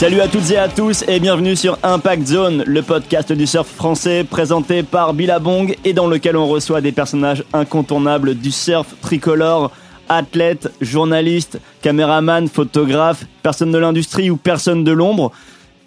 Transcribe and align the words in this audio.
Salut 0.00 0.22
à 0.22 0.28
toutes 0.28 0.50
et 0.50 0.56
à 0.56 0.66
tous 0.66 1.04
et 1.08 1.20
bienvenue 1.20 1.54
sur 1.54 1.78
Impact 1.82 2.26
Zone, 2.26 2.64
le 2.66 2.80
podcast 2.80 3.34
du 3.34 3.46
surf 3.46 3.68
français 3.68 4.24
présenté 4.24 4.82
par 4.82 5.12
Billabong 5.12 5.76
et 5.84 5.92
dans 5.92 6.06
lequel 6.06 6.38
on 6.38 6.48
reçoit 6.48 6.80
des 6.80 6.90
personnages 6.90 7.44
incontournables 7.52 8.34
du 8.34 8.50
surf 8.50 8.94
tricolore, 9.02 9.70
athlètes, 10.08 10.72
journalistes, 10.80 11.60
caméramans, 11.82 12.48
photographes, 12.48 13.26
personnes 13.42 13.72
de 13.72 13.76
l'industrie 13.76 14.30
ou 14.30 14.38
personnes 14.38 14.84
de 14.84 14.92
l'ombre. 14.92 15.32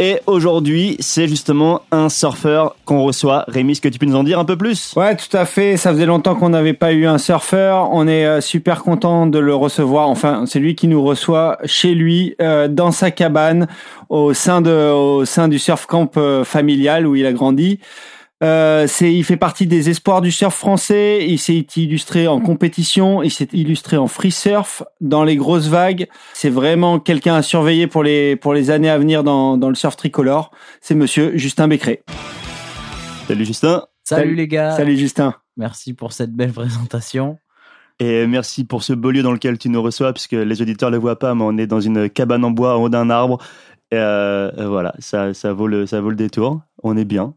Et 0.05 0.19
aujourd'hui, 0.27 0.97
c'est 0.99 1.29
justement 1.29 1.83
un 1.93 2.09
surfeur 2.09 2.75
qu'on 2.83 3.05
reçoit. 3.05 3.45
Rémi, 3.47 3.71
est-ce 3.71 3.79
que 3.79 3.87
tu 3.87 3.99
peux 3.99 4.05
nous 4.05 4.17
en 4.17 4.25
dire 4.25 4.37
un 4.37 4.43
peu 4.43 4.57
plus? 4.57 4.93
Ouais, 4.97 5.15
tout 5.15 5.37
à 5.37 5.45
fait. 5.45 5.77
Ça 5.77 5.93
faisait 5.93 6.05
longtemps 6.05 6.35
qu'on 6.35 6.49
n'avait 6.49 6.73
pas 6.73 6.91
eu 6.91 7.05
un 7.05 7.17
surfeur. 7.17 7.87
On 7.93 8.05
est 8.05 8.25
euh, 8.25 8.41
super 8.41 8.83
content 8.83 9.27
de 9.27 9.39
le 9.39 9.55
recevoir. 9.55 10.09
Enfin, 10.09 10.43
c'est 10.45 10.59
lui 10.59 10.75
qui 10.75 10.89
nous 10.89 11.01
reçoit 11.01 11.57
chez 11.63 11.95
lui, 11.95 12.35
euh, 12.41 12.67
dans 12.67 12.91
sa 12.91 13.11
cabane, 13.11 13.69
au 14.09 14.33
sein 14.33 14.59
de, 14.59 14.91
au 14.91 15.23
sein 15.23 15.47
du 15.47 15.57
surf 15.57 15.85
camp 15.85 16.11
euh, 16.17 16.43
familial 16.43 17.07
où 17.07 17.15
il 17.15 17.25
a 17.25 17.31
grandi. 17.31 17.79
Euh, 18.43 18.87
c'est, 18.87 19.13
il 19.13 19.23
fait 19.23 19.37
partie 19.37 19.67
des 19.67 19.89
espoirs 19.89 20.19
du 20.19 20.31
surf 20.31 20.53
français. 20.53 21.25
Il 21.27 21.39
s'est 21.39 21.65
illustré 21.77 22.27
en 22.27 22.41
compétition, 22.41 23.23
il 23.23 23.31
s'est 23.31 23.47
illustré 23.53 23.95
en 23.95 24.07
free 24.07 24.31
surf, 24.31 24.83
dans 24.99 25.23
les 25.23 25.37
grosses 25.37 25.67
vagues. 25.67 26.07
C'est 26.33 26.49
vraiment 26.49 26.99
quelqu'un 26.99 27.35
à 27.35 27.41
surveiller 27.41 27.87
pour 27.87 28.03
les 28.03 28.35
pour 28.35 28.53
les 28.53 28.69
années 28.69 28.89
à 28.89 28.97
venir 28.97 29.23
dans, 29.23 29.57
dans 29.57 29.69
le 29.69 29.75
surf 29.75 29.95
tricolore. 29.95 30.51
C'est 30.81 30.95
Monsieur 30.95 31.37
Justin 31.37 31.69
Becquerel. 31.69 31.99
Salut 33.27 33.45
Justin. 33.45 33.85
Salut, 34.03 34.21
Salut. 34.23 34.35
les 34.35 34.47
gars. 34.49 34.71
Salut 34.71 34.97
Justin. 34.97 35.35
Merci 35.55 35.93
pour 35.93 36.11
cette 36.11 36.33
belle 36.33 36.51
présentation. 36.51 37.37
Et 37.99 38.27
merci 38.27 38.65
pour 38.65 38.83
ce 38.83 38.91
beau 38.91 39.11
lieu 39.11 39.21
dans 39.21 39.31
lequel 39.31 39.57
tu 39.57 39.69
nous 39.69 39.81
reçois, 39.81 40.11
puisque 40.11 40.33
les 40.33 40.61
auditeurs 40.61 40.89
ne 40.89 40.95
le 40.95 41.01
voient 41.01 41.19
pas, 41.19 41.33
mais 41.35 41.43
on 41.43 41.57
est 41.57 41.67
dans 41.67 41.79
une 41.79 42.09
cabane 42.09 42.43
en 42.43 42.51
bois 42.51 42.77
en 42.77 42.81
haut 42.81 42.89
d'un 42.89 43.09
arbre. 43.09 43.37
Et 43.91 43.97
euh, 43.97 44.49
voilà, 44.67 44.93
ça, 44.99 45.33
ça, 45.33 45.53
vaut 45.53 45.67
le, 45.67 45.85
ça 45.85 46.01
vaut 46.01 46.09
le 46.09 46.15
détour. 46.15 46.59
On 46.81 46.97
est 46.97 47.05
bien. 47.05 47.35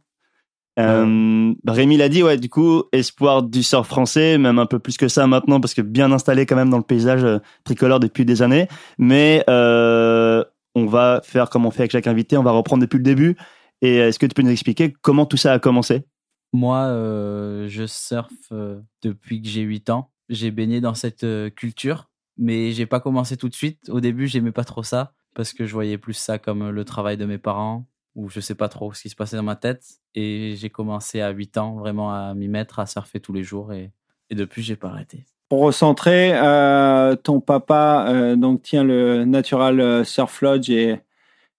Euh, 0.79 1.55
Rémi 1.67 1.97
l'a 1.97 2.09
dit, 2.09 2.23
ouais, 2.23 2.37
du 2.37 2.49
coup, 2.49 2.85
espoir 2.93 3.43
du 3.43 3.63
surf 3.63 3.89
français, 3.89 4.39
même 4.39 4.59
un 4.59 4.67
peu 4.67 4.79
plus 4.79 4.97
que 4.97 5.09
ça 5.09 5.27
maintenant, 5.27 5.61
parce 5.61 5.75
que 5.75 5.83
bien 5.83 6.13
installé 6.13 6.45
quand 6.45 6.57
même 6.57 6.71
dans 6.71 6.77
le 6.77 6.83
paysage 6.83 7.25
euh, 7.25 7.39
tricolore 7.65 8.01
depuis 8.01 8.25
des 8.25 8.43
années. 8.43 8.69
Mais 8.99 9.45
euh, 9.49 10.45
on 10.75 10.87
va 10.87 11.21
faire 11.25 11.49
comme 11.49 11.65
on 11.67 11.71
fait 11.71 11.83
avec 11.83 11.93
chaque 11.93 12.07
invité, 12.07 12.37
on 12.37 12.43
va 12.43 12.51
reprendre 12.51 12.83
depuis 12.83 12.99
le 12.99 13.05
début. 13.05 13.37
Et 13.83 13.97
est-ce 13.97 14.19
que 14.19 14.27
tu 14.27 14.35
peux 14.35 14.43
nous 14.43 14.51
expliquer 14.51 14.93
comment 14.93 15.27
tout 15.27 15.37
ça 15.37 15.53
a 15.53 15.59
commencé? 15.59 16.05
Moi, 16.53 16.79
euh, 16.79 17.67
je 17.69 17.87
surfe 17.87 18.33
euh, 18.53 18.81
depuis 19.03 19.43
que 19.43 19.49
j'ai 19.49 19.63
8 19.63 19.91
ans. 19.91 20.11
J'ai 20.29 20.51
baigné 20.51 20.81
dans 20.81 20.95
cette 20.95 21.27
culture, 21.55 22.11
mais 22.37 22.73
j'ai 22.73 22.87
pas 22.87 23.01
commencé 23.01 23.37
tout 23.37 23.49
de 23.49 23.55
suite. 23.55 23.89
Au 23.89 24.01
début, 24.01 24.27
j'aimais 24.27 24.53
pas 24.53 24.65
trop 24.65 24.83
ça 24.83 25.13
parce 25.35 25.53
que 25.53 25.67
je 25.67 25.73
voyais 25.73 25.99
plus 25.99 26.15
ça 26.15 26.39
comme 26.39 26.71
le 26.71 26.85
travail 26.85 27.17
de 27.17 27.27
mes 27.27 27.39
parents 27.39 27.87
ou 28.17 28.29
je 28.29 28.41
sais 28.41 28.57
pas 28.57 28.69
trop 28.69 28.93
ce 28.93 29.03
qui 29.03 29.09
se 29.09 29.15
passait 29.15 29.37
dans 29.37 29.43
ma 29.45 29.55
tête. 29.55 29.85
Et 30.17 30.55
j'ai 30.57 30.71
commencé 30.71 31.21
à 31.21 31.31
8 31.31 31.59
ans 31.59 31.77
vraiment 31.77 32.13
à 32.13 32.35
m'y 32.35 32.49
mettre, 32.49 32.81
à 32.81 32.87
surfer 32.87 33.21
tous 33.21 33.33
les 33.33 33.45
jours 33.45 33.73
et, 33.73 33.93
et 34.31 34.35
depuis, 34.35 34.63
j'ai 34.63 34.75
pas 34.75 34.89
arrêté. 34.89 35.25
Pour 35.49 35.61
recentrer, 35.61 36.33
euh, 36.35 37.15
ton 37.15 37.39
papa 37.41 38.07
euh, 38.09 38.35
donc 38.35 38.63
tient 38.63 38.83
le 38.83 39.25
Natural 39.25 39.79
euh, 39.79 40.03
Surf 40.03 40.41
Lodge 40.43 40.69
et, 40.71 40.99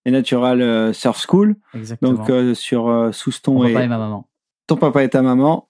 et 0.04 0.12
Natural 0.12 0.94
Surf 0.94 1.26
School, 1.26 1.56
Exactement. 1.74 2.12
donc 2.12 2.30
euh, 2.30 2.54
sur 2.54 2.90
euh, 2.90 3.14
Souston 3.14 3.64
et 3.64 3.72
papa 3.72 3.86
et 3.86 3.88
ma 3.88 3.98
maman. 3.98 4.28
ton 4.68 4.76
papa 4.76 5.04
et 5.04 5.10
ta 5.10 5.22
maman. 5.22 5.70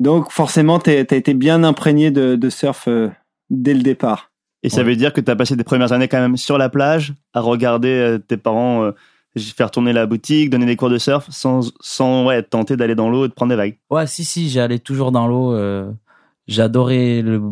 Donc 0.00 0.30
forcément, 0.30 0.78
tu 0.78 0.90
as 0.90 0.98
été 0.98 1.32
bien 1.32 1.64
imprégné 1.64 2.10
de, 2.10 2.36
de 2.36 2.50
surf 2.50 2.88
euh, 2.88 3.08
dès 3.48 3.72
le 3.72 3.80
départ. 3.82 4.30
Et 4.62 4.68
ça 4.68 4.82
veut 4.82 4.96
dire 4.96 5.12
que 5.12 5.20
tu 5.20 5.30
as 5.30 5.36
passé 5.36 5.56
tes 5.56 5.64
premières 5.64 5.92
années 5.92 6.08
quand 6.08 6.20
même 6.20 6.36
sur 6.36 6.58
la 6.58 6.68
plage, 6.68 7.14
à 7.32 7.40
regarder 7.40 7.88
euh, 7.88 8.18
tes 8.18 8.36
parents 8.36 8.82
euh, 8.82 8.92
faire 9.38 9.70
tourner 9.70 9.92
la 9.92 10.06
boutique, 10.06 10.50
donner 10.50 10.66
des 10.66 10.76
cours 10.76 10.90
de 10.90 10.98
surf, 10.98 11.26
sans, 11.30 11.72
sans 11.80 12.26
ouais, 12.26 12.42
tenter 12.42 12.76
d'aller 12.76 12.94
dans 12.94 13.10
l'eau 13.10 13.24
et 13.26 13.28
de 13.28 13.32
prendre 13.34 13.50
des 13.50 13.56
vagues. 13.56 13.78
Ouais, 13.90 14.06
si, 14.06 14.24
si, 14.24 14.48
j'allais 14.50 14.78
toujours 14.78 15.12
dans 15.12 15.26
l'eau. 15.26 15.52
euh, 15.52 15.90
J'adorais 16.48 17.22
le, 17.22 17.42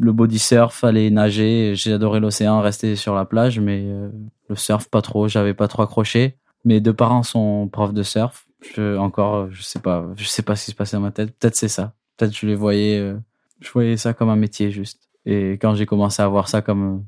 le 0.00 0.12
body 0.12 0.38
surf, 0.38 0.82
aller 0.82 1.10
nager. 1.10 1.74
J'ai 1.76 1.92
adoré 1.92 2.18
l'océan, 2.18 2.60
rester 2.62 2.96
sur 2.96 3.14
la 3.14 3.26
plage, 3.26 3.60
mais 3.60 3.82
euh, 3.84 4.08
le 4.48 4.56
surf, 4.56 4.88
pas 4.88 5.02
trop. 5.02 5.28
J'avais 5.28 5.52
pas 5.52 5.68
trop 5.68 5.82
accroché. 5.82 6.36
Mes 6.64 6.80
deux 6.80 6.94
parents 6.94 7.22
sont 7.22 7.68
profs 7.70 7.92
de 7.92 8.02
surf. 8.02 8.46
Je, 8.74 8.96
encore, 8.96 9.50
je 9.50 9.62
sais 9.62 9.78
pas, 9.80 10.06
je 10.16 10.24
sais 10.24 10.42
pas 10.42 10.56
ce 10.56 10.64
qui 10.64 10.70
se 10.70 10.76
passait 10.76 10.96
dans 10.96 11.02
ma 11.02 11.10
tête. 11.10 11.30
Peut-être 11.38 11.56
c'est 11.56 11.68
ça. 11.68 11.92
Peut-être 12.16 12.34
je 12.34 12.46
les 12.46 12.54
voyais, 12.54 12.98
euh, 12.98 13.16
je 13.60 13.70
voyais 13.70 13.96
ça 13.98 14.14
comme 14.14 14.30
un 14.30 14.36
métier 14.36 14.70
juste. 14.70 15.08
Et 15.26 15.52
quand 15.52 15.74
j'ai 15.74 15.84
commencé 15.86 16.22
à 16.22 16.26
voir 16.28 16.48
ça 16.48 16.62
comme 16.62 17.04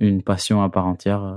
euh, 0.00 0.06
une 0.06 0.22
passion 0.22 0.62
à 0.62 0.70
part 0.70 0.86
entière, 0.86 1.22
euh, 1.22 1.36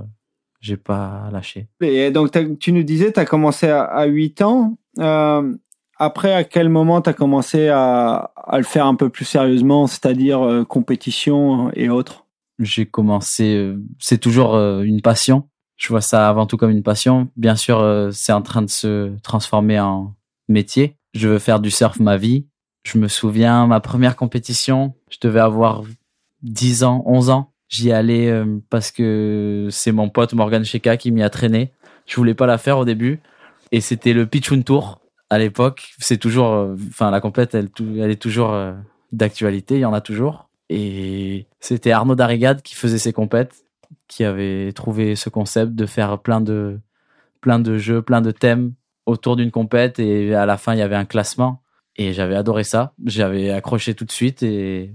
j'ai 0.63 0.77
pas 0.77 1.29
lâché. 1.31 1.67
Et 1.81 2.09
donc 2.09 2.31
tu 2.57 2.71
nous 2.71 2.83
disais, 2.83 3.11
tu 3.11 3.19
as 3.19 3.25
commencé 3.25 3.67
à, 3.67 3.83
à 3.83 4.05
8 4.05 4.41
ans. 4.41 4.77
Euh, 4.99 5.53
après, 5.97 6.33
à 6.33 6.43
quel 6.43 6.69
moment 6.69 7.01
tu 7.01 7.09
as 7.09 7.13
commencé 7.13 7.67
à, 7.67 8.31
à 8.35 8.57
le 8.57 8.63
faire 8.63 8.87
un 8.87 8.95
peu 8.95 9.09
plus 9.09 9.25
sérieusement, 9.25 9.87
c'est-à-dire 9.87 10.41
euh, 10.41 10.63
compétition 10.63 11.69
et 11.73 11.89
autres? 11.89 12.25
J'ai 12.59 12.85
commencé, 12.85 13.55
euh, 13.55 13.83
c'est 13.99 14.19
toujours 14.19 14.55
euh, 14.55 14.83
une 14.83 15.01
passion. 15.01 15.49
Je 15.75 15.89
vois 15.89 16.01
ça 16.01 16.29
avant 16.29 16.45
tout 16.45 16.55
comme 16.55 16.69
une 16.69 16.83
passion. 16.83 17.29
Bien 17.35 17.57
sûr, 17.57 17.79
euh, 17.79 18.11
c'est 18.11 18.31
en 18.31 18.41
train 18.41 18.61
de 18.61 18.69
se 18.69 19.11
transformer 19.21 19.79
en 19.79 20.15
métier. 20.47 20.95
Je 21.13 21.27
veux 21.27 21.39
faire 21.39 21.59
du 21.59 21.71
surf 21.71 21.99
ma 21.99 22.15
vie. 22.15 22.47
Je 22.83 22.97
me 22.97 23.07
souviens, 23.07 23.67
ma 23.67 23.81
première 23.81 24.15
compétition, 24.15 24.93
je 25.09 25.17
devais 25.21 25.39
avoir 25.39 25.83
10 26.41 26.83
ans, 26.83 27.03
11 27.05 27.29
ans. 27.29 27.52
J'y 27.73 27.91
allais 27.91 28.29
euh, 28.29 28.59
parce 28.69 28.91
que 28.91 29.67
c'est 29.71 29.91
mon 29.91 30.07
pote 30.07 30.33
Morgan 30.33 30.63
Sheka 30.63 30.95
qui 30.95 31.11
m'y 31.11 31.23
a 31.23 31.31
traîné. 31.31 31.73
Je 32.05 32.15
voulais 32.17 32.35
pas 32.35 32.45
la 32.45 32.59
faire 32.59 32.77
au 32.77 32.85
début. 32.85 33.19
Et 33.71 33.81
c'était 33.81 34.13
le 34.13 34.27
Pitchoun 34.27 34.63
Tour 34.63 35.01
à 35.31 35.39
l'époque. 35.39 35.95
C'est 35.97 36.19
toujours, 36.19 36.53
euh, 36.53 36.75
enfin, 36.89 37.09
la 37.09 37.19
compète, 37.19 37.55
elle, 37.55 37.71
est 38.11 38.21
toujours 38.21 38.53
euh, 38.53 38.73
d'actualité. 39.11 39.77
Il 39.77 39.79
y 39.79 39.85
en 39.85 39.93
a 39.93 40.01
toujours. 40.01 40.49
Et 40.69 41.47
c'était 41.61 41.89
Arnaud 41.89 42.13
Darrigade 42.13 42.61
qui 42.61 42.75
faisait 42.75 42.99
ses 42.99 43.11
compètes, 43.11 43.65
qui 44.07 44.23
avait 44.23 44.71
trouvé 44.73 45.15
ce 45.15 45.29
concept 45.29 45.73
de 45.73 45.87
faire 45.87 46.19
plein 46.19 46.41
de, 46.41 46.79
plein 47.41 47.57
de 47.57 47.79
jeux, 47.79 48.03
plein 48.03 48.21
de 48.21 48.29
thèmes 48.29 48.73
autour 49.07 49.35
d'une 49.35 49.49
compète. 49.49 49.97
Et 49.97 50.35
à 50.35 50.45
la 50.45 50.57
fin, 50.57 50.75
il 50.75 50.77
y 50.77 50.83
avait 50.83 50.95
un 50.95 51.05
classement. 51.05 51.63
Et 51.95 52.13
j'avais 52.13 52.35
adoré 52.35 52.65
ça. 52.65 52.93
J'avais 53.03 53.49
accroché 53.49 53.95
tout 53.95 54.05
de 54.05 54.11
suite. 54.11 54.43
Et 54.43 54.93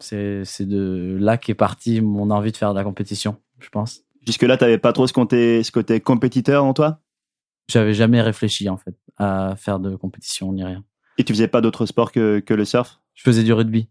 c'est 0.00 0.66
de 0.66 1.16
là 1.20 1.36
qu'est 1.36 1.54
partie 1.54 2.00
mon 2.00 2.30
envie 2.30 2.52
de 2.52 2.56
faire 2.56 2.72
de 2.72 2.78
la 2.78 2.84
compétition, 2.84 3.36
je 3.58 3.68
pense. 3.68 4.02
Jusque-là, 4.26 4.56
tu 4.56 4.78
pas 4.78 4.92
trop 4.92 5.06
ce 5.06 5.12
côté, 5.12 5.62
ce 5.62 5.72
côté 5.72 6.00
compétiteur 6.00 6.64
en 6.64 6.74
toi? 6.74 7.00
J'avais 7.68 7.94
jamais 7.94 8.20
réfléchi, 8.20 8.68
en 8.68 8.76
fait, 8.76 8.94
à 9.16 9.54
faire 9.56 9.78
de 9.78 9.96
compétition 9.96 10.52
ni 10.52 10.64
rien. 10.64 10.84
Et 11.18 11.24
tu 11.24 11.32
faisais 11.32 11.48
pas 11.48 11.60
d'autres 11.60 11.86
sports 11.86 12.12
que, 12.12 12.40
que 12.40 12.54
le 12.54 12.64
surf? 12.64 13.00
Je 13.14 13.22
faisais 13.22 13.42
du 13.42 13.52
rugby. 13.52 13.88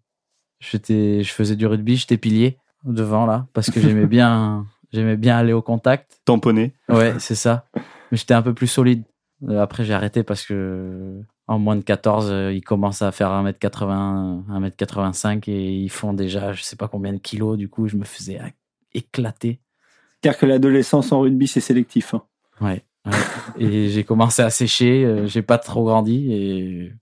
Je 0.60 1.24
faisais 1.24 1.56
du 1.56 1.66
rugby, 1.66 1.96
j'étais 1.96 2.18
pilier 2.18 2.58
devant 2.84 3.26
là, 3.26 3.48
parce 3.54 3.70
que 3.72 3.80
j'aimais 3.80 4.08
bien, 4.08 4.66
j'aimais 4.92 5.18
bien 5.18 5.38
aller 5.38 5.54
au 5.54 5.62
contact. 5.62 6.22
Tamponné 6.26 6.74
Ouais, 6.90 7.16
c'est 7.20 7.36
ça. 7.36 7.66
Mais 8.12 8.18
j'étais 8.18 8.34
un 8.34 8.42
peu 8.42 8.54
plus 8.54 8.68
solide. 8.68 9.04
Euh, 9.48 9.62
Après, 9.62 9.84
j'ai 9.86 9.94
arrêté 9.94 10.24
parce 10.24 10.46
que 10.46 11.22
en 11.48 11.60
moins 11.60 11.76
de 11.76 11.82
14, 11.82 12.30
euh, 12.30 12.54
ils 12.54 12.62
commencent 12.64 13.02
à 13.02 13.12
faire 13.12 13.30
1m80, 13.32 14.46
1m85 14.50 15.50
et 15.50 15.72
ils 15.76 15.90
font 15.90 16.14
déjà 16.14 16.54
je 16.54 16.62
sais 16.64 16.76
pas 16.76 16.88
combien 16.88 17.14
de 17.14 17.18
kilos. 17.20 17.58
Du 17.58 17.70
coup, 17.70 17.88
je 17.88 17.96
me 17.96 18.04
faisais 18.06 18.40
éclater. 18.94 19.60
C'est-à-dire 20.22 20.40
que 20.40 20.46
l'adolescence 20.46 21.12
en 21.12 21.22
rugby, 21.22 21.48
c'est 21.48 21.62
sélectif. 21.62 22.14
hein. 22.14 22.24
Ouais. 22.62 22.84
ouais. 23.06 23.12
et 23.58 23.90
j'ai 23.90 24.04
commencé 24.04 24.42
à 24.42 24.50
sécher. 24.50 25.06
euh, 25.06 25.26
J'ai 25.28 25.42
pas 25.42 25.58
trop 25.58 25.86
grandi 25.86 26.32
et 26.34 26.94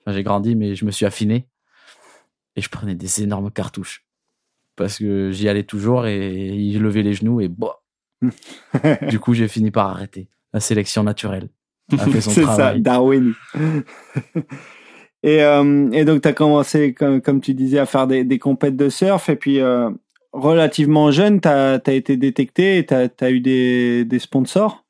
enfin, 0.00 0.14
j'ai 0.14 0.22
grandi, 0.22 0.54
mais 0.54 0.74
je 0.76 0.84
me 0.84 0.90
suis 0.92 1.04
affiné 1.06 1.46
et 2.56 2.60
je 2.60 2.68
prenais 2.68 2.94
des 2.94 3.22
énormes 3.22 3.50
cartouches 3.50 4.04
parce 4.76 4.98
que 4.98 5.30
j'y 5.32 5.48
allais 5.48 5.64
toujours 5.64 6.06
et 6.06 6.54
il 6.56 6.80
levait 6.80 7.02
les 7.02 7.14
genoux 7.14 7.40
et 7.40 7.48
boah. 7.48 7.82
du 9.08 9.18
coup, 9.18 9.34
j'ai 9.34 9.48
fini 9.48 9.70
par 9.70 9.88
arrêter. 9.88 10.28
La 10.52 10.60
sélection 10.60 11.02
naturelle 11.02 11.48
a 11.98 12.06
fait 12.06 12.20
son 12.20 12.30
c'est 12.34 12.44
ça. 12.44 12.74
Darwin. 12.78 13.34
et, 15.22 15.42
euh, 15.42 15.90
et 15.92 16.04
donc, 16.04 16.22
tu 16.22 16.28
as 16.28 16.32
commencé, 16.32 16.94
comme, 16.94 17.20
comme 17.20 17.40
tu 17.40 17.54
disais, 17.54 17.78
à 17.78 17.86
faire 17.86 18.06
des, 18.06 18.24
des 18.24 18.38
compètes 18.38 18.76
de 18.76 18.88
surf. 18.88 19.28
Et 19.28 19.36
puis, 19.36 19.60
euh, 19.60 19.90
relativement 20.32 21.10
jeune, 21.10 21.40
tu 21.40 21.48
as, 21.48 21.80
été 21.86 22.16
détecté 22.16 22.78
et 22.78 22.86
tu 22.86 22.94
as, 22.94 23.30
eu 23.30 23.40
des, 23.40 24.04
des 24.04 24.18
sponsors? 24.18 24.84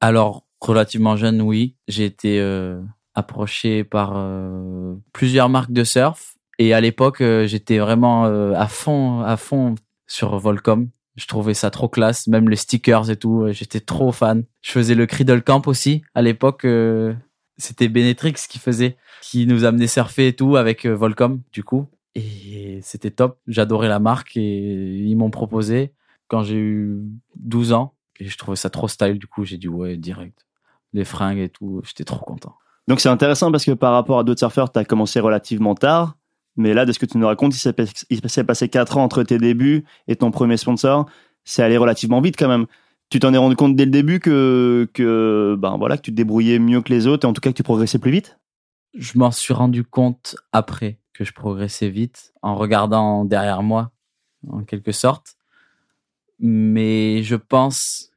Alors, 0.00 0.46
relativement 0.60 1.16
jeune, 1.16 1.42
oui. 1.42 1.76
J'ai 1.88 2.04
été 2.04 2.40
euh, 2.40 2.80
approché 3.14 3.84
par 3.84 4.22
plusieurs 5.12 5.48
marques 5.48 5.72
de 5.72 5.84
surf. 5.84 6.34
Et 6.58 6.72
à 6.72 6.80
l'époque, 6.80 7.22
j'étais 7.44 7.78
vraiment 7.78 8.24
à 8.24 8.66
fond, 8.66 9.20
à 9.20 9.36
fond 9.36 9.74
sur 10.06 10.38
Volcom. 10.38 10.88
Je 11.16 11.26
trouvais 11.26 11.54
ça 11.54 11.70
trop 11.70 11.88
classe, 11.88 12.26
même 12.26 12.48
les 12.48 12.56
stickers 12.56 13.10
et 13.10 13.16
tout. 13.16 13.46
J'étais 13.50 13.80
trop 13.80 14.12
fan. 14.12 14.44
Je 14.62 14.70
faisais 14.70 14.94
le 14.94 15.06
Cradle 15.06 15.42
Camp 15.42 15.66
aussi. 15.66 16.02
À 16.14 16.22
l'époque, 16.22 16.64
euh, 16.64 17.14
c'était 17.56 17.88
Benetrix 17.88 18.34
qui 18.48 18.58
faisait, 18.58 18.96
qui 19.22 19.46
nous 19.46 19.64
amenait 19.64 19.86
surfer 19.86 20.28
et 20.28 20.32
tout 20.34 20.56
avec 20.56 20.84
euh, 20.84 20.94
Volcom, 20.94 21.40
du 21.52 21.64
coup. 21.64 21.86
Et 22.14 22.80
c'était 22.82 23.10
top. 23.10 23.38
J'adorais 23.46 23.88
la 23.88 23.98
marque 23.98 24.36
et 24.36 24.40
ils 24.40 25.16
m'ont 25.16 25.30
proposé 25.30 25.92
quand 26.28 26.42
j'ai 26.42 26.56
eu 26.56 27.02
12 27.36 27.72
ans. 27.72 27.94
Et 28.20 28.26
je 28.26 28.38
trouvais 28.38 28.56
ça 28.56 28.70
trop 28.70 28.88
style, 28.88 29.18
du 29.18 29.26
coup, 29.26 29.44
j'ai 29.44 29.58
dit 29.58 29.68
ouais, 29.68 29.96
direct. 29.96 30.46
Les 30.92 31.04
fringues 31.04 31.38
et 31.38 31.48
tout, 31.48 31.82
j'étais 31.84 32.04
trop 32.04 32.24
content. 32.24 32.54
Donc 32.88 33.00
c'est 33.00 33.08
intéressant 33.08 33.50
parce 33.50 33.64
que 33.64 33.72
par 33.72 33.92
rapport 33.92 34.18
à 34.18 34.24
d'autres 34.24 34.38
surfeurs, 34.38 34.70
tu 34.70 34.78
as 34.78 34.84
commencé 34.84 35.20
relativement 35.20 35.74
tard. 35.74 36.16
Mais 36.56 36.74
là, 36.74 36.84
de 36.86 36.92
ce 36.92 36.98
que 36.98 37.06
tu 37.06 37.18
nous 37.18 37.26
racontes, 37.26 37.54
il 37.54 38.28
s'est 38.28 38.44
passé 38.44 38.68
4 38.68 38.96
ans 38.96 39.04
entre 39.04 39.22
tes 39.22 39.38
débuts 39.38 39.84
et 40.08 40.16
ton 40.16 40.30
premier 40.30 40.56
sponsor. 40.56 41.06
C'est 41.44 41.62
allé 41.62 41.76
relativement 41.76 42.20
vite 42.20 42.36
quand 42.38 42.48
même. 42.48 42.66
Tu 43.08 43.20
t'en 43.20 43.32
es 43.32 43.36
rendu 43.36 43.54
compte 43.54 43.76
dès 43.76 43.84
le 43.84 43.90
début 43.90 44.18
que, 44.18 44.88
que, 44.92 45.56
ben 45.58 45.76
voilà, 45.76 45.96
que 45.96 46.02
tu 46.02 46.10
te 46.10 46.16
débrouillais 46.16 46.58
mieux 46.58 46.80
que 46.80 46.92
les 46.92 47.06
autres 47.06 47.26
et 47.26 47.28
en 47.28 47.32
tout 47.32 47.40
cas 47.40 47.50
que 47.50 47.56
tu 47.56 47.62
progressais 47.62 47.98
plus 47.98 48.10
vite? 48.10 48.38
Je 48.94 49.18
m'en 49.18 49.30
suis 49.30 49.54
rendu 49.54 49.84
compte 49.84 50.36
après 50.52 50.98
que 51.12 51.24
je 51.24 51.32
progressais 51.32 51.88
vite, 51.88 52.32
en 52.42 52.56
regardant 52.56 53.24
derrière 53.24 53.62
moi, 53.62 53.92
en 54.48 54.64
quelque 54.64 54.92
sorte. 54.92 55.36
Mais 56.38 57.22
je 57.22 57.36
pense 57.36 58.10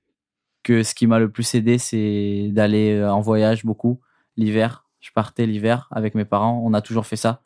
que 0.64 0.84
ce 0.84 0.94
qui 0.94 1.08
m'a 1.08 1.20
le 1.20 1.32
plus 1.32 1.56
aidé, 1.56 1.78
c'est 1.78 2.50
d'aller 2.52 2.94
euh, 2.96 3.12
en 3.12 3.22
voyage 3.22 3.64
beaucoup 3.64 4.00
l'hiver. 4.38 4.86
Je 5.00 5.12
partais 5.14 5.46
l'hiver 5.46 5.88
avec 5.92 6.16
mes 6.16 6.26
parents. 6.26 6.62
On 6.64 6.74
a 6.74 6.82
toujours 6.82 7.06
fait 7.06 7.16
ça. 7.16 7.42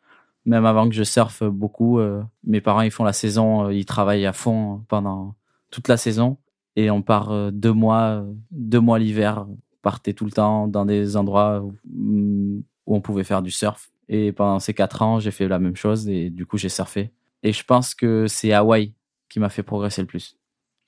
Même 0.45 0.65
avant 0.65 0.89
que 0.89 0.95
je 0.95 1.03
surfe 1.03 1.43
beaucoup, 1.43 1.99
euh, 1.99 2.21
mes 2.43 2.59
parents 2.61 2.81
ils 2.81 2.91
font 2.91 3.03
la 3.03 3.13
saison, 3.13 3.67
euh, 3.67 3.73
ils 3.73 3.85
travaillent 3.85 4.25
à 4.25 4.33
fond 4.33 4.83
pendant 4.89 5.35
toute 5.71 5.87
la 5.87 5.97
saison 5.97 6.37
et 6.75 6.91
on 6.91 7.01
part 7.01 7.31
euh, 7.31 7.51
deux 7.51 7.71
mois, 7.71 8.25
deux 8.51 8.79
mois 8.79 8.99
l'hiver. 8.99 9.45
On 9.47 9.57
partait 9.81 10.13
tout 10.13 10.25
le 10.25 10.31
temps 10.31 10.67
dans 10.67 10.85
des 10.85 11.15
endroits 11.15 11.61
où, 11.61 11.73
mm, 11.85 12.61
où 12.87 12.95
on 12.95 13.01
pouvait 13.01 13.23
faire 13.23 13.41
du 13.41 13.51
surf. 13.51 13.89
Et 14.09 14.33
pendant 14.33 14.59
ces 14.59 14.73
quatre 14.73 15.01
ans, 15.01 15.19
j'ai 15.19 15.31
fait 15.31 15.47
la 15.47 15.59
même 15.59 15.77
chose 15.77 16.09
et 16.09 16.29
du 16.29 16.45
coup 16.45 16.57
j'ai 16.57 16.69
surfé. 16.69 17.11
Et 17.41 17.53
je 17.53 17.63
pense 17.63 17.95
que 17.95 18.27
c'est 18.27 18.51
Hawaï 18.51 18.93
qui 19.29 19.39
m'a 19.39 19.49
fait 19.49 19.63
progresser 19.63 20.01
le 20.01 20.07
plus. 20.07 20.37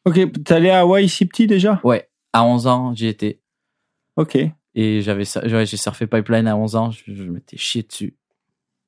Ok, 0.06 0.20
t'es 0.44 0.54
allé 0.54 0.70
à 0.70 0.82
Hawaï 0.82 1.10
si 1.10 1.26
petit 1.26 1.48
déjà? 1.48 1.80
Ouais, 1.84 2.10
à 2.32 2.44
11 2.46 2.68
ans, 2.68 2.94
j'y 2.94 3.08
étais. 3.08 3.40
Ok, 4.18 4.38
Et 4.76 5.02
j'avais, 5.02 5.24
j'ai 5.66 5.78
surfé 5.78 6.08
Pipeline 6.08 6.48
à 6.48 6.56
11 6.56 6.76
ans, 6.76 6.92
je, 6.92 7.02
je 7.08 7.24
m'étais 7.24 7.58
chié 7.58 7.84
dessus. 7.84 8.16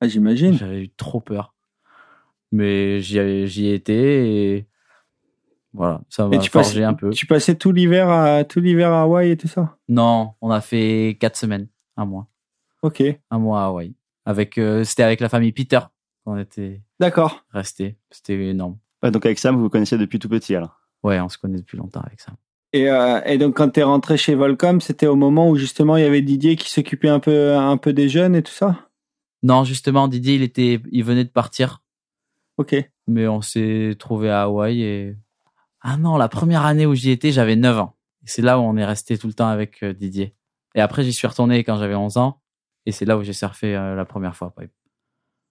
Ah, 0.00 0.08
j'imagine. 0.08 0.54
J'avais 0.54 0.82
eu 0.84 0.88
trop 0.90 1.20
peur. 1.20 1.54
Mais 2.52 3.00
j'y, 3.00 3.18
avais- 3.18 3.46
j'y 3.46 3.66
ai 3.66 3.74
été 3.74 4.54
et 4.56 4.66
voilà, 5.74 6.00
ça 6.08 6.26
m'a 6.26 6.40
forgé 6.40 6.50
passais, 6.50 6.82
un 6.82 6.94
peu. 6.94 7.10
tu 7.10 7.26
passais 7.26 7.54
tout 7.54 7.72
l'hiver 7.72 8.08
à 8.08 8.42
tout 8.44 8.58
l'hiver 8.60 8.90
à 8.92 9.02
Hawaï 9.02 9.30
et 9.32 9.36
tout 9.36 9.48
ça? 9.48 9.76
Non, 9.88 10.32
on 10.40 10.50
a 10.50 10.60
fait 10.60 11.16
4 11.20 11.36
semaines, 11.36 11.68
un 11.96 12.06
mois. 12.06 12.26
Ok, 12.82 13.02
Un 13.30 13.38
mois 13.38 13.62
à 13.62 13.66
Hawaï. 13.66 13.94
Avec, 14.24 14.56
euh, 14.56 14.84
c'était 14.84 15.02
avec 15.02 15.20
la 15.20 15.28
famille 15.28 15.52
Peter 15.52 15.80
qu'on 16.24 16.38
était 16.38 16.80
d'accord. 17.00 17.44
restés. 17.50 17.98
C'était 18.10 18.48
énorme. 18.48 18.78
Ouais, 19.02 19.10
Donc 19.10 19.26
avec 19.26 19.38
Sam, 19.38 19.56
vous 19.56 19.62
vous 19.62 19.68
connaissez 19.70 19.98
depuis 19.98 20.18
tout 20.18 20.28
petit 20.28 20.54
alors? 20.54 20.80
Ouais, 21.02 21.20
on 21.20 21.28
se 21.28 21.38
connaît 21.38 21.58
depuis 21.58 21.76
longtemps 21.76 22.00
avec 22.00 22.20
ça. 22.20 22.32
Et, 22.72 22.90
euh, 22.90 23.20
et 23.24 23.38
donc 23.38 23.56
quand 23.56 23.68
t'es 23.70 23.82
rentré 23.82 24.16
chez 24.16 24.34
Volcom, 24.34 24.80
c'était 24.80 25.06
au 25.06 25.16
moment 25.16 25.48
où 25.48 25.56
justement 25.56 25.96
il 25.96 26.02
y 26.02 26.06
avait 26.06 26.22
Didier 26.22 26.56
qui 26.56 26.70
s'occupait 26.70 27.08
un 27.08 27.20
peu 27.20 27.54
un 27.54 27.76
peu 27.76 27.92
des 27.92 28.08
jeunes 28.08 28.34
et 28.34 28.42
tout 28.42 28.52
ça? 28.52 28.87
Non, 29.42 29.64
justement, 29.64 30.08
Didier, 30.08 30.34
il 30.34 30.42
était, 30.42 30.80
il 30.90 31.04
venait 31.04 31.24
de 31.24 31.30
partir, 31.30 31.82
Ok. 32.56 32.74
mais 33.06 33.28
on 33.28 33.40
s'est 33.40 33.94
trouvé 33.98 34.30
à 34.30 34.42
Hawaï 34.42 34.82
et 34.82 35.16
ah 35.80 35.96
non, 35.96 36.16
la 36.16 36.28
première 36.28 36.66
année 36.66 36.86
où 36.86 36.94
j'y 36.94 37.10
étais, 37.10 37.30
j'avais 37.30 37.56
9 37.56 37.78
ans. 37.78 37.94
C'est 38.24 38.42
là 38.42 38.58
où 38.58 38.62
on 38.62 38.76
est 38.76 38.84
resté 38.84 39.16
tout 39.16 39.28
le 39.28 39.32
temps 39.32 39.48
avec 39.48 39.82
euh, 39.82 39.92
Didier. 39.94 40.34
Et 40.74 40.80
après, 40.80 41.04
j'y 41.04 41.12
suis 41.12 41.26
retourné 41.26 41.62
quand 41.64 41.78
j'avais 41.78 41.94
11 41.94 42.16
ans, 42.16 42.40
et 42.84 42.92
c'est 42.92 43.04
là 43.04 43.16
où 43.16 43.22
j'ai 43.22 43.32
surfé 43.32 43.76
euh, 43.76 43.94
la 43.94 44.04
première 44.04 44.34
fois. 44.36 44.52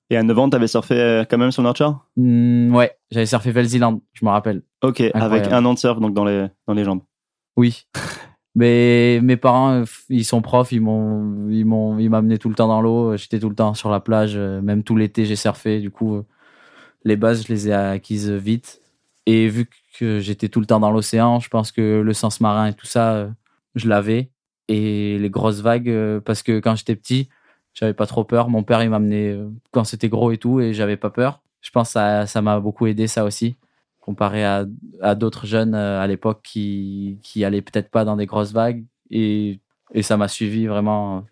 Et 0.09 0.17
à 0.17 0.23
9 0.23 0.37
ans, 0.37 0.49
t'avais 0.49 0.67
surfé 0.67 0.95
euh, 0.95 1.23
quand 1.23 1.37
même 1.37 1.51
sur 1.51 1.63
North 1.63 1.77
Shore? 1.77 2.05
Hmm, 2.17 2.75
ouais, 2.75 2.97
j'avais 3.09 3.25
surfé 3.25 3.51
Velziland, 3.51 4.01
je 4.13 4.25
me 4.25 4.29
rappelle. 4.29 4.63
Ok, 4.83 5.01
avec 5.13 5.47
un 5.47 5.63
an 5.65 5.73
de 5.73 5.79
surf 5.79 5.99
donc 5.99 6.13
dans 6.13 6.25
les, 6.25 6.47
dans 6.67 6.73
les 6.73 6.83
jambes. 6.83 7.01
Oui. 7.55 7.87
Mais 8.57 9.19
mes 9.21 9.37
parents, 9.37 9.71
euh, 9.71 9.85
ils 10.09 10.25
sont 10.25 10.41
profs, 10.41 10.71
ils 10.71 10.81
m'ont, 10.81 11.47
ils 11.49 11.63
m'ont, 11.63 11.99
ils 11.99 12.09
m'amenaient 12.09 12.39
tout 12.39 12.49
le 12.49 12.55
temps 12.55 12.67
dans 12.67 12.81
l'eau. 12.81 13.15
J'étais 13.15 13.39
tout 13.39 13.49
le 13.49 13.55
temps 13.55 13.75
sur 13.75 13.91
la 13.91 13.99
plage, 13.99 14.33
euh, 14.35 14.61
même 14.61 14.83
tout 14.83 14.95
l'été, 14.95 15.25
j'ai 15.25 15.35
surfé. 15.35 15.79
Du 15.79 15.91
coup, 15.91 16.15
euh, 16.15 16.25
les 17.03 17.17
bases, 17.17 17.45
je 17.47 17.53
les 17.53 17.69
ai 17.69 17.73
acquises 17.73 18.31
vite. 18.31 18.81
Et 19.27 19.47
vu 19.47 19.69
que 19.99 20.19
j'étais 20.19 20.49
tout 20.49 20.59
le 20.59 20.65
temps 20.65 20.79
dans 20.79 20.89
l'océan, 20.91 21.39
je 21.39 21.49
pense 21.49 21.71
que 21.71 22.01
le 22.01 22.13
sens 22.13 22.41
marin 22.41 22.67
et 22.67 22.73
tout 22.73 22.87
ça, 22.87 23.13
euh, 23.15 23.29
je 23.75 23.87
l'avais. 23.87 24.31
Et 24.69 25.19
les 25.19 25.29
grosses 25.29 25.61
vagues, 25.61 25.89
euh, 25.89 26.19
parce 26.19 26.41
que 26.43 26.59
quand 26.59 26.75
j'étais 26.75 26.95
petit, 26.95 27.29
j'avais 27.75 27.93
pas 27.93 28.07
trop 28.07 28.23
peur. 28.23 28.49
Mon 28.49 28.63
père, 28.63 28.81
il 28.83 28.89
m'amenait 28.89 29.33
euh, 29.33 29.49
quand 29.71 29.83
c'était 29.83 30.09
gros 30.09 30.31
et 30.31 30.37
tout, 30.39 30.61
et 30.61 30.73
j'avais 30.73 30.97
pas 30.97 31.11
peur. 31.11 31.41
Je 31.61 31.69
pense 31.71 31.93
que 31.93 32.25
ça 32.25 32.41
m'a 32.41 32.59
beaucoup 32.59 32.87
aidé, 32.87 33.07
ça 33.07 33.23
aussi 33.23 33.57
comparé 34.07 34.45
à, 34.45 35.15
d'autres 35.15 35.45
jeunes 35.45 35.75
euh, 35.75 35.99
à 35.99 36.07
l'époque 36.07 36.39
qui, 36.41 37.19
qui 37.23 37.43
allaient 37.43 37.61
peut-être 37.61 37.91
pas 37.91 38.05
dans 38.05 38.15
des 38.15 38.25
grosses 38.25 38.53
vagues. 38.53 38.85
Et, 39.09 39.59
et 39.93 40.01
ça 40.01 40.15
m'a 40.15 40.29
suivi 40.29 40.65
vraiment, 40.65 41.25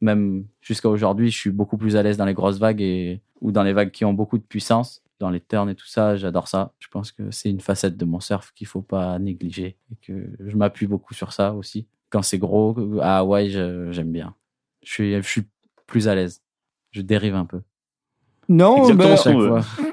même 0.00 0.46
jusqu'à 0.60 0.88
aujourd'hui, 0.88 1.32
je 1.32 1.36
suis 1.36 1.50
beaucoup 1.50 1.76
plus 1.76 1.96
à 1.96 2.04
l'aise 2.04 2.16
dans 2.16 2.24
les 2.24 2.32
grosses 2.32 2.60
vagues 2.60 2.80
et, 2.82 3.20
ou 3.40 3.50
dans 3.50 3.64
les 3.64 3.72
vagues 3.72 3.90
qui 3.90 4.04
ont 4.04 4.12
beaucoup 4.12 4.38
de 4.38 4.44
puissance. 4.44 5.02
Dans 5.18 5.28
les 5.28 5.40
turns 5.40 5.68
et 5.70 5.74
tout 5.74 5.88
ça, 5.88 6.14
j'adore 6.14 6.46
ça. 6.46 6.72
Je 6.78 6.86
pense 6.86 7.10
que 7.10 7.32
c'est 7.32 7.50
une 7.50 7.60
facette 7.60 7.96
de 7.96 8.04
mon 8.04 8.20
surf 8.20 8.52
qu'il 8.54 8.68
faut 8.68 8.80
pas 8.80 9.18
négliger 9.18 9.76
et 9.90 9.96
que 10.00 10.30
je 10.38 10.56
m'appuie 10.56 10.86
beaucoup 10.86 11.14
sur 11.14 11.32
ça 11.32 11.52
aussi. 11.52 11.88
Quand 12.10 12.22
c'est 12.22 12.38
gros, 12.38 12.76
à 13.00 13.18
Hawaï, 13.18 13.50
j'aime 13.50 14.12
bien. 14.12 14.36
Je 14.84 14.92
suis, 14.92 15.16
je 15.16 15.28
suis 15.28 15.48
plus 15.88 16.06
à 16.06 16.14
l'aise. 16.14 16.42
Je 16.92 17.02
dérive 17.02 17.34
un 17.34 17.44
peu. 17.44 17.60
Non, 18.50 18.82
bah, 18.94 19.04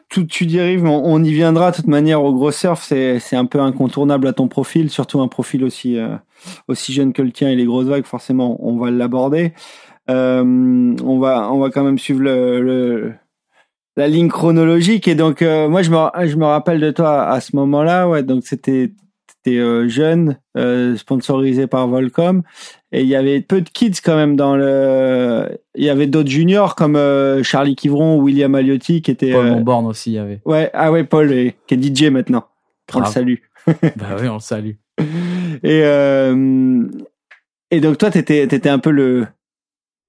tout, 0.10 0.26
tu 0.26 0.46
dérives, 0.48 0.84
mais 0.84 0.90
on, 0.90 1.06
on 1.06 1.24
y 1.24 1.32
viendra 1.32 1.72
de 1.72 1.76
toute 1.78 1.88
manière 1.88 2.24
au 2.24 2.34
gros 2.34 2.52
surf, 2.52 2.82
c'est 2.84 3.20
c'est 3.20 3.36
un 3.36 3.46
peu 3.46 3.60
incontournable 3.60 4.28
à 4.28 4.34
ton 4.34 4.48
profil, 4.48 4.90
surtout 4.90 5.22
un 5.22 5.28
profil 5.28 5.64
aussi 5.64 5.98
euh, 5.98 6.16
aussi 6.68 6.92
jeune 6.92 7.14
que 7.14 7.22
le 7.22 7.32
tien 7.32 7.50
et 7.50 7.56
les 7.56 7.66
grosses 7.66 7.86
vagues, 7.88 8.06
forcément, 8.06 8.58
on 8.68 8.78
va 8.78 8.90
l'aborder. 8.92 9.54
Euh, 10.10 10.44
on 11.04 11.20
va 11.20 11.52
on 11.52 11.60
va 11.60 11.70
quand 11.70 11.84
même 11.84 12.00
suivre 12.00 12.22
le, 12.22 12.62
le- 12.62 13.14
la 13.96 14.08
ligne 14.08 14.28
chronologique 14.30 15.08
et 15.08 15.16
donc 15.16 15.42
euh, 15.42 15.68
moi 15.70 15.82
je 15.82 15.90
me 15.92 16.28
je 16.28 16.36
me 16.38 16.46
rappelle 16.46 16.80
de 16.80 16.92
toi 16.92 17.24
à 17.28 17.40
ce 17.42 17.56
moment-là, 17.56 18.08
ouais, 18.08 18.24
donc 18.24 18.44
c'était 18.46 18.92
euh, 19.56 19.88
jeune, 19.88 20.38
euh, 20.58 20.98
sponsorisé 20.98 21.66
par 21.68 21.88
Volcom 21.88 22.44
et 22.92 23.02
il 23.04 23.08
y 23.08 23.16
avait 23.16 23.40
peu 23.40 23.62
de 23.62 23.70
kids 23.70 24.02
quand 24.04 24.16
même 24.18 24.36
dans 24.36 24.58
le 24.58 25.48
il 25.76 25.86
y 25.86 25.90
avait 25.90 26.08
d'autres 26.08 26.30
juniors 26.30 26.76
comme 26.76 26.98
euh, 26.98 27.42
Charlie 27.44 27.76
Kivron 27.78 28.18
ou 28.18 28.24
William 28.24 28.54
Aliotti 28.54 29.02
qui 29.02 29.12
étaient 29.12 29.32
Paul 29.32 29.48
Monborn 29.48 29.86
aussi, 29.86 30.12
il 30.12 30.16
y 30.16 30.20
avait. 30.20 30.42
Ouais, 30.46 30.70
ah 30.74 30.92
ouais, 30.92 31.06
Paul, 31.06 31.30
qui 31.68 31.74
est 31.74 31.82
DJ 31.96 32.10
maintenant. 32.12 32.48
On 32.94 32.98
le 33.00 33.04
Grave. 33.04 33.14
salue. 33.14 33.36
bah 33.96 34.16
oui, 34.20 34.28
on 34.28 34.34
le 34.36 34.40
salue. 34.40 34.72
Et, 35.64 35.82
et 37.72 37.80
donc 37.82 37.98
toi, 37.98 38.10
t'étais, 38.12 38.48
t'étais 38.48 38.70
un 38.70 38.80
peu 38.80 38.92
le, 38.92 39.28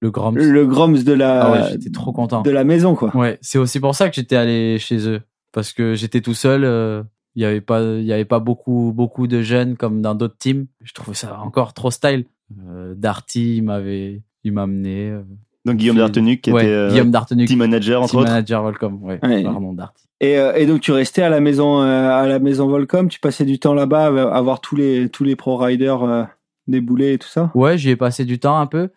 Le 0.01 0.11
Groms. 0.11 0.35
le 0.35 0.65
Groms 0.65 1.03
de 1.03 1.13
la, 1.13 1.41
Ah 1.43 1.51
ouais, 1.51 1.67
j'étais 1.71 1.89
trop 1.91 2.11
content. 2.13 2.41
de 2.41 2.51
la 2.51 2.63
maison, 2.63 2.95
quoi. 2.95 3.15
Ouais, 3.15 3.37
c'est 3.41 3.57
aussi 3.57 3.79
pour 3.79 3.95
ça 3.95 4.09
que 4.09 4.15
j'étais 4.15 4.35
allé 4.35 4.77
chez 4.79 5.07
eux 5.09 5.21
parce 5.51 5.73
que 5.73 5.93
j'étais 5.95 6.21
tout 6.21 6.33
seul. 6.33 6.63
euh, 6.63 7.03
Il 7.35 7.41
y 7.43 7.45
avait 7.45 7.61
pas, 7.61 7.81
il 7.81 8.03
y 8.05 8.13
avait 8.13 8.25
pas 8.25 8.39
beaucoup, 8.39 8.91
beaucoup 8.93 9.27
de 9.27 9.41
jeunes 9.41 9.77
comme 9.77 10.01
dans 10.01 10.15
d'autres 10.15 10.37
teams. 10.37 10.65
Je 10.83 10.93
trouvais 10.93 11.15
ça 11.15 11.39
encore 11.41 11.73
trop 11.73 11.91
style. 11.91 12.25
Euh, 12.67 12.93
Darty, 12.97 13.57
il 13.57 13.63
m'avait, 13.63 14.21
il 14.43 14.51
m'a 14.51 14.63
amené. 14.63 15.09
euh, 15.11 15.21
Donc 15.65 15.77
Guillaume 15.77 15.97
Dartenuc 15.97 16.41
qui 16.41 16.51
ouais, 16.51 16.63
était 16.63 16.73
euh, 16.73 16.89
Guillaume 16.89 17.11
Dartenuc, 17.11 17.47
team 17.47 17.59
manager 17.59 18.01
entre 18.01 18.09
team 18.11 18.19
autres. 18.21 18.29
manager 18.31 18.63
Welcome. 18.63 19.03
Ouais, 19.03 19.19
Ouais. 19.23 19.43
pardon 19.43 19.73
Darty. 19.73 20.05
Et, 20.21 20.37
euh, 20.37 20.53
et 20.55 20.65
donc 20.65 20.81
tu 20.81 20.91
restais 20.91 21.21
à 21.21 21.29
la 21.29 21.39
maison, 21.39 21.79
à 21.79 22.25
la 22.27 22.39
maison 22.39 22.67
Volcom, 22.67 23.07
tu 23.07 23.19
passais 23.19 23.45
du 23.45 23.57
temps 23.59 23.73
là-bas 23.73 24.07
à 24.33 24.41
voir 24.41 24.59
tous 24.59 24.75
les, 24.75 25.07
tous 25.09 25.23
les 25.23 25.35
pro 25.35 25.55
riders 25.57 26.27
débouler 26.67 27.13
et 27.13 27.17
tout 27.19 27.27
ça? 27.27 27.51
Ouais, 27.55 27.77
j'y 27.77 27.89
ai 27.91 27.95
passé 27.95 28.25
du 28.25 28.37
temps 28.39 28.59
un 28.59 28.67
peu. 28.67 28.89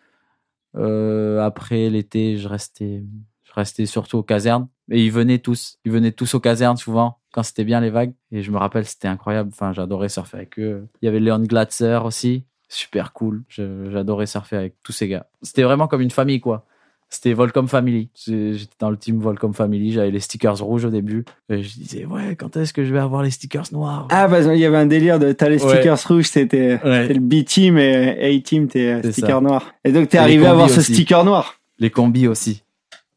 Euh, 0.76 1.40
après 1.40 1.90
l'été, 1.90 2.38
je 2.38 2.48
restais, 2.48 3.04
je 3.44 3.52
restais 3.54 3.86
surtout 3.86 4.18
aux 4.18 4.22
casernes. 4.22 4.68
Et 4.90 5.04
ils 5.04 5.12
venaient 5.12 5.38
tous, 5.38 5.78
ils 5.84 5.92
venaient 5.92 6.12
tous 6.12 6.34
aux 6.34 6.40
casernes 6.40 6.76
souvent 6.76 7.18
quand 7.32 7.42
c'était 7.42 7.64
bien 7.64 7.80
les 7.80 7.90
vagues. 7.90 8.12
Et 8.30 8.42
je 8.42 8.50
me 8.50 8.58
rappelle, 8.58 8.84
c'était 8.84 9.08
incroyable. 9.08 9.50
Enfin, 9.52 9.72
j'adorais 9.72 10.08
surfer 10.08 10.36
avec 10.36 10.58
eux. 10.58 10.86
Il 11.00 11.06
y 11.06 11.08
avait 11.08 11.20
Léon 11.20 11.40
Glatzer 11.40 12.00
aussi, 12.04 12.44
super 12.68 13.12
cool. 13.12 13.42
J'adorais 13.48 14.26
surfer 14.26 14.56
avec 14.56 14.74
tous 14.82 14.92
ces 14.92 15.08
gars. 15.08 15.26
C'était 15.42 15.62
vraiment 15.62 15.88
comme 15.88 16.00
une 16.02 16.10
famille, 16.10 16.40
quoi. 16.40 16.66
C'était 17.14 17.34
Volcom 17.34 17.68
Family. 17.68 18.08
J'étais 18.24 18.76
dans 18.78 18.88
le 18.88 18.96
team 18.96 19.20
Volcom 19.20 19.52
Family. 19.52 19.92
J'avais 19.92 20.10
les 20.10 20.18
stickers 20.20 20.56
rouges 20.64 20.86
au 20.86 20.88
début. 20.90 21.26
Et 21.50 21.62
je 21.62 21.74
disais, 21.74 22.06
ouais, 22.06 22.36
quand 22.36 22.56
est-ce 22.56 22.72
que 22.72 22.86
je 22.86 22.92
vais 22.94 23.00
avoir 23.00 23.22
les 23.22 23.30
stickers 23.30 23.66
noirs? 23.72 24.08
Ah, 24.10 24.28
bah, 24.28 24.40
il 24.40 24.58
y 24.58 24.64
avait 24.64 24.78
un 24.78 24.86
délire 24.86 25.18
de, 25.18 25.30
t'as 25.32 25.50
les 25.50 25.62
Ouais. 25.62 25.74
stickers 25.74 25.98
rouges, 26.08 26.24
c'était, 26.28 26.80
Ouais. 26.82 27.08
le 27.12 27.20
B-team 27.20 27.76
et 27.76 28.34
A-team, 28.38 28.66
t'es 28.66 29.00
C'est 29.02 29.12
sticker 29.12 29.42
noir. 29.42 29.74
Et 29.84 29.92
donc 29.92 30.08
t'es 30.08 30.16
arrivé 30.16 30.46
à 30.46 30.52
avoir 30.52 30.70
ce 30.70 30.80
sticker 30.80 31.22
noir. 31.22 31.60
Les 31.78 31.90
combis 31.90 32.28
aussi. 32.28 32.62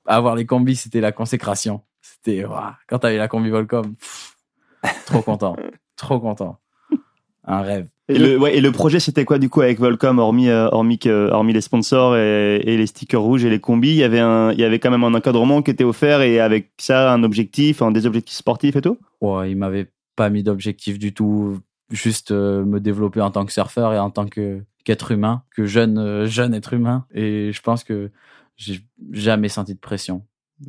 Avoir 0.06 0.36
les 0.36 0.46
combis, 0.46 0.76
c'était 0.76 1.00
la 1.00 1.14
consécration. 1.14 1.80
C'était, 2.26 2.44
ouah, 2.46 2.78
quand 2.88 3.00
t'avais 3.00 3.18
la 3.18 3.28
combi 3.28 3.50
Volcom, 3.50 3.96
pff, 3.96 4.36
trop 5.06 5.22
content. 5.22 5.56
trop 5.96 6.20
content. 6.20 6.60
Un 7.44 7.62
rêve. 7.62 7.88
Et 8.08 8.18
le, 8.18 8.40
ouais, 8.40 8.58
et 8.58 8.62
le 8.62 8.72
projet, 8.72 9.00
c'était 9.00 9.26
quoi 9.26 9.38
du 9.38 9.50
coup 9.50 9.62
avec 9.62 9.80
Volcom, 9.80 10.18
hormis, 10.18 10.50
euh, 10.50 10.68
hormis, 10.72 11.54
les 11.54 11.62
sponsors 11.62 12.18
et, 12.18 12.56
et 12.64 12.78
les 12.78 12.88
stickers 12.88 13.22
rouges 13.22 13.46
et 13.46 13.50
les 13.52 13.60
combis 13.60 13.90
Il 13.90 13.98
y 13.98 14.04
avait 14.04 14.20
un, 14.20 14.52
il 14.52 14.60
y 14.60 14.64
avait 14.64 14.80
quand 14.80 14.90
même 14.90 15.04
un 15.04 15.14
encadrement 15.14 15.62
qui 15.62 15.70
était 15.70 15.84
offert 15.84 16.22
et 16.22 16.40
avec 16.40 16.72
ça 16.80 17.14
un 17.14 17.24
objectif, 17.24 17.84
un 17.84 17.92
des 17.92 18.08
objectifs 18.08 18.38
sportifs 18.38 18.76
et 18.76 18.82
tout? 18.82 18.98
Ouais, 19.22 19.52
il 19.52 19.58
m'avait 19.58 19.92
pas 20.16 20.32
mis 20.32 20.42
d'objectif 20.42 20.98
du 20.98 21.14
tout. 21.14 21.60
juste 21.92 22.32
euh, 22.32 22.66
me 22.66 22.80
développer 22.80 23.22
en 23.22 23.32
tant 23.32 23.46
que 23.46 23.54
surfeur 23.54 23.94
et 23.94 24.00
en 24.00 24.10
tant 24.10 24.26
que 24.26 24.64
qu'être 24.84 25.12
humain, 25.12 25.44
que 25.56 25.66
jeune 25.66 25.98
euh, 25.98 26.26
jeune 26.26 26.54
être 26.54 26.74
humain. 26.74 27.06
Et 27.14 27.52
je 27.52 27.62
pense 27.62 27.84
que 27.84 28.12
j'ai 28.56 28.82
jamais 29.12 29.50
senti 29.50 29.74
de 29.74 29.80
pression. 29.80 30.24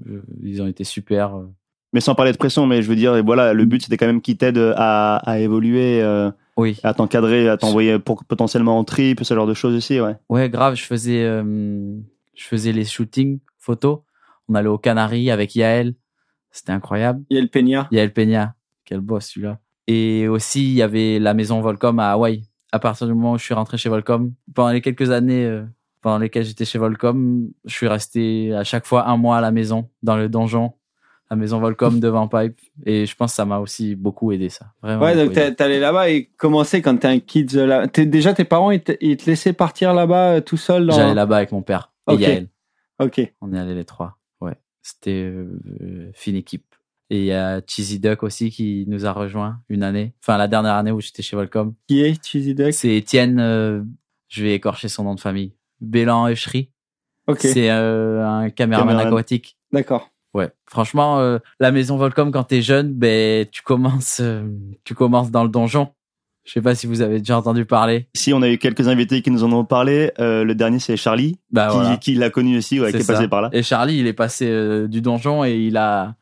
Je- 0.04 0.18
ils 0.42 0.62
ont 0.62 0.66
été 0.66 0.84
super. 0.84 1.36
euh. 1.36 1.46
Mais 1.92 2.00
sans 2.00 2.14
parler 2.14 2.32
de 2.32 2.36
pression, 2.36 2.66
mais 2.66 2.82
je 2.82 2.88
veux 2.88 2.96
dire, 2.96 3.16
et 3.16 3.22
voilà, 3.22 3.52
le 3.52 3.64
but 3.64 3.82
c'était 3.82 3.96
quand 3.96 4.06
même 4.06 4.20
qu'ils 4.20 4.36
t'aident 4.36 4.74
à, 4.76 5.16
à 5.18 5.38
évoluer, 5.38 6.02
euh, 6.02 6.30
Oui. 6.56 6.78
à 6.82 6.92
t'encadrer, 6.94 7.48
à 7.48 7.56
t'envoyer 7.56 7.98
pour, 7.98 8.24
potentiellement 8.24 8.78
en 8.78 8.84
trip, 8.84 9.22
ce 9.22 9.34
genre 9.34 9.46
de 9.46 9.54
choses 9.54 9.74
aussi, 9.74 10.00
ouais. 10.00 10.16
Ouais, 10.28 10.50
grave. 10.50 10.74
Je 10.74 10.84
faisais 10.84 11.22
euh, 11.24 11.96
je 12.34 12.44
faisais 12.44 12.72
les 12.72 12.84
shootings 12.84 13.38
photos. 13.58 14.00
On 14.48 14.54
allait 14.54 14.68
aux 14.68 14.78
Canaries 14.78 15.30
avec 15.30 15.54
Yael. 15.54 15.94
C'était 16.50 16.72
incroyable. 16.72 17.22
Il 17.30 17.36
y 17.36 17.38
a 17.38 17.42
le 17.42 17.48
Peña. 17.48 17.88
Yael 17.90 18.12
Peña, 18.12 18.54
quel 18.84 19.00
boss 19.00 19.26
celui-là. 19.26 19.58
Et 19.86 20.26
aussi, 20.28 20.64
il 20.64 20.74
y 20.74 20.82
avait 20.82 21.18
la 21.18 21.32
maison 21.34 21.60
Volcom 21.60 21.98
à 21.98 22.10
Hawaï. 22.10 22.42
À 22.72 22.78
partir 22.78 23.06
du 23.06 23.14
moment 23.14 23.32
où 23.32 23.38
je 23.38 23.44
suis 23.44 23.54
rentré 23.54 23.78
chez 23.78 23.88
Volcom, 23.88 24.32
pendant 24.54 24.70
les 24.72 24.80
quelques 24.80 25.10
années 25.10 25.44
euh, 25.44 25.64
pendant 26.06 26.18
lesquelles 26.18 26.44
j'étais 26.44 26.64
chez 26.64 26.78
Volcom, 26.78 27.48
je 27.64 27.74
suis 27.74 27.88
resté 27.88 28.54
à 28.54 28.62
chaque 28.62 28.86
fois 28.86 29.08
un 29.08 29.16
mois 29.16 29.38
à 29.38 29.40
la 29.40 29.50
maison, 29.50 29.90
dans 30.04 30.16
le 30.16 30.28
donjon, 30.28 30.74
la 31.32 31.36
maison 31.36 31.58
Volcom 31.58 31.98
devant 32.00 32.28
Pipe. 32.28 32.60
Et 32.84 33.06
je 33.06 33.16
pense 33.16 33.32
que 33.32 33.34
ça 33.34 33.44
m'a 33.44 33.58
aussi 33.58 33.96
beaucoup 33.96 34.30
aidé, 34.30 34.48
ça. 34.48 34.66
Vraiment 34.80 35.02
Ouais, 35.02 35.16
donc 35.16 35.32
t'es 35.32 35.60
allé 35.60 35.80
là-bas 35.80 36.08
et 36.08 36.26
commencer 36.36 36.80
quand 36.80 36.96
t'es 36.96 37.08
un 37.08 37.18
kid 37.18 37.52
là. 37.54 37.88
T'es- 37.88 38.06
déjà 38.06 38.34
tes 38.34 38.44
parents 38.44 38.70
ils 38.70 38.84
te, 38.84 38.92
ils 39.00 39.16
te 39.16 39.28
laissaient 39.28 39.52
partir 39.52 39.94
là-bas 39.94 40.34
euh, 40.36 40.40
tout 40.40 40.56
seul. 40.56 40.86
Dans... 40.86 40.94
J'allais 40.94 41.14
là-bas 41.14 41.38
avec 41.38 41.50
mon 41.50 41.62
père 41.62 41.92
et 42.08 42.12
Ok. 42.12 42.20
Yael. 42.20 42.48
Ok. 43.00 43.32
On 43.40 43.52
est 43.52 43.58
allés 43.58 43.74
les 43.74 43.84
trois. 43.84 44.16
Ouais. 44.40 44.54
C'était 44.82 45.10
euh, 45.24 45.58
euh, 45.82 46.10
fine 46.14 46.36
équipe. 46.36 46.72
Et 47.10 47.18
il 47.18 47.24
y 47.24 47.32
a 47.32 47.60
Cheesy 47.66 47.98
Duck 47.98 48.22
aussi 48.22 48.50
qui 48.52 48.84
nous 48.86 49.06
a 49.06 49.12
rejoint 49.12 49.60
une 49.68 49.82
année. 49.82 50.14
Enfin, 50.22 50.36
la 50.38 50.46
dernière 50.46 50.74
année 50.74 50.92
où 50.92 51.00
j'étais 51.00 51.22
chez 51.24 51.34
Volcom. 51.34 51.74
Qui 51.88 52.02
est 52.02 52.24
Cheesy 52.24 52.54
Duck? 52.54 52.72
C'est 52.72 52.94
Étienne, 52.94 53.40
euh, 53.40 53.82
je 54.28 54.44
vais 54.44 54.54
écorcher 54.54 54.88
son 54.88 55.02
nom 55.02 55.16
de 55.16 55.20
famille. 55.20 55.52
Bélan 55.80 56.28
Echery. 56.28 56.70
Ok. 57.26 57.38
C'est 57.40 57.70
euh, 57.70 58.24
un 58.26 58.50
caméraman 58.50 58.88
Caméraman. 58.88 59.12
aquatique. 59.14 59.56
D'accord. 59.72 60.10
Ouais. 60.34 60.50
Franchement, 60.68 61.18
euh, 61.18 61.38
la 61.60 61.72
maison 61.72 61.96
Volcom, 61.96 62.30
quand 62.30 62.44
t'es 62.44 62.62
jeune, 62.62 62.92
ben, 62.92 63.46
tu 63.50 63.62
commences, 63.62 64.20
euh, 64.20 64.46
tu 64.84 64.94
commences 64.94 65.30
dans 65.30 65.42
le 65.42 65.48
donjon. 65.48 65.88
Je 66.44 66.52
sais 66.52 66.60
pas 66.60 66.74
si 66.76 66.86
vous 66.86 67.00
avez 67.00 67.18
déjà 67.18 67.36
entendu 67.38 67.64
parler. 67.64 68.06
Si 68.14 68.32
on 68.32 68.40
a 68.42 68.48
eu 68.48 68.58
quelques 68.58 68.86
invités 68.86 69.20
qui 69.22 69.32
nous 69.32 69.42
en 69.42 69.50
ont 69.52 69.64
parlé, 69.64 70.12
le 70.18 70.52
dernier 70.52 70.78
c'est 70.78 70.96
Charlie, 70.96 71.38
Bah, 71.50 71.68
qui, 71.70 71.76
voilà. 71.76 71.96
qui 71.96 72.14
l'a 72.14 72.30
connu 72.30 72.56
aussi, 72.58 72.78
ouais, 72.80 72.92
qui 72.92 72.98
est 72.98 73.02
ça. 73.02 73.14
passé 73.14 73.26
par 73.26 73.42
là. 73.42 73.50
Et 73.52 73.64
Charlie, 73.64 73.98
il 73.98 74.06
est 74.06 74.12
passé 74.12 74.86
du 74.86 75.00
donjon 75.00 75.44
et 75.44 75.56
il 75.56 75.76
a, 75.76 76.14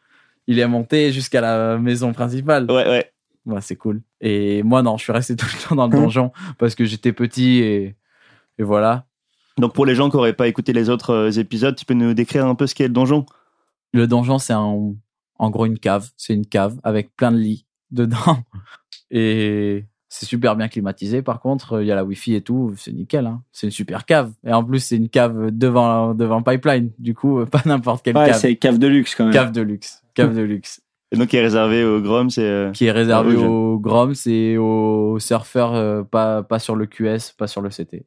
il 0.46 0.58
est 0.58 0.66
monté 0.66 1.12
jusqu'à 1.12 1.42
la 1.42 1.76
maison 1.76 2.14
principale. 2.14 2.64
Ouais, 2.70 2.88
ouais. 2.88 3.10
Ouais, 3.44 3.60
c'est 3.60 3.76
cool. 3.76 4.00
Et 4.22 4.62
moi, 4.62 4.80
non, 4.80 4.96
je 4.96 5.02
suis 5.02 5.12
resté 5.12 5.36
tout 5.36 5.44
le 5.44 5.68
temps 5.68 5.74
dans 5.74 5.88
le 5.88 5.92
donjon 6.02 6.32
parce 6.56 6.74
que 6.74 6.86
j'étais 6.86 7.12
petit 7.12 7.58
et, 7.58 7.94
et 8.58 8.62
voilà. 8.62 9.04
Donc 9.58 9.72
pour 9.74 9.86
les 9.86 9.94
gens 9.94 10.10
qui 10.10 10.16
n'auraient 10.16 10.32
pas 10.32 10.48
écouté 10.48 10.72
les 10.72 10.90
autres 10.90 11.10
euh, 11.10 11.30
épisodes, 11.30 11.76
tu 11.76 11.84
peux 11.84 11.94
nous 11.94 12.14
décrire 12.14 12.46
un 12.46 12.54
peu 12.54 12.66
ce 12.66 12.74
qu'est 12.74 12.88
le 12.88 12.92
donjon? 12.94 13.24
Le 13.92 14.06
donjon, 14.06 14.38
c'est 14.38 14.54
en, 14.54 14.94
en 15.38 15.50
gros 15.50 15.66
une 15.66 15.78
cave. 15.78 16.10
C'est 16.16 16.34
une 16.34 16.46
cave 16.46 16.78
avec 16.82 17.14
plein 17.16 17.30
de 17.32 17.38
lits 17.38 17.64
dedans. 17.92 18.38
Et 19.10 19.84
c'est 20.08 20.26
super 20.26 20.56
bien 20.56 20.68
climatisé. 20.68 21.22
Par 21.22 21.40
contre, 21.40 21.80
il 21.82 21.86
y 21.86 21.92
a 21.92 21.94
la 21.94 22.04
wifi 22.04 22.34
et 22.34 22.40
tout. 22.40 22.74
C'est 22.76 22.92
nickel. 22.92 23.26
Hein. 23.26 23.42
C'est 23.52 23.66
une 23.68 23.72
super 23.72 24.04
cave. 24.06 24.32
Et 24.44 24.52
en 24.52 24.64
plus, 24.64 24.80
c'est 24.80 24.96
une 24.96 25.08
cave 25.08 25.50
devant, 25.52 26.14
devant 26.14 26.42
pipeline. 26.42 26.90
Du 26.98 27.14
coup, 27.14 27.44
pas 27.50 27.62
n'importe 27.64 28.04
quelle 28.04 28.16
Ouais, 28.16 28.26
cave. 28.30 28.38
c'est 28.38 28.56
cave 28.56 28.78
de 28.78 28.86
luxe 28.88 29.14
quand 29.14 29.24
même. 29.24 29.32
Cave 29.32 29.52
de 29.52 29.60
luxe. 29.60 30.02
Cave 30.14 30.34
de 30.34 30.42
luxe. 30.42 30.80
Et 31.12 31.16
donc 31.16 31.28
qui 31.28 31.36
est 31.36 31.42
réservé 31.42 31.84
aux 31.84 32.00
Grom, 32.00 32.28
c'est... 32.28 32.42
euh, 32.42 32.72
Qui 32.72 32.86
est 32.86 32.90
réservé 32.90 33.36
aux 33.36 33.78
Groms 33.78 34.14
et 34.26 34.58
aux 34.58 35.18
surfeurs, 35.20 35.74
euh, 35.74 36.02
pas, 36.02 36.42
pas 36.42 36.58
sur 36.58 36.74
le 36.74 36.86
QS, 36.86 37.32
pas 37.38 37.46
sur 37.46 37.60
le 37.60 37.68
CT. 37.68 38.04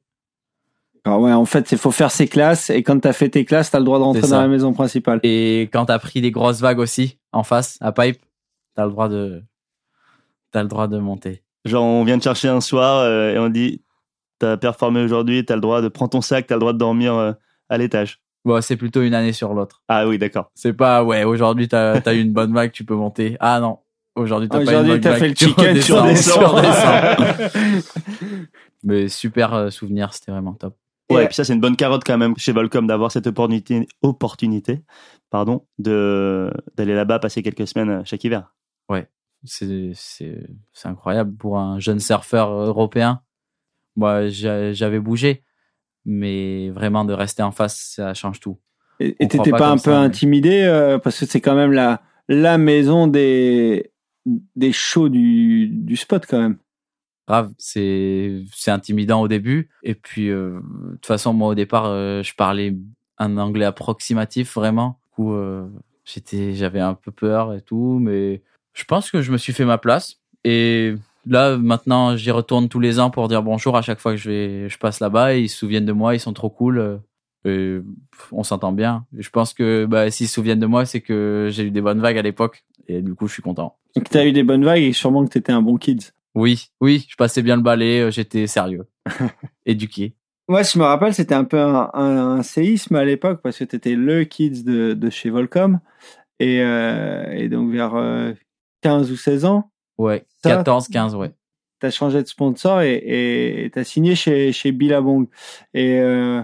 Alors 1.07 1.21
ouais, 1.21 1.31
en 1.31 1.45
fait, 1.45 1.71
il 1.71 1.77
faut 1.77 1.91
faire 1.91 2.11
ses 2.11 2.27
classes 2.27 2.69
et 2.69 2.83
quand 2.83 2.99
t'as 2.99 3.13
fait 3.13 3.29
tes 3.29 3.45
classes, 3.45 3.71
t'as 3.71 3.79
le 3.79 3.85
droit 3.85 3.97
de 3.97 4.03
rentrer 4.03 4.27
dans 4.27 4.41
la 4.41 4.49
maison 4.49 4.73
principale. 4.73 5.21
Et 5.23 5.69
quand 5.71 5.85
t'as 5.85 5.99
pris 5.99 6.19
des 6.19 6.31
grosses 6.31 6.59
vagues 6.59 6.79
aussi, 6.79 7.17
en 7.31 7.43
face, 7.43 7.77
à 7.79 7.93
pipe, 7.93 8.19
t'as 8.75 8.83
le 8.83 8.91
droit 8.91 9.07
de, 9.07 9.41
t'as 10.51 10.63
le 10.63 10.67
droit 10.67 10.89
de 10.89 10.97
monter. 10.97 11.43
Genre 11.63 11.81
on 11.81 12.03
vient 12.03 12.17
te 12.17 12.25
chercher 12.25 12.49
un 12.49 12.59
soir 12.59 12.99
euh, 12.99 13.33
et 13.33 13.39
on 13.39 13.47
dit 13.47 13.81
t'as 14.39 14.57
performé 14.57 15.01
aujourd'hui, 15.01 15.45
t'as 15.45 15.55
le 15.55 15.61
droit 15.61 15.81
de 15.81 15.87
prendre 15.87 16.11
ton 16.11 16.19
sac, 16.19 16.45
t'as 16.45 16.55
le 16.55 16.59
droit 16.59 16.73
de 16.73 16.77
dormir 16.77 17.15
euh, 17.15 17.31
à 17.69 17.77
l'étage. 17.77 18.19
Bon, 18.43 18.61
c'est 18.61 18.75
plutôt 18.75 19.01
une 19.01 19.13
année 19.13 19.31
sur 19.31 19.53
l'autre. 19.53 19.83
Ah 19.87 20.09
oui, 20.09 20.17
d'accord. 20.17 20.51
C'est 20.55 20.73
pas, 20.73 21.05
ouais, 21.05 21.23
aujourd'hui 21.23 21.69
t'as, 21.69 22.01
t'as 22.01 22.15
eu 22.15 22.19
une 22.19 22.33
bonne 22.33 22.53
vague, 22.53 22.73
tu 22.73 22.83
peux 22.83 22.95
monter. 22.95 23.37
Ah 23.39 23.61
non, 23.61 23.79
aujourd'hui 24.13 24.49
t'as 24.49 24.57
pas 24.57 24.63
eu 24.63 24.65
une 24.65 24.69
Aujourd'hui, 24.71 24.91
bonne 24.91 24.99
t'as 24.99 25.11
vague, 25.11 25.19
fait 25.19 25.27
le 25.29 25.33
tu 25.35 25.45
chicken, 25.45 25.79
tu 25.81 25.93
redescends. 25.93 26.55
Mais 28.83 29.07
super 29.07 29.53
euh, 29.53 29.69
souvenir, 29.69 30.13
c'était 30.13 30.33
vraiment 30.33 30.53
top. 30.53 30.75
Ouais, 31.09 31.23
Et- 31.23 31.27
puis 31.27 31.35
ça 31.35 31.43
c'est 31.45 31.53
une 31.53 31.61
bonne 31.61 31.75
carotte 31.77 32.03
quand 32.05 32.17
même 32.17 32.35
chez 32.37 32.51
Volcom 32.51 32.85
d'avoir 32.87 33.11
cette 33.11 33.27
opportunité, 33.27 33.87
opportunité 34.01 34.81
pardon, 35.29 35.65
de 35.79 36.51
d'aller 36.75 36.93
là-bas 36.95 37.19
passer 37.19 37.41
quelques 37.43 37.67
semaines 37.67 37.89
euh, 37.89 38.01
chaque 38.05 38.23
hiver. 38.23 38.53
C'est, 39.43 39.91
c'est, 39.93 40.47
c'est 40.73 40.87
incroyable 40.87 41.35
pour 41.37 41.59
un 41.59 41.79
jeune 41.79 41.99
surfeur 41.99 42.49
européen. 42.49 43.21
Moi, 43.95 44.27
j'a- 44.29 44.73
j'avais 44.73 44.99
bougé, 44.99 45.43
mais 46.05 46.71
vraiment 46.71 47.05
de 47.05 47.13
rester 47.13 47.43
en 47.43 47.51
face, 47.51 47.93
ça 47.95 48.15
change 48.15 48.39
tout. 48.39 48.57
Et 48.99 49.15
On 49.21 49.27
t'étais 49.27 49.51
pas 49.51 49.59
pas, 49.59 49.67
un 49.69 49.75
peu 49.75 49.91
ça, 49.91 49.99
intimidé 49.99 50.63
euh, 50.63 50.97
parce 50.97 51.19
que 51.19 51.27
c'est 51.27 51.39
quand 51.39 51.55
même 51.55 51.71
la 51.71 52.01
la 52.27 52.57
maison 52.57 53.05
des 53.05 53.91
des 54.25 54.71
shows 54.73 55.07
du 55.07 55.67
du 55.67 55.95
spot 55.95 56.25
quand 56.27 56.39
même. 56.41 56.57
Grave, 57.27 57.51
c'est 57.57 58.43
c'est 58.53 58.71
intimidant 58.71 59.21
au 59.21 59.27
début. 59.27 59.69
Et 59.83 59.95
puis, 59.95 60.29
euh, 60.29 60.59
de 60.59 60.91
toute 60.93 61.05
façon, 61.05 61.33
moi 61.33 61.49
au 61.49 61.55
départ, 61.55 61.85
euh, 61.85 62.23
je 62.23 62.33
parlais 62.35 62.75
un 63.17 63.37
anglais 63.37 63.65
approximatif 63.65 64.55
vraiment. 64.55 64.99
Du 65.17 65.25
euh, 65.27 65.65
j'étais, 66.05 66.53
j'avais 66.53 66.79
un 66.79 66.93
peu 66.93 67.11
peur 67.11 67.53
et 67.53 67.61
tout, 67.61 67.99
mais 68.01 68.41
je 68.73 68.83
pense 68.85 69.11
que 69.11 69.21
je 69.21 69.31
me 69.31 69.37
suis 69.37 69.53
fait 69.53 69.65
ma 69.65 69.77
place. 69.77 70.19
Et 70.43 70.95
là, 71.25 71.57
maintenant, 71.57 72.15
j'y 72.15 72.31
retourne 72.31 72.69
tous 72.69 72.79
les 72.79 72.99
ans 72.99 73.09
pour 73.09 73.27
dire 73.27 73.43
bonjour 73.43 73.75
à 73.75 73.81
chaque 73.81 73.99
fois 73.99 74.11
que 74.11 74.17
je 74.17 74.29
vais, 74.29 74.69
je 74.69 74.77
passe 74.77 74.99
là-bas. 74.99 75.35
Et 75.35 75.41
ils 75.41 75.49
se 75.49 75.57
souviennent 75.57 75.85
de 75.85 75.93
moi, 75.93 76.15
ils 76.15 76.19
sont 76.19 76.33
trop 76.33 76.49
cool. 76.49 77.01
Et 77.45 77.79
on 78.31 78.43
s'entend 78.43 78.71
bien. 78.71 79.05
Et 79.17 79.21
je 79.21 79.29
pense 79.29 79.53
que 79.53 79.85
bah, 79.85 80.09
s'ils 80.11 80.27
se 80.27 80.33
souviennent 80.33 80.59
de 80.59 80.65
moi, 80.65 80.85
c'est 80.85 81.01
que 81.01 81.49
j'ai 81.51 81.63
eu 81.63 81.71
des 81.71 81.81
bonnes 81.81 82.01
vagues 82.01 82.17
à 82.17 82.21
l'époque. 82.21 82.63
Et 82.87 83.01
du 83.01 83.15
coup, 83.15 83.27
je 83.27 83.33
suis 83.33 83.41
content. 83.41 83.75
Donc 83.95 84.09
t'as 84.09 84.25
eu 84.25 84.31
des 84.31 84.43
bonnes 84.43 84.63
vagues 84.63 84.83
et 84.83 84.93
sûrement 84.93 85.25
que 85.25 85.29
t'étais 85.31 85.51
un 85.51 85.61
bon 85.61 85.77
kid. 85.77 86.03
Oui, 86.35 86.67
oui, 86.81 87.05
je 87.09 87.15
passais 87.15 87.41
bien 87.41 87.55
le 87.55 87.61
balai, 87.63 88.01
euh, 88.01 88.11
j'étais 88.11 88.47
sérieux, 88.47 88.87
éduqué. 89.65 90.15
Ouais, 90.47 90.63
je 90.63 90.77
me 90.79 90.83
rappelle, 90.83 91.13
c'était 91.13 91.35
un 91.35 91.43
peu 91.43 91.59
un, 91.59 91.89
un- 91.93 92.37
un 92.37 92.43
séisme 92.43 92.95
à 92.95 93.03
l'époque 93.03 93.41
parce 93.41 93.57
que 93.57 93.63
t'étais 93.65 93.95
le 93.95 94.23
kids 94.23 94.63
de, 94.63 94.93
de 94.93 95.09
chez 95.09 95.29
Volcom 95.29 95.79
et, 96.39 96.61
euh, 96.61 97.25
et 97.31 97.49
donc 97.49 97.71
vers 97.71 97.95
euh, 97.95 98.33
15 98.81 99.11
ou 99.11 99.17
16 99.17 99.45
ans, 99.45 99.71
Ouais, 99.97 100.25
Ça- 100.43 100.49
14, 100.57 100.87
15, 100.89 101.15
ouais. 101.15 101.31
t'as 101.79 101.89
changé 101.89 102.21
de 102.21 102.27
sponsor 102.27 102.81
et 102.81 103.63
et 103.65 103.69
t'as 103.71 103.83
signé 103.83 104.15
chez 104.15 104.51
chez 104.53 104.71
Billabong. 104.71 105.27
Et 105.73 105.99
euh, 105.99 106.41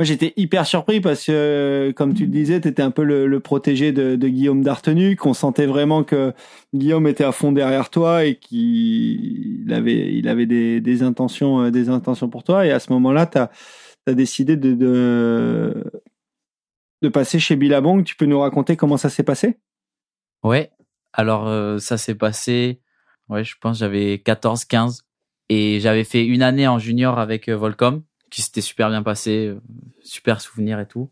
moi 0.00 0.06
j'étais 0.06 0.32
hyper 0.38 0.64
surpris 0.64 1.02
parce 1.02 1.26
que 1.26 1.92
comme 1.94 2.14
tu 2.14 2.22
le 2.22 2.30
disais, 2.30 2.58
t'étais 2.58 2.80
un 2.80 2.90
peu 2.90 3.04
le, 3.04 3.26
le 3.26 3.40
protégé 3.40 3.92
de, 3.92 4.16
de 4.16 4.28
Guillaume 4.28 4.62
Dartenu, 4.62 5.14
qu'on 5.14 5.34
sentait 5.34 5.66
vraiment 5.66 6.04
que 6.04 6.32
Guillaume 6.74 7.06
était 7.06 7.22
à 7.22 7.32
fond 7.32 7.52
derrière 7.52 7.90
toi 7.90 8.24
et 8.24 8.36
qu'il 8.36 9.70
avait 9.70 10.14
il 10.14 10.26
avait 10.26 10.46
des, 10.46 10.80
des 10.80 11.02
intentions 11.02 11.64
euh, 11.64 11.70
des 11.70 11.90
intentions 11.90 12.30
pour 12.30 12.44
toi. 12.44 12.64
Et 12.64 12.70
à 12.70 12.80
ce 12.80 12.90
moment-là, 12.94 13.26
t'as 13.26 13.50
as 14.06 14.14
décidé 14.14 14.56
de, 14.56 14.72
de 14.72 15.84
de 17.02 17.08
passer 17.10 17.38
chez 17.38 17.56
Billabong. 17.56 18.02
Tu 18.02 18.16
peux 18.16 18.24
nous 18.24 18.40
raconter 18.40 18.76
comment 18.76 18.96
ça 18.96 19.10
s'est 19.10 19.22
passé? 19.22 19.58
Ouais, 20.42 20.70
alors 21.12 21.46
euh, 21.46 21.76
ça 21.76 21.98
s'est 21.98 22.14
passé, 22.14 22.80
ouais, 23.28 23.44
je 23.44 23.54
pense 23.60 23.76
j'avais 23.76 24.18
14, 24.20 24.64
15. 24.64 25.02
Et 25.50 25.78
j'avais 25.80 26.04
fait 26.04 26.24
une 26.24 26.40
année 26.40 26.66
en 26.66 26.78
junior 26.78 27.18
avec 27.18 27.50
euh, 27.50 27.54
Volcom, 27.54 28.02
qui 28.30 28.42
s'était 28.42 28.60
super 28.60 28.88
bien 28.90 29.02
passé, 29.02 29.48
euh, 29.48 29.60
super 30.02 30.40
souvenir 30.40 30.78
et 30.80 30.86
tout. 30.86 31.10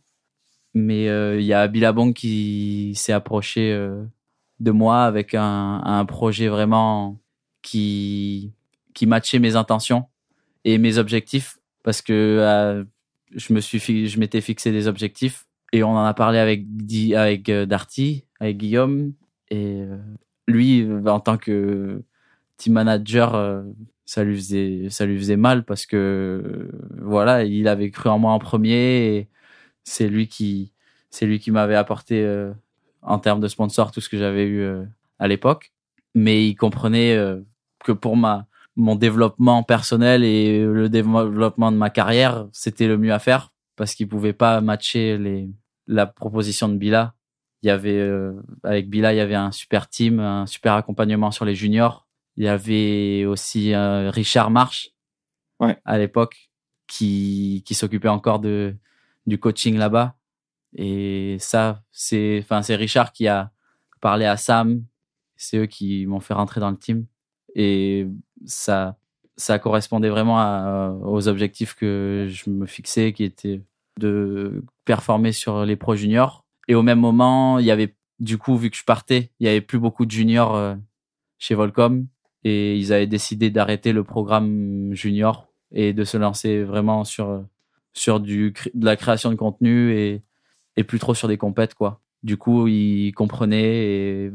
Mais 0.74 1.08
euh, 1.08 1.40
il 1.40 1.46
y 1.46 1.52
a 1.54 1.66
Billabong 1.66 2.12
qui 2.12 2.92
s'est 2.94 3.12
approché 3.12 3.72
euh, 3.72 4.04
de 4.60 4.70
moi 4.70 5.04
avec 5.04 5.34
un, 5.34 5.82
un 5.84 6.04
projet 6.04 6.48
vraiment 6.48 7.18
qui, 7.62 8.52
qui 8.94 9.06
matchait 9.06 9.38
mes 9.38 9.56
intentions 9.56 10.06
et 10.64 10.78
mes 10.78 10.98
objectifs. 10.98 11.58
Parce 11.82 12.02
que 12.02 12.12
euh, 12.12 12.84
je 13.34 13.52
me 13.52 13.60
suis 13.60 14.08
je 14.08 14.20
m'étais 14.20 14.40
fixé 14.40 14.72
des 14.72 14.88
objectifs 14.88 15.46
et 15.72 15.82
on 15.82 15.90
en 15.90 16.04
a 16.04 16.14
parlé 16.14 16.38
avec 16.38 16.64
avec 17.14 17.48
euh, 17.48 17.66
Darty, 17.66 18.24
avec 18.40 18.58
Guillaume 18.58 19.12
et 19.50 19.82
euh, 19.82 19.96
lui 20.46 20.82
euh, 20.82 21.04
en 21.06 21.20
tant 21.20 21.36
que 21.36 22.02
team 22.56 22.74
manager 22.74 23.34
euh, 23.34 23.62
ça 24.08 24.24
lui 24.24 24.36
faisait 24.36 24.86
ça 24.88 25.04
lui 25.04 25.18
faisait 25.18 25.36
mal 25.36 25.64
parce 25.64 25.84
que 25.84 26.70
voilà, 27.02 27.44
il 27.44 27.68
avait 27.68 27.90
cru 27.90 28.08
en 28.08 28.18
moi 28.18 28.32
en 28.32 28.38
premier 28.38 29.16
et 29.16 29.28
c'est 29.84 30.08
lui 30.08 30.28
qui 30.28 30.72
c'est 31.10 31.26
lui 31.26 31.38
qui 31.40 31.50
m'avait 31.50 31.74
apporté 31.74 32.22
euh, 32.22 32.52
en 33.02 33.18
termes 33.18 33.40
de 33.40 33.48
sponsor 33.48 33.92
tout 33.92 34.00
ce 34.00 34.08
que 34.08 34.16
j'avais 34.16 34.44
eu 34.46 34.60
euh, 34.60 34.84
à 35.18 35.28
l'époque 35.28 35.72
mais 36.14 36.46
il 36.48 36.56
comprenait 36.56 37.16
euh, 37.16 37.40
que 37.84 37.92
pour 37.92 38.16
ma 38.16 38.46
mon 38.76 38.94
développement 38.96 39.62
personnel 39.64 40.24
et 40.24 40.64
le 40.64 40.88
développement 40.88 41.72
de 41.72 41.76
ma 41.76 41.90
carrière, 41.90 42.46
c'était 42.52 42.86
le 42.86 42.96
mieux 42.96 43.12
à 43.12 43.18
faire 43.18 43.52
parce 43.76 43.94
qu'il 43.94 44.08
pouvait 44.08 44.32
pas 44.32 44.60
matcher 44.60 45.18
les 45.18 45.50
la 45.88 46.06
proposition 46.06 46.68
de 46.68 46.76
Bila. 46.76 47.14
Il 47.62 47.66
y 47.68 47.70
avait 47.70 47.98
euh, 47.98 48.32
avec 48.62 48.88
Bila, 48.88 49.12
il 49.12 49.16
y 49.16 49.20
avait 49.20 49.34
un 49.34 49.52
super 49.52 49.88
team, 49.88 50.20
un 50.20 50.46
super 50.46 50.74
accompagnement 50.74 51.30
sur 51.32 51.44
les 51.44 51.54
juniors. 51.54 52.07
Il 52.38 52.44
y 52.44 52.48
avait 52.48 53.24
aussi 53.26 53.74
euh, 53.74 54.10
Richard 54.10 54.50
March 54.50 54.90
Ouais. 55.60 55.76
à 55.84 55.98
l'époque 55.98 56.48
qui 56.86 57.62
qui 57.66 57.74
s'occupait 57.74 58.08
encore 58.08 58.38
de 58.38 58.74
du 59.26 59.38
coaching 59.38 59.76
là-bas. 59.76 60.14
Et 60.76 61.36
ça, 61.40 61.82
c'est 61.90 62.38
enfin 62.42 62.62
c'est 62.62 62.76
Richard 62.76 63.12
qui 63.12 63.26
a 63.28 63.50
parlé 64.00 64.24
à 64.24 64.36
Sam. 64.36 64.84
C'est 65.36 65.58
eux 65.58 65.66
qui 65.66 66.06
m'ont 66.06 66.20
fait 66.20 66.34
rentrer 66.34 66.60
dans 66.60 66.70
le 66.70 66.76
team 66.78 67.06
et 67.56 68.06
ça 68.46 68.96
ça 69.36 69.58
correspondait 69.58 70.08
vraiment 70.10 70.38
à- 70.38 70.90
aux 71.02 71.28
objectifs 71.28 71.74
que 71.74 72.26
je 72.30 72.50
me 72.50 72.66
fixais 72.66 73.12
qui 73.12 73.24
étaient 73.24 73.62
de 73.98 74.64
performer 74.84 75.32
sur 75.32 75.64
les 75.64 75.76
pros 75.76 75.94
juniors 75.96 76.44
et 76.68 76.74
au 76.74 76.82
même 76.82 76.98
moment 77.00 77.58
il 77.58 77.64
y 77.66 77.70
avait 77.70 77.96
du 78.20 78.36
coup 78.38 78.56
vu 78.56 78.68
que 78.70 78.76
je 78.76 78.84
partais 78.84 79.30
il 79.40 79.46
y 79.46 79.48
avait 79.48 79.60
plus 79.60 79.78
beaucoup 79.78 80.06
de 80.06 80.10
juniors 80.10 80.54
euh, 80.56 80.74
chez 81.38 81.54
Volcom 81.54 82.06
et 82.44 82.76
ils 82.76 82.92
avaient 82.92 83.06
décidé 83.06 83.50
d'arrêter 83.50 83.92
le 83.92 84.04
programme 84.04 84.90
junior 84.92 85.48
et 85.72 85.92
de 85.92 86.04
se 86.04 86.16
lancer 86.16 86.62
vraiment 86.62 87.04
sur 87.04 87.44
sur 87.92 88.20
du 88.20 88.54
de 88.74 88.84
la 88.84 88.96
création 88.96 89.30
de 89.30 89.34
contenu 89.36 89.92
et 89.92 90.22
et 90.76 90.84
plus 90.84 90.98
trop 90.98 91.14
sur 91.14 91.28
des 91.28 91.36
compètes 91.36 91.74
quoi 91.74 92.00
du 92.22 92.36
coup 92.36 92.68
ils 92.68 93.12
comprenaient 93.12 93.76
et 93.76 94.32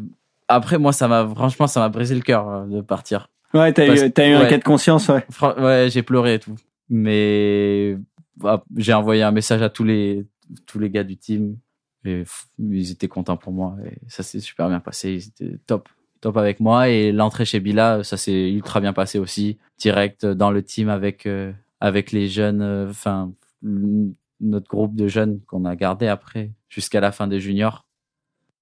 après 0.47 0.77
moi 0.77 0.91
ça 0.91 1.07
m'a 1.07 1.27
franchement 1.27 1.67
ça 1.67 1.79
m'a 1.79 1.89
brisé 1.89 2.15
le 2.15 2.21
cœur 2.21 2.49
euh, 2.49 2.65
de 2.65 2.81
partir 2.81 3.29
Ouais, 3.53 3.71
t'as 3.71 3.85
eu, 4.07 4.11
t'as 4.11 4.27
eu 4.27 4.33
un 4.33 4.41
ouais. 4.41 4.49
cas 4.49 4.57
de 4.57 4.63
conscience, 4.63 5.09
ouais. 5.09 5.23
Ouais, 5.59 5.87
j'ai 5.89 6.01
pleuré 6.01 6.35
et 6.35 6.39
tout. 6.39 6.55
Mais 6.89 7.95
bah, 8.37 8.63
j'ai 8.75 8.93
envoyé 8.93 9.21
un 9.21 9.31
message 9.31 9.61
à 9.61 9.69
tous 9.69 9.83
les 9.83 10.25
tous 10.65 10.79
les 10.79 10.89
gars 10.89 11.03
du 11.03 11.17
team 11.17 11.57
et 12.03 12.23
ils 12.59 12.91
étaient 12.91 13.07
contents 13.07 13.37
pour 13.37 13.53
moi 13.53 13.77
et 13.85 13.97
ça 14.07 14.23
s'est 14.23 14.39
super 14.39 14.69
bien 14.69 14.79
passé. 14.79 15.13
Ils 15.13 15.27
étaient 15.27 15.59
top 15.67 15.87
top 16.23 16.37
avec 16.37 16.59
moi 16.59 16.89
et 16.89 17.11
l'entrée 17.11 17.45
chez 17.45 17.59
Bila 17.59 18.03
ça 18.03 18.17
s'est 18.17 18.49
ultra 18.49 18.79
bien 18.79 18.93
passé 18.93 19.19
aussi 19.19 19.57
direct 19.77 20.25
dans 20.25 20.51
le 20.51 20.63
team 20.63 20.87
avec 20.89 21.25
euh, 21.25 21.51
avec 21.81 22.11
les 22.13 22.27
jeunes 22.27 22.61
euh, 22.61 22.89
enfin 22.89 23.31
notre 24.41 24.67
groupe 24.67 24.95
de 24.95 25.07
jeunes 25.07 25.41
qu'on 25.47 25.65
a 25.65 25.75
gardé 25.75 26.07
après 26.07 26.51
jusqu'à 26.69 26.99
la 26.99 27.11
fin 27.11 27.27
des 27.27 27.39
juniors. 27.39 27.85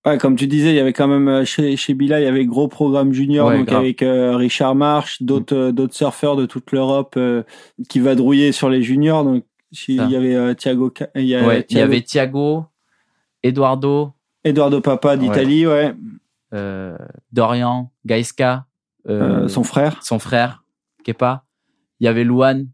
Ouais, 0.06 0.18
comme 0.18 0.36
tu 0.36 0.48
disais, 0.48 0.72
il 0.72 0.75
y 0.75 0.80
avait 0.80 0.94
quand 0.94 1.08
même 1.08 1.27
euh, 1.27 1.46
chez 1.46 1.77
chez 1.77 1.94
Bila, 1.94 2.20
il 2.20 2.24
y 2.24 2.27
avait 2.27 2.46
gros 2.46 2.68
programme 2.68 3.13
junior, 3.13 3.48
Ouais, 3.48 3.58
donc 3.60 3.68
grave. 3.68 3.82
avec 3.82 4.01
euh, 4.01 4.36
Richard 4.36 4.74
March, 4.74 5.22
d'autres 5.22 5.70
d'autres 5.70 5.94
surfeurs 5.94 6.36
de 6.36 6.48
toute 6.48 6.72
l'Europe 6.72 7.13
euh, 7.18 7.44
qui 7.88 8.00
vadrouillaient 8.00 8.51
sur 8.51 8.70
les 8.70 8.82
juniors. 8.82 9.24
Donc 9.24 9.44
il 9.88 10.10
y 10.10 10.15
avait 10.15 10.56
Thiago, 10.56 10.91
il 11.15 11.25
y, 11.25 11.36
a 11.36 11.46
ouais, 11.46 11.65
il 11.70 11.77
y 11.77 11.82
avait 11.82 12.01
Thiago, 12.01 12.65
Eduardo, 13.44 14.12
Eduardo 14.44 14.82
Papa 14.82 15.18
d'Italie, 15.18 15.68
ouais, 15.68 15.94
Dorian, 17.31 17.91
Gaisca, 18.05 18.65
Euh, 19.08 19.46
euh, 19.46 19.48
son 19.48 19.63
frère. 19.63 20.03
son 20.03 20.20
frère, 20.20 20.63
Kepa. 21.03 21.46
Il 22.00 22.05
y 22.05 22.08
avait 22.08 22.24
Luan. 22.24 22.67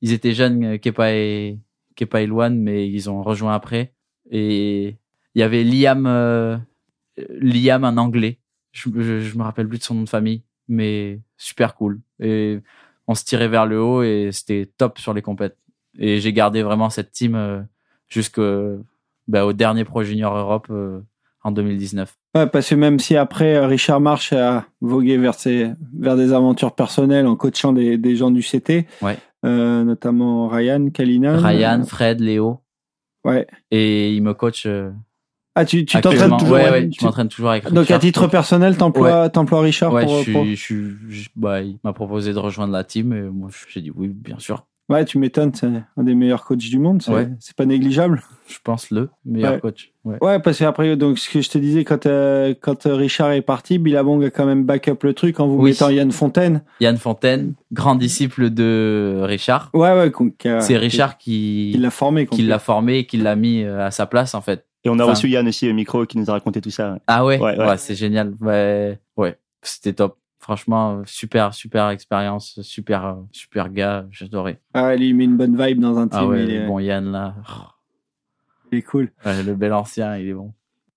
Ils 0.00 0.12
étaient 0.12 0.32
jeunes, 0.32 0.64
euh, 0.64 0.78
Kepa 0.78 1.12
et, 1.12 1.58
Kepa 1.94 2.22
et 2.22 2.26
Luan, 2.26 2.58
mais 2.58 2.88
ils 2.88 3.10
ont 3.10 3.22
rejoint 3.22 3.54
après. 3.54 3.92
Et 4.30 4.96
il 5.34 5.40
y 5.40 5.42
avait 5.42 5.62
Liam, 5.64 6.06
euh, 6.06 6.56
Liam, 7.40 7.84
un 7.84 7.96
anglais. 7.98 8.40
Je, 8.72 8.88
je, 8.96 9.20
je 9.20 9.38
me 9.38 9.42
rappelle 9.42 9.68
plus 9.68 9.78
de 9.78 9.82
son 9.84 9.94
nom 9.94 10.02
de 10.04 10.08
famille, 10.08 10.42
mais 10.68 11.20
super 11.36 11.74
cool. 11.74 12.00
Et 12.20 12.60
on 13.06 13.14
se 13.14 13.24
tirait 13.24 13.48
vers 13.48 13.66
le 13.66 13.80
haut 13.80 14.02
et 14.02 14.30
c'était 14.32 14.72
top 14.78 14.98
sur 14.98 15.12
les 15.14 15.22
compètes. 15.22 15.58
Et 15.98 16.18
j'ai 16.20 16.32
gardé 16.32 16.62
vraiment 16.62 16.90
cette 16.90 17.12
team 17.12 17.34
euh, 17.34 17.60
jusqu'au 18.08 18.84
bah, 19.28 19.44
au 19.46 19.52
dernier 19.52 19.84
Pro 19.84 20.02
Junior 20.02 20.34
Europe 20.36 20.66
euh, 20.70 21.00
en 21.44 21.52
2019. 21.52 22.14
Ouais, 22.36 22.46
parce 22.48 22.68
que 22.70 22.74
même 22.74 22.98
si 22.98 23.16
après 23.16 23.54
euh, 23.56 23.66
Richard 23.66 24.00
March 24.00 24.32
a 24.32 24.64
vogué 24.80 25.16
vers 25.18 25.34
ses, 25.34 25.70
vers 25.98 26.16
des 26.16 26.32
aventures 26.32 26.74
personnelles 26.74 27.26
en 27.26 27.36
coachant 27.36 27.72
des, 27.72 27.96
des 27.98 28.16
gens 28.16 28.30
du 28.30 28.40
CT, 28.42 28.86
Ouais. 29.02 29.16
euh, 29.44 29.84
notamment 29.84 30.48
Ryan, 30.48 30.88
Kalina. 30.90 31.36
Ryan, 31.36 31.84
Fred, 31.84 32.20
Léo. 32.20 32.60
Ouais. 33.24 33.46
Et 33.70 34.14
il 34.14 34.22
me 34.22 34.34
coach 34.34 34.64
euh, 34.66 34.90
Ah, 35.54 35.64
tu 35.64 35.84
tu 35.84 36.00
t'entraînes 36.00 36.36
toujours. 36.36 36.54
Ouais, 36.56 36.70
ouais, 36.70 36.88
tu- 36.88 36.98
toujours 37.28 37.50
avec 37.50 37.64
donc 37.66 37.76
à 37.76 37.80
Richard. 37.80 38.00
titre 38.00 38.26
personnel, 38.26 38.76
t'emploies 38.76 39.28
t'emploies 39.30 39.60
Richard 39.60 39.92
Ouais, 39.92 40.04
pour, 40.04 40.22
je 40.22 40.32
pour- 40.32 40.42
suis, 40.44 40.56
je 40.56 40.60
suis, 40.62 40.84
je- 41.08 41.28
bah, 41.36 41.62
il 41.62 41.78
m'a 41.84 41.92
proposé 41.92 42.32
de 42.32 42.38
rejoindre 42.38 42.72
la 42.72 42.84
team 42.84 43.12
et 43.12 43.22
moi 43.22 43.48
j'ai 43.68 43.80
dit 43.80 43.90
oui, 43.94 44.08
bien 44.08 44.38
sûr. 44.38 44.66
Ouais, 44.90 45.04
tu 45.06 45.16
m'étonnes, 45.18 45.52
c'est 45.54 45.66
un 45.96 46.02
des 46.02 46.14
meilleurs 46.14 46.44
coachs 46.44 46.58
du 46.58 46.78
monde, 46.78 47.00
c'est 47.00 47.10
Ouais. 47.10 47.28
c'est 47.40 47.56
pas 47.56 47.64
négligeable. 47.64 48.22
Je 48.46 48.58
pense 48.62 48.90
le 48.90 49.08
meilleur 49.24 49.54
Ouais. 49.54 49.60
coach. 49.60 49.92
Ouais. 50.04 50.18
Ouais, 50.20 50.38
parce 50.40 50.58
qu'après, 50.58 50.94
donc 50.96 51.18
ce 51.18 51.30
que 51.30 51.40
je 51.40 51.48
te 51.48 51.56
disais, 51.56 51.84
quand 51.84 52.04
euh, 52.04 52.52
quand 52.60 52.84
euh, 52.84 52.94
Richard 52.94 53.32
est 53.32 53.40
parti, 53.40 53.78
Billabong 53.78 54.22
a 54.24 54.28
quand 54.30 54.44
même 54.44 54.64
back 54.64 54.88
up 54.88 55.02
le 55.04 55.14
truc 55.14 55.40
en 55.40 55.46
vous 55.48 55.56
Oui. 55.56 55.70
mettant 55.70 55.88
Yann 55.88 56.12
Fontaine. 56.12 56.62
Yann 56.80 56.98
Fontaine, 56.98 57.54
grand 57.72 57.94
disciple 57.94 58.50
de 58.50 59.20
Richard. 59.22 59.70
Ouais, 59.72 59.92
ouais, 59.92 60.12
C'est 60.60 60.76
Richard 60.76 61.16
qui, 61.16 61.74
l'a 61.78 61.90
formé. 61.90 62.26
qui 62.26 62.42
l'a 62.42 62.58
formé 62.58 62.98
et 62.98 63.06
qui 63.06 63.16
l'a 63.16 63.36
mis 63.36 63.62
euh, 63.62 63.86
à 63.86 63.90
sa 63.90 64.04
place 64.04 64.34
en 64.34 64.42
fait. 64.42 64.66
Et 64.84 64.90
on 64.90 64.98
a 64.98 65.04
Enfin- 65.04 65.12
reçu 65.12 65.30
Yann 65.30 65.48
aussi 65.48 65.66
au 65.70 65.72
micro 65.72 66.04
qui 66.04 66.18
nous 66.18 66.28
a 66.28 66.34
raconté 66.34 66.60
tout 66.60 66.68
ça. 66.68 66.98
Ah 67.06 67.24
ouais, 67.24 67.38
Ouais, 67.40 67.56
ouais, 67.58 67.66
ouais. 67.66 67.76
c'est 67.78 67.94
génial. 67.94 68.34
Ouais, 68.42 68.98
ouais, 69.16 69.38
c'était 69.62 69.94
top. 69.94 70.18
Franchement, 70.44 71.00
super, 71.06 71.54
super 71.54 71.88
expérience, 71.88 72.60
super, 72.60 73.06
euh, 73.06 73.14
super 73.32 73.70
gars, 73.70 74.04
j'adorais. 74.10 74.60
Ah, 74.74 74.94
lui, 74.94 75.08
il 75.08 75.14
met 75.16 75.24
une 75.24 75.38
bonne 75.38 75.56
vibe 75.56 75.80
dans 75.80 75.96
un 75.96 76.06
team. 76.06 76.20
Ah 76.20 76.26
ouais, 76.26 76.44
il, 76.44 76.50
est, 76.50 76.66
bon 76.66 76.78
Yann 76.80 77.10
là, 77.10 77.34
il 78.70 78.76
est 78.76 78.82
cool. 78.82 79.10
Ouais, 79.24 79.42
le 79.42 79.54
bel 79.54 79.72
ancien, 79.72 80.18
il 80.18 80.28
est 80.28 80.34
bon. 80.34 80.52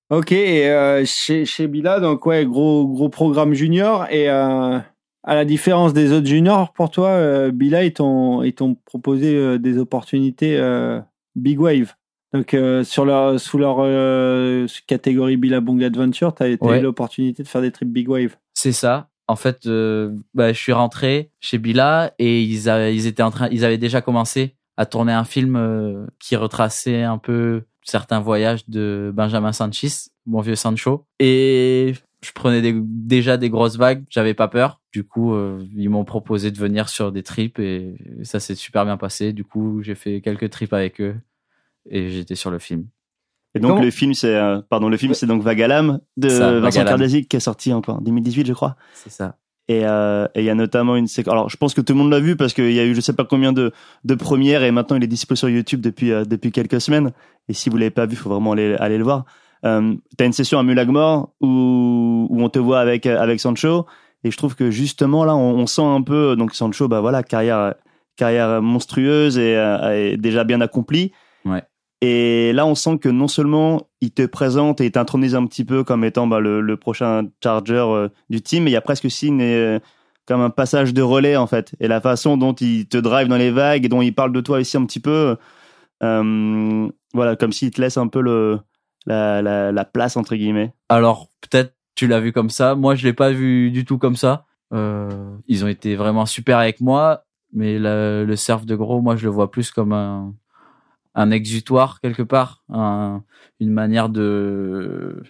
Ok, 0.10 0.34
et 0.34 0.70
euh, 0.70 1.06
chez, 1.06 1.46
chez 1.46 1.68
Bila, 1.68 2.02
donc 2.02 2.26
ouais, 2.26 2.46
gros 2.46 2.86
gros 2.90 3.08
programme 3.08 3.54
junior. 3.54 4.06
Et 4.12 4.30
euh, 4.30 4.80
à 5.24 5.36
la 5.36 5.46
différence 5.46 5.94
des 5.94 6.12
autres 6.12 6.28
juniors, 6.28 6.74
pour 6.74 6.92
toi, 6.92 7.08
euh, 7.12 7.50
Bila, 7.52 7.86
ils 7.86 7.94
t'ont 7.94 8.44
ils 8.44 8.54
t'ont 8.54 8.76
proposé 8.76 9.58
des 9.60 9.78
opportunités 9.78 10.60
Big 11.38 11.58
Wave. 11.58 11.94
Donc 12.34 12.54
euh, 12.54 12.84
sur 12.84 13.06
leur 13.06 13.40
sous 13.40 13.58
leur 13.58 13.78
euh, 13.80 14.68
catégorie 14.88 15.38
Billabong 15.38 15.82
Adventure, 15.84 16.34
t'as 16.36 16.48
as 16.48 16.58
Ouais. 16.62 16.80
eu 16.80 16.82
l'opportunité 16.82 17.44
de 17.44 17.48
faire 17.48 17.62
des 17.62 17.72
trips 17.72 17.88
Big 17.88 18.10
Wave. 18.10 18.36
C'est 18.54 18.74
ça. 18.74 19.08
En 19.28 19.36
fait, 19.36 19.66
euh, 19.66 20.16
bah, 20.34 20.54
je 20.54 20.60
suis 20.60 20.72
rentré 20.72 21.32
chez 21.40 21.58
Bila 21.58 22.14
et 22.18 22.42
ils, 22.42 22.68
ils 22.68 23.08
étaient 23.08 23.24
en 23.24 23.32
train, 23.32 23.50
ils 23.50 23.66
avaient 23.66 23.78
déjà 23.78 24.02
commencé 24.02 24.56
à 24.78 24.86
tourner 24.86 25.12
un 25.12 25.26
film 25.26 25.56
euh, 25.56 26.06
qui 26.20 26.36
retraçait 26.36 27.04
un 27.04 27.18
peu 27.18 27.64
certains 27.84 28.20
voyages 28.20 28.68
de 28.70 29.12
Benjamin 29.14 29.52
Sanchez, 29.52 29.90
mon 30.26 30.42
vieux 30.42 30.56
Sancho. 30.56 31.06
Et 31.20 31.94
je 32.22 32.32
prenais 32.32 32.62
déjà 32.84 33.38
des 33.38 33.50
grosses 33.50 33.78
vagues, 33.78 34.04
j'avais 34.10 34.34
pas 34.34 34.48
peur. 34.48 34.82
Du 34.92 35.04
coup, 35.04 35.34
euh, 35.34 35.66
ils 35.76 35.90
m'ont 35.90 36.06
proposé 36.06 36.52
de 36.52 36.58
venir 36.58 36.90
sur 36.90 37.12
des 37.12 37.24
trips 37.24 37.60
et 37.60 37.96
ça 38.24 38.40
s'est 38.40 38.56
super 38.56 38.86
bien 38.86 38.98
passé. 38.98 39.34
Du 39.34 39.44
coup, 39.44 39.82
j'ai 39.82 39.96
fait 39.96 40.22
quelques 40.22 40.50
trips 40.50 40.74
avec 40.74 41.02
eux 41.02 41.16
et 41.90 42.10
j'étais 42.10 42.36
sur 42.36 42.52
le 42.52 42.60
film. 42.60 42.88
Et 43.58 43.60
donc 43.60 43.82
le 43.82 43.92
film, 43.92 44.14
c'est 44.14 44.36
euh, 44.36 44.62
pardon, 44.70 44.90
le 44.90 44.98
film, 44.98 45.14
c'est 45.14 45.26
donc 45.28 45.42
Vagalam 45.42 46.00
de 46.16 46.30
Ça, 46.30 46.60
Vincent 46.60 46.84
Vagalam. 46.84 47.10
Qui 47.10 47.36
est 47.36 47.40
sorti 47.40 47.74
en 47.74 47.82
quoi, 47.82 47.96
en 47.96 48.02
2018, 48.02 48.48
je 48.48 48.54
crois. 48.54 48.76
C'est 48.94 49.12
ça. 49.12 49.36
Et 49.70 49.82
euh, 49.86 50.28
et 50.34 50.42
il 50.42 50.46
y 50.46 50.50
a 50.50 50.56
notamment 50.56 50.96
une 50.96 51.08
séquence. 51.08 51.34
Alors, 51.34 51.50
je 51.50 51.58
pense 51.58 51.74
que 51.74 51.82
tout 51.82 51.92
le 51.94 52.00
monde 52.00 52.12
l'a 52.12 52.22
vu 52.22 52.38
parce 52.38 52.54
qu'il 52.54 52.72
y 52.72 52.80
a 52.80 52.86
eu 52.86 52.96
je 52.96 53.02
sais 53.02 53.14
pas 53.14 53.26
combien 53.26 53.52
de 53.52 53.74
de 54.06 54.16
premières 54.16 54.64
et 54.64 54.72
maintenant 54.72 54.96
il 54.96 55.04
est 55.04 55.08
dispo 55.08 55.36
sur 55.36 55.50
YouTube 55.50 55.82
depuis 55.82 56.12
euh, 56.14 56.24
depuis 56.24 56.52
quelques 56.52 56.80
semaines. 56.80 57.12
Et 57.50 57.54
si 57.54 57.70
vous 57.70 57.76
l'avez 57.78 57.92
pas 57.92 58.06
vu, 58.06 58.16
faut 58.16 58.30
vraiment 58.30 58.54
aller 58.54 58.76
aller 58.76 58.98
le 58.98 59.04
voir. 59.04 59.26
Euh, 59.66 59.94
T'as 60.18 60.26
une 60.26 60.34
session 60.34 60.58
à 60.60 60.64
Mulagmore 60.64 61.34
où 61.42 62.28
où 62.30 62.42
on 62.42 62.50
te 62.50 62.60
voit 62.60 62.80
avec 62.80 63.06
avec 63.08 63.40
Sancho 63.42 63.86
et 64.24 64.32
je 64.32 64.38
trouve 64.38 64.56
que 64.56 64.72
justement 64.72 65.26
là 65.26 65.36
on, 65.36 65.56
on 65.58 65.68
sent 65.68 65.82
un 65.84 66.02
peu 66.02 66.36
donc 66.38 66.56
Sancho 66.56 66.88
bah 66.88 67.02
voilà 67.02 67.24
carrière 67.24 67.74
carrière 68.16 68.62
monstrueuse 68.62 69.38
et, 69.38 69.56
euh, 69.58 70.12
et 70.14 70.18
déjà 70.18 70.44
bien 70.44 70.62
accomplie. 70.62 71.12
Ouais. 71.46 71.64
Et 72.02 72.54
là, 72.54 72.66
on 72.68 72.76
sent 72.76 73.00
que 73.00 73.10
non 73.10 73.28
seulement 73.28 73.88
il 74.02 74.12
te 74.12 74.26
présente 74.26 74.82
et 74.82 74.86
il 74.86 74.92
t'intronise 74.92 75.34
un 75.36 75.46
petit 75.48 75.66
peu 75.66 75.84
comme 75.84 76.04
étant 76.04 76.28
bah, 76.28 76.40
le, 76.40 76.62
le 76.62 76.78
prochain 76.78 77.24
charger 77.44 77.74
euh, 77.76 78.10
du 78.30 78.42
team, 78.42 78.64
mais 78.64 78.70
il 78.70 78.74
y 78.74 78.78
a 78.78 78.82
presque 78.82 79.06
aussi 79.06 79.32
euh, 79.32 79.80
comme 80.28 80.42
un 80.42 80.52
passage 80.52 80.94
de 80.94 81.02
relais 81.02 81.38
en 81.38 81.48
fait. 81.48 81.74
Et 81.80 81.88
la 81.88 82.00
façon 82.00 82.38
dont 82.38 82.54
il 82.54 82.88
te 82.88 82.98
drive 82.98 83.28
dans 83.28 83.38
les 83.38 83.50
vagues 83.50 83.86
et 83.86 83.90
dont 83.90 84.04
il 84.04 84.14
parle 84.14 84.32
de 84.32 84.42
toi 84.42 84.60
aussi 84.60 84.78
un 84.78 84.86
petit 84.86 85.00
peu, 85.00 85.38
euh, 86.04 86.90
voilà, 87.16 87.36
comme 87.36 87.52
s'il 87.52 87.72
te 87.72 87.82
laisse 87.82 87.98
un 87.98 88.08
peu 88.08 88.22
le, 88.22 88.60
la, 89.08 89.42
la, 89.42 89.72
la 89.72 89.86
place 89.86 90.18
entre 90.18 90.36
guillemets. 90.36 90.74
Alors 90.90 91.30
peut-être 91.42 91.74
tu 91.96 92.06
l'as 92.06 92.20
vu 92.20 92.32
comme 92.32 92.52
ça. 92.52 92.76
Moi, 92.76 92.94
je 92.94 93.08
l'ai 93.08 93.14
pas 93.14 93.32
vu 93.32 93.72
du 93.72 93.86
tout 93.86 93.98
comme 93.98 94.16
ça. 94.16 94.46
Ils 94.72 95.66
ont 95.66 95.68
été 95.68 95.96
vraiment 95.96 96.28
super 96.28 96.60
avec 96.60 96.80
moi, 96.80 97.24
mais 97.54 97.80
la- 97.80 98.24
le 98.24 98.36
surf 98.36 98.68
de 98.68 98.76
gros, 98.76 99.02
moi, 99.02 99.16
je 99.16 99.24
le 99.26 99.32
vois 99.32 99.50
plus 99.50 99.72
comme 99.72 99.94
un, 99.94 100.36
un 101.18 101.32
exutoire 101.32 102.02
quelque 102.02 102.24
part, 102.24 102.64
un- 102.70 103.24
une 103.60 103.72
manière 103.74 104.10
de 104.10 105.24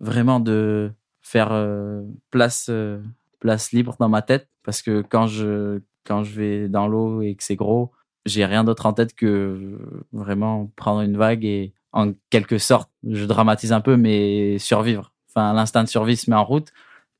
vraiment 0.00 0.40
de 0.40 0.92
faire 1.22 1.50
euh, 1.52 2.02
place 2.30 2.68
euh, 2.70 3.00
place 3.40 3.72
libre 3.72 3.96
dans 4.00 4.08
ma 4.08 4.22
tête, 4.22 4.48
parce 4.64 4.82
que 4.82 5.02
quand 5.02 5.26
je 5.26 5.80
quand 6.04 6.24
je 6.24 6.34
vais 6.40 6.68
dans 6.68 6.88
l'eau 6.88 7.22
et 7.22 7.34
que 7.36 7.44
c'est 7.44 7.56
gros, 7.56 7.92
j'ai 8.26 8.44
rien 8.46 8.64
d'autre 8.64 8.86
en 8.86 8.92
tête 8.94 9.14
que 9.14 9.78
vraiment 10.12 10.70
prendre 10.76 11.00
une 11.02 11.16
vague 11.16 11.44
et 11.44 11.72
en 11.92 12.12
quelque 12.30 12.58
sorte, 12.58 12.90
je 13.08 13.24
dramatise 13.24 13.72
un 13.72 13.80
peu, 13.80 13.96
mais 13.96 14.58
survivre. 14.58 15.12
Enfin, 15.30 15.52
l'instinct 15.54 15.84
de 15.84 15.88
survie 15.88 16.16
se 16.16 16.30
met 16.30 16.36
en 16.36 16.44
route 16.44 16.68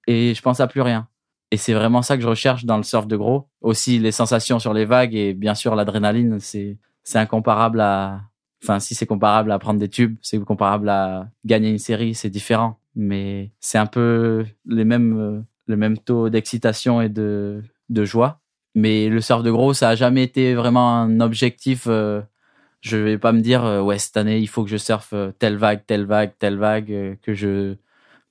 et 0.06 0.34
je 0.34 0.42
pense 0.42 0.60
à 0.60 0.66
plus 0.68 0.82
rien. 0.82 1.08
Et 1.52 1.56
c'est 1.56 1.74
vraiment 1.74 2.02
ça 2.02 2.16
que 2.16 2.22
je 2.22 2.28
recherche 2.28 2.64
dans 2.64 2.76
le 2.76 2.82
surf 2.84 3.06
de 3.06 3.16
gros. 3.16 3.48
Aussi 3.60 3.98
les 3.98 4.12
sensations 4.12 4.58
sur 4.60 4.74
les 4.74 4.84
vagues 4.84 5.14
et 5.14 5.34
bien 5.34 5.54
sûr 5.54 5.74
l'adrénaline, 5.76 6.38
c'est 6.40 6.78
c'est 7.02 7.18
incomparable 7.18 7.80
à. 7.80 8.22
Enfin, 8.62 8.78
si 8.78 8.94
c'est 8.94 9.06
comparable 9.06 9.52
à 9.52 9.58
prendre 9.58 9.80
des 9.80 9.88
tubes, 9.88 10.16
c'est 10.20 10.38
comparable 10.40 10.88
à 10.90 11.30
gagner 11.46 11.70
une 11.70 11.78
série, 11.78 12.14
c'est 12.14 12.28
différent. 12.28 12.78
Mais 12.94 13.52
c'est 13.60 13.78
un 13.78 13.86
peu 13.86 14.44
les 14.66 14.84
mêmes 14.84 15.18
euh, 15.18 15.40
le 15.66 15.76
même 15.76 15.96
taux 15.98 16.28
d'excitation 16.28 17.00
et 17.00 17.08
de 17.08 17.62
de 17.88 18.04
joie. 18.04 18.40
Mais 18.74 19.08
le 19.08 19.20
surf 19.20 19.42
de 19.42 19.50
gros, 19.50 19.72
ça 19.72 19.90
a 19.90 19.94
jamais 19.94 20.22
été 20.22 20.54
vraiment 20.54 20.94
un 20.94 21.20
objectif. 21.20 21.84
Euh, 21.88 22.20
je 22.80 22.96
vais 22.96 23.18
pas 23.18 23.32
me 23.32 23.40
dire 23.40 23.64
euh, 23.64 23.80
ouais 23.82 23.98
cette 23.98 24.16
année 24.16 24.38
il 24.38 24.48
faut 24.48 24.64
que 24.64 24.70
je 24.70 24.76
surfe 24.76 25.10
euh, 25.12 25.32
telle 25.38 25.56
vague, 25.56 25.84
telle 25.86 26.06
vague, 26.06 26.32
telle 26.38 26.58
vague, 26.58 26.92
euh, 26.92 27.14
que 27.22 27.34
je 27.34 27.76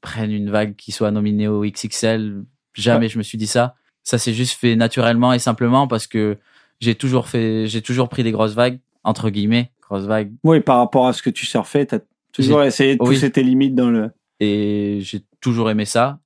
prenne 0.02 0.32
une 0.32 0.50
vague 0.50 0.76
qui 0.76 0.92
soit 0.92 1.12
nominée 1.12 1.48
au 1.48 1.62
XXL. 1.62 2.44
Jamais 2.74 3.10
je 3.10 3.18
me 3.18 3.24
suis 3.24 3.38
dit 3.38 3.48
ça. 3.48 3.76
Ça 4.04 4.18
s'est 4.18 4.34
juste 4.34 4.60
fait 4.60 4.76
naturellement 4.76 5.34
et 5.34 5.40
simplement 5.40 5.88
parce 5.88 6.08
que 6.08 6.38
j'ai 6.80 6.96
toujours 6.96 7.28
fait, 7.28 7.68
j'ai 7.68 7.82
toujours 7.82 8.10
pris 8.10 8.24
des 8.24 8.32
grosses 8.32 8.54
vagues 8.54 8.80
entre 9.04 9.30
guillemets, 9.30 9.72
grosses 9.82 10.06
vagues. 10.06 10.34
Oui, 10.44 10.60
par 10.60 10.78
rapport 10.78 11.08
à 11.08 11.14
ce 11.14 11.22
que 11.22 11.30
tu 11.30 11.46
surfais, 11.46 11.86
t'as 11.86 12.00
toujours 12.34 12.64
essayé 12.64 12.96
de 12.96 13.02
Oui. 13.04 13.16
pousser 13.16 13.32
tes 13.32 13.44
limites 13.44 13.76
dans 13.76 13.90
le. 13.90 14.12
Et 14.40 15.00
j'ai 15.02 15.22
toujours 15.42 15.70
aimé 15.70 15.86
ça. 15.86 16.20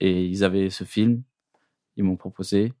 Et 0.00 0.24
ils 0.26 0.44
avaient 0.44 0.70
ce 0.70 0.84
film, 0.84 1.22
ils 1.96 2.04
m'ont 2.04 2.16
proposé. 2.16 2.72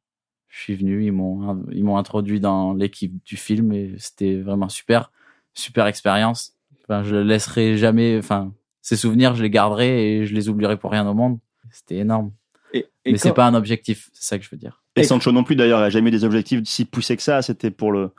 Je 0.48 0.60
suis 0.60 0.74
venu, 0.74 1.04
ils 1.04 1.12
m'ont 1.12 1.64
ils 1.72 1.84
m'ont 1.84 1.96
introduit 1.98 2.40
dans 2.40 2.72
l'équipe 2.74 3.22
du 3.24 3.36
film 3.36 3.72
et 3.72 3.94
c'était 3.98 4.36
vraiment 4.40 4.68
super, 4.68 5.10
super 5.54 5.86
expérience. 5.86 6.54
Enfin, 6.84 7.02
je 7.02 7.16
laisserai 7.16 7.76
jamais. 7.76 8.16
Enfin, 8.18 8.52
ces 8.82 8.96
souvenirs, 8.96 9.34
je 9.34 9.42
les 9.42 9.50
garderai 9.50 10.18
et 10.18 10.26
je 10.26 10.34
les 10.34 10.48
oublierai 10.48 10.76
pour 10.78 10.90
rien 10.90 11.06
au 11.08 11.14
monde. 11.14 11.38
C'était 11.70 11.96
énorme. 11.96 12.32
Et, 12.72 12.86
et 13.04 13.12
Mais 13.12 13.18
c'est 13.18 13.30
quand- 13.30 13.34
pas 13.36 13.46
un 13.46 13.54
objectif, 13.54 14.08
c'est 14.12 14.24
ça 14.24 14.38
que 14.38 14.44
je 14.44 14.50
veux 14.50 14.56
dire. 14.56 14.82
Et 14.96 15.00
Et- 15.00 15.04
Sancho 15.04 15.30
non 15.32 15.44
plus 15.44 15.56
d'ailleurs, 15.56 15.80
il 15.80 15.84
a 15.84 15.90
jamais 15.90 16.08
eu 16.08 16.12
des 16.12 16.24
objectifs 16.24 16.60
si 16.64 16.84
poussés 16.84 17.16
que 17.16 17.22
ça. 17.22 17.42
C'était 17.42 17.70
pour 17.70 17.92
le 17.92 18.10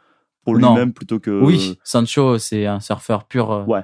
pour 0.43 0.55
lui-même 0.55 0.93
plutôt 0.93 1.19
que. 1.19 1.31
Oui, 1.43 1.77
Sancho, 1.83 2.37
c'est 2.37 2.65
un 2.65 2.79
surfeur 2.79 3.25
pur. 3.25 3.51
euh, 3.51 3.63
Ouais. 3.65 3.81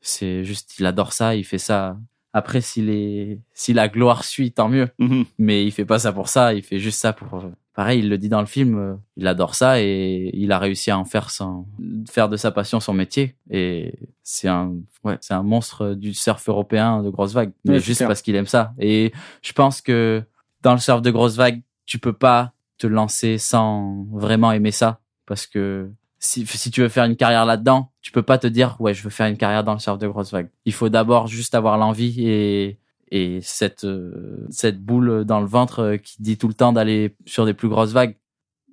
C'est 0.00 0.44
juste, 0.44 0.78
il 0.78 0.86
adore 0.86 1.12
ça, 1.12 1.34
il 1.34 1.44
fait 1.44 1.58
ça. 1.58 1.96
Après, 2.32 2.60
s'il 2.60 2.90
est, 2.90 3.40
si 3.54 3.72
la 3.72 3.88
gloire 3.88 4.22
suit, 4.22 4.52
tant 4.52 4.68
mieux. 4.68 4.88
Mhm. 4.98 5.24
Mais 5.38 5.64
il 5.64 5.72
fait 5.72 5.84
pas 5.86 5.98
ça 5.98 6.12
pour 6.12 6.28
ça, 6.28 6.54
il 6.54 6.62
fait 6.62 6.78
juste 6.78 7.00
ça 7.00 7.12
pour. 7.12 7.44
Pareil, 7.74 7.98
il 8.00 8.08
le 8.08 8.16
dit 8.18 8.28
dans 8.28 8.40
le 8.40 8.46
film, 8.46 8.78
euh, 8.78 8.94
il 9.16 9.26
adore 9.26 9.54
ça 9.54 9.80
et 9.82 10.30
il 10.32 10.52
a 10.52 10.58
réussi 10.58 10.90
à 10.90 10.98
en 10.98 11.04
faire 11.04 11.30
son, 11.30 11.66
faire 12.08 12.28
de 12.28 12.36
sa 12.36 12.50
passion 12.50 12.78
son 12.80 12.92
métier. 12.94 13.34
Et 13.50 13.94
c'est 14.22 14.48
un, 14.48 14.74
ouais, 15.02 15.18
c'est 15.20 15.34
un 15.34 15.42
monstre 15.42 15.94
du 15.94 16.14
surf 16.14 16.46
européen 16.48 17.02
de 17.02 17.10
grosses 17.10 17.32
vagues. 17.34 17.52
Mais 17.64 17.80
juste 17.80 18.06
parce 18.06 18.22
qu'il 18.22 18.34
aime 18.36 18.46
ça. 18.46 18.72
Et 18.78 19.12
je 19.42 19.52
pense 19.52 19.80
que 19.82 20.22
dans 20.62 20.72
le 20.72 20.78
surf 20.78 21.02
de 21.02 21.10
grosses 21.10 21.36
vagues, 21.36 21.62
tu 21.86 21.98
peux 21.98 22.12
pas 22.12 22.52
te 22.78 22.86
lancer 22.86 23.38
sans 23.38 24.04
vraiment 24.12 24.52
aimer 24.52 24.70
ça. 24.70 25.00
Parce 25.24 25.46
que 25.46 25.90
si, 26.18 26.46
si 26.46 26.70
tu 26.70 26.82
veux 26.82 26.88
faire 26.88 27.04
une 27.04 27.16
carrière 27.16 27.46
là-dedans, 27.46 27.90
tu 28.02 28.12
peux 28.12 28.22
pas 28.22 28.38
te 28.38 28.46
dire, 28.46 28.76
ouais, 28.80 28.94
je 28.94 29.02
veux 29.02 29.10
faire 29.10 29.26
une 29.26 29.36
carrière 29.36 29.64
dans 29.64 29.72
le 29.72 29.78
surf 29.78 29.98
de 29.98 30.06
grosses 30.06 30.32
vagues. 30.32 30.50
Il 30.64 30.72
faut 30.72 30.88
d'abord 30.88 31.26
juste 31.26 31.54
avoir 31.54 31.78
l'envie 31.78 32.26
et, 32.26 32.78
et 33.10 33.40
cette, 33.42 33.84
euh, 33.84 34.46
cette 34.50 34.80
boule 34.80 35.24
dans 35.24 35.40
le 35.40 35.46
ventre 35.46 35.96
qui 35.96 36.22
dit 36.22 36.36
tout 36.36 36.48
le 36.48 36.54
temps 36.54 36.72
d'aller 36.72 37.16
sur 37.24 37.46
des 37.46 37.54
plus 37.54 37.68
grosses 37.68 37.92
vagues. 37.92 38.16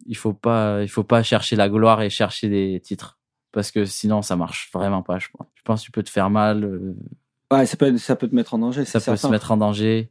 Il 0.06 0.18
faut 0.18 0.34
pas, 0.34 0.82
il 0.82 0.90
faut 0.90 1.04
pas 1.04 1.24
chercher 1.24 1.56
la 1.56 1.70
gloire 1.70 2.02
et 2.02 2.10
chercher 2.10 2.50
des 2.50 2.82
titres. 2.84 3.18
Parce 3.52 3.72
que 3.72 3.86
sinon, 3.86 4.22
ça 4.22 4.36
marche 4.36 4.70
vraiment 4.74 5.04
pas, 5.04 5.20
je 5.20 5.28
pense. 5.38 5.48
Je 5.54 5.62
pense 5.62 5.82
que 5.82 5.86
tu 5.86 5.92
peux 5.92 6.04
te 6.04 6.10
faire 6.10 6.30
mal, 6.30 6.64
euh, 6.64 6.96
Ouais, 7.52 7.68
ça 7.68 7.78
peut, 7.78 7.96
ça 7.98 8.16
peut 8.16 8.28
te 8.28 8.34
mettre 8.34 8.56
en 8.56 8.58
danger. 8.58 8.84
ça 8.84 9.00
peut 9.00 9.16
se 9.16 9.28
mettre 9.28 9.52
en 9.52 9.58
danger. 9.58 10.10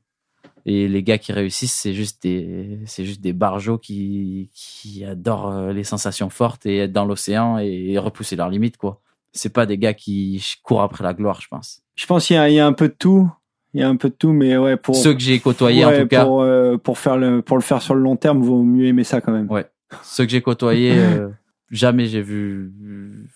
Et 0.65 0.87
les 0.87 1.03
gars 1.03 1.19
qui 1.19 1.33
réussissent, 1.33 1.75
c'est 1.75 1.93
juste 1.93 2.23
des, 2.23 2.79
c'est 2.87 3.05
juste 3.05 3.21
des 3.21 3.33
barjots 3.33 3.79
qui, 3.79 4.49
qui 4.55 5.05
adorent 5.05 5.51
euh, 5.51 5.73
les 5.73 5.83
sensations 5.85 6.31
fortes 6.31 6.67
et 6.67 6.79
être 6.79 6.93
dans 6.93 7.05
l'océan 7.05 7.59
et 7.59 7.99
repousser 7.99 8.37
leurs 8.37 8.49
limites, 8.51 8.77
quoi. 8.77 9.01
C'est 9.33 9.53
pas 9.53 9.67
des 9.67 9.79
gars 9.79 9.95
qui 9.95 10.45
courent 10.63 10.83
après 10.83 11.03
la 11.03 11.15
gloire, 11.15 11.41
je 11.41 11.49
pense. 11.49 11.81
Je 11.97 12.07
pense 12.07 12.27
qu'il 12.27 12.37
y, 12.37 12.39
a- 12.39 12.49
il 12.49 12.55
y 12.55 12.61
a 12.61 12.67
un 12.67 12.73
peu 12.75 12.89
de 12.89 12.95
tout. 12.97 13.29
Il 13.75 13.81
y 13.81 13.83
a 13.83 13.89
un 13.89 13.97
peu 13.97 14.11
de 14.11 14.15
tout, 14.15 14.33
mais 14.33 14.57
ouais, 14.59 14.77
pour. 14.77 14.95
Ceux 14.95 15.15
que 15.15 15.21
j'ai 15.21 15.41
côtoyés, 15.41 15.85
ouais, 15.87 15.99
en 15.99 16.03
tout 16.03 16.09
cas, 16.09 16.25
Pour, 16.27 16.43
euh, 16.43 16.77
pour, 16.77 16.99
faire 16.99 17.17
le, 17.17 17.41
pour 17.43 17.57
le 17.57 17.63
faire 17.63 17.81
sur 17.83 17.95
le 17.95 18.03
long 18.03 18.17
terme, 18.17 18.43
vaut 18.43 18.63
mieux 18.63 18.87
aimer 18.87 19.05
ça 19.05 19.21
quand 19.23 19.33
même. 19.33 19.51
Ouais. 19.51 19.67
ceux 20.03 20.25
que 20.27 20.31
j'ai 20.31 20.43
côtoyés, 20.43 20.93
euh, 20.95 21.29
jamais 21.73 22.07
j'ai 22.07 22.21
vu 22.23 22.73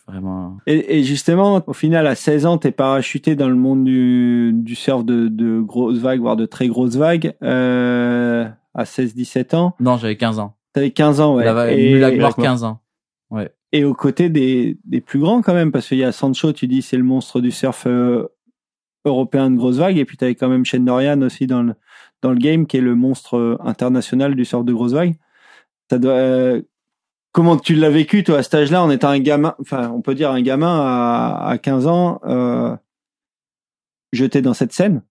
vraiment. 0.07 0.59
Et, 0.66 0.99
et 0.99 1.03
justement, 1.03 1.62
au 1.66 1.72
final, 1.72 2.07
à 2.07 2.14
16 2.14 2.46
ans, 2.46 2.59
t'es 2.59 2.70
parachuté 2.70 3.35
dans 3.35 3.49
le 3.49 3.57
monde 3.57 3.85
du, 3.85 4.53
du 4.55 4.75
surf 4.75 5.05
de, 5.05 5.29
de 5.29 5.61
grosses 5.61 5.99
vagues, 5.99 6.20
voire 6.20 6.37
de 6.37 6.46
très 6.46 6.68
grosses 6.68 6.96
vagues. 6.96 7.35
Euh, 7.42 8.46
à 8.75 8.85
16-17 8.85 9.57
ans, 9.57 9.75
Non, 9.81 9.96
j'avais 9.96 10.16
15 10.16 10.38
ans. 10.38 10.55
t'avais 10.75 10.90
15 10.90 11.20
ans, 11.20 11.37
ouais. 11.37 11.44
La, 11.44 11.72
et, 11.72 11.99
la 11.99 12.11
gloire, 12.12 12.31
d'accord. 12.31 12.44
15 12.44 12.64
ans. 12.64 12.81
et 13.72 13.85
aux 13.85 13.94
côtés 13.94 14.29
des, 14.29 14.79
des 14.85 15.01
plus 15.01 15.18
grands 15.18 15.40
quand 15.42 15.55
même, 15.55 15.72
parce 15.72 15.88
qu'il 15.88 15.99
y 15.99 16.05
a 16.05 16.12
Sancho, 16.12 16.53
tu 16.53 16.66
dis, 16.68 16.83
c'est 16.83 16.99
le 16.99 17.03
monstre 17.03 17.40
du 17.40 17.51
surf 17.51 17.85
euh, 17.87 18.29
européen 19.07 19.51
de 19.51 19.57
grosses 19.57 19.79
vagues, 19.79 19.96
et 19.96 20.05
puis 20.05 20.18
t'avais 20.18 20.35
quand 20.35 20.49
même 20.51 20.64
Shane 20.66 20.85
Dorian 20.85 21.20
aussi 21.22 21.46
dans 21.46 21.62
le, 21.62 21.75
dans 22.20 22.31
le 22.33 22.38
game, 22.38 22.66
qui 22.66 22.77
est 22.77 22.83
le 22.83 22.94
monstre 22.94 23.38
euh, 23.38 23.57
international 23.61 24.35
du 24.35 24.44
surf 24.44 24.62
de 24.64 24.72
grosses 24.75 24.92
vagues. 24.92 25.14
Ça 25.90 25.99
doit, 25.99 26.12
euh, 26.12 26.62
comment 27.37 27.59
tu 27.59 27.75
l'as 27.75 27.90
vécu, 27.90 28.25
toi, 28.25 28.38
à 28.38 28.42
cet 28.42 28.55
âge-là, 28.55 28.83
en 28.83 28.88
étant 28.88 29.11
un 29.11 29.18
gamin, 29.18 29.55
enfin, 29.61 29.90
on 29.90 30.01
peut 30.01 30.14
dire 30.14 30.31
un 30.31 30.40
gamin 30.40 30.81
à, 30.81 31.49
à 31.51 31.59
15 31.59 31.87
ans, 31.87 32.18
euh, 32.25 32.75
jeté 34.11 34.40
dans 34.40 34.55
cette 34.55 34.72
scène? 34.72 35.03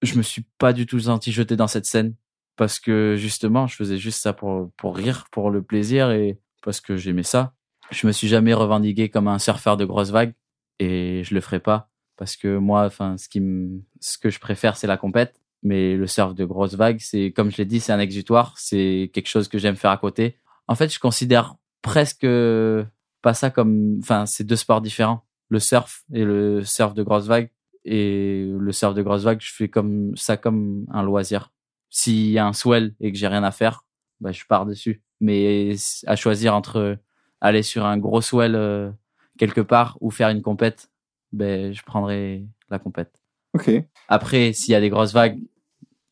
Je 0.00 0.16
me 0.16 0.22
suis 0.22 0.46
pas 0.56 0.72
du 0.72 0.86
tout 0.86 0.98
senti 0.98 1.30
jeté 1.30 1.54
dans 1.54 1.66
cette 1.66 1.84
scène 1.84 2.14
parce 2.56 2.80
que 2.80 3.16
justement 3.18 3.66
je 3.66 3.76
faisais 3.76 3.98
juste 3.98 4.20
ça 4.20 4.32
pour 4.32 4.70
pour 4.76 4.96
rire 4.96 5.26
pour 5.30 5.50
le 5.50 5.62
plaisir 5.62 6.10
et 6.10 6.40
parce 6.62 6.80
que 6.80 6.96
j'aimais 6.96 7.22
ça. 7.22 7.52
Je 7.90 8.06
me 8.06 8.12
suis 8.12 8.28
jamais 8.28 8.54
revendiqué 8.54 9.10
comme 9.10 9.28
un 9.28 9.38
surfeur 9.38 9.76
de 9.76 9.84
grosses 9.84 10.10
vagues 10.10 10.32
et 10.78 11.22
je 11.22 11.34
le 11.34 11.40
ferai 11.40 11.60
pas 11.60 11.90
parce 12.16 12.36
que 12.36 12.56
moi 12.56 12.84
enfin 12.86 13.16
ce 13.18 13.28
qui 13.28 13.40
me 13.40 13.82
ce 14.00 14.16
que 14.18 14.30
je 14.30 14.40
préfère 14.40 14.76
c'est 14.76 14.86
la 14.86 14.96
compète 14.96 15.40
mais 15.62 15.96
le 15.96 16.06
surf 16.06 16.34
de 16.34 16.44
grosses 16.44 16.74
vagues 16.74 16.98
c'est 17.00 17.30
comme 17.30 17.52
je 17.52 17.58
l'ai 17.58 17.66
dit 17.66 17.78
c'est 17.78 17.92
un 17.92 18.00
exutoire 18.00 18.54
c'est 18.56 19.10
quelque 19.12 19.28
chose 19.28 19.48
que 19.48 19.58
j'aime 19.58 19.76
faire 19.76 19.92
à 19.92 19.98
côté 19.98 20.38
en 20.68 20.74
fait 20.74 20.92
je 20.92 20.98
considère 20.98 21.56
presque 21.82 22.26
pas 23.22 23.34
ça 23.34 23.50
comme 23.50 23.98
enfin 24.00 24.26
c'est 24.26 24.44
deux 24.44 24.56
sports 24.56 24.80
différents 24.80 25.24
le 25.52 25.60
surf 25.60 26.04
et 26.12 26.24
le 26.24 26.64
surf 26.64 26.94
de 26.94 27.02
grosses 27.02 27.26
vagues 27.26 27.50
et 27.84 28.48
le 28.58 28.72
surf 28.72 28.94
de 28.94 29.02
grosses 29.02 29.24
vagues, 29.24 29.40
je 29.40 29.52
fais 29.52 29.68
comme 29.68 30.16
ça 30.16 30.36
comme 30.36 30.86
un 30.90 31.02
loisir. 31.02 31.52
S'il 31.90 32.30
y 32.30 32.38
a 32.38 32.46
un 32.46 32.52
swell 32.54 32.94
et 33.00 33.12
que 33.12 33.18
j'ai 33.18 33.26
rien 33.26 33.44
à 33.44 33.50
faire, 33.50 33.84
bah, 34.20 34.32
je 34.32 34.44
pars 34.46 34.64
dessus. 34.64 35.02
Mais 35.20 35.74
à 36.06 36.16
choisir 36.16 36.54
entre 36.54 36.96
aller 37.40 37.62
sur 37.62 37.84
un 37.84 37.98
gros 37.98 38.22
swell 38.22 38.54
euh, 38.54 38.90
quelque 39.38 39.60
part 39.60 39.98
ou 40.00 40.10
faire 40.10 40.30
une 40.30 40.42
compète, 40.42 40.90
ben, 41.32 41.72
je 41.72 41.82
prendrai 41.82 42.46
la 42.70 42.78
compète. 42.78 43.20
Ok. 43.52 43.70
Après, 44.08 44.52
s'il 44.52 44.72
y 44.72 44.74
a 44.74 44.80
des 44.80 44.88
grosses 44.88 45.12
vagues, 45.12 45.38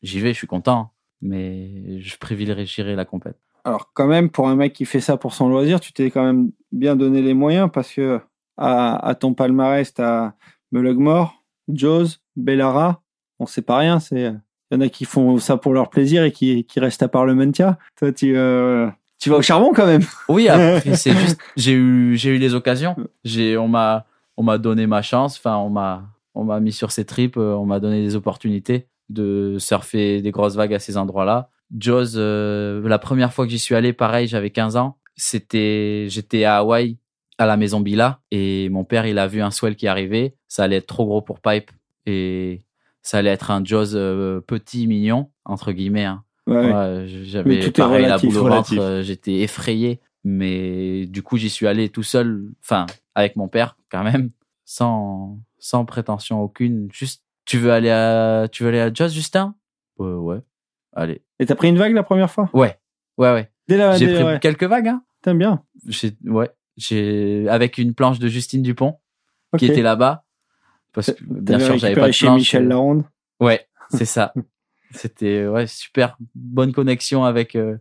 j'y 0.03 0.19
vais, 0.19 0.33
je 0.33 0.37
suis 0.37 0.47
content. 0.47 0.91
Mais 1.21 1.99
je 1.99 2.17
privilégierai 2.17 2.95
la 2.95 3.05
compète. 3.05 3.37
Alors 3.63 3.91
quand 3.93 4.07
même, 4.07 4.29
pour 4.29 4.47
un 4.49 4.55
mec 4.55 4.73
qui 4.73 4.85
fait 4.85 4.99
ça 5.01 5.17
pour 5.17 5.33
son 5.33 5.49
loisir, 5.49 5.79
tu 5.79 5.93
t'es 5.93 6.09
quand 6.11 6.23
même 6.23 6.51
bien 6.71 6.95
donné 6.95 7.21
les 7.21 7.33
moyens 7.33 7.69
parce 7.71 7.91
que 7.93 8.19
à, 8.57 8.95
à 9.07 9.15
ton 9.15 9.33
palmarès, 9.33 9.93
t'as 9.93 10.33
Melugmore, 10.71 11.43
Jaws, 11.71 12.17
Bellara. 12.35 13.01
On 13.39 13.45
sait 13.45 13.61
pas 13.61 13.77
rien. 13.77 13.99
C'est 13.99 14.33
il 14.71 14.75
y 14.75 14.77
en 14.77 14.81
a 14.81 14.89
qui 14.89 15.03
font 15.05 15.37
ça 15.37 15.57
pour 15.57 15.73
leur 15.73 15.89
plaisir 15.89 16.23
et 16.23 16.31
qui, 16.31 16.63
qui 16.63 16.79
restent 16.79 17.03
à 17.03 17.07
Parlementia. 17.09 17.77
Toi, 17.97 18.11
tu 18.13 18.37
euh, 18.37 18.87
tu 19.19 19.29
vas 19.29 19.37
au 19.37 19.41
charbon 19.41 19.71
quand 19.75 19.85
même. 19.85 20.01
Oui, 20.29 20.47
après, 20.49 20.95
c'est 20.95 21.11
juste, 21.11 21.39
j'ai 21.57 21.73
eu, 21.73 22.15
j'ai 22.15 22.35
eu 22.35 22.37
les 22.37 22.53
occasions. 22.55 22.95
J'ai, 23.23 23.57
on 23.57 23.67
m'a, 23.67 24.05
on 24.37 24.43
m'a 24.43 24.57
donné 24.57 24.87
ma 24.87 25.01
chance. 25.01 25.37
Enfin, 25.37 25.57
on 25.57 25.69
m'a, 25.69 26.03
on 26.35 26.43
m'a 26.45 26.59
mis 26.59 26.71
sur 26.71 26.91
ces 26.91 27.05
tripes. 27.05 27.37
euh, 27.37 27.53
On 27.53 27.65
m'a 27.65 27.79
donné 27.79 28.01
des 28.01 28.15
opportunités 28.15 28.87
de 29.09 29.57
surfer 29.59 30.21
des 30.21 30.31
grosses 30.31 30.55
vagues 30.55 30.73
à 30.73 30.79
ces 30.79 30.95
endroits-là. 30.95 31.49
Jaws, 31.77 32.15
euh, 32.17 32.87
la 32.87 32.99
première 32.99 33.33
fois 33.33 33.45
que 33.45 33.51
j'y 33.51 33.59
suis 33.59 33.75
allé, 33.75 33.93
pareil, 33.93 34.27
j'avais 34.27 34.49
15 34.49 34.75
ans. 34.75 34.97
C'était, 35.15 36.05
j'étais 36.09 36.43
à 36.43 36.57
Hawaï, 36.57 36.97
à 37.37 37.45
la 37.45 37.57
maison 37.57 37.79
Bila, 37.79 38.21
et 38.31 38.69
mon 38.69 38.83
père, 38.83 39.05
il 39.05 39.17
a 39.19 39.27
vu 39.27 39.41
un 39.41 39.51
swell 39.51 39.75
qui 39.75 39.87
arrivait. 39.87 40.35
Ça 40.47 40.63
allait 40.63 40.77
être 40.77 40.87
trop 40.87 41.05
gros 41.05 41.21
pour 41.21 41.39
pipe, 41.39 41.71
et 42.05 42.61
ça 43.01 43.17
allait 43.19 43.29
être 43.29 43.51
un 43.51 43.63
Jaws 43.63 43.95
euh, 43.95 44.41
petit, 44.41 44.87
mignon, 44.87 45.29
entre 45.45 45.71
guillemets. 45.71 46.05
hein. 46.05 46.23
Ouais. 46.47 46.73
Ouais, 46.73 47.05
j'avais 47.23 47.71
pareil 47.71 48.05
la 48.07 48.17
boule 48.17 48.37
au 48.37 48.43
relatif. 48.43 48.77
ventre, 48.77 48.89
euh, 48.89 49.01
j'étais 49.03 49.39
effrayé. 49.41 49.99
Mais 50.23 51.05
du 51.07 51.23
coup, 51.23 51.37
j'y 51.37 51.49
suis 51.49 51.65
allé 51.67 51.89
tout 51.89 52.03
seul, 52.03 52.51
enfin, 52.63 52.85
avec 53.15 53.35
mon 53.35 53.47
père, 53.47 53.75
quand 53.91 54.03
même, 54.03 54.29
sans, 54.65 55.39
sans 55.57 55.85
prétention 55.85 56.41
aucune. 56.41 56.89
Juste, 56.91 57.23
tu 57.45 57.57
veux 57.57 57.71
aller 57.71 57.89
à, 57.89 58.47
tu 58.51 58.63
veux 58.63 58.69
aller 58.69 58.79
à 58.81 58.93
Joss, 58.93 59.13
Justin? 59.13 59.55
Ouais, 59.97 60.13
ouais. 60.13 60.39
Allez. 60.93 61.21
Et 61.39 61.45
t'as 61.45 61.55
pris 61.55 61.69
une 61.69 61.77
vague 61.77 61.93
la 61.93 62.03
première 62.03 62.29
fois? 62.31 62.49
Ouais. 62.53 62.77
Ouais, 63.17 63.31
ouais. 63.33 63.51
Dès 63.67 63.77
la, 63.77 63.97
J'ai 63.97 64.07
dès- 64.07 64.15
pris 64.15 64.23
ouais. 64.23 64.39
quelques 64.39 64.63
vagues. 64.63 64.87
Hein. 64.89 65.03
T'aimes 65.21 65.37
bien? 65.37 65.63
J'ai, 65.87 66.13
ouais, 66.25 66.49
j'ai 66.77 67.47
avec 67.49 67.77
une 67.77 67.93
planche 67.93 68.19
de 68.19 68.27
Justine 68.27 68.61
Dupont 68.61 68.99
qui 69.57 69.65
était 69.67 69.81
là-bas. 69.81 70.23
Parce 70.93 71.11
que 71.13 71.23
bien 71.23 71.59
sûr, 71.59 71.77
j'avais 71.77 71.95
pas 71.95 72.07
de 72.07 72.11
chez 72.11 72.25
planche. 72.25 72.39
Michel 72.39 72.65
euh, 72.65 72.69
Laronde? 72.69 73.03
Ouais, 73.39 73.65
c'est 73.91 74.05
ça. 74.05 74.33
C'était 74.93 75.47
ouais 75.47 75.67
super 75.67 76.17
bonne 76.35 76.73
connexion 76.73 77.23
avec 77.23 77.55
euh, 77.55 77.77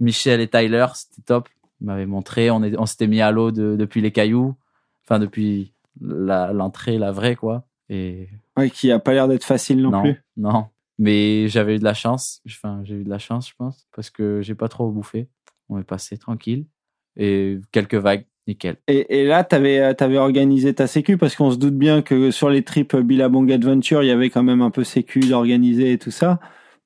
Michel 0.00 0.40
et 0.40 0.48
Tyler, 0.48 0.86
c'était 0.94 1.20
top. 1.20 1.50
Ils 1.82 1.86
m'avaient 1.86 2.06
montré, 2.06 2.50
on 2.50 2.62
est, 2.62 2.74
on 2.78 2.86
s'était 2.86 3.06
mis 3.06 3.20
à 3.20 3.30
l'eau 3.30 3.50
de- 3.50 3.76
depuis 3.76 4.00
les 4.00 4.10
cailloux, 4.10 4.54
enfin 5.04 5.18
depuis 5.18 5.74
la- 6.00 6.54
l'entrée, 6.54 6.96
la 6.96 7.12
vraie 7.12 7.36
quoi. 7.36 7.64
Et 7.90 8.30
Ouais, 8.56 8.70
qui 8.70 8.90
a 8.90 8.98
pas 8.98 9.12
l'air 9.12 9.28
d'être 9.28 9.44
facile 9.44 9.82
non, 9.82 9.90
non, 9.90 10.00
plus. 10.02 10.24
non. 10.38 10.66
Mais 10.98 11.48
j'avais 11.48 11.76
eu 11.76 11.78
de 11.78 11.84
la 11.84 11.94
chance. 11.94 12.40
Enfin, 12.46 12.80
j'ai 12.84 12.94
eu 12.96 13.04
de 13.04 13.10
la 13.10 13.18
chance, 13.18 13.48
je 13.48 13.54
pense, 13.56 13.86
parce 13.94 14.10
que 14.10 14.40
j'ai 14.42 14.54
pas 14.54 14.68
trop 14.68 14.90
bouffé. 14.90 15.28
On 15.68 15.78
est 15.78 15.84
passé 15.84 16.16
tranquille 16.16 16.66
et 17.16 17.58
quelques 17.72 17.94
vagues, 17.94 18.24
nickel. 18.46 18.76
Et, 18.88 19.20
et 19.20 19.24
là, 19.24 19.44
t'avais 19.44 19.80
avais 19.80 20.18
organisé 20.18 20.74
ta 20.74 20.86
sécu 20.86 21.16
parce 21.16 21.34
qu'on 21.34 21.50
se 21.50 21.56
doute 21.56 21.76
bien 21.76 22.02
que 22.02 22.30
sur 22.30 22.50
les 22.50 22.62
trips 22.62 22.96
Billabong 22.96 23.50
Adventure, 23.50 24.02
il 24.02 24.06
y 24.06 24.12
avait 24.12 24.30
quand 24.30 24.42
même 24.42 24.62
un 24.62 24.70
peu 24.70 24.84
sécu 24.84 25.20
d'organiser 25.20 25.92
et 25.92 25.98
tout 25.98 26.10
ça. 26.10 26.38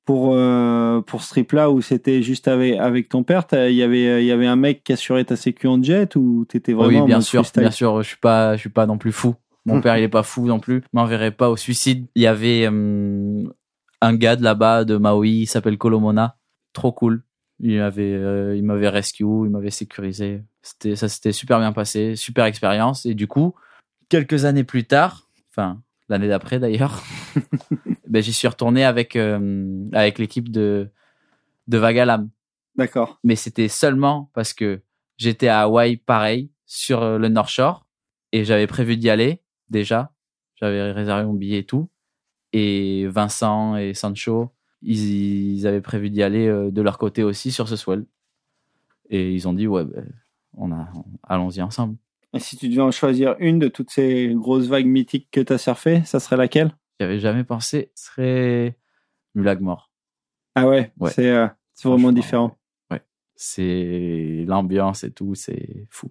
Pour 0.06 0.32
euh, 0.32 1.02
pour 1.02 1.22
ce 1.22 1.28
trip 1.28 1.52
là 1.52 1.70
où 1.70 1.82
c'était 1.82 2.22
juste 2.22 2.48
avec 2.48 2.78
avec 2.78 3.08
ton 3.08 3.22
père, 3.22 3.44
il 3.52 3.74
y 3.74 3.82
avait 3.82 4.24
y 4.24 4.32
avait 4.32 4.46
un 4.46 4.56
mec 4.56 4.82
qui 4.82 4.92
assurait 4.92 5.24
ta 5.24 5.36
sécu 5.36 5.68
en 5.68 5.80
jet 5.80 6.16
ou 6.16 6.46
t'étais 6.48 6.72
vraiment 6.72 6.88
oui, 6.88 7.00
en 7.00 7.06
bien 7.06 7.20
sûr, 7.20 7.44
bien 7.56 7.70
sûr. 7.70 8.02
Je 8.02 8.08
suis 8.08 8.16
pas, 8.16 8.56
je 8.56 8.60
suis 8.60 8.70
pas 8.70 8.86
non 8.86 8.98
plus 8.98 9.12
fou. 9.12 9.34
Mon 9.66 9.80
père, 9.82 9.98
il 9.98 10.02
est 10.02 10.08
pas 10.08 10.22
fou 10.22 10.46
non 10.46 10.58
plus. 10.58 10.82
M'enverrait 10.92 11.30
pas 11.30 11.50
au 11.50 11.56
suicide. 11.56 12.06
Il 12.16 12.22
y 12.22 12.26
avait 12.26 12.66
hum, 12.66 13.52
un 14.00 14.14
gars 14.14 14.36
de 14.36 14.42
là-bas, 14.42 14.84
de 14.84 14.96
Maui, 14.96 15.42
il 15.42 15.46
s'appelle 15.46 15.78
Colomona. 15.78 16.36
Trop 16.72 16.92
cool. 16.92 17.22
Il 17.58 17.78
m'avait, 17.78 18.14
euh, 18.14 18.56
il 18.56 18.64
m'avait 18.64 18.88
rescue, 18.88 19.24
il 19.24 19.50
m'avait 19.50 19.70
sécurisé. 19.70 20.42
C'était, 20.62 20.96
ça 20.96 21.08
s'était 21.08 21.32
super 21.32 21.58
bien 21.58 21.72
passé, 21.72 22.16
super 22.16 22.46
expérience. 22.46 23.04
Et 23.04 23.14
du 23.14 23.26
coup, 23.26 23.54
quelques 24.08 24.44
années 24.44 24.64
plus 24.64 24.84
tard, 24.84 25.28
enfin 25.50 25.82
l'année 26.10 26.28
d'après 26.28 26.58
d'ailleurs, 26.58 27.02
ben 28.08 28.22
j'y 28.22 28.32
suis 28.32 28.48
retourné 28.48 28.84
avec 28.84 29.16
euh, 29.16 29.88
avec 29.92 30.18
l'équipe 30.18 30.50
de 30.50 30.90
de 31.68 31.78
Vagalam 31.78 32.28
D'accord. 32.76 33.18
mais 33.24 33.36
c'était 33.36 33.68
seulement 33.68 34.30
parce 34.34 34.52
que 34.52 34.82
j'étais 35.16 35.48
à 35.48 35.62
Hawaï 35.62 35.96
pareil 35.96 36.50
sur 36.66 37.02
euh, 37.02 37.18
le 37.18 37.28
North 37.28 37.50
Shore 37.50 37.86
et 38.32 38.44
j'avais 38.44 38.66
prévu 38.66 38.96
d'y 38.96 39.08
aller 39.08 39.42
déjà 39.68 40.12
j'avais 40.56 40.90
réservé 40.90 41.24
mon 41.24 41.34
billet 41.34 41.58
et 41.58 41.64
tout 41.64 41.88
et 42.52 43.06
Vincent 43.08 43.76
et 43.76 43.94
Sancho 43.94 44.50
ils, 44.82 45.56
ils 45.58 45.66
avaient 45.66 45.80
prévu 45.82 46.10
d'y 46.10 46.22
aller 46.22 46.46
euh, 46.46 46.70
de 46.70 46.80
leur 46.82 46.96
côté 46.98 47.22
aussi 47.22 47.52
sur 47.52 47.68
ce 47.68 47.76
swell. 47.76 48.06
Et 49.10 49.32
ils 49.34 49.46
ont 49.48 49.52
dit 49.52 49.66
ouais 49.66 49.84
ben, 49.84 50.06
on 50.56 50.72
a 50.72 50.88
allons-y 51.24 51.60
ensemble. 51.62 51.96
Et 52.32 52.38
si 52.38 52.56
tu 52.56 52.68
devais 52.68 52.80
en 52.82 52.90
choisir 52.90 53.34
une 53.40 53.58
de 53.58 53.68
toutes 53.68 53.90
ces 53.90 54.32
grosses 54.34 54.66
vagues 54.68 54.86
mythiques 54.86 55.28
que 55.30 55.40
t'as 55.40 55.58
surfé, 55.58 56.02
ça 56.04 56.18
serait 56.20 56.36
laquelle? 56.36 56.74
J'avais 57.00 57.18
jamais 57.18 57.44
pensé 57.44 57.90
ce 57.94 58.06
serait 58.06 58.76
Mulagmore 59.34 59.90
Ah 60.54 60.66
ouais, 60.66 60.92
Ouais. 60.98 61.10
c'est 61.10 61.30
euh, 61.30 61.46
c'est 61.74 61.88
vraiment 61.88 62.12
différent. 62.12 62.56
c'est 63.36 64.44
l'ambiance 64.46 65.04
et 65.04 65.10
tout 65.10 65.34
c'est 65.34 65.86
fou. 65.90 66.10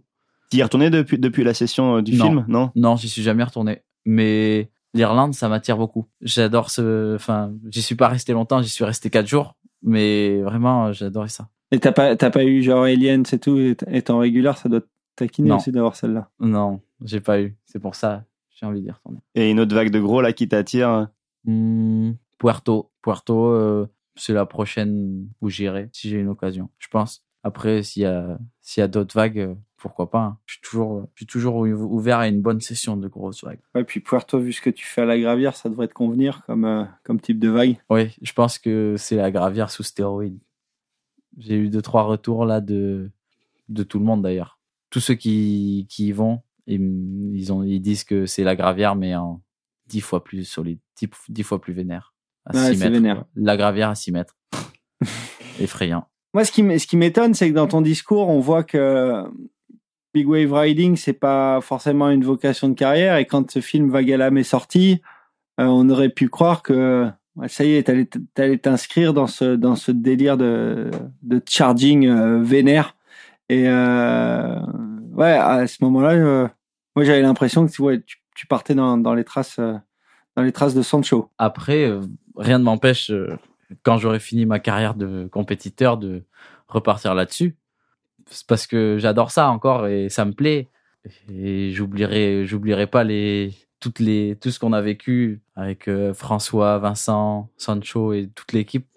Tu 0.51 0.57
y 0.57 0.59
es 0.61 0.63
retourné 0.63 0.89
depuis, 0.89 1.19
depuis 1.19 1.43
la 1.43 1.53
session 1.53 1.97
euh, 1.97 2.01
du 2.01 2.15
Non. 2.15 2.25
film, 2.25 2.45
non? 2.47 2.71
Non, 2.75 2.95
j'y 2.95 3.07
suis 3.07 3.21
jamais 3.21 3.43
retourné. 3.43 3.83
Mais 4.05 4.71
l'Irlande, 4.93 5.33
ça 5.33 5.49
m'attire 5.49 5.77
beaucoup. 5.77 6.07
J'adore 6.21 6.69
ce. 6.69 7.15
Enfin, 7.15 7.53
j'y 7.69 7.81
suis 7.81 7.95
pas 7.95 8.07
resté 8.07 8.33
longtemps. 8.33 8.61
J'y 8.61 8.69
suis 8.69 8.83
resté 8.85 9.09
quatre 9.09 9.27
jours. 9.27 9.55
Mais 9.81 10.41
vraiment, 10.41 10.87
euh, 10.87 10.93
j'adorais 10.93 11.29
ça. 11.29 11.49
Et 11.71 11.79
t'as 11.79 11.91
pas 11.91 12.15
t'as 12.15 12.31
pas 12.31 12.43
eu 12.43 12.61
genre 12.63 12.83
Alien, 12.83 13.25
c'est 13.25 13.39
tout, 13.39 13.57
étant 13.87 14.17
régulier, 14.19 14.51
ça 14.55 14.67
doit 14.69 14.81
te 14.81 14.87
taquiner 15.15 15.49
Non. 15.49 15.57
aussi 15.57 15.71
d'avoir 15.71 15.95
celle-là. 15.95 16.29
Non, 16.39 16.81
j'ai 17.05 17.21
pas 17.21 17.39
eu. 17.41 17.55
C'est 17.65 17.79
pour 17.79 17.93
ça, 17.95 18.25
j'ai 18.49 18.65
envie 18.65 18.81
d'y 18.81 18.89
retourner. 18.91 19.19
Et 19.35 19.51
une 19.51 19.59
autre 19.59 19.75
vague 19.75 19.91
de 19.91 19.99
gros 19.99 20.21
là 20.21 20.33
qui 20.33 20.47
t'attire 20.49 20.89
euh, 20.89 21.05
Hmm, 21.45 22.13
Puerto, 22.37 22.91
Puerto, 23.01 23.45
euh, 23.51 23.87
c'est 24.15 24.33
la 24.33 24.45
prochaine 24.45 25.29
où 25.41 25.49
j'irai 25.49 25.89
si 25.93 26.09
j'ai 26.09 26.17
une 26.17 26.27
occasion. 26.27 26.69
Je 26.79 26.87
pense. 26.89 27.23
Après, 27.43 27.83
s'il 27.83 28.03
y 28.03 28.05
a 28.05 28.37
s'il 28.61 28.81
y 28.81 28.83
a 28.83 28.87
d'autres 28.87 29.13
vagues, 29.15 29.39
euh, 29.39 29.55
pourquoi 29.77 30.09
pas. 30.11 30.19
hein. 30.19 30.37
Je 30.45 30.53
suis 30.55 30.61
toujours 30.61 31.07
je 31.15 31.19
suis 31.21 31.25
toujours 31.25 31.55
ou- 31.55 31.65
ouvert 31.67 32.19
à 32.19 32.27
une 32.27 32.41
bonne 32.41 32.59
session 32.59 32.97
de 32.97 33.07
grosses 33.07 33.43
vagues. 33.43 33.61
Ouais, 33.75 33.83
puis 33.85 33.99
Puerto, 34.01 34.39
vu 34.39 34.51
ce 34.53 34.61
que 34.61 34.69
tu 34.69 34.85
fais 34.85 35.01
à 35.01 35.05
la 35.05 35.17
gravière, 35.19 35.55
ça 35.55 35.69
devrait 35.69 35.87
te 35.87 35.93
convenir 35.93 36.43
comme 36.45 36.65
euh, 36.65 36.83
comme 37.03 37.19
type 37.21 37.39
de 37.39 37.49
vague. 37.49 37.77
Oui, 37.89 38.15
je 38.21 38.33
pense 38.33 38.57
que 38.59 38.95
c'est 38.97 39.15
la 39.15 39.31
gravière 39.31 39.69
sous 39.71 39.83
stéroïdes. 39.83 40.39
J'ai 41.37 41.55
eu 41.55 41.69
deux, 41.69 41.81
trois 41.81 42.03
retours 42.03 42.43
là 42.45 42.59
de, 42.59 43.09
de 43.69 43.83
tout 43.83 43.99
le 43.99 44.05
monde 44.05 44.21
d'ailleurs. 44.23 44.59
Tous 44.89 44.99
ceux 44.99 45.13
qui, 45.15 45.85
qui 45.89 46.07
y 46.07 46.11
vont, 46.11 46.41
ils, 46.67 46.81
ils, 47.35 47.53
ont, 47.53 47.63
ils 47.63 47.79
disent 47.79 48.03
que 48.03 48.25
c'est 48.25 48.43
la 48.43 48.55
gravière, 48.57 48.95
mais 48.95 49.15
en 49.15 49.41
dix 49.87 50.01
fois 50.01 50.23
plus 50.23 50.43
solide, 50.43 50.79
dix, 50.97 51.07
dix 51.29 51.43
fois 51.43 51.61
plus 51.61 51.73
vénère. 51.73 52.13
À 52.45 52.55
Ouais, 52.55 52.75
mètres, 52.75 52.91
vénère. 52.91 53.25
La 53.35 53.55
gravière 53.55 53.89
à 53.89 53.95
6 53.95 54.11
mètres. 54.11 54.35
Effrayant. 55.59 56.07
Moi, 56.33 56.45
ce 56.45 56.51
qui 56.51 56.79
ce 56.79 56.87
qui 56.87 56.97
m'étonne, 56.97 57.33
c'est 57.33 57.49
que 57.49 57.55
dans 57.55 57.67
ton 57.67 57.81
discours, 57.81 58.29
on 58.29 58.39
voit 58.39 58.63
que 58.63 59.23
Big 60.13 60.27
Wave 60.27 60.53
Riding, 60.53 60.95
c'est 60.95 61.13
pas 61.13 61.61
forcément 61.61 62.09
une 62.09 62.23
vocation 62.23 62.69
de 62.69 62.73
carrière. 62.73 63.17
Et 63.17 63.25
quand 63.25 63.49
ce 63.51 63.61
film 63.61 63.89
Vagalam 63.89 64.37
est 64.37 64.43
sorti, 64.43 65.01
euh, 65.59 65.65
on 65.65 65.89
aurait 65.89 66.09
pu 66.09 66.29
croire 66.29 66.61
que 66.61 67.09
ça 67.47 67.63
y 67.63 67.75
est, 67.75 67.83
t'allais 68.33 68.57
t'inscrire 68.57 69.13
dans 69.13 69.27
ce 69.27 69.55
dans 69.55 69.75
ce 69.75 69.91
délire 69.91 70.37
de 70.37 70.91
de 71.21 71.41
charging 71.47 72.07
euh, 72.07 72.41
vénère. 72.41 72.95
Et 73.49 73.67
euh, 73.67 74.59
ouais, 75.13 75.31
à 75.31 75.65
ce 75.67 75.77
moment-là, 75.83 76.11
euh, 76.11 76.47
moi 76.95 77.05
j'avais 77.05 77.21
l'impression 77.21 77.65
que 77.65 77.71
tu, 77.71 78.17
tu, 78.35 78.47
partais 78.47 78.75
dans 78.75 78.97
dans 78.97 79.13
les 79.13 79.23
traces 79.23 79.59
dans 79.59 80.43
les 80.43 80.51
traces 80.51 80.73
de 80.73 80.81
Sancho. 80.81 81.29
Après, 81.37 81.91
rien 82.35 82.59
ne 82.59 82.63
m'empêche, 82.63 83.11
quand 83.83 83.97
j'aurai 83.97 84.19
fini 84.19 84.45
ma 84.45 84.59
carrière 84.59 84.95
de 84.95 85.27
compétiteur, 85.31 85.97
de 85.97 86.23
repartir 86.67 87.15
là-dessus. 87.15 87.55
C'est 88.29 88.45
parce 88.45 88.67
que 88.67 88.97
j'adore 88.99 89.31
ça 89.31 89.49
encore 89.49 89.87
et 89.87 90.09
ça 90.09 90.25
me 90.25 90.33
plaît. 90.33 90.67
Et 91.29 91.71
j'oublierai, 91.71 92.45
j'oublierai 92.45 92.87
pas 92.87 93.03
les, 93.03 93.53
toutes 93.79 93.99
les, 93.99 94.37
tout 94.39 94.51
ce 94.51 94.59
qu'on 94.59 94.73
a 94.73 94.81
vécu 94.81 95.41
avec 95.55 95.87
euh, 95.87 96.13
François, 96.13 96.77
Vincent, 96.77 97.49
Sancho 97.57 98.13
et 98.13 98.29
toute 98.35 98.53
l'équipe. 98.53 98.87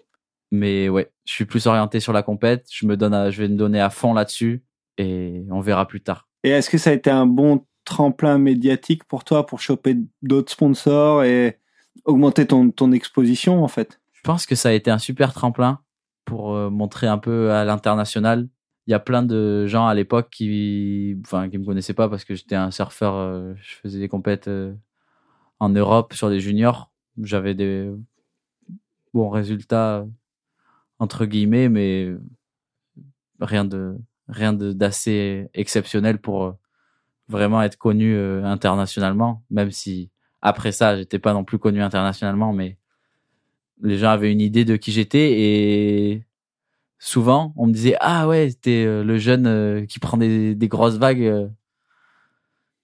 Mais 0.51 0.89
ouais, 0.89 1.11
je 1.25 1.33
suis 1.33 1.45
plus 1.45 1.65
orienté 1.65 1.99
sur 1.99 2.13
la 2.13 2.21
compète. 2.21 2.67
Je 2.71 2.85
me 2.85 2.95
donne, 2.95 3.13
à- 3.13 3.31
je 3.31 3.41
vais 3.41 3.47
me 3.47 3.55
donner 3.55 3.79
à 3.79 3.89
fond 3.89 4.13
là-dessus 4.13 4.63
et 4.97 5.43
on 5.49 5.61
verra 5.61 5.87
plus 5.87 6.01
tard. 6.01 6.27
Et 6.43 6.49
est-ce 6.49 6.69
que 6.69 6.77
ça 6.77 6.91
a 6.91 6.93
été 6.93 7.09
un 7.09 7.25
bon 7.25 7.65
tremplin 7.85 8.37
médiatique 8.37 9.03
pour 9.05 9.23
toi 9.23 9.45
pour 9.45 9.59
choper 9.59 9.97
d'autres 10.21 10.51
sponsors 10.51 11.23
et 11.23 11.59
augmenter 12.05 12.45
ton, 12.45 12.91
exposition 12.91 13.63
en 13.63 13.67
fait? 13.67 13.99
Pense 14.23 14.45
que 14.45 14.55
ça 14.55 14.69
a 14.69 14.71
été 14.71 14.89
un 14.89 14.97
super 14.97 15.33
tremplin 15.33 15.79
pour 16.25 16.53
euh, 16.55 16.69
montrer 16.69 17.07
un 17.07 17.17
peu 17.17 17.51
à 17.51 17.65
l'international. 17.65 18.47
Il 18.87 18.91
y 18.91 18.93
a 18.93 18.99
plein 18.99 19.23
de 19.23 19.65
gens 19.67 19.87
à 19.87 19.93
l'époque 19.93 20.29
qui, 20.29 21.17
enfin, 21.25 21.49
qui 21.49 21.57
me 21.57 21.65
connaissaient 21.65 21.93
pas 21.93 22.09
parce 22.09 22.25
que 22.25 22.35
j'étais 22.35 22.55
un 22.55 22.71
surfeur. 22.71 23.15
euh, 23.15 23.53
je 23.57 23.75
faisais 23.75 23.99
des 23.99 24.09
compètes 24.09 24.47
euh, 24.47 24.73
en 25.59 25.69
Europe 25.69 26.13
sur 26.13 26.29
des 26.29 26.39
juniors. 26.39 26.91
J'avais 27.21 27.53
des 27.55 27.91
bons 29.13 29.29
résultats 29.29 30.05
entre 30.99 31.25
guillemets, 31.25 31.69
mais 31.69 32.13
rien 33.39 33.65
de 33.65 33.97
rien 34.27 34.53
d'assez 34.53 35.49
exceptionnel 35.53 36.19
pour 36.19 36.55
vraiment 37.27 37.61
être 37.61 37.77
connu 37.77 38.17
internationalement. 38.43 39.43
Même 39.51 39.71
si 39.71 40.11
après 40.41 40.71
ça, 40.71 40.97
j'étais 40.97 41.19
pas 41.19 41.33
non 41.33 41.43
plus 41.43 41.59
connu 41.59 41.81
internationalement, 41.81 42.53
mais 42.53 42.77
les 43.83 43.97
gens 43.97 44.09
avaient 44.09 44.31
une 44.31 44.41
idée 44.41 44.65
de 44.65 44.75
qui 44.77 44.91
j'étais 44.91 45.39
et 45.39 46.23
souvent 46.99 47.53
on 47.57 47.67
me 47.67 47.73
disait 47.73 47.95
ah 47.99 48.27
ouais 48.27 48.51
t'es 48.53 48.85
euh, 48.85 49.03
le 49.03 49.17
jeune 49.17 49.45
euh, 49.45 49.85
qui 49.85 49.99
prend 49.99 50.17
des, 50.17 50.55
des 50.55 50.67
grosses 50.67 50.95
vagues 50.97 51.21
euh, 51.23 51.47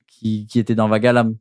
qui, 0.08 0.46
qui 0.48 0.60
était 0.60 0.76
dans 0.76 0.88
Vagalam 0.88 1.36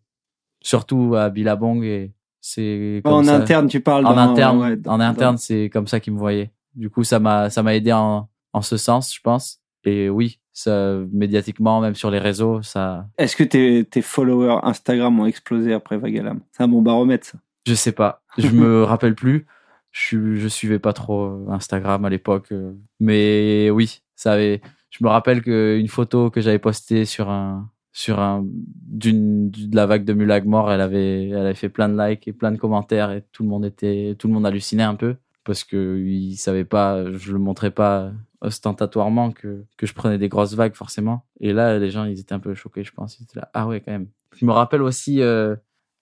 surtout 0.60 1.14
à 1.16 1.30
Billabong 1.30 1.82
et 1.84 2.12
c'est 2.40 3.00
comme 3.04 3.12
En 3.14 3.24
ça. 3.24 3.36
interne, 3.36 3.68
tu 3.68 3.80
parles 3.80 4.06
en 4.06 4.14
dans- 4.14 4.30
interne. 4.32 4.58
ouais, 4.60 4.76
dans- 4.76 4.92
en 4.92 5.00
interne 5.00 5.36
c'est 5.38 5.68
comme 5.70 5.86
ça 5.86 6.00
qu'ils 6.00 6.12
me 6.14 6.18
voyaient. 6.18 6.50
Du 6.74 6.88
coup 6.90 7.02
ça 7.04 7.18
m'a 7.18 7.50
ça 7.50 7.62
m'a 7.62 7.74
aidé 7.74 7.92
en 7.92 8.28
en 8.52 8.62
ce 8.62 8.76
sens 8.76 9.14
je 9.14 9.20
pense. 9.20 9.60
Et 9.84 10.08
oui 10.08 10.38
ça 10.52 10.98
médiatiquement 11.12 11.80
même 11.80 11.94
sur 11.94 12.10
les 12.10 12.18
réseaux 12.18 12.62
ça 12.62 13.06
Est-ce 13.18 13.36
que 13.36 13.44
tes, 13.44 13.84
tes 13.84 14.02
followers 14.02 14.58
Instagram 14.62 15.18
ont 15.20 15.26
explosé 15.26 15.72
après 15.72 15.98
Vagalam 15.98 16.40
C'est 16.52 16.62
un 16.62 16.68
bon 16.68 16.82
baromètre 16.82 17.26
ça. 17.26 17.38
Je 17.68 17.74
sais 17.74 17.92
pas. 17.92 18.22
Je 18.38 18.48
me 18.48 18.82
rappelle 18.92 19.14
plus. 19.14 19.46
Je, 19.92 20.34
je 20.34 20.48
suivais 20.48 20.78
pas 20.78 20.92
trop 20.92 21.24
euh, 21.24 21.46
Instagram 21.50 22.04
à 22.04 22.10
l'époque. 22.10 22.52
euh, 22.52 22.72
Mais 23.00 23.70
oui, 23.70 24.02
ça 24.16 24.32
avait. 24.32 24.60
Je 24.90 25.04
me 25.04 25.08
rappelle 25.08 25.42
qu'une 25.42 25.88
photo 25.88 26.30
que 26.30 26.40
j'avais 26.40 26.58
postée 26.58 27.04
sur 27.04 27.28
un 27.30 27.70
sur 27.92 28.20
un 28.20 28.44
d'une 28.46 29.50
de 29.50 29.74
la 29.74 29.86
vague 29.86 30.04
de 30.04 30.12
Mulagmore, 30.12 30.70
elle 30.72 30.80
avait 30.80 31.28
elle 31.28 31.36
avait 31.38 31.54
fait 31.54 31.68
plein 31.68 31.88
de 31.88 32.00
likes 32.00 32.26
et 32.28 32.32
plein 32.32 32.52
de 32.52 32.56
commentaires 32.58 33.10
et 33.10 33.24
tout 33.32 33.42
le 33.42 33.48
monde 33.48 33.64
était 33.64 34.14
tout 34.18 34.28
le 34.28 34.34
monde 34.34 34.46
hallucinait 34.46 34.82
un 34.84 34.94
peu 34.94 35.16
parce 35.44 35.64
que 35.64 35.98
il 35.98 36.36
savait 36.36 36.64
pas, 36.64 37.10
je 37.12 37.32
le 37.32 37.38
montrais 37.38 37.70
pas 37.70 38.12
ostentatoirement 38.40 39.32
que, 39.32 39.64
que 39.76 39.86
je 39.86 39.94
prenais 39.94 40.18
des 40.18 40.28
grosses 40.28 40.54
vagues, 40.54 40.74
forcément. 40.74 41.24
Et 41.40 41.52
là, 41.52 41.78
les 41.78 41.90
gens, 41.90 42.04
ils 42.04 42.20
étaient 42.20 42.34
un 42.34 42.38
peu 42.38 42.54
choqués, 42.54 42.84
je 42.84 42.92
pense. 42.92 43.18
Ils 43.18 43.24
étaient 43.24 43.40
là, 43.40 43.50
ah 43.54 43.66
ouais, 43.66 43.80
quand 43.80 43.90
même. 43.92 44.08
Je 44.36 44.44
me 44.44 44.52
rappelle 44.52 44.82
aussi 44.82 45.20
euh, 45.22 45.56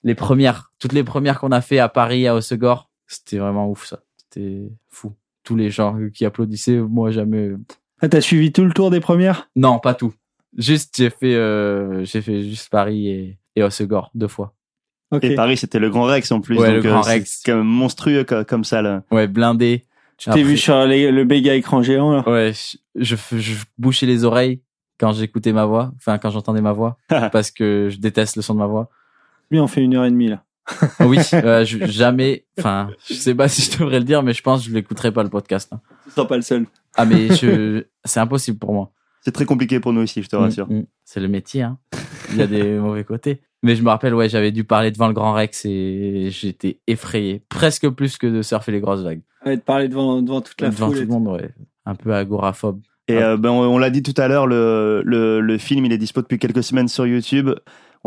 les 0.06 0.14
premières, 0.14 0.72
toutes 0.78 0.92
les 0.94 1.04
premières 1.04 1.38
qu'on 1.40 1.52
a 1.52 1.60
fait 1.60 1.78
à 1.80 1.88
Paris, 1.90 2.26
à 2.26 2.34
Osegor. 2.34 2.88
C'était 3.06 3.38
vraiment 3.38 3.68
ouf, 3.70 3.84
ça. 3.86 4.00
C'était 4.16 4.68
fou. 4.88 5.12
Tous 5.42 5.56
les 5.56 5.68
gens 5.70 5.96
qui 6.14 6.24
applaudissaient, 6.24 6.78
moi, 6.78 7.10
jamais. 7.10 7.50
Ah, 8.00 8.08
t'as 8.08 8.20
suivi 8.20 8.52
tout 8.52 8.64
le 8.64 8.72
tour 8.72 8.90
des 8.90 9.00
premières? 9.00 9.50
Non, 9.56 9.78
pas 9.78 9.94
tout. 9.94 10.14
Juste, 10.56 10.94
j'ai 10.96 11.10
fait, 11.10 11.34
euh, 11.34 12.04
j'ai 12.04 12.22
fait 12.22 12.42
juste 12.42 12.70
Paris 12.70 13.08
et, 13.08 13.38
et 13.56 13.62
Osegor, 13.62 14.10
deux 14.14 14.28
fois. 14.28 14.54
Ok. 15.10 15.24
Et 15.24 15.34
Paris, 15.34 15.56
c'était 15.56 15.78
le 15.78 15.90
Grand 15.90 16.04
Rex 16.04 16.30
en 16.32 16.40
plus. 16.40 16.58
Ouais, 16.58 16.66
donc, 16.74 16.84
le 16.84 16.88
Grand 16.90 17.00
euh, 17.00 17.02
c'est 17.04 17.10
Rex. 17.18 17.46
même 17.48 17.62
monstrueux 17.62 18.24
co- 18.24 18.44
comme 18.44 18.64
ça, 18.64 18.82
là. 18.82 19.02
Ouais, 19.10 19.26
blindé. 19.26 19.84
Tu 20.18 20.30
t'es 20.30 20.42
vu 20.42 20.56
sur 20.56 20.84
les- 20.86 21.10
le 21.12 21.24
béga 21.24 21.54
écran 21.54 21.82
géant 21.82 22.10
là? 22.12 22.28
Ouais, 22.28 22.52
je, 22.94 23.16
je 23.32 23.54
bouchais 23.76 24.06
les 24.06 24.24
oreilles 24.24 24.62
quand 24.98 25.12
j'écoutais 25.12 25.52
ma 25.52 25.66
voix, 25.66 25.92
enfin 25.96 26.16
quand 26.18 26.30
j'entendais 26.30 26.62
ma 26.62 26.72
voix, 26.72 26.96
parce 27.32 27.50
que 27.50 27.88
je 27.90 27.98
déteste 27.98 28.36
le 28.36 28.42
son 28.42 28.54
de 28.54 28.58
ma 28.60 28.66
voix. 28.66 28.88
Lui, 29.50 29.60
on 29.60 29.66
fait 29.66 29.82
une 29.82 29.94
heure 29.94 30.04
et 30.04 30.10
demie 30.10 30.28
là. 30.28 30.42
Oui, 31.00 31.18
euh, 31.34 31.64
je- 31.64 31.86
jamais, 31.86 32.44
enfin, 32.58 32.90
je 33.08 33.14
sais 33.14 33.34
pas 33.34 33.46
si 33.48 33.62
je 33.70 33.78
devrais 33.78 33.98
le 34.00 34.04
dire, 34.04 34.22
mais 34.22 34.32
je 34.32 34.42
pense 34.42 34.62
que 34.64 34.68
je 34.70 34.74
l'écouterai 34.74 35.12
pas 35.12 35.22
le 35.22 35.28
podcast. 35.30 35.72
hein. 35.72 35.80
Tu 36.04 36.10
seras 36.10 36.26
pas 36.26 36.36
le 36.36 36.42
seul. 36.42 36.66
Ah 36.96 37.04
mais 37.04 37.28
je, 37.34 37.84
c'est 38.04 38.20
impossible 38.20 38.58
pour 38.58 38.72
moi. 38.72 38.90
C'est 39.20 39.30
très 39.32 39.44
compliqué 39.44 39.78
pour 39.80 39.92
nous 39.92 40.00
aussi, 40.02 40.22
je 40.22 40.28
te 40.28 40.36
rassure. 40.36 40.68
Mm, 40.70 40.78
mm. 40.78 40.86
C'est 41.04 41.20
le 41.20 41.28
métier, 41.28 41.62
hein. 41.62 41.78
Il 42.32 42.38
y 42.38 42.42
a 42.42 42.46
des 42.46 42.64
mauvais 42.78 43.04
côtés. 43.04 43.40
Mais 43.62 43.74
je 43.76 43.82
me 43.82 43.88
rappelle, 43.88 44.14
ouais, 44.14 44.28
j'avais 44.28 44.50
dû 44.52 44.64
parler 44.64 44.90
devant 44.90 45.08
le 45.08 45.14
Grand 45.14 45.32
Rex 45.32 45.64
et 45.64 46.28
j'étais 46.30 46.78
effrayé, 46.86 47.42
presque 47.48 47.88
plus 47.90 48.16
que 48.18 48.26
de 48.26 48.42
surfer 48.42 48.72
les 48.72 48.80
grosses 48.80 49.02
vagues. 49.02 49.22
Ouais, 49.44 49.56
de 49.56 49.62
parler 49.62 49.88
devant, 49.88 50.20
devant 50.22 50.40
toute 50.40 50.60
la 50.60 50.70
devant 50.70 50.86
foule. 50.88 50.96
tout 50.96 51.02
et 51.02 51.06
le 51.06 51.10
monde, 51.10 51.28
ouais, 51.28 51.50
un 51.86 51.94
peu 51.94 52.12
agoraphobe. 52.14 52.80
Et 53.08 53.18
Ah. 53.18 53.30
euh, 53.30 53.36
ben, 53.36 53.50
on, 53.50 53.62
on 53.62 53.78
l'a 53.78 53.90
dit 53.90 54.02
tout 54.02 54.14
à 54.16 54.26
l'heure, 54.28 54.46
le, 54.46 55.02
le, 55.04 55.40
le 55.40 55.58
film, 55.58 55.84
il 55.84 55.92
est 55.92 55.98
dispo 55.98 56.22
depuis 56.22 56.38
quelques 56.38 56.62
semaines 56.64 56.88
sur 56.88 57.06
YouTube. 57.06 57.50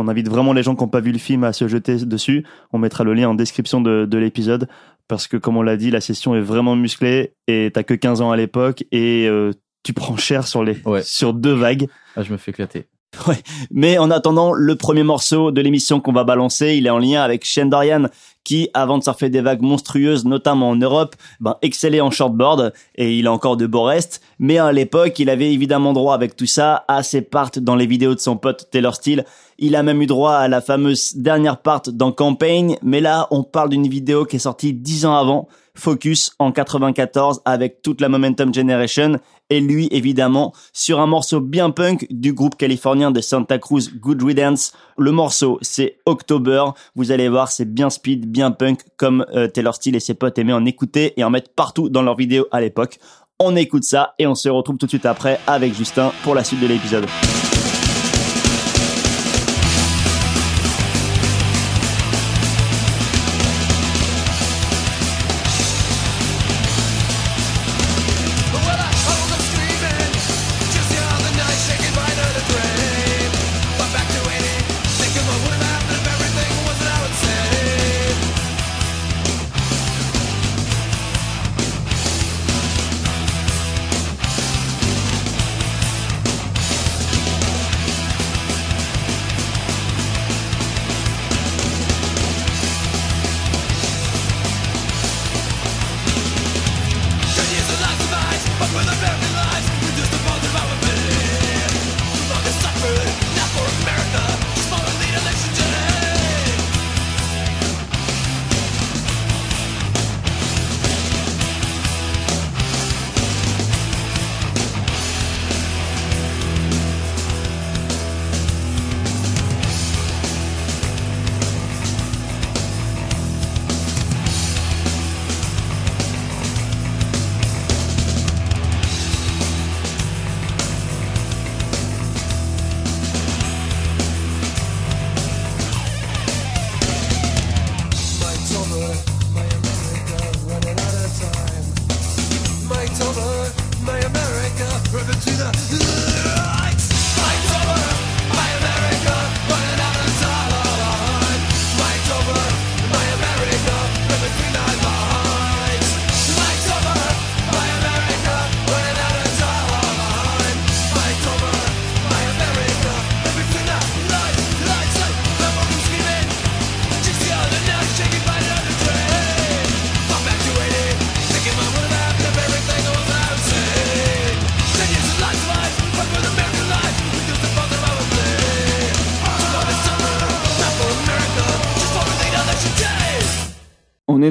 On 0.01 0.07
invite 0.07 0.29
vraiment 0.29 0.53
les 0.53 0.63
gens 0.63 0.75
qui 0.75 0.81
n'ont 0.83 0.87
pas 0.89 1.01
vu 1.01 1.11
le 1.11 1.17
film 1.19 1.43
à 1.43 1.51
se 1.51 1.67
jeter 1.67 1.97
dessus. 1.97 2.45
On 2.71 2.77
mettra 2.77 3.03
le 3.03 3.13
lien 3.13 3.27
en 3.27 3.33
description 3.35 3.81
de, 3.81 4.05
de 4.05 4.17
l'épisode 4.17 4.69
parce 5.09 5.27
que, 5.27 5.35
comme 5.35 5.57
on 5.57 5.61
l'a 5.61 5.75
dit, 5.75 5.91
la 5.91 5.99
session 5.99 6.35
est 6.35 6.41
vraiment 6.41 6.75
musclée 6.77 7.33
et 7.47 7.69
t'as 7.73 7.83
que 7.83 7.93
15 7.95 8.21
ans 8.21 8.31
à 8.31 8.37
l'époque 8.37 8.85
et 8.93 9.27
euh, 9.27 9.51
tu 9.83 9.91
prends 9.91 10.15
cher 10.15 10.47
sur 10.47 10.63
les 10.63 10.77
Ouais. 10.85 11.01
sur 11.03 11.33
deux 11.33 11.51
vagues. 11.53 11.87
Ah, 12.15 12.23
je 12.23 12.31
me 12.31 12.37
fais 12.37 12.51
éclater. 12.51 12.85
Mais 13.71 13.97
en 13.97 14.11
attendant, 14.11 14.53
le 14.53 14.75
premier 14.75 15.03
morceau 15.03 15.51
de 15.51 15.61
l'émission 15.61 15.99
qu'on 15.99 16.13
va 16.13 16.23
balancer, 16.23 16.75
il 16.75 16.85
est 16.85 16.91
en 16.91 16.99
lien 16.99 17.21
avec 17.21 17.45
Shane 17.45 17.69
Dorian, 17.69 18.07
qui, 18.43 18.69
avant 18.73 18.97
de 18.97 19.03
surfer 19.03 19.29
des 19.29 19.41
vagues 19.41 19.61
monstrueuses, 19.61 20.25
notamment 20.25 20.69
en 20.69 20.75
Europe, 20.75 21.15
ben, 21.39 21.55
excellait 21.61 22.01
en 22.01 22.11
shortboard, 22.11 22.73
et 22.95 23.17
il 23.17 23.27
a 23.27 23.31
encore 23.31 23.57
de 23.57 23.67
beaux 23.67 23.83
restes. 23.83 24.21
Mais 24.39 24.57
à 24.57 24.71
l'époque, 24.71 25.19
il 25.19 25.29
avait 25.29 25.51
évidemment 25.51 25.93
droit 25.93 26.15
avec 26.15 26.35
tout 26.35 26.45
ça 26.45 26.85
à 26.87 27.03
ses 27.03 27.21
parts 27.21 27.51
dans 27.57 27.75
les 27.75 27.85
vidéos 27.85 28.15
de 28.15 28.19
son 28.19 28.37
pote 28.37 28.69
Taylor 28.71 28.95
Steele. 28.95 29.25
Il 29.57 29.75
a 29.75 29.83
même 29.83 30.01
eu 30.01 30.07
droit 30.07 30.33
à 30.33 30.47
la 30.47 30.61
fameuse 30.61 31.15
dernière 31.15 31.61
part 31.61 31.81
dans 31.91 32.11
Campaign, 32.11 32.77
mais 32.81 33.01
là, 33.01 33.27
on 33.31 33.43
parle 33.43 33.69
d'une 33.69 33.87
vidéo 33.87 34.25
qui 34.25 34.37
est 34.37 34.39
sortie 34.39 34.73
dix 34.73 35.05
ans 35.05 35.15
avant, 35.15 35.47
Focus 35.79 36.31
en 36.37 36.51
94 36.51 37.41
avec 37.45 37.81
toute 37.81 38.01
la 38.01 38.09
Momentum 38.09 38.53
Generation 38.53 39.19
et 39.49 39.59
lui 39.59 39.87
évidemment 39.91 40.53
sur 40.73 40.99
un 40.99 41.07
morceau 41.07 41.39
bien 41.39 41.71
punk 41.71 42.05
du 42.11 42.33
groupe 42.33 42.55
californien 42.55 43.11
de 43.11 43.21
Santa 43.21 43.57
Cruz 43.57 43.89
Good 43.99 44.21
Riddance. 44.21 44.73
Le 44.97 45.11
morceau 45.11 45.57
c'est 45.61 45.97
October. 46.05 46.65
Vous 46.95 47.11
allez 47.11 47.29
voir 47.29 47.49
c'est 47.49 47.65
bien 47.65 47.89
speed, 47.89 48.29
bien 48.29 48.51
punk 48.51 48.81
comme 48.97 49.25
euh, 49.33 49.47
Taylor 49.47 49.73
Steele 49.73 49.95
et 49.95 49.99
ses 49.99 50.13
potes 50.13 50.37
aimaient 50.37 50.53
en 50.53 50.65
écouter 50.65 51.13
et 51.17 51.23
en 51.23 51.29
mettre 51.29 51.51
partout 51.55 51.89
dans 51.89 52.03
leurs 52.03 52.15
vidéos 52.15 52.45
à 52.51 52.61
l'époque. 52.61 52.99
On 53.39 53.55
écoute 53.55 53.85
ça 53.85 54.13
et 54.19 54.27
on 54.27 54.35
se 54.35 54.49
retrouve 54.49 54.77
tout 54.77 54.85
de 54.85 54.91
suite 54.91 55.05
après 55.05 55.39
avec 55.47 55.73
Justin 55.73 56.11
pour 56.23 56.35
la 56.35 56.43
suite 56.43 56.59
de 56.59 56.67
l'épisode. 56.67 57.07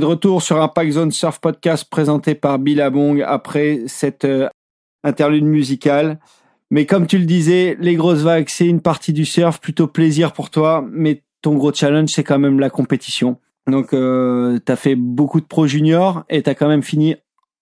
Retour 0.08 0.42
sur 0.42 0.60
Impact 0.60 0.92
Zone 0.92 1.10
Surf 1.10 1.38
Podcast 1.38 1.86
présenté 1.88 2.34
par 2.34 2.58
Billabong 2.58 3.22
après 3.26 3.82
cette 3.86 4.24
euh, 4.24 4.48
interlude 5.04 5.44
musicale. 5.44 6.18
Mais 6.70 6.86
comme 6.86 7.06
tu 7.06 7.18
le 7.18 7.26
disais, 7.26 7.76
les 7.78 7.94
grosses 7.94 8.22
vagues, 8.22 8.48
c'est 8.48 8.66
une 8.66 8.80
partie 8.80 9.12
du 9.12 9.26
surf, 9.26 9.60
plutôt 9.60 9.86
plaisir 9.86 10.32
pour 10.32 10.48
toi, 10.48 10.84
mais 10.90 11.22
ton 11.42 11.54
gros 11.54 11.72
challenge, 11.72 12.08
c'est 12.10 12.24
quand 12.24 12.38
même 12.38 12.58
la 12.58 12.70
compétition. 12.70 13.38
Donc, 13.66 13.92
euh, 13.92 14.58
tu 14.64 14.72
as 14.72 14.76
fait 14.76 14.96
beaucoup 14.96 15.40
de 15.40 15.46
pro 15.46 15.66
juniors 15.66 16.24
et 16.30 16.42
tu 16.42 16.48
as 16.48 16.54
quand 16.54 16.68
même 16.68 16.82
fini 16.82 17.16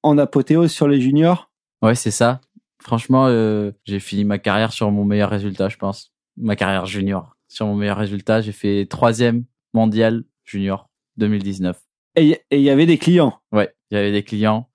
en 0.05 0.17
apothéose 0.17 0.71
sur 0.71 0.87
les 0.87 1.01
juniors. 1.01 1.51
Ouais, 1.83 1.97
c'est 1.97 2.13
ça. 2.13 2.41
Franchement, 2.81 3.27
euh, 3.27 3.73
j'ai 3.85 3.99
fini 3.99 4.25
ma 4.25 4.39
carrière 4.39 4.73
sur 4.73 4.91
mon 4.93 5.05
meilleur 5.05 5.31
résultat, 5.31 5.69
je 5.69 5.77
pense. 5.77 6.13
Ma 6.37 6.55
carrière 6.55 6.87
junior. 6.87 7.37
Sur 7.49 7.67
mon 7.67 7.75
meilleur 7.75 7.97
résultat, 7.97 8.41
j'ai 8.41 8.53
fait 8.53 8.87
troisième 8.89 9.45
mondial 9.75 10.23
junior 10.45 10.89
2019. 11.17 11.86
Et 12.17 12.41
il 12.51 12.61
y 12.61 12.71
avait 12.71 12.87
des 12.87 12.99
clients. 12.99 13.39
Ouais, 13.53 13.75
il 13.91 13.97
y 13.97 13.99
avait 13.99 14.13
des 14.13 14.23
clients 14.23 14.69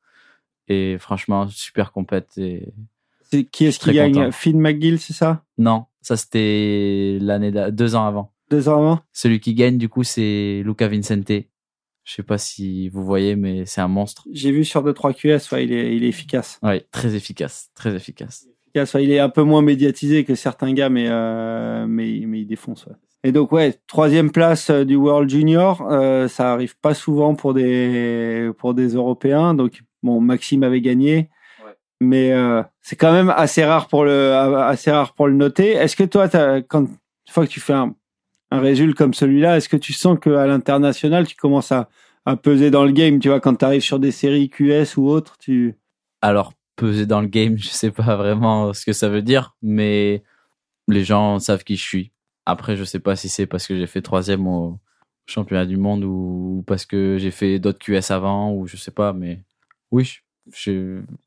et 0.67 0.97
franchement, 0.99 1.47
super 1.49 1.91
compète. 1.91 2.37
Et... 2.37 2.73
Qui 3.51 3.65
est-ce 3.65 3.79
qui 3.79 3.91
gagne 3.91 4.13
content. 4.13 4.31
Finn 4.31 4.59
McGill, 4.59 4.99
c'est 4.99 5.13
ça? 5.13 5.43
Non, 5.57 5.85
ça 6.01 6.17
c'était 6.17 7.17
l'année 7.21 7.51
deux 7.71 7.95
ans 7.95 8.05
avant. 8.05 8.33
Deux 8.49 8.69
ans 8.69 8.77
avant? 8.77 8.99
Celui 9.11 9.39
qui 9.39 9.53
gagne, 9.53 9.77
du 9.77 9.89
coup, 9.89 10.03
c'est 10.03 10.61
Luca 10.65 10.87
Vincente. 10.87 11.31
Je 12.03 12.13
sais 12.13 12.23
pas 12.23 12.37
si 12.37 12.89
vous 12.89 13.03
voyez, 13.03 13.35
mais 13.35 13.65
c'est 13.65 13.81
un 13.81 13.87
monstre. 13.87 14.27
J'ai 14.31 14.51
vu 14.51 14.65
sur 14.65 14.83
2-3 14.83 15.13
QS, 15.13 15.51
ouais, 15.53 15.65
il 15.65 15.71
est, 15.71 15.95
il 15.95 16.03
est 16.03 16.07
efficace. 16.07 16.59
Ouais, 16.63 16.85
très 16.91 17.15
efficace, 17.15 17.69
très 17.75 17.95
efficace. 17.95 18.47
Efficace, 18.65 18.93
ouais, 18.95 19.03
il 19.03 19.11
est 19.11 19.19
un 19.19 19.29
peu 19.29 19.43
moins 19.43 19.61
médiatisé 19.61 20.25
que 20.25 20.35
certains 20.35 20.73
gars, 20.73 20.89
mais, 20.89 21.07
euh, 21.09 21.85
mais, 21.87 22.23
mais 22.25 22.41
il 22.41 22.47
défonce. 22.47 22.87
Ouais. 22.87 22.95
Et 23.23 23.31
donc, 23.31 23.51
ouais, 23.51 23.77
troisième 23.87 24.31
place 24.31 24.69
euh, 24.69 24.83
du 24.83 24.95
World 24.95 25.29
Junior, 25.29 25.85
euh, 25.91 26.27
ça 26.27 26.51
arrive 26.53 26.75
pas 26.79 26.93
souvent 26.93 27.35
pour 27.35 27.53
des, 27.53 28.49
pour 28.57 28.73
des 28.73 28.95
Européens. 28.95 29.53
Donc, 29.53 29.83
bon, 30.01 30.19
Maxime 30.21 30.63
avait 30.63 30.81
gagné. 30.81 31.29
Ouais. 31.63 31.73
Mais 31.99 32.31
euh, 32.33 32.63
c'est 32.81 32.95
quand 32.95 33.11
même 33.11 33.29
assez 33.29 33.63
rare 33.63 33.87
pour 33.87 34.05
le, 34.05 34.33
assez 34.33 34.89
rare 34.89 35.13
pour 35.13 35.27
le 35.27 35.33
noter. 35.33 35.71
Est-ce 35.71 35.95
que 35.95 36.03
toi, 36.03 36.27
t'as- 36.29 36.61
quand, 36.61 36.81
une 36.81 37.33
fois 37.33 37.45
que 37.45 37.51
tu 37.51 37.59
fais 37.59 37.73
un, 37.73 37.93
un 38.49 38.59
résultat 38.59 38.97
comme 38.97 39.13
celui-là, 39.13 39.57
est-ce 39.57 39.69
que 39.69 39.77
tu 39.77 39.93
sens 39.93 40.17
qu'à 40.19 40.47
l'international, 40.47 41.27
tu 41.27 41.35
commences 41.35 41.71
à, 41.71 41.89
à 42.25 42.35
peser 42.35 42.71
dans 42.71 42.85
le 42.85 42.91
game, 42.91 43.19
tu 43.19 43.29
vois, 43.29 43.39
quand 43.39 43.55
tu 43.55 43.65
arrives 43.65 43.81
sur 43.83 43.99
des 43.99 44.11
séries 44.11 44.49
QS 44.49 44.97
ou 44.97 45.07
autres, 45.07 45.37
tu... 45.37 45.75
Alors, 46.23 46.53
peser 46.75 47.05
dans 47.05 47.21
le 47.21 47.27
game, 47.27 47.55
je 47.59 47.69
sais 47.69 47.91
pas 47.91 48.15
vraiment 48.15 48.73
ce 48.73 48.83
que 48.83 48.93
ça 48.93 49.09
veut 49.09 49.21
dire, 49.21 49.55
mais 49.61 50.23
les 50.87 51.03
gens 51.03 51.37
savent 51.37 51.63
qui 51.63 51.75
je 51.77 51.83
suis. 51.83 52.11
Après, 52.45 52.75
je 52.75 52.83
sais 52.83 52.99
pas 52.99 53.15
si 53.15 53.29
c'est 53.29 53.45
parce 53.45 53.67
que 53.67 53.77
j'ai 53.77 53.87
fait 53.87 54.01
troisième 54.01 54.47
au 54.47 54.79
championnat 55.27 55.65
du 55.65 55.77
monde 55.77 56.03
ou 56.03 56.63
parce 56.67 56.85
que 56.85 57.17
j'ai 57.19 57.31
fait 57.31 57.59
d'autres 57.59 57.79
QS 57.79 58.11
avant 58.11 58.53
ou 58.53 58.67
je 58.67 58.77
sais 58.77 58.91
pas, 58.91 59.13
mais 59.13 59.43
oui, 59.91 60.19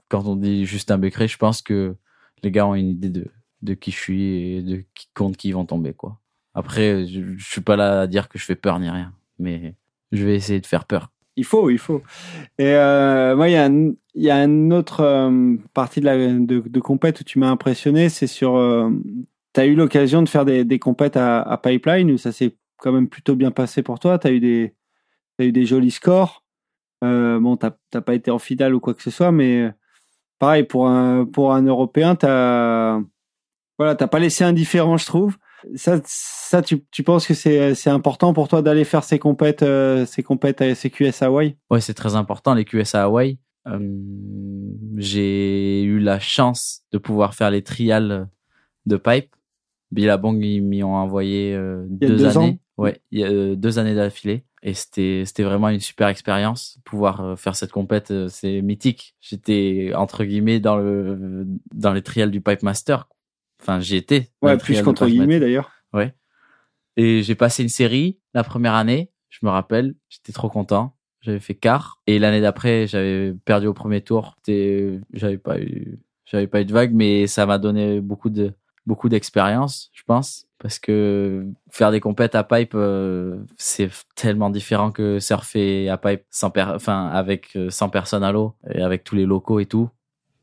quand 0.08 0.26
on 0.26 0.36
dit 0.36 0.66
Justin 0.66 0.98
Becquerel, 0.98 1.28
je 1.28 1.36
pense 1.36 1.62
que 1.62 1.94
les 2.42 2.50
gars 2.50 2.66
ont 2.66 2.74
une 2.74 2.90
idée 2.90 3.10
de, 3.10 3.26
de 3.62 3.74
qui 3.74 3.90
je 3.90 3.96
suis 3.96 4.24
et 4.24 4.62
de 4.62 4.84
qui 4.94 5.08
compte 5.14 5.36
qui 5.36 5.52
vont 5.52 5.64
tomber, 5.64 5.92
quoi. 5.92 6.18
Après, 6.54 7.06
je, 7.06 7.36
je 7.36 7.44
suis 7.44 7.60
pas 7.60 7.76
là 7.76 8.02
à 8.02 8.06
dire 8.06 8.28
que 8.28 8.38
je 8.38 8.44
fais 8.44 8.54
peur 8.54 8.78
ni 8.78 8.88
rien, 8.88 9.12
mais 9.38 9.74
je 10.12 10.24
vais 10.24 10.34
essayer 10.34 10.60
de 10.60 10.66
faire 10.66 10.84
peur. 10.84 11.10
Il 11.36 11.44
faut, 11.44 11.68
il 11.68 11.78
faut. 11.78 12.02
Et 12.58 12.74
euh, 12.74 13.34
moi, 13.34 13.48
il 13.48 13.52
y 13.52 13.56
a 13.56 13.68
y 14.16 14.30
a 14.30 14.44
une 14.44 14.72
autre 14.72 15.00
euh, 15.00 15.56
partie 15.72 16.00
de 16.00 16.04
la 16.04 16.16
de 16.16 16.80
compète 16.80 17.20
où 17.20 17.24
tu 17.24 17.40
m'as 17.40 17.50
impressionné, 17.50 18.08
c'est 18.08 18.28
sur. 18.28 18.56
Euh, 18.56 18.90
tu 19.54 19.60
as 19.60 19.66
eu 19.66 19.74
l'occasion 19.74 20.22
de 20.22 20.28
faire 20.28 20.44
des, 20.44 20.64
des 20.64 20.78
compètes 20.78 21.16
à, 21.16 21.40
à 21.40 21.56
Pipeline 21.56 22.10
où 22.10 22.18
ça 22.18 22.32
s'est 22.32 22.56
quand 22.78 22.92
même 22.92 23.08
plutôt 23.08 23.36
bien 23.36 23.50
passé 23.50 23.82
pour 23.82 23.98
toi? 23.98 24.18
Tu 24.18 24.26
as 24.26 24.32
eu 24.32 24.40
des, 24.40 24.74
t'as 25.38 25.44
eu 25.44 25.52
des 25.52 25.64
jolis 25.64 25.92
scores? 25.92 26.44
Euh, 27.02 27.38
bon, 27.40 27.56
t'as 27.56 27.72
t'as 27.90 28.00
pas 28.00 28.14
été 28.14 28.30
en 28.30 28.38
finale 28.38 28.74
ou 28.74 28.80
quoi 28.80 28.94
que 28.94 29.02
ce 29.02 29.10
soit, 29.10 29.32
mais 29.32 29.70
pareil 30.38 30.64
pour 30.64 30.88
un 30.88 31.24
pour 31.24 31.52
un 31.52 31.62
Européen, 31.62 32.14
t'as 32.16 33.00
voilà, 33.78 33.94
t'as 33.94 34.06
pas 34.06 34.18
laissé 34.18 34.44
indifférent, 34.44 34.96
je 34.96 35.06
trouve. 35.06 35.36
Ça, 35.74 36.00
ça, 36.04 36.60
tu, 36.62 36.84
tu 36.90 37.02
penses 37.02 37.26
que 37.26 37.34
c'est 37.34 37.90
important 37.90 38.34
pour 38.34 38.48
toi 38.48 38.60
d'aller 38.60 38.84
faire 38.84 39.02
ces 39.02 39.18
compètes, 39.18 39.62
euh, 39.62 40.04
ces 40.04 40.22
compètes 40.22 40.60
à 40.60 40.74
ces 40.74 40.90
QS 40.90 41.22
Hawaii? 41.22 41.56
Ouais, 41.70 41.80
c'est 41.80 41.94
très 41.94 42.16
important, 42.16 42.54
les 42.54 42.64
QS 42.64 42.94
à 42.94 43.04
Hawaï. 43.04 43.38
Euh, 43.66 43.78
j'ai 44.96 45.82
eu 45.82 45.98
la 46.00 46.20
chance 46.20 46.82
de 46.92 46.98
pouvoir 46.98 47.34
faire 47.34 47.50
les 47.50 47.62
trials 47.62 48.28
de 48.86 48.96
pipe. 48.96 49.34
Billabong, 49.94 50.42
ils 50.42 50.60
m'y 50.60 50.82
ont 50.82 50.96
envoyé 50.96 51.54
euh, 51.54 51.86
y 51.88 52.06
deux, 52.06 52.16
deux 52.16 52.36
années. 52.36 52.58
Ouais, 52.76 53.00
il 53.12 53.20
y 53.20 53.24
a 53.24 53.54
deux 53.54 53.78
années 53.78 53.94
d'affilée. 53.94 54.44
Et 54.62 54.74
c'était, 54.74 55.22
c'était 55.24 55.44
vraiment 55.44 55.68
une 55.68 55.78
super 55.78 56.08
expérience. 56.08 56.78
Pouvoir 56.84 57.20
euh, 57.20 57.36
faire 57.36 57.54
cette 57.54 57.70
compète, 57.70 58.10
euh, 58.10 58.28
c'est 58.28 58.60
mythique. 58.60 59.14
J'étais, 59.20 59.92
entre 59.94 60.24
guillemets, 60.24 60.58
dans 60.58 60.76
le, 60.76 61.46
dans 61.72 61.92
les 61.92 62.02
trials 62.02 62.32
du 62.32 62.40
Pipe 62.40 62.64
Master. 62.64 63.08
Enfin, 63.62 63.78
j'y 63.78 63.96
étais. 63.96 64.30
Ouais, 64.42 64.58
plus 64.58 64.82
qu'entre 64.82 65.06
guillemets 65.06 65.38
d'ailleurs. 65.38 65.70
et 66.96 67.22
j'ai 67.22 67.34
passé 67.36 67.62
une 67.62 67.68
série 67.68 68.18
la 68.34 68.42
première 68.42 68.74
année, 68.74 69.10
je 69.30 69.38
me 69.42 69.50
rappelle, 69.50 69.94
j'étais 70.08 70.32
trop 70.32 70.48
content. 70.48 70.96
J'avais 71.20 71.40
fait 71.40 71.54
quart 71.54 72.00
et 72.06 72.18
l'année 72.18 72.40
d'après, 72.40 72.86
j'avais 72.86 73.32
perdu 73.44 73.66
au 73.66 73.74
premier 73.74 74.02
tour. 74.02 74.36
J'avais 74.46 75.38
pas 75.38 75.58
eu, 75.58 75.98
j'avais 76.26 76.46
pas 76.46 76.60
eu 76.60 76.64
de 76.64 76.72
vague, 76.72 76.92
mais 76.92 77.26
ça 77.26 77.46
m'a 77.46 77.58
donné 77.58 78.00
beaucoup 78.00 78.28
de 78.28 78.52
beaucoup 78.86 79.08
d'expérience, 79.08 79.90
je 79.94 80.02
pense, 80.06 80.46
parce 80.58 80.78
que 80.78 81.46
faire 81.70 81.90
des 81.90 82.00
compètes 82.00 82.34
à 82.34 82.44
pipe, 82.44 82.72
euh, 82.74 83.38
c'est 83.56 83.90
tellement 84.14 84.50
différent 84.50 84.90
que 84.90 85.18
surfer 85.20 85.88
à 85.88 85.96
pipe 85.98 86.22
sans 86.30 86.50
per- 86.50 86.72
enfin 86.74 87.06
avec 87.08 87.56
euh, 87.56 87.70
100 87.70 87.88
personnes 87.88 88.22
à 88.24 88.32
l'eau 88.32 88.54
et 88.70 88.82
avec 88.82 89.04
tous 89.04 89.14
les 89.16 89.24
locaux 89.26 89.60
et 89.60 89.66
tout. 89.66 89.88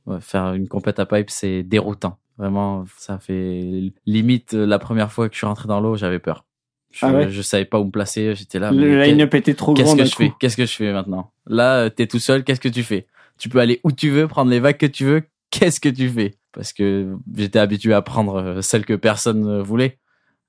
Ouais, 0.07 0.19
faire 0.19 0.53
une 0.53 0.67
compète 0.67 0.99
à 0.99 1.05
pipe, 1.05 1.29
c'est 1.29 1.61
déroutant. 1.63 2.17
Vraiment, 2.37 2.85
ça 2.97 3.19
fait 3.19 3.91
limite 4.07 4.55
euh, 4.55 4.65
la 4.65 4.79
première 4.79 5.11
fois 5.11 5.27
que 5.29 5.35
je 5.35 5.39
suis 5.39 5.47
rentré 5.47 5.67
dans 5.67 5.79
l'eau, 5.79 5.95
j'avais 5.95 6.17
peur. 6.19 6.45
Je, 6.91 7.05
Ah 7.05 7.13
ouais? 7.13 7.29
je 7.29 7.41
savais 7.41 7.65
pas 7.65 7.79
où 7.79 7.85
me 7.85 7.91
placer, 7.91 8.33
j'étais 8.35 8.57
là. 8.59 8.71
le 8.71 8.99
line-up 9.01 9.33
était 9.35 9.53
trop 9.53 9.73
Qu'est-ce 9.75 9.95
que 9.95 10.03
je 10.05 10.15
fais? 10.15 10.33
Qu'est-ce 10.39 10.57
que 10.57 10.65
je 10.65 10.73
fais 10.75 10.91
maintenant? 10.91 11.31
Là, 11.45 11.85
euh, 11.85 11.89
t'es 11.89 12.07
tout 12.07 12.19
seul. 12.19 12.43
Qu'est-ce 12.43 12.59
que 12.59 12.67
tu 12.67 12.83
fais? 12.83 13.07
Tu 13.37 13.47
peux 13.47 13.59
aller 13.59 13.79
où 13.83 13.91
tu 13.91 14.09
veux, 14.09 14.27
prendre 14.27 14.49
les 14.51 14.59
vagues 14.59 14.77
que 14.77 14.85
tu 14.87 15.05
veux. 15.05 15.23
Qu'est-ce 15.51 15.79
que 15.79 15.87
tu 15.89 16.09
fais? 16.09 16.35
Parce 16.53 16.73
que 16.73 17.15
j'étais 17.35 17.59
habitué 17.59 17.93
à 17.93 18.01
prendre 18.01 18.35
euh, 18.35 18.61
celles 18.61 18.85
que 18.85 18.93
personne 18.93 19.41
ne 19.41 19.61
voulait, 19.61 19.99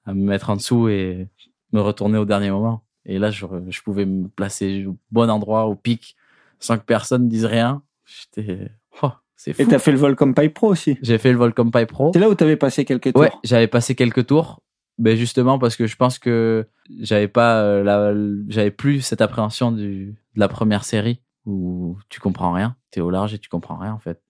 à 0.04 0.14
me 0.14 0.22
mettre 0.22 0.50
en 0.50 0.56
dessous 0.56 0.88
et 0.88 1.28
me 1.72 1.80
retourner 1.80 2.18
au 2.18 2.24
dernier 2.24 2.50
moment. 2.50 2.82
Et 3.06 3.18
là, 3.18 3.30
je, 3.30 3.46
je 3.68 3.82
pouvais 3.82 4.04
me 4.06 4.28
placer 4.28 4.86
au 4.86 4.96
bon 5.10 5.30
endroit, 5.30 5.66
au 5.66 5.74
pic, 5.74 6.16
sans 6.58 6.78
que 6.78 6.84
personne 6.84 7.28
dise 7.28 7.44
rien. 7.44 7.82
J'étais, 8.04 8.70
oh, 9.02 9.10
c'est 9.36 9.58
Et 9.58 9.64
fou. 9.64 9.70
t'as 9.70 9.78
fait 9.78 9.92
le 9.92 9.98
vol 9.98 10.14
comme 10.16 10.34
Pipe 10.34 10.54
Pro 10.54 10.68
aussi. 10.68 10.98
J'ai 11.02 11.18
fait 11.18 11.32
le 11.32 11.38
Volcom 11.38 11.70
Pipe 11.70 11.88
Pro. 11.88 12.10
C'est 12.12 12.20
là 12.20 12.28
où 12.28 12.34
t'avais 12.34 12.56
passé 12.56 12.84
quelques 12.84 13.12
tours. 13.12 13.22
Ouais, 13.22 13.32
j'avais 13.44 13.68
passé 13.68 13.94
quelques 13.94 14.26
tours. 14.26 14.60
Ben 14.98 15.16
justement 15.16 15.58
parce 15.58 15.74
que 15.74 15.86
je 15.86 15.96
pense 15.96 16.18
que 16.18 16.68
j'avais 17.00 17.26
pas 17.26 17.62
euh, 17.62 17.82
la, 17.82 18.12
j'avais 18.48 18.70
plus 18.70 19.00
cette 19.00 19.22
appréhension 19.22 19.72
du, 19.72 20.14
de 20.34 20.40
la 20.40 20.48
première 20.48 20.84
série 20.84 21.20
où 21.46 21.96
tu 22.10 22.20
comprends 22.20 22.52
rien, 22.52 22.76
t'es 22.90 23.00
au 23.00 23.10
large 23.10 23.32
et 23.32 23.38
tu 23.38 23.48
comprends 23.48 23.78
rien 23.78 23.94
en 23.94 23.98
fait. 23.98 24.20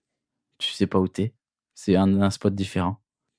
Tu 0.58 0.70
sais 0.72 0.86
pas 0.86 1.00
où 1.00 1.08
t'es. 1.08 1.34
C'est 1.84 1.96
un, 1.96 2.20
un 2.20 2.30
spot 2.30 2.54
différent. 2.54 2.98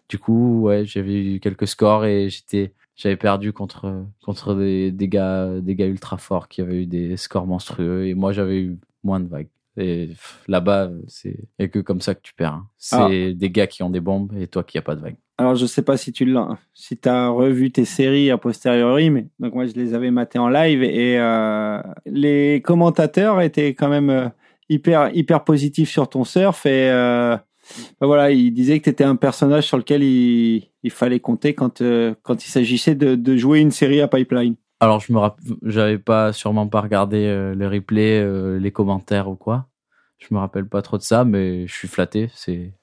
Du 0.09 0.17
coup, 0.19 0.63
ouais, 0.63 0.83
j'avais 0.85 1.35
eu 1.35 1.39
quelques 1.39 1.65
scores 1.65 2.03
et 2.05 2.27
j'étais, 2.29 2.73
j'avais 2.95 3.15
perdu 3.15 3.53
contre 3.53 4.05
contre 4.25 4.53
des, 4.53 4.91
des 4.91 5.07
gars 5.07 5.61
des 5.61 5.75
gars 5.75 5.85
ultra 5.87 6.17
forts 6.17 6.49
qui 6.49 6.59
avaient 6.61 6.83
eu 6.83 6.85
des 6.85 7.15
scores 7.15 7.47
monstrueux 7.47 8.05
et 8.07 8.13
moi 8.13 8.33
j'avais 8.33 8.59
eu 8.59 8.77
moins 9.03 9.21
de 9.21 9.27
vagues. 9.29 9.47
Et 9.77 10.09
là-bas, 10.47 10.91
c'est 11.07 11.37
a 11.57 11.67
que 11.67 11.79
comme 11.79 12.01
ça 12.01 12.13
que 12.15 12.21
tu 12.21 12.33
perds. 12.35 12.53
hein. 12.53 12.67
C'est 12.77 12.97
Ah. 13.31 13.33
des 13.33 13.49
gars 13.49 13.65
qui 13.65 13.81
ont 13.81 13.89
des 13.89 14.01
bombes 14.01 14.31
et 14.37 14.47
toi 14.47 14.63
qui 14.63 14.77
a 14.77 14.81
pas 14.81 14.95
de 14.95 15.01
vagues. 15.01 15.15
Alors 15.37 15.55
je 15.55 15.65
sais 15.65 15.81
pas 15.81 15.95
si 15.97 16.11
tu 16.11 16.25
l'as, 16.25 16.49
si 16.73 16.97
t'as 16.97 17.29
revu 17.29 17.71
tes 17.71 17.85
séries 17.85 18.29
a 18.29 18.37
posteriori, 18.37 19.09
mais 19.09 19.27
donc 19.39 19.53
moi 19.55 19.65
je 19.65 19.73
les 19.73 19.93
avais 19.95 20.11
matées 20.11 20.37
en 20.37 20.49
live 20.49 20.83
et 20.83 21.17
euh, 21.17 21.81
les 22.05 22.61
commentateurs 22.61 23.41
étaient 23.41 23.73
quand 23.73 23.89
même 23.89 24.09
euh, 24.11 24.27
hyper 24.69 25.09
hyper 25.15 25.43
positifs 25.43 25.89
sur 25.89 26.07
ton 26.09 26.23
surf 26.23 26.65
et 26.67 26.89
euh, 26.91 27.35
ben 27.99 28.07
voilà 28.07 28.31
ils 28.31 28.51
disaient 28.51 28.79
que 28.79 28.85
t'étais 28.85 29.03
un 29.03 29.15
personnage 29.15 29.65
sur 29.65 29.77
lequel 29.77 30.03
il, 30.03 30.69
il 30.83 30.91
fallait 30.91 31.19
compter 31.19 31.55
quand 31.55 31.81
euh, 31.81 32.13
quand 32.23 32.45
il 32.45 32.49
s'agissait 32.49 32.95
de, 32.95 33.37
jouer 33.37 33.59
une 33.59 33.71
série 33.71 34.01
à 34.01 34.07
pipeline. 34.07 34.55
Alors, 34.79 34.99
je 34.99 35.13
me 35.13 35.19
j'avais 35.63 35.97
pas 35.97 36.33
sûrement 36.33 36.67
pas 36.67 36.81
regardé 36.81 37.25
euh, 37.25 37.55
les 37.55 37.67
replays, 37.67 38.19
euh, 38.19 38.59
les 38.59 38.71
commentaires 38.71 39.29
ou 39.29 39.35
quoi. 39.35 39.67
Je 40.19 40.27
me 40.31 40.39
rappelle 40.39 40.67
pas 40.67 40.81
trop 40.81 40.97
de 40.97 41.03
ça, 41.03 41.23
mais 41.23 41.67
je 41.67 41.73
suis 41.73 41.87
flatté, 41.87 42.29
c'est 42.35 42.73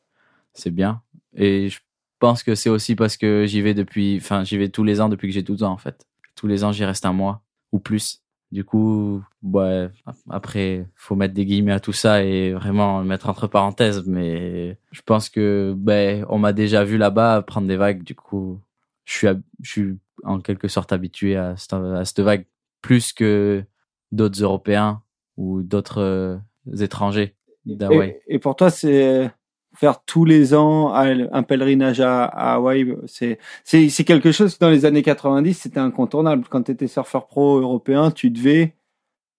c'est 0.55 0.70
bien. 0.70 1.03
Et 1.37 1.68
je 1.68 1.81
pense 2.18 2.43
que 2.43 2.55
c'est 2.55 2.70
aussi 2.70 2.97
parce 2.97 3.16
que 3.16 3.45
j'y 3.47 3.61
vais 3.61 3.74
depuis, 3.74 4.16
enfin, 4.16 4.45
j'y 4.45 4.57
vais 4.57 4.70
tous 4.70 4.85
les 4.85 5.01
ans 5.01 5.09
depuis 5.09 5.28
que 5.28 5.35
j'ai 5.35 5.43
12 5.43 5.62
ans 5.62 5.72
en 5.72 5.78
fait. 5.78 6.07
Tous 6.37 6.47
les 6.47 6.64
ans, 6.64 6.72
j'y 6.72 6.85
reste 6.85 7.05
un 7.05 7.12
mois 7.12 7.43
ou 7.72 7.78
plus. 7.78 8.22
Du 8.53 8.64
coup, 8.64 9.22
ouais, 9.44 9.90
après, 10.28 10.86
faut 10.96 11.14
mettre 11.14 11.34
des 11.34 11.46
guillemets 11.46 11.72
à 11.72 11.80
tout 11.80 11.92
ça 11.92 12.24
et 12.24 12.53
vraiment 12.53 13.01
le 13.01 13.07
mettre 13.07 13.28
entre 13.28 13.46
parenthèses. 13.46 14.05
Mais 14.07 14.76
je 14.90 15.03
pense 15.03 15.28
que, 15.28 15.72
ben, 15.76 16.26
on 16.28 16.38
m'a 16.38 16.53
déjà 16.53 16.82
vu 16.82 16.98
là-bas 16.98 17.42
prendre 17.42 17.68
des 17.68 17.76
vagues. 17.76 18.03
Du 18.03 18.14
coup, 18.16 18.59
je 19.05 19.12
suis, 19.12 19.26
je 19.62 19.70
suis 19.70 19.98
en 20.24 20.40
quelque 20.40 20.68
sorte 20.68 20.92
habitué 20.92 21.36
à 21.36 21.57
cette, 21.57 21.74
à 21.74 22.05
cette 22.05 22.20
vague 22.20 22.46
plus 22.82 23.12
que 23.12 23.64
d'autres 24.12 24.42
Européens 24.42 25.03
ou 25.36 25.62
d'autres 25.62 26.01
euh, 26.01 26.36
étrangers. 26.80 27.36
Et, 27.66 28.20
et 28.26 28.38
pour 28.38 28.57
toi 28.57 28.70
c'est 28.70 29.30
faire 29.75 30.03
tous 30.05 30.25
les 30.25 30.55
ans 30.55 30.93
un 30.93 31.43
pèlerinage 31.43 32.01
à, 32.01 32.25
Hawaï, 32.25 32.95
c'est 33.07 33.39
c'est 33.64 34.05
quelque 34.05 34.33
chose 34.33 34.59
dans 34.59 34.71
les 34.71 34.85
années 34.85 35.03
90 35.03 35.55
c'était 35.55 35.81
incontournable. 35.81 36.45
Quand 36.51 36.64
tu 36.64 36.73
étais 36.73 36.87
surfeur 36.89 37.27
pro 37.27 37.59
européen, 37.61 38.11
tu 38.11 38.31
devais 38.31 38.75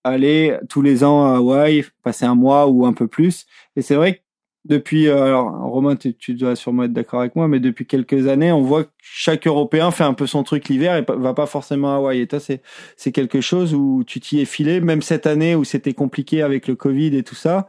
aller 0.03 0.57
tous 0.69 0.81
les 0.81 1.03
ans 1.03 1.25
à 1.25 1.37
Hawaï, 1.37 1.85
passer 2.03 2.25
un 2.25 2.35
mois 2.35 2.67
ou 2.67 2.85
un 2.85 2.93
peu 2.93 3.07
plus. 3.07 3.45
Et 3.75 3.81
c'est 3.81 3.95
vrai 3.95 4.15
que 4.15 4.19
depuis, 4.65 5.07
euh, 5.07 5.25
alors 5.25 5.51
Romain, 5.71 5.95
tu, 5.95 6.13
tu 6.13 6.35
dois 6.35 6.55
sûrement 6.55 6.83
être 6.83 6.93
d'accord 6.93 7.21
avec 7.21 7.35
moi, 7.35 7.47
mais 7.47 7.59
depuis 7.59 7.87
quelques 7.87 8.27
années, 8.27 8.51
on 8.51 8.61
voit 8.61 8.83
que 8.83 8.91
chaque 9.01 9.47
Européen 9.47 9.89
fait 9.91 10.03
un 10.03 10.13
peu 10.13 10.27
son 10.27 10.43
truc 10.43 10.69
l'hiver 10.69 10.95
et 10.97 11.05
va 11.07 11.33
pas 11.33 11.47
forcément 11.47 11.93
à 11.93 11.97
Hawaï. 11.97 12.21
Et 12.21 12.27
toi, 12.27 12.39
c'est 12.39 12.61
c'est 12.95 13.11
quelque 13.11 13.41
chose 13.41 13.73
où 13.73 14.03
tu 14.05 14.19
t'y 14.19 14.39
es 14.39 14.45
filé, 14.45 14.79
même 14.81 15.01
cette 15.01 15.25
année 15.27 15.55
où 15.55 15.63
c'était 15.63 15.93
compliqué 15.93 16.41
avec 16.43 16.67
le 16.67 16.75
Covid 16.75 17.15
et 17.17 17.23
tout 17.23 17.35
ça. 17.35 17.67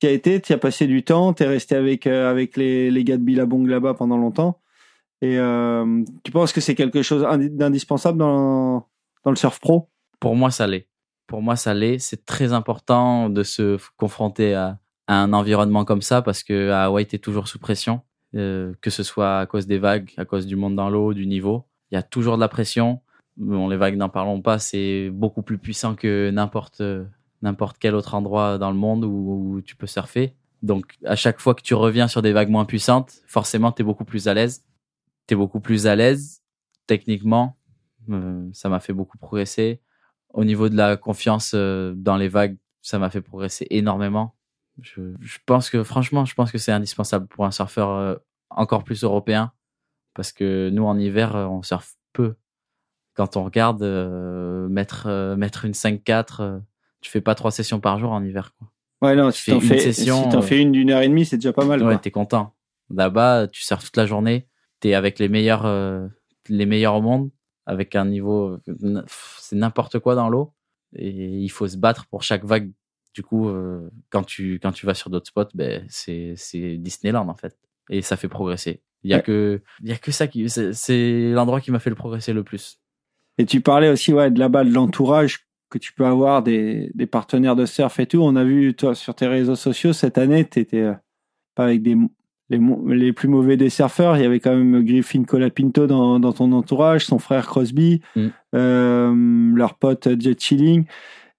Tu 0.00 0.06
as 0.06 0.10
été, 0.10 0.40
tu 0.40 0.52
as 0.52 0.58
passé 0.58 0.86
du 0.86 1.04
temps, 1.04 1.32
tu 1.32 1.42
es 1.42 1.46
resté 1.46 1.76
avec 1.76 2.06
euh, 2.06 2.30
avec 2.30 2.56
les, 2.56 2.90
les 2.90 3.04
gars 3.04 3.16
de 3.16 3.22
Billabong 3.22 3.66
là-bas 3.66 3.94
pendant 3.94 4.16
longtemps. 4.18 4.60
Et 5.22 5.38
euh, 5.38 6.02
tu 6.22 6.32
penses 6.32 6.52
que 6.52 6.60
c'est 6.60 6.74
quelque 6.74 7.02
chose 7.02 7.24
indi- 7.24 7.50
d'indispensable 7.50 8.18
dans 8.18 8.86
dans 9.24 9.30
le 9.30 9.36
surf 9.36 9.60
pro? 9.60 9.88
Pour 10.20 10.36
moi, 10.36 10.50
ça 10.50 10.66
l'est. 10.66 10.88
Pour 11.26 11.40
moi, 11.40 11.56
ça 11.56 11.72
l'est. 11.72 11.98
C'est 11.98 12.26
très 12.26 12.52
important 12.52 13.30
de 13.30 13.42
se 13.42 13.78
confronter 13.96 14.54
à, 14.54 14.78
un 15.06 15.32
environnement 15.32 15.84
comme 15.84 16.02
ça 16.02 16.22
parce 16.22 16.42
que 16.42 16.70
à 16.70 16.84
Hawaï, 16.84 17.06
t'es 17.06 17.18
toujours 17.18 17.46
sous 17.46 17.58
pression, 17.58 18.00
euh, 18.34 18.72
que 18.80 18.90
ce 18.90 19.02
soit 19.02 19.38
à 19.38 19.46
cause 19.46 19.66
des 19.66 19.78
vagues, 19.78 20.10
à 20.16 20.24
cause 20.24 20.46
du 20.46 20.56
monde 20.56 20.76
dans 20.76 20.90
l'eau, 20.90 21.14
du 21.14 21.26
niveau. 21.26 21.64
Il 21.90 21.94
y 21.94 21.98
a 21.98 22.02
toujours 22.02 22.36
de 22.36 22.40
la 22.40 22.48
pression. 22.48 23.00
Bon, 23.36 23.68
les 23.68 23.76
vagues, 23.76 23.96
n'en 23.96 24.08
parlons 24.08 24.40
pas, 24.40 24.58
c'est 24.58 25.10
beaucoup 25.10 25.42
plus 25.42 25.58
puissant 25.58 25.94
que 25.94 26.30
n'importe 26.30 26.82
n'importe 27.44 27.76
quel 27.78 27.94
autre 27.94 28.14
endroit 28.14 28.58
dans 28.58 28.70
le 28.70 28.76
monde 28.76 29.04
où, 29.04 29.60
tu 29.64 29.76
peux 29.76 29.86
surfer. 29.86 30.34
Donc, 30.62 30.96
à 31.04 31.14
chaque 31.14 31.40
fois 31.40 31.54
que 31.54 31.62
tu 31.62 31.74
reviens 31.74 32.08
sur 32.08 32.22
des 32.22 32.32
vagues 32.32 32.48
moins 32.48 32.64
puissantes, 32.64 33.20
forcément, 33.26 33.70
tu 33.70 33.82
es 33.82 33.84
beaucoup 33.84 34.04
plus 34.04 34.26
à 34.28 34.34
l'aise. 34.34 34.64
Tu 35.26 35.34
es 35.34 35.36
beaucoup 35.36 35.60
plus 35.60 35.86
à 35.86 35.94
l'aise 35.94 36.42
techniquement. 36.86 37.56
Euh, 38.10 38.48
ça 38.52 38.68
m'a 38.68 38.80
fait 38.80 38.92
beaucoup 38.92 39.18
progresser. 39.18 39.80
Au 40.32 40.44
niveau 40.44 40.68
de 40.68 40.76
la 40.76 40.96
confiance 40.96 41.52
euh, 41.54 41.94
dans 41.96 42.16
les 42.16 42.28
vagues, 42.28 42.56
ça 42.82 42.98
m'a 42.98 43.10
fait 43.10 43.20
progresser 43.20 43.66
énormément. 43.70 44.34
Je, 44.80 45.14
je 45.20 45.38
pense 45.46 45.70
que, 45.70 45.82
franchement, 45.84 46.24
je 46.24 46.34
pense 46.34 46.50
que 46.50 46.58
c'est 46.58 46.72
indispensable 46.72 47.26
pour 47.28 47.44
un 47.46 47.50
surfeur 47.50 47.90
euh, 47.90 48.16
encore 48.50 48.84
plus 48.84 49.04
européen. 49.04 49.52
Parce 50.14 50.32
que 50.32 50.70
nous, 50.70 50.84
en 50.84 50.98
hiver, 50.98 51.34
on 51.34 51.62
surfe 51.62 51.94
peu. 52.12 52.36
Quand 53.14 53.36
on 53.36 53.44
regarde, 53.44 53.82
mettre, 54.70 55.34
mettre 55.36 55.64
une 55.64 55.72
5-4, 55.72 56.36
euh, 56.40 56.58
tu 57.04 57.10
fais 57.10 57.20
pas 57.20 57.34
trois 57.34 57.50
sessions 57.50 57.78
par 57.80 57.98
jour 57.98 58.10
en 58.12 58.24
hiver. 58.24 58.52
Quoi. 58.58 58.68
Ouais, 59.02 59.14
non, 59.16 59.30
Tu 59.30 59.38
si 59.38 59.42
fais 59.44 59.52
t'en 59.52 59.60
une 59.60 59.66
fais, 59.68 59.78
session, 59.92 60.22
si 60.24 60.28
t'en 60.30 60.38
euh, 60.38 60.42
fais 60.42 60.60
une 60.60 60.72
d'une 60.72 60.90
heure 60.90 61.02
et 61.02 61.08
demie, 61.08 61.24
c'est 61.26 61.36
déjà 61.36 61.52
pas 61.52 61.64
mal. 61.64 61.82
Ouais, 61.82 61.98
t'es 61.98 62.10
content. 62.10 62.54
Là-bas, 62.94 63.48
tu 63.48 63.62
surfes 63.62 63.84
toute 63.84 63.96
la 63.96 64.06
journée. 64.06 64.48
T'es 64.80 64.94
avec 64.94 65.18
les 65.18 65.28
meilleurs, 65.28 65.66
euh, 65.66 66.06
les 66.48 66.66
meilleurs 66.66 66.94
au 66.94 67.02
monde, 67.02 67.30
avec 67.66 67.94
un 67.96 68.04
niveau, 68.06 68.58
euh, 68.68 69.02
c'est 69.38 69.56
n'importe 69.56 69.98
quoi 69.98 70.14
dans 70.14 70.28
l'eau. 70.28 70.52
Et 70.96 71.10
il 71.10 71.48
faut 71.50 71.68
se 71.68 71.76
battre 71.76 72.06
pour 72.06 72.22
chaque 72.22 72.44
vague. 72.44 72.70
Du 73.14 73.22
coup, 73.22 73.48
euh, 73.48 73.88
quand 74.10 74.24
tu 74.24 74.58
quand 74.60 74.72
tu 74.72 74.86
vas 74.86 74.94
sur 74.94 75.08
d'autres 75.10 75.28
spots, 75.28 75.48
ben 75.54 75.84
c'est 75.88 76.34
Disneyland 76.78 77.28
en 77.28 77.34
fait. 77.34 77.56
Et 77.90 78.02
ça 78.02 78.16
fait 78.16 78.28
progresser. 78.28 78.82
Il 79.02 79.10
y 79.10 79.14
a 79.14 79.18
Ouais. 79.18 79.22
que 79.22 79.62
il 79.82 79.88
y 79.88 79.92
a 79.92 79.96
que 79.96 80.10
ça 80.12 80.26
qui 80.26 80.48
c'est- 80.48 80.72
c'est 80.72 81.30
l'endroit 81.32 81.60
qui 81.60 81.70
m'a 81.70 81.78
fait 81.78 81.90
le 81.90 81.96
progresser 81.96 82.32
le 82.32 82.42
plus. 82.42 82.80
Et 83.38 83.44
tu 83.46 83.60
parlais 83.60 83.88
aussi 83.88 84.12
ouais, 84.12 84.30
de 84.30 84.38
là-bas, 84.38 84.64
de 84.64 84.70
l'entourage 84.72 85.43
que 85.74 85.84
tu 85.84 85.92
peux 85.92 86.06
avoir, 86.06 86.42
des, 86.42 86.90
des 86.94 87.06
partenaires 87.06 87.56
de 87.56 87.66
surf 87.66 87.98
et 88.00 88.06
tout. 88.06 88.18
On 88.22 88.36
a 88.36 88.44
vu, 88.44 88.74
toi, 88.74 88.94
sur 88.94 89.14
tes 89.14 89.26
réseaux 89.26 89.56
sociaux, 89.56 89.92
cette 89.92 90.18
année, 90.18 90.46
tu 90.48 90.60
étais 90.60 90.88
pas 91.54 91.64
avec 91.64 91.82
des, 91.82 91.96
les, 92.50 92.60
les 92.88 93.12
plus 93.12 93.28
mauvais 93.28 93.56
des 93.56 93.70
surfeurs. 93.70 94.16
Il 94.16 94.22
y 94.22 94.26
avait 94.26 94.40
quand 94.40 94.54
même 94.54 94.84
Griffin 94.84 95.24
Colapinto 95.24 95.86
dans, 95.86 96.20
dans 96.20 96.32
ton 96.32 96.52
entourage, 96.52 97.04
son 97.06 97.18
frère 97.18 97.46
Crosby, 97.46 98.00
Mm. 98.16 98.26
euh, 98.54 99.52
leur 99.54 99.74
pote 99.74 100.08
Jet 100.20 100.40
Chilling. 100.40 100.84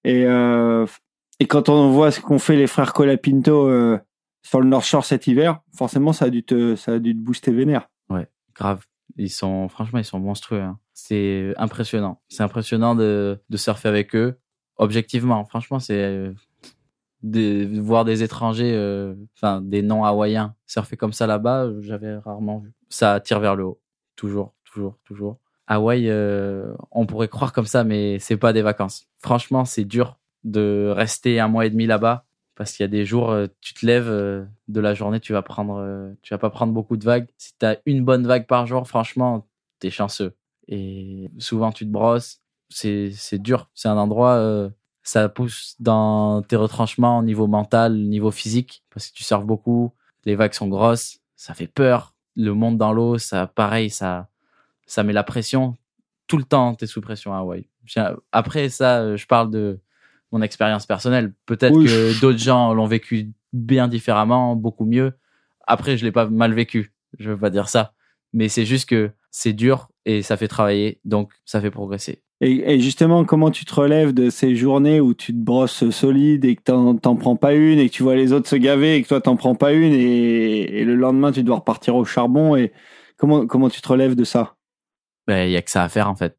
Et, 0.03 0.25
euh, 0.25 0.85
et 1.39 1.45
quand 1.47 1.69
on 1.69 1.89
voit 1.89 2.11
ce 2.11 2.19
qu'ont 2.21 2.39
fait 2.39 2.55
les 2.55 2.67
frères 2.67 2.93
Colapinto 2.93 3.67
euh, 3.67 3.97
sur 4.43 4.61
le 4.61 4.67
North 4.67 4.85
Shore 4.85 5.05
cet 5.05 5.27
hiver, 5.27 5.59
forcément, 5.75 6.13
ça 6.13 6.25
a 6.25 6.29
dû 6.29 6.43
te, 6.43 6.75
ça 6.75 6.93
a 6.93 6.99
dû 6.99 7.13
te 7.15 7.19
booster 7.19 7.51
vénère. 7.51 7.89
grave. 8.55 8.85
Ils 9.17 9.29
sont, 9.29 9.69
franchement, 9.69 9.99
ils 9.99 10.05
sont 10.05 10.19
monstrueux. 10.19 10.61
hein. 10.61 10.79
C'est 10.93 11.53
impressionnant. 11.57 12.21
C'est 12.29 12.43
impressionnant 12.43 12.95
de, 12.95 13.39
de 13.49 13.57
surfer 13.57 13.87
avec 13.89 14.15
eux. 14.15 14.39
Objectivement, 14.77 15.45
franchement, 15.45 15.79
c'est 15.79 16.01
euh, 16.03 16.33
de 17.23 17.79
voir 17.79 18.05
des 18.05 18.23
étrangers, 18.23 18.73
euh, 18.73 19.15
enfin 19.37 19.61
des 19.61 19.81
non 19.81 20.03
hawaïens 20.03 20.53
surfer 20.67 20.97
comme 20.97 21.13
ça 21.13 21.27
là-bas, 21.27 21.69
j'avais 21.81 22.17
rarement 22.17 22.59
vu. 22.59 22.73
Ça 22.89 23.19
tire 23.19 23.39
vers 23.39 23.55
le 23.55 23.63
haut, 23.63 23.79
toujours, 24.15 24.53
toujours, 24.65 24.97
toujours. 25.05 25.39
Hawaï, 25.67 26.09
euh, 26.09 26.73
on 26.91 27.07
pourrait 27.07 27.27
croire 27.27 27.51
comme 27.51 27.65
ça, 27.65 27.83
mais 27.83 28.19
c'est 28.19 28.37
pas 28.37 28.53
des 28.53 28.61
vacances. 28.61 29.07
Franchement, 29.19 29.65
c'est 29.65 29.85
dur 29.85 30.19
de 30.43 30.93
rester 30.95 31.39
un 31.39 31.47
mois 31.47 31.65
et 31.65 31.71
demi 31.71 31.87
là-bas 31.87 32.24
parce 32.55 32.71
qu'il 32.71 32.83
y 32.83 32.85
a 32.85 32.87
des 32.87 33.05
jours, 33.05 33.31
euh, 33.31 33.47
tu 33.61 33.73
te 33.73 33.85
lèves 33.85 34.09
euh, 34.09 34.45
de 34.69 34.79
la 34.79 34.93
journée, 34.93 35.19
tu 35.19 35.33
vas 35.33 35.41
prendre, 35.41 35.75
euh, 35.77 36.13
tu 36.21 36.33
vas 36.33 36.37
pas 36.37 36.49
prendre 36.49 36.73
beaucoup 36.73 36.97
de 36.97 37.03
vagues. 37.03 37.27
Si 37.37 37.53
tu 37.59 37.65
as 37.65 37.77
une 37.85 38.03
bonne 38.03 38.25
vague 38.25 38.47
par 38.47 38.65
jour, 38.65 38.87
franchement, 38.87 39.47
t'es 39.79 39.89
chanceux. 39.89 40.35
Et 40.67 41.29
souvent, 41.37 41.71
tu 41.71 41.85
te 41.85 41.91
brosses. 41.91 42.41
C'est, 42.69 43.11
c'est 43.11 43.39
dur. 43.39 43.69
C'est 43.73 43.89
un 43.89 43.97
endroit, 43.97 44.71
ça 45.03 45.29
pousse 45.29 45.75
dans 45.79 46.41
tes 46.41 46.55
retranchements 46.55 47.19
au 47.19 47.23
niveau 47.23 47.45
mental, 47.45 47.93
au 47.93 47.95
niveau 47.95 48.31
physique, 48.31 48.83
parce 48.89 49.09
que 49.09 49.13
tu 49.13 49.23
surfes 49.23 49.45
beaucoup. 49.45 49.93
Les 50.23 50.35
vagues 50.35 50.53
sont 50.53 50.67
grosses, 50.67 51.19
ça 51.35 51.53
fait 51.53 51.67
peur. 51.67 52.15
Le 52.35 52.53
monde 52.53 52.77
dans 52.77 52.91
l'eau, 52.91 53.19
ça, 53.19 53.45
pareil, 53.45 53.91
ça, 53.91 54.29
ça 54.87 55.03
met 55.03 55.13
la 55.13 55.23
pression. 55.23 55.77
Tout 56.27 56.37
le 56.37 56.43
temps, 56.43 56.73
t'es 56.73 56.87
sous 56.87 57.01
pression 57.01 57.33
à 57.33 57.37
Hawaï. 57.37 57.67
Après, 58.31 58.69
ça, 58.69 59.15
je 59.15 59.25
parle 59.27 59.51
de 59.51 59.79
mon 60.31 60.41
expérience 60.41 60.85
personnelle. 60.85 61.33
Peut-être 61.45 61.75
Oui. 61.75 61.85
que 61.85 62.19
d'autres 62.21 62.39
gens 62.39 62.73
l'ont 62.73 62.87
vécu 62.87 63.31
bien 63.53 63.87
différemment, 63.87 64.55
beaucoup 64.55 64.85
mieux. 64.85 65.13
Après, 65.67 65.97
je 65.97 66.05
l'ai 66.05 66.11
pas 66.11 66.27
mal 66.27 66.53
vécu. 66.53 66.93
Je 67.19 67.31
veux 67.31 67.37
pas 67.37 67.49
dire 67.49 67.69
ça. 67.69 67.93
Mais 68.33 68.49
c'est 68.49 68.65
juste 68.65 68.89
que 68.89 69.11
c'est 69.31 69.53
dur 69.53 69.87
et 70.05 70.21
ça 70.21 70.37
fait 70.37 70.47
travailler, 70.47 70.99
donc 71.05 71.31
ça 71.45 71.61
fait 71.61 71.71
progresser. 71.71 72.21
Et, 72.41 72.73
et 72.73 72.79
justement, 72.81 73.23
comment 73.23 73.49
tu 73.49 73.63
te 73.63 73.73
relèves 73.73 74.13
de 74.13 74.29
ces 74.29 74.55
journées 74.57 74.99
où 74.99 75.13
tu 75.13 75.31
te 75.31 75.37
brosses 75.37 75.89
solide 75.89 76.43
et 76.43 76.57
que 76.57 76.63
t'en, 76.63 76.95
t'en 76.97 77.15
prends 77.15 77.37
pas 77.37 77.53
une 77.53 77.79
et 77.79 77.87
que 77.89 77.93
tu 77.95 78.03
vois 78.03 78.15
les 78.15 78.33
autres 78.33 78.49
se 78.49 78.57
gaver 78.57 78.95
et 78.95 79.01
que 79.03 79.07
toi 79.07 79.21
t'en 79.21 79.37
prends 79.37 79.55
pas 79.55 79.71
une 79.71 79.93
et, 79.93 80.81
et 80.81 80.83
le 80.83 80.95
lendemain 80.95 81.31
tu 81.31 81.43
dois 81.43 81.55
repartir 81.57 81.95
au 81.95 82.03
charbon 82.03 82.57
et 82.57 82.73
comment 83.17 83.47
comment 83.47 83.69
tu 83.69 83.79
te 83.81 83.87
relèves 83.87 84.15
de 84.15 84.25
ça? 84.25 84.57
Ben, 85.27 85.47
il 85.47 85.51
y 85.53 85.55
a 85.55 85.61
que 85.61 85.71
ça 85.71 85.83
à 85.83 85.89
faire 85.89 86.09
en 86.09 86.15
fait. 86.15 86.37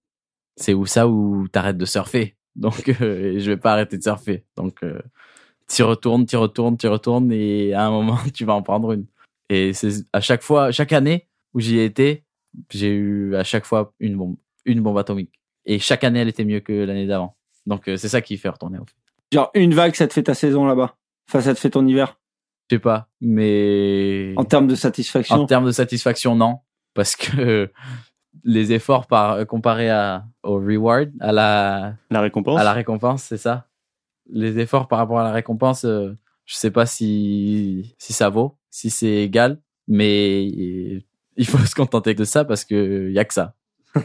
C'est 0.56 0.74
où 0.74 0.84
ça 0.84 1.08
où 1.08 1.48
t'arrêtes 1.48 1.78
de 1.78 1.86
surfer. 1.86 2.35
Donc, 2.56 2.88
euh, 3.00 3.38
je 3.38 3.50
vais 3.50 3.56
pas 3.56 3.72
arrêter 3.72 3.98
de 3.98 4.02
surfer. 4.02 4.44
Donc, 4.56 4.82
euh, 4.82 5.00
t'y 5.66 5.82
retournes, 5.82 6.26
t'y 6.26 6.36
retournes, 6.36 6.76
t'y 6.76 6.88
retournes 6.88 7.30
et 7.32 7.74
à 7.74 7.86
un 7.86 7.90
moment, 7.90 8.18
tu 8.34 8.44
vas 8.44 8.54
en 8.54 8.62
prendre 8.62 8.92
une. 8.92 9.06
Et 9.48 9.72
c'est 9.72 10.04
à 10.12 10.20
chaque 10.20 10.42
fois, 10.42 10.72
chaque 10.72 10.92
année 10.92 11.28
où 11.54 11.60
j'y 11.60 11.78
ai 11.78 11.84
été, 11.84 12.24
j'ai 12.70 12.88
eu 12.90 13.36
à 13.36 13.44
chaque 13.44 13.64
fois 13.64 13.92
une 14.00 14.16
bombe, 14.16 14.36
une 14.64 14.80
bombe 14.80 14.98
atomique. 14.98 15.32
Et 15.64 15.78
chaque 15.78 16.04
année, 16.04 16.20
elle 16.20 16.28
était 16.28 16.44
mieux 16.44 16.60
que 16.60 16.72
l'année 16.72 17.06
d'avant. 17.06 17.36
Donc, 17.66 17.88
euh, 17.88 17.96
c'est 17.96 18.08
ça 18.08 18.20
qui 18.20 18.36
fait 18.36 18.48
retourner. 18.48 18.78
au 18.78 18.84
fait. 18.84 18.94
Genre 19.32 19.50
une 19.54 19.74
vague, 19.74 19.94
ça 19.94 20.06
te 20.06 20.12
fait 20.12 20.22
ta 20.22 20.34
saison 20.34 20.66
là-bas? 20.66 20.96
Enfin, 21.28 21.40
ça 21.40 21.54
te 21.54 21.60
fait 21.60 21.70
ton 21.70 21.86
hiver? 21.86 22.18
Je 22.70 22.76
sais 22.76 22.80
pas, 22.80 23.08
mais 23.20 24.32
En 24.36 24.44
termes 24.44 24.66
de 24.66 24.74
satisfaction? 24.74 25.36
En 25.36 25.46
termes 25.46 25.66
de 25.66 25.72
satisfaction, 25.72 26.34
non. 26.34 26.58
Parce 26.94 27.14
que 27.14 27.70
les 28.48 28.72
efforts 28.72 29.06
par, 29.08 29.44
comparés 29.46 29.90
à, 29.90 30.24
au 30.44 30.54
reward, 30.54 31.10
à 31.20 31.32
la, 31.32 31.94
La 32.10 32.20
récompense 32.20 32.60
à 32.60 32.64
la 32.64 32.72
récompense, 32.72 33.22
c'est 33.24 33.36
ça. 33.36 33.66
Les 34.30 34.58
efforts 34.58 34.88
par 34.88 34.98
rapport 34.98 35.18
à 35.18 35.24
la 35.24 35.32
récompense, 35.32 35.84
euh, 35.84 36.16
je 36.44 36.54
sais 36.54 36.70
pas 36.70 36.86
si, 36.86 37.94
si 37.98 38.12
ça 38.12 38.28
vaut, 38.28 38.56
si 38.70 38.88
c'est 38.90 39.16
égal, 39.24 39.60
mais 39.88 40.44
il 40.46 41.46
faut 41.46 41.58
se 41.66 41.74
contenter 41.74 42.14
de 42.14 42.24
ça 42.24 42.44
parce 42.44 42.64
que 42.64 43.10
y 43.10 43.18
a 43.18 43.24
que 43.24 43.34
ça. 43.34 43.54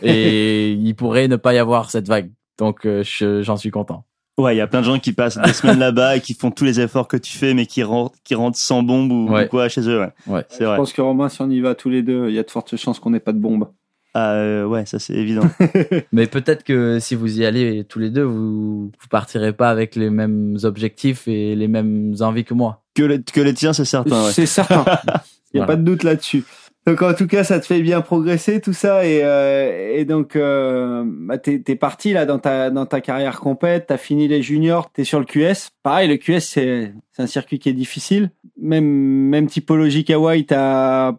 Et 0.01 0.71
il 0.73 0.95
pourrait 0.95 1.27
ne 1.27 1.35
pas 1.35 1.53
y 1.53 1.57
avoir 1.57 1.91
cette 1.91 2.07
vague. 2.07 2.31
Donc, 2.57 2.85
euh, 2.85 3.03
je- 3.03 3.41
j'en 3.41 3.57
suis 3.57 3.71
content. 3.71 4.05
Ouais, 4.37 4.55
il 4.55 4.57
y 4.57 4.61
a 4.61 4.67
plein 4.67 4.79
de 4.81 4.85
gens 4.85 4.97
qui 4.97 5.13
passent 5.13 5.37
des 5.37 5.53
semaines 5.53 5.79
là-bas 5.79 6.15
et 6.17 6.21
qui 6.21 6.33
font 6.33 6.51
tous 6.51 6.63
les 6.63 6.79
efforts 6.79 7.07
que 7.07 7.17
tu 7.17 7.37
fais, 7.37 7.53
mais 7.53 7.65
qui 7.65 7.83
rentrent, 7.83 8.17
qui 8.23 8.33
rentrent 8.33 8.57
sans 8.57 8.81
bombe 8.81 9.11
ou, 9.11 9.29
Ouais. 9.31 9.45
ou 9.45 9.49
quoi 9.49 9.67
chez 9.69 9.81
eux. 9.89 9.99
Ouais, 9.99 10.11
Ouais. 10.27 10.45
c'est 10.49 10.61
Je 10.63 10.65
vrai. 10.65 10.77
pense 10.77 10.93
que 10.93 11.01
Romain, 11.01 11.27
si 11.29 11.41
on 11.41 11.49
y 11.49 11.59
va 11.59 11.75
tous 11.75 11.89
les 11.89 12.01
deux, 12.01 12.29
il 12.29 12.35
y 12.35 12.39
a 12.39 12.43
de 12.43 12.49
fortes 12.49 12.75
chances 12.77 12.99
qu'on 12.99 13.09
n'ait 13.11 13.19
pas 13.19 13.33
de 13.33 13.39
bombe. 13.39 13.67
Ah, 14.13 14.33
euh, 14.33 14.65
ouais, 14.65 14.85
ça 14.85 14.99
c'est 14.99 15.13
évident. 15.13 15.47
Mais 16.11 16.27
peut-être 16.27 16.63
que 16.63 16.99
si 16.99 17.15
vous 17.15 17.39
y 17.39 17.45
allez 17.45 17.85
tous 17.85 17.99
les 17.99 18.09
deux, 18.09 18.23
vous, 18.23 18.85
vous 18.87 19.07
partirez 19.09 19.53
pas 19.53 19.69
avec 19.69 19.95
les 19.95 20.09
mêmes 20.09 20.57
objectifs 20.63 21.27
et 21.27 21.55
les 21.55 21.67
mêmes 21.69 22.13
envies 22.19 22.43
que 22.43 22.53
moi. 22.53 22.83
que, 22.95 23.03
le- 23.03 23.19
que 23.19 23.39
les 23.41 23.53
tiens, 23.53 23.71
c'est 23.73 23.85
certain. 23.85 24.25
Ouais. 24.25 24.31
C'est 24.31 24.45
certain. 24.45 24.83
Il 25.53 25.57
n'y 25.57 25.61
a 25.61 25.65
Voilà. 25.65 25.67
pas 25.67 25.75
de 25.77 25.83
doute 25.83 26.03
là-dessus. 26.03 26.43
Donc 26.87 27.03
en 27.03 27.13
tout 27.13 27.27
cas, 27.27 27.43
ça 27.43 27.59
te 27.59 27.65
fait 27.67 27.81
bien 27.81 28.01
progresser 28.01 28.59
tout 28.59 28.73
ça 28.73 29.05
et, 29.05 29.19
euh, 29.23 29.93
et 29.95 30.03
donc 30.03 30.35
euh, 30.35 31.03
bah, 31.05 31.37
t'es 31.37 31.61
es 31.67 31.75
parti 31.75 32.11
là 32.11 32.25
dans 32.25 32.39
ta 32.39 32.71
dans 32.71 32.87
ta 32.87 33.01
carrière 33.01 33.39
complète, 33.39 33.85
t'as 33.89 33.97
fini 33.97 34.27
les 34.27 34.41
juniors, 34.41 34.91
t'es 34.91 35.03
sur 35.03 35.19
le 35.19 35.25
QS. 35.25 35.69
Pareil, 35.83 36.09
le 36.09 36.17
QS 36.17 36.39
c'est 36.39 36.93
c'est 37.11 37.21
un 37.21 37.27
circuit 37.27 37.59
qui 37.59 37.69
est 37.69 37.73
difficile. 37.73 38.31
Même 38.59 38.83
même 38.85 39.45
typologie 39.45 40.03
qu'Hawaii, 40.05 40.43
t'as 40.47 41.13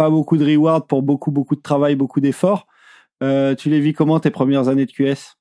pas 0.00 0.08
beaucoup 0.08 0.38
de 0.38 0.46
reward 0.46 0.86
pour 0.86 1.02
beaucoup 1.02 1.30
beaucoup 1.30 1.54
de 1.56 1.60
travail, 1.60 1.94
beaucoup 1.94 2.20
d'efforts. 2.20 2.66
Euh, 3.22 3.54
tu 3.54 3.68
les 3.68 3.80
vis 3.80 3.92
comment 3.92 4.18
tes 4.18 4.30
premières 4.30 4.68
années 4.68 4.86
de 4.86 4.92
QS 4.92 5.36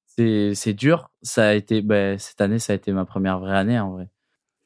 C'est 0.53 0.74
dur. 0.74 1.10
Ça 1.22 1.47
a 1.47 1.53
été 1.53 1.82
ben, 1.82 2.18
cette 2.20 2.41
année, 2.41 2.60
ça 2.60 2.74
a 2.74 2.76
été 2.76 2.91
ma 2.91 3.05
première 3.05 3.39
vraie 3.39 3.55
année 3.57 3.80
en 3.80 3.91
vrai, 3.93 4.10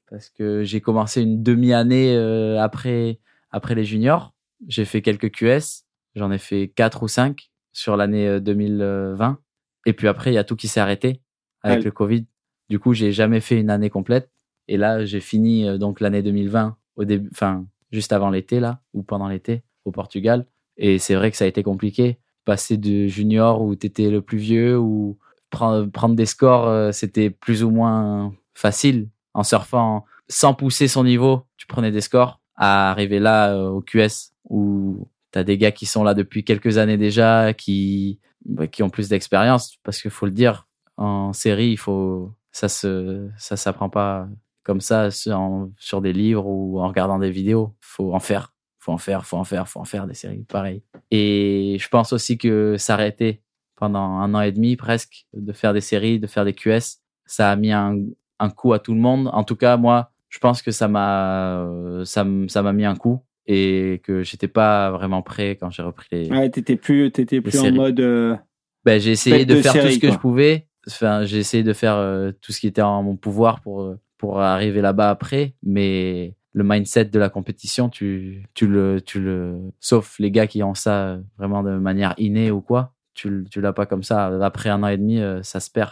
parce 0.09 0.31
que 0.31 0.63
j'ai 0.63 0.81
commencé 0.81 1.21
une 1.21 1.43
demi-année 1.43 2.15
euh, 2.15 2.59
après 2.59 3.19
après 3.51 3.75
les 3.75 3.83
juniors. 3.85 4.33
J'ai 4.67 4.83
fait 4.85 5.03
quelques 5.03 5.29
QS. 5.29 5.83
J'en 6.15 6.31
ai 6.31 6.39
fait 6.39 6.69
quatre 6.75 7.03
ou 7.03 7.07
cinq 7.07 7.51
sur 7.71 7.95
l'année 7.95 8.27
euh, 8.27 8.39
2020. 8.39 9.37
Et 9.85 9.93
puis 9.93 10.07
après, 10.07 10.31
il 10.31 10.33
y 10.33 10.39
a 10.39 10.43
tout 10.43 10.55
qui 10.55 10.67
s'est 10.67 10.79
arrêté 10.79 11.21
avec 11.61 11.79
Ouais. 11.79 11.85
le 11.85 11.91
Covid. 11.91 12.25
Du 12.69 12.79
coup, 12.79 12.93
j'ai 12.95 13.11
jamais 13.11 13.41
fait 13.41 13.59
une 13.59 13.69
année 13.69 13.91
complète. 13.91 14.31
Et 14.67 14.77
là, 14.77 15.05
j'ai 15.05 15.19
fini 15.19 15.67
euh, 15.67 15.77
donc 15.77 15.99
l'année 15.99 16.23
2020 16.23 16.77
au 16.95 17.03
début, 17.05 17.29
enfin 17.31 17.67
juste 17.91 18.11
avant 18.11 18.31
l'été 18.31 18.59
là 18.59 18.81
ou 18.93 19.03
pendant 19.03 19.27
l'été 19.27 19.61
au 19.85 19.91
Portugal. 19.91 20.45
Et 20.77 20.99
c'est 20.99 21.15
vrai 21.15 21.31
que 21.31 21.37
ça 21.37 21.45
a 21.45 21.47
été 21.47 21.63
compliqué. 21.63 22.17
Passer 22.45 22.77
de 22.77 23.07
junior 23.07 23.61
où 23.61 23.75
t'étais 23.75 24.09
le 24.09 24.21
plus 24.21 24.37
vieux 24.37 24.77
ou 24.77 25.17
prendre, 25.49 26.15
des 26.15 26.25
scores, 26.25 26.67
euh, 26.67 26.91
c'était 26.91 27.29
plus 27.29 27.63
ou 27.63 27.69
moins 27.69 28.33
facile. 28.53 29.09
En 29.33 29.43
surfant, 29.43 30.05
sans 30.27 30.53
pousser 30.53 30.87
son 30.87 31.03
niveau, 31.03 31.45
tu 31.57 31.67
prenais 31.67 31.91
des 31.91 32.01
scores. 32.01 32.39
À 32.55 32.91
arriver 32.91 33.19
là, 33.19 33.53
euh, 33.53 33.69
au 33.69 33.81
QS, 33.81 34.33
où 34.49 35.07
t'as 35.31 35.43
des 35.43 35.57
gars 35.57 35.71
qui 35.71 35.85
sont 35.85 36.03
là 36.03 36.13
depuis 36.13 36.43
quelques 36.43 36.77
années 36.77 36.97
déjà, 36.97 37.53
qui, 37.53 38.19
bah, 38.45 38.67
qui 38.67 38.83
ont 38.83 38.89
plus 38.89 39.09
d'expérience. 39.09 39.77
Parce 39.83 40.01
qu'il 40.01 40.11
faut 40.11 40.25
le 40.25 40.31
dire, 40.31 40.67
en 40.97 41.33
série, 41.33 41.69
il 41.69 41.77
faut, 41.77 42.31
ça 42.51 42.69
se, 42.69 43.27
ça 43.37 43.57
s'apprend 43.57 43.89
pas 43.89 44.27
comme 44.63 44.81
ça 44.81 45.11
sur, 45.11 45.67
sur 45.77 46.01
des 46.01 46.13
livres 46.13 46.45
ou 46.45 46.79
en 46.79 46.87
regardant 46.87 47.19
des 47.19 47.31
vidéos. 47.31 47.73
Faut 47.81 48.13
en 48.13 48.19
faire. 48.19 48.52
Faut 48.83 48.91
en 48.91 48.97
faire, 48.97 49.25
faut 49.25 49.37
en 49.37 49.45
faire, 49.45 49.65
faut 49.69 49.79
en 49.79 49.85
faire 49.85 50.07
des 50.07 50.13
séries 50.13 50.43
pareil. 50.49 50.81
Et 51.09 51.77
je 51.79 51.87
pense 51.87 52.11
aussi 52.11 52.37
que 52.37 52.75
s'arrêter 52.77 53.41
pendant 53.77 54.01
un 54.01 54.33
an 54.33 54.41
et 54.41 54.51
demi 54.51 54.75
presque 54.75 55.25
de 55.33 55.53
faire 55.53 55.71
des 55.73 55.79
séries, 55.79 56.19
de 56.19 56.27
faire 56.27 56.43
des 56.43 56.51
QS, 56.53 56.99
ça 57.25 57.49
a 57.49 57.55
mis 57.55 57.71
un, 57.71 57.97
un 58.39 58.49
coup 58.49 58.73
à 58.73 58.79
tout 58.79 58.93
le 58.93 58.99
monde. 58.99 59.29
En 59.31 59.45
tout 59.45 59.55
cas, 59.55 59.77
moi, 59.77 60.11
je 60.27 60.37
pense 60.39 60.61
que 60.61 60.71
ça 60.71 60.89
m'a 60.89 61.65
ça 62.03 62.25
ça 62.47 62.61
m'a 62.61 62.73
mis 62.73 62.83
un 62.83 62.95
coup 62.95 63.21
et 63.45 64.01
que 64.03 64.21
j'étais 64.23 64.49
pas 64.49 64.91
vraiment 64.91 65.21
prêt 65.21 65.55
quand 65.57 65.69
j'ai 65.69 65.83
repris 65.83 66.07
les. 66.11 66.29
Ouais, 66.29 66.49
t'étais 66.49 66.75
plus, 66.75 67.09
t'étais 67.11 67.39
plus 67.39 67.57
en 67.59 67.71
mode. 67.71 67.99
euh, 68.01 68.35
Ben, 68.83 68.99
j'ai 68.99 69.11
essayé 69.11 69.45
de 69.45 69.55
de 69.55 69.61
faire 69.61 69.71
tout 69.73 69.79
ce 69.91 69.97
que 69.99 70.07
quoi. 70.07 70.13
je 70.15 70.19
pouvais. 70.19 70.67
Enfin, 70.87 71.23
j'ai 71.23 71.37
essayé 71.37 71.63
de 71.63 71.71
faire 71.71 71.95
euh, 71.95 72.31
tout 72.41 72.51
ce 72.51 72.59
qui 72.59 72.67
était 72.67 72.81
en 72.81 73.01
mon 73.03 73.15
pouvoir 73.15 73.61
pour 73.61 73.81
euh, 73.83 73.97
pour 74.17 74.41
arriver 74.41 74.81
là-bas 74.81 75.09
après, 75.09 75.55
mais 75.63 76.35
le 76.55 76.63
mindset 76.63 77.05
de 77.05 77.19
la 77.19 77.29
compétition, 77.29 77.89
tu 77.89 78.43
tu 78.53 78.67
le 78.67 79.01
tu 79.01 79.19
le 79.19 79.59
sauf 79.79 80.17
les 80.19 80.29
gars 80.31 80.45
qui 80.47 80.61
ont 80.63 80.75
ça 80.75 81.07
euh, 81.07 81.21
vraiment 81.37 81.63
de 81.63 81.71
manière 81.77 82.13
innée 82.17 82.51
ou 82.51 82.61
quoi, 82.61 82.93
tu 83.15 83.45
tu 83.49 83.59
l'as 83.61 83.73
pas 83.73 83.85
comme 83.85 84.03
ça. 84.03 84.27
Après 84.45 84.69
un 84.69 84.83
an 84.83 84.87
et 84.87 84.97
demi, 84.97 85.19
euh, 85.19 85.41
ça 85.43 85.59
se 85.59 85.69
perd. 85.71 85.91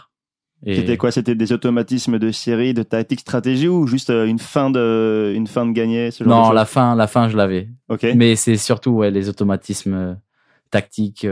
Et- 0.64 0.76
C'était 0.76 0.96
quoi? 0.96 1.10
C'était 1.10 1.34
des 1.34 1.52
automatismes 1.52 2.20
de 2.20 2.30
série, 2.30 2.72
de 2.74 2.84
tactique, 2.84 3.18
stratégie 3.20 3.66
ou 3.66 3.88
juste 3.88 4.10
euh, 4.10 4.26
une 4.26 4.38
fin 4.38 4.70
de, 4.70 5.32
une 5.34 5.48
fin 5.48 5.66
de 5.66 5.72
gagner 5.72 6.12
ce 6.12 6.22
genre 6.22 6.42
de 6.44 6.48
Non, 6.48 6.52
la 6.52 6.64
fin, 6.64 6.94
la 6.94 7.08
fin, 7.08 7.28
je 7.28 7.36
l'avais. 7.36 7.68
Ok. 7.88 8.06
Mais 8.14 8.36
c'est 8.36 8.56
surtout 8.56 8.90
ouais, 8.92 9.10
les 9.10 9.28
automatismes 9.28 10.16
tactiques, 10.70 11.26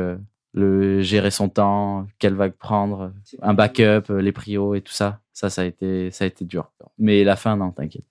le 0.53 1.01
gérer 1.01 1.31
son 1.31 1.49
temps, 1.49 2.09
quelle 2.18 2.35
vague 2.35 2.55
prendre, 2.55 3.12
un 3.41 3.55
backup, 3.55 4.12
les 4.18 4.33
prios 4.33 4.74
et 4.74 4.81
tout 4.81 4.93
ça. 4.93 5.20
Ça, 5.33 5.49
ça 5.49 5.62
a 5.62 5.64
été, 5.64 6.11
ça 6.11 6.24
a 6.24 6.26
été 6.26 6.45
dur. 6.45 6.72
Mais 6.99 7.22
la 7.22 7.37
fin, 7.37 7.57
non, 7.57 7.70
t'inquiète. 7.70 8.05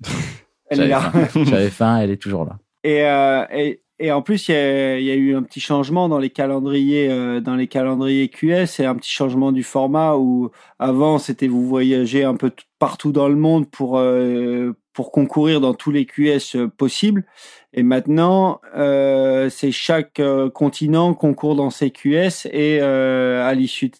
Elle 0.70 0.80
est 0.80 0.88
là. 0.88 1.12
J'avais 1.34 1.70
faim, 1.70 1.98
elle 1.98 2.10
est 2.10 2.22
toujours 2.22 2.44
là. 2.44 2.58
Et, 2.82 3.04
euh, 3.04 3.44
et, 3.52 3.82
et 3.98 4.12
en 4.12 4.22
plus, 4.22 4.48
il 4.48 4.52
y 4.52 5.04
y 5.04 5.10
a 5.10 5.14
eu 5.14 5.34
un 5.36 5.42
petit 5.42 5.60
changement 5.60 6.08
dans 6.08 6.18
les 6.18 6.30
calendriers, 6.30 7.08
euh, 7.10 7.40
dans 7.40 7.54
les 7.54 7.68
calendriers 7.68 8.28
QS 8.28 8.80
et 8.80 8.86
un 8.86 8.94
petit 8.94 9.10
changement 9.10 9.52
du 9.52 9.62
format 9.62 10.16
où 10.16 10.50
avant 10.78 11.18
c'était 11.18 11.46
vous 11.46 11.66
voyagez 11.66 12.24
un 12.24 12.34
peu 12.34 12.50
partout 12.78 13.12
dans 13.12 13.28
le 13.28 13.36
monde 13.36 13.70
pour 13.70 13.98
euh, 13.98 14.72
pour 14.94 15.12
concourir 15.12 15.60
dans 15.60 15.74
tous 15.74 15.90
les 15.90 16.06
QS 16.06 16.56
euh, 16.56 16.68
possibles. 16.68 17.24
Et 17.72 17.82
maintenant, 17.82 18.60
euh, 18.76 19.50
c'est 19.50 19.72
chaque 19.72 20.20
euh, 20.20 20.48
continent 20.48 21.14
concourt 21.14 21.56
dans 21.56 21.70
ses 21.70 21.90
QS 21.90 22.46
et 22.50 22.78
euh, 22.80 23.46
à 23.46 23.54
l'issue 23.54 23.90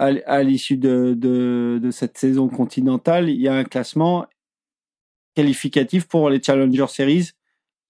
à 0.00 0.42
l'issue 0.42 0.76
de, 0.76 1.14
de, 1.16 1.78
de 1.80 1.90
cette 1.92 2.18
saison 2.18 2.48
continentale, 2.48 3.30
il 3.30 3.40
y 3.40 3.46
a 3.46 3.54
un 3.54 3.62
classement 3.62 4.26
qualificatif 5.34 6.06
pour 6.06 6.30
les 6.30 6.42
Challenger 6.42 6.86
Series 6.88 7.30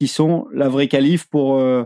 qui 0.00 0.08
sont 0.08 0.46
la 0.52 0.68
vraie 0.68 0.88
qualif 0.88 1.26
pour 1.26 1.56
euh, 1.58 1.84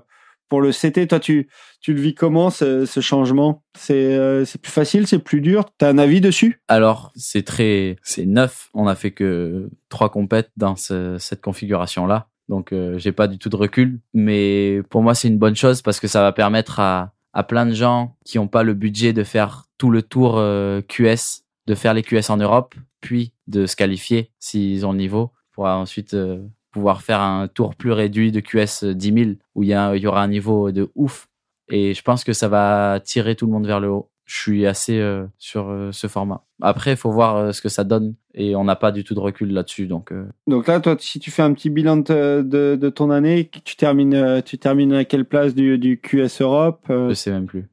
pour 0.48 0.62
le 0.62 0.72
CT. 0.72 1.06
Toi, 1.08 1.20
tu 1.20 1.48
tu 1.80 1.92
le 1.92 2.00
vis 2.00 2.14
comment 2.14 2.48
ce, 2.50 2.86
ce 2.86 3.00
changement? 3.00 3.62
C'est 3.78 3.94
euh, 4.16 4.44
c'est 4.46 4.60
plus 4.60 4.72
facile, 4.72 5.06
c'est 5.06 5.18
plus 5.18 5.40
dur? 5.42 5.66
T'as 5.76 5.90
un 5.90 5.98
avis 5.98 6.20
dessus? 6.22 6.62
Alors, 6.68 7.12
c'est 7.16 7.44
très, 7.44 7.96
c'est 8.02 8.24
neuf. 8.24 8.70
On 8.72 8.86
a 8.86 8.94
fait 8.94 9.10
que 9.10 9.68
trois 9.90 10.08
compètes 10.10 10.50
dans 10.56 10.74
ce- 10.76 11.18
cette 11.18 11.42
configuration-là. 11.42 12.28
Donc, 12.48 12.72
euh, 12.72 12.96
j'ai 12.98 13.12
pas 13.12 13.28
du 13.28 13.38
tout 13.38 13.50
de 13.50 13.56
recul. 13.56 14.00
Mais 14.14 14.80
pour 14.88 15.02
moi, 15.02 15.14
c'est 15.14 15.28
une 15.28 15.36
bonne 15.38 15.54
chose 15.56 15.82
parce 15.82 16.00
que 16.00 16.08
ça 16.08 16.22
va 16.22 16.32
permettre 16.32 16.80
à, 16.80 17.12
à 17.34 17.42
plein 17.42 17.66
de 17.66 17.74
gens 17.74 18.16
qui 18.24 18.38
ont 18.38 18.48
pas 18.48 18.62
le 18.62 18.72
budget 18.72 19.12
de 19.12 19.24
faire 19.24 19.64
tout 19.76 19.90
le 19.90 20.00
tour 20.00 20.38
euh, 20.38 20.80
QS, 20.80 21.42
de 21.66 21.74
faire 21.74 21.92
les 21.92 22.02
QS 22.02 22.30
en 22.30 22.38
Europe, 22.38 22.74
puis 23.02 23.34
de 23.48 23.66
se 23.66 23.76
qualifier 23.76 24.30
s'ils 24.40 24.86
ont 24.86 24.92
le 24.92 24.98
niveau 24.98 25.30
pour 25.58 25.66
ensuite 25.66 26.14
euh, 26.14 26.38
pouvoir 26.70 27.02
faire 27.02 27.20
un 27.20 27.48
tour 27.48 27.74
plus 27.74 27.90
réduit 27.90 28.30
de 28.30 28.38
QS 28.38 28.84
10 28.94 29.12
000 29.12 29.30
où 29.56 29.64
il 29.64 29.70
y, 29.70 29.74
a- 29.74 29.96
il 29.96 30.00
y 30.00 30.06
aura 30.06 30.22
un 30.22 30.28
niveau 30.28 30.70
de 30.70 30.88
ouf. 30.94 31.26
Et 31.68 31.94
je 31.94 32.02
pense 32.02 32.22
que 32.22 32.32
ça 32.32 32.46
va 32.46 33.00
tirer 33.04 33.34
tout 33.34 33.44
le 33.46 33.50
monde 33.50 33.66
vers 33.66 33.80
le 33.80 33.88
haut. 33.90 34.08
Je 34.24 34.36
suis 34.36 34.66
assez 34.66 35.00
euh, 35.00 35.24
sur 35.38 35.68
euh, 35.68 35.90
ce 35.90 36.06
format. 36.06 36.44
Après, 36.62 36.92
il 36.92 36.96
faut 36.96 37.10
voir 37.10 37.36
euh, 37.36 37.50
ce 37.52 37.60
que 37.60 37.68
ça 37.68 37.82
donne 37.82 38.14
et 38.34 38.54
on 38.54 38.62
n'a 38.62 38.76
pas 38.76 38.92
du 38.92 39.02
tout 39.02 39.14
de 39.16 39.20
recul 39.20 39.52
là-dessus. 39.52 39.88
Donc, 39.88 40.12
Donc 40.46 40.68
là, 40.68 40.78
toi, 40.78 40.94
si 41.00 41.18
tu 41.18 41.32
fais 41.32 41.42
un 41.42 41.52
petit 41.54 41.70
bilan 41.70 41.96
de, 41.96 42.42
de, 42.46 42.76
de 42.80 42.88
ton 42.88 43.10
année, 43.10 43.50
tu 43.64 43.74
termines 43.74 44.40
tu 44.44 44.58
termines 44.58 44.92
à 44.92 45.04
quelle 45.04 45.24
place 45.24 45.56
du, 45.56 45.76
du 45.78 45.98
QS 46.00 46.40
Europe 46.40 46.84
je 46.88 47.14
sais 47.14 47.32
même 47.32 47.46
plus. 47.46 47.68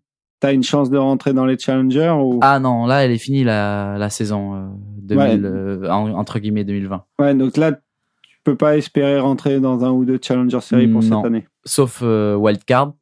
T'as 0.45 0.53
une 0.53 0.61
chance 0.63 0.91
de 0.91 0.97
rentrer 0.99 1.33
dans 1.33 1.45
les 1.47 1.57
Challengers 1.57 2.13
ou? 2.21 2.37
Ah 2.43 2.59
non, 2.59 2.85
là, 2.85 3.03
elle 3.03 3.09
est 3.11 3.17
finie 3.17 3.43
la, 3.43 3.97
la 3.97 4.11
saison 4.11 4.53
euh, 4.55 4.67
2000, 4.99 5.43
euh, 5.43 5.89
en- 5.89 6.11
entre 6.11 6.37
guillemets 6.37 6.63
2020. 6.63 7.03
Ouais, 7.17 7.33
donc 7.33 7.57
là, 7.57 7.71
tu 7.71 8.37
peux 8.43 8.55
pas 8.55 8.77
espérer 8.77 9.19
rentrer 9.19 9.59
dans 9.59 9.83
un 9.83 9.89
ou 9.89 10.05
deux 10.05 10.19
Challenger 10.21 10.59
Series 10.61 10.87
pour 10.87 11.01
Non. 11.01 11.17
cette 11.17 11.25
année. 11.25 11.47
Sauf 11.63 12.01
euh, 12.03 12.35
wildcard. 12.35 12.93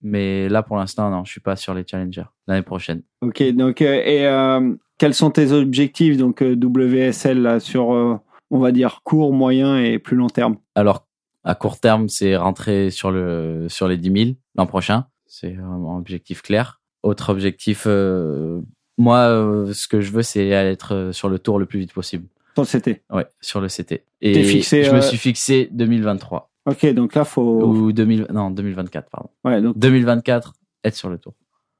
Mais 0.00 0.48
là, 0.48 0.62
pour 0.62 0.78
l'instant, 0.78 1.10
non, 1.10 1.24
je 1.24 1.32
suis 1.32 1.40
pas 1.42 1.56
sur 1.56 1.74
les 1.74 1.84
challengers. 1.86 2.24
L'année 2.46 2.62
prochaine. 2.62 3.02
Ok, 3.20 3.42
donc 3.54 3.82
et 3.82 4.26
quels 4.98 5.14
sont 5.14 5.30
tes 5.30 5.52
objectifs 5.52 6.16
donc 6.16 6.42
WSL 6.42 7.42
là, 7.42 7.60
sur 7.60 7.88
on 8.50 8.58
va 8.58 8.72
dire 8.72 9.00
court, 9.04 9.32
moyen 9.34 9.78
et 9.78 9.98
plus 9.98 10.16
long 10.16 10.28
terme? 10.28 10.56
Alors, 10.74 11.06
à 11.42 11.54
court 11.54 11.78
terme, 11.78 12.08
c'est 12.08 12.36
rentrer 12.36 12.90
sur 12.90 13.10
le 13.10 13.66
sur 13.68 13.86
les 13.88 13.96
10 13.98 14.24
000 14.24 14.36
l'an 14.56 14.66
prochain. 14.66 15.06
C'est 15.36 15.56
un 15.56 15.96
objectif 15.96 16.42
clair. 16.42 16.80
Autre 17.02 17.30
objectif, 17.30 17.84
euh, 17.88 18.60
moi, 18.98 19.18
euh, 19.18 19.72
ce 19.72 19.88
que 19.88 20.00
je 20.00 20.12
veux, 20.12 20.22
c'est 20.22 20.46
être 20.46 20.94
euh, 20.94 21.12
sur 21.12 21.28
le 21.28 21.40
tour 21.40 21.58
le 21.58 21.66
plus 21.66 21.80
vite 21.80 21.92
possible. 21.92 22.28
Sur 22.54 22.62
le 22.62 22.80
CT. 22.80 23.02
Ouais, 23.10 23.26
sur 23.40 23.60
le 23.60 23.66
CT. 23.66 24.04
Et 24.20 24.44
fixé, 24.44 24.84
je 24.84 24.92
me 24.92 25.00
suis 25.00 25.16
fixé 25.16 25.68
2023 25.72 26.52
Ok, 26.66 26.86
donc 26.94 27.16
là 27.16 27.24
faut 27.24 27.64
ou 27.64 27.92
2000 27.92 28.28
non 28.32 28.50
2024 28.50 29.10
pardon. 29.10 29.28
ouais 29.44 29.60
donc, 29.60 29.76
2024 29.76 30.54
être 30.84 30.94
sur 30.94 31.10
le 31.10 31.18
tour. 31.18 31.34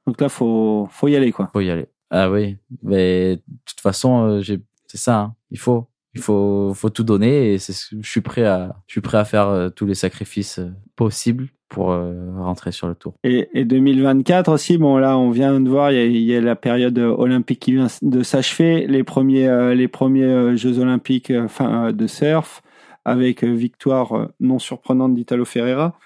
donc 0.05 0.21
là 0.21 0.29
faut 0.29 0.87
faut 0.91 1.07
y 1.07 1.15
aller 1.15 1.31
quoi. 1.31 1.49
Faut 1.53 1.61
y 1.61 1.71
aller. 1.71 1.87
Ah 2.11 2.29
oui, 2.29 2.57
mais 2.83 3.37
de 3.37 3.41
toute 3.65 3.79
façon, 3.79 4.41
j'ai 4.41 4.59
c'est 4.85 4.97
ça. 4.97 5.19
hein. 5.19 5.35
Il 5.49 5.57
faut 5.59 5.87
il 6.15 6.21
faut 6.21 6.73
faut 6.73 6.89
tout 6.89 7.03
donner 7.03 7.53
et 7.53 7.57
c'est 7.57 7.73
je 8.01 8.09
suis 8.09 8.21
prêt 8.21 8.45
à 8.45 8.77
je 8.87 8.93
suis 8.93 9.01
prêt 9.01 9.17
à 9.17 9.25
faire 9.25 9.49
euh, 9.49 9.69
tous 9.69 9.85
les 9.85 9.95
sacrifices 9.95 10.59
euh, 10.59 10.71
possibles 10.95 11.49
pour 11.67 11.91
euh, 11.91 12.13
rentrer 12.37 12.71
sur 12.71 12.87
le 12.87 12.95
tour. 12.95 13.15
Et, 13.23 13.49
et 13.53 13.65
2024 13.65 14.51
aussi, 14.51 14.77
bon 14.77 14.97
là 14.97 15.17
on 15.17 15.29
vient 15.29 15.59
de 15.59 15.69
voir, 15.69 15.91
il 15.91 15.97
y 15.97 15.99
a, 15.99 16.05
il 16.05 16.21
y 16.21 16.35
a 16.35 16.41
la 16.41 16.55
période 16.55 16.97
olympique 16.97 17.59
qui 17.59 17.73
vient 17.73 17.87
de 18.01 18.23
s'achever, 18.23 18.87
les 18.87 19.03
premiers 19.03 19.75
les 19.75 19.87
premiers 19.87 20.55
Jeux 20.55 20.79
olympiques 20.79 21.31
enfin 21.35 21.91
de 21.91 22.07
surf 22.07 22.61
avec 23.03 23.43
victoire 23.43 24.29
non 24.39 24.57
surprenante 24.57 25.13
d'Italo 25.13 25.45
Ferreira. 25.45 25.97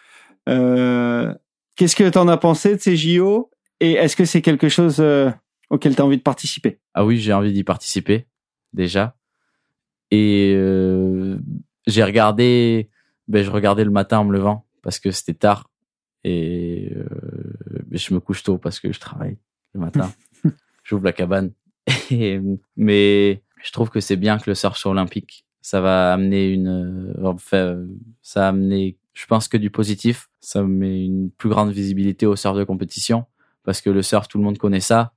Euh, 0.50 1.34
Qu'est-ce 1.76 1.96
que 1.96 2.10
tu 2.10 2.18
en 2.18 2.28
as 2.28 2.38
pensé 2.38 2.76
de 2.76 2.82
ces 2.82 2.98
JO 2.98 3.52
et 3.80 3.94
est-ce 3.94 4.18
que 4.18 4.26
c'est 4.26 4.42
quelque 4.42 4.68
chose 4.68 5.02
auquel 5.70 5.96
tu 5.96 6.02
as 6.02 6.06
envie 6.06 6.18
de 6.18 6.24
participer? 6.24 6.80
Ah 6.94 7.06
oui, 7.06 7.18
j'ai 7.18 7.32
envie 7.32 7.54
d'y 7.54 7.64
participer 7.64 8.28
déjà. 8.74 9.16
Et 10.12 10.54
euh, 10.56 11.38
j'ai 11.88 12.04
regardé, 12.04 12.90
ben 13.28 13.44
je 13.44 13.52
regardais 13.52 13.84
le 13.84 13.92
matin 13.92 14.20
en 14.20 14.26
me 14.26 14.34
levant 14.34 14.66
parce 14.82 15.00
que 15.00 15.12
c'était 15.12 15.34
tard 15.34 15.70
et 16.24 16.92
euh, 16.96 17.06
je 17.92 18.14
me 18.14 18.20
couche 18.20 18.44
tôt 18.44 18.58
parce 18.58 18.80
que 18.80 18.92
je 18.92 19.00
travaille 19.00 19.38
le 19.74 19.80
matin. 19.80 20.12
J'ouvre 20.84 21.06
la 21.06 21.14
cabane. 21.14 21.52
Et, 22.12 22.42
mais 22.76 23.44
je 23.64 23.72
trouve 23.72 23.90
que 23.90 24.00
c'est 24.00 24.16
bien 24.16 24.38
que 24.38 24.50
le 24.50 24.56
surf 24.56 24.78
soit 24.78 24.92
olympique. 24.92 25.46
Ça 25.62 25.82
va 25.82 26.14
amener 26.14 26.50
une, 26.50 26.68
euh, 26.68 27.28
enfin, 27.28 27.86
ça 28.22 28.46
a 28.46 28.50
amené, 28.50 28.98
je 29.14 29.26
pense 29.28 29.48
que 29.48 29.58
du 29.58 29.70
positif. 29.70 30.30
Ça 30.40 30.64
met 30.64 31.06
une 31.06 31.30
plus 31.32 31.50
grande 31.50 31.72
visibilité 31.72 32.26
au 32.26 32.36
surf 32.36 32.58
de 32.58 32.64
compétition 32.64 33.26
parce 33.64 33.82
que 33.82 33.90
le 33.90 34.02
surf, 34.02 34.28
tout 34.28 34.38
le 34.40 34.44
monde 34.44 34.58
connaît 34.58 34.80
ça 34.80 35.14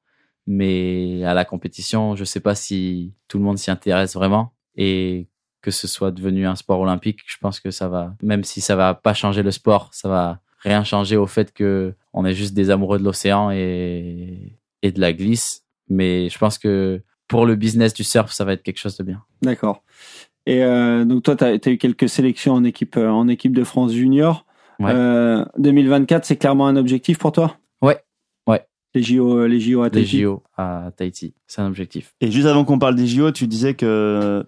mais 0.46 1.22
à 1.24 1.34
la 1.34 1.44
compétition, 1.44 2.16
je 2.16 2.24
sais 2.24 2.40
pas 2.40 2.54
si 2.54 3.14
tout 3.28 3.38
le 3.38 3.44
monde 3.44 3.58
s'y 3.58 3.70
intéresse 3.70 4.14
vraiment 4.14 4.52
et 4.76 5.28
que 5.60 5.70
ce 5.70 5.86
soit 5.86 6.10
devenu 6.10 6.46
un 6.46 6.56
sport 6.56 6.80
olympique, 6.80 7.20
je 7.26 7.36
pense 7.40 7.60
que 7.60 7.70
ça 7.70 7.88
va, 7.88 8.14
même 8.22 8.44
si 8.44 8.60
ça 8.60 8.76
va 8.76 8.94
pas 8.94 9.14
changer 9.14 9.42
le 9.42 9.50
sport, 9.50 9.90
ça 9.92 10.08
va 10.08 10.40
rien 10.58 10.84
changer 10.84 11.16
au 11.16 11.26
fait 11.26 11.52
que 11.52 11.94
on 12.12 12.24
est 12.24 12.34
juste 12.34 12.54
des 12.54 12.70
amoureux 12.70 12.98
de 12.98 13.04
l'océan 13.04 13.50
et, 13.50 14.58
et 14.82 14.92
de 14.92 15.00
la 15.00 15.12
glisse. 15.12 15.64
Mais 15.88 16.28
je 16.28 16.38
pense 16.38 16.58
que 16.58 17.02
pour 17.28 17.46
le 17.46 17.54
business 17.54 17.94
du 17.94 18.04
surf, 18.04 18.32
ça 18.32 18.44
va 18.44 18.52
être 18.52 18.62
quelque 18.62 18.78
chose 18.78 18.96
de 18.96 19.04
bien. 19.04 19.22
D'accord. 19.42 19.82
Et 20.46 20.64
euh, 20.64 21.04
donc 21.04 21.22
toi 21.22 21.36
tu 21.36 21.44
as, 21.44 21.70
eu 21.70 21.78
quelques 21.78 22.08
sélections 22.08 22.54
en 22.54 22.64
équipe 22.64 22.96
euh, 22.96 23.08
en 23.08 23.28
équipe 23.28 23.54
de 23.54 23.64
France 23.64 23.92
junior. 23.92 24.44
Ouais. 24.80 24.90
Euh, 24.92 25.44
2024, 25.58 26.24
c'est 26.24 26.36
clairement 26.36 26.66
un 26.66 26.76
objectif 26.76 27.18
pour 27.18 27.32
toi? 27.32 27.56
Les 28.94 29.02
JO, 29.02 29.46
les 29.46 29.58
JO 29.58 29.80
à 29.80 29.86
les 29.86 29.90
Tahiti. 29.90 30.20
JO 30.20 30.42
à 30.56 30.90
Tahiti. 30.94 31.34
C'est 31.46 31.62
un 31.62 31.66
objectif. 31.66 32.14
Et 32.20 32.30
juste 32.30 32.46
avant 32.46 32.64
qu'on 32.64 32.78
parle 32.78 32.94
des 32.94 33.06
JO, 33.06 33.30
tu 33.30 33.46
disais 33.46 33.74
que 33.74 34.44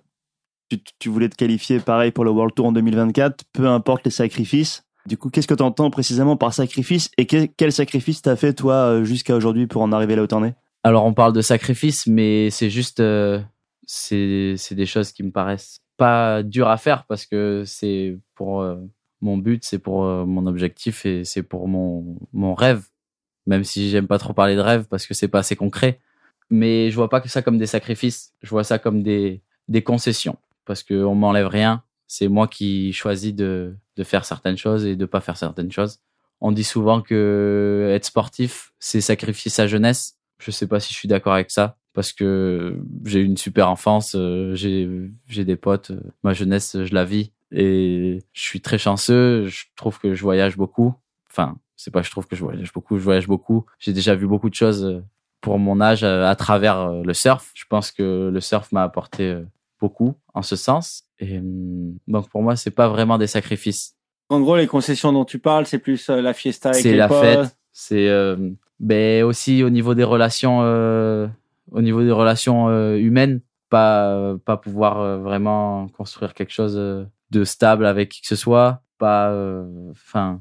tu, 0.99 1.09
voulais 1.09 1.29
te 1.29 1.37
qualifier 1.37 1.81
pareil 1.81 2.11
pour 2.11 2.25
le 2.25 2.31
World 2.31 2.55
Tour 2.55 2.67
en 2.67 2.73
2024, 2.73 3.45
peu 3.53 3.69
importe 3.69 4.05
les 4.05 4.11
sacrifices. 4.11 4.85
Du 5.07 5.19
coup, 5.19 5.29
qu'est-ce 5.29 5.47
que 5.47 5.55
tu 5.55 5.63
entends 5.63 5.91
précisément 5.91 6.37
par 6.37 6.55
sacrifice 6.55 7.11
et 7.19 7.27
que- 7.27 7.47
quel 7.57 7.73
sacrifice 7.73 8.23
t'as 8.23 8.37
fait 8.37 8.55
toi 8.55 8.75
euh, 8.75 9.05
jusqu'à 9.05 9.37
aujourd'hui 9.37 9.67
pour 9.67 9.83
en 9.83 9.93
arriver 9.93 10.17
là 10.17 10.23
où 10.23 10.27
t'en 10.27 10.45
es? 10.45 10.55
Alors, 10.83 11.05
on 11.05 11.13
parle 11.13 11.33
de 11.33 11.43
sacrifice, 11.43 12.07
mais 12.07 12.51
c'est 12.51 12.71
juste, 12.71 13.01
euh, 13.01 13.41
c'est 13.87 14.57
des 14.73 14.87
choses 14.87 15.13
qui 15.13 15.23
me 15.23 15.31
paraissent 15.31 15.81
pas 15.97 16.43
dures 16.43 16.69
à 16.69 16.77
faire 16.77 17.05
parce 17.07 17.27
que 17.27 17.65
c'est 17.67 18.19
pour 18.35 18.63
euh, 18.63 18.77
mon 19.21 19.37
but, 19.37 19.65
c'est 19.65 19.79
pour 19.79 20.03
mon 20.05 20.47
objectif 20.47 21.07
et 21.07 21.25
c'est 21.25 21.43
pour 21.43 21.69
mon, 21.69 22.17
mon 22.33 22.55
rêve. 22.55 22.87
Même 23.47 23.65
si 23.65 23.91
j'aime 23.91 24.07
pas 24.07 24.19
trop 24.19 24.33
parler 24.33 24.57
de 24.57 24.61
rêve 24.61 24.87
parce 24.89 25.07
que 25.07 25.15
c'est 25.15 25.29
pas 25.29 25.41
assez 25.41 25.57
concret. 25.57 26.01
Mais 26.51 26.91
je 26.91 26.97
vois 26.97 27.09
pas 27.09 27.21
que 27.21 27.29
ça 27.29 27.43
comme 27.43 27.59
des 27.59 27.67
sacrifices. 27.67 28.33
Je 28.43 28.51
vois 28.51 28.65
ça 28.65 28.79
comme 28.79 29.03
des, 29.03 29.43
des 29.69 29.83
concessions 29.83 30.39
parce 30.65 30.83
que 30.83 30.95
on 30.95 31.15
m'enlève 31.15 31.47
rien. 31.47 31.83
C'est 32.07 32.29
moi 32.29 32.49
qui 32.49 32.93
choisis 32.93 33.35
de, 33.35 33.77
de 33.97 34.05
faire 34.05 34.25
certaines 34.25 34.57
choses 34.57 34.85
et 34.85 34.97
de 34.97 35.07
pas 35.07 35.21
faire 35.21 35.37
certaines 35.37 35.73
choses. 35.73 36.01
On 36.41 36.53
dit 36.53 36.65
souvent 36.65 37.01
que 37.01 37.91
être 37.95 38.05
sportif, 38.05 38.73
c'est 38.79 39.01
sacrifier 39.01 39.51
sa 39.51 39.67
jeunesse. 39.67 40.19
Je 40.39 40.51
sais 40.51 40.67
pas 40.67 40.81
si 40.81 40.93
je 40.93 40.99
suis 40.99 41.09
d'accord 41.09 41.33
avec 41.35 41.51
ça 41.51 41.79
parce 41.95 42.13
que 42.13 42.77
j'ai 43.05 43.21
eu 43.21 43.25
une 43.25 43.37
super 43.37 43.71
enfance, 43.71 44.15
euh, 44.17 44.55
j'ai 44.55 44.89
j'ai 45.29 45.45
des 45.45 45.57
potes, 45.57 45.93
euh, 45.93 46.01
ma 46.25 46.33
jeunesse, 46.33 46.77
je 46.85 46.93
la 46.93 47.05
vis 47.05 47.33
et 47.53 48.19
je 48.33 48.41
suis 48.41 48.61
très 48.61 48.79
chanceux. 48.79 49.47
Je 49.47 49.65
trouve 49.77 49.99
que 49.99 50.15
je 50.15 50.23
voyage 50.23 50.57
beaucoup. 50.57 50.95
Enfin, 51.31 51.57
c'est 51.77 51.93
pas 51.93 52.03
je 52.03 52.11
trouve 52.11 52.27
que 52.27 52.37
je 52.37 52.43
voyage 52.43 52.73
beaucoup, 52.73 52.99
je 52.99 53.05
voyage 53.05 53.29
beaucoup. 53.29 53.65
J'ai 53.79 53.93
déjà 53.93 54.15
vu 54.17 54.27
beaucoup 54.27 54.51
de 54.51 54.55
choses 54.55 54.85
euh, 54.85 55.03
pour 55.41 55.59
mon 55.59 55.81
âge 55.81 56.05
à 56.05 56.35
travers 56.37 56.91
le 56.91 57.15
surf. 57.15 57.53
Je 57.55 57.65
pense 57.69 57.93
que 57.93 58.31
le 58.33 58.41
surf 58.41 58.73
m'a 58.73 58.83
apporté 58.83 59.43
beaucoup 59.85 60.15
en 60.33 60.43
ce 60.43 60.57
sens. 60.57 61.05
Et 61.19 61.39
hum, 61.39 61.97
donc 62.09 62.29
pour 62.31 62.43
moi, 62.43 62.57
c'est 62.57 62.71
pas 62.75 62.89
vraiment 62.89 63.19
des 63.19 63.27
sacrifices. 63.29 63.95
En 64.31 64.41
gros, 64.41 64.57
les 64.57 64.67
concessions 64.67 65.13
dont 65.13 65.27
tu 65.27 65.39
parles, 65.39 65.67
c'est 65.67 65.79
plus 65.79 66.09
euh, 66.09 66.23
la 66.23 66.33
fiesta 66.33 66.71
avec 66.71 66.83
C'est 66.83 66.97
la 66.97 67.09
potes. 67.09 67.23
fête. 67.23 67.57
C'est 67.73 68.09
euh, 68.09 68.37
ben 68.81 69.25
aussi 69.25 69.63
au 69.63 69.71
niveau 69.71 69.95
des 69.95 70.05
relations, 70.05 70.61
euh, 70.63 71.27
au 71.71 71.83
niveau 71.83 72.03
des 72.03 72.13
relations 72.13 72.69
euh, 72.69 72.97
humaines, 72.97 73.41
pas 73.69 74.35
pas 74.45 74.57
pouvoir 74.57 75.19
vraiment 75.21 75.89
construire 75.89 76.33
quelque 76.35 76.53
chose 76.53 76.75
de 77.31 77.45
stable 77.45 77.85
avec 77.87 78.09
qui 78.11 78.21
que 78.23 78.29
ce 78.29 78.37
soit. 78.37 78.81
Pas, 78.99 79.35
enfin, 79.91 80.41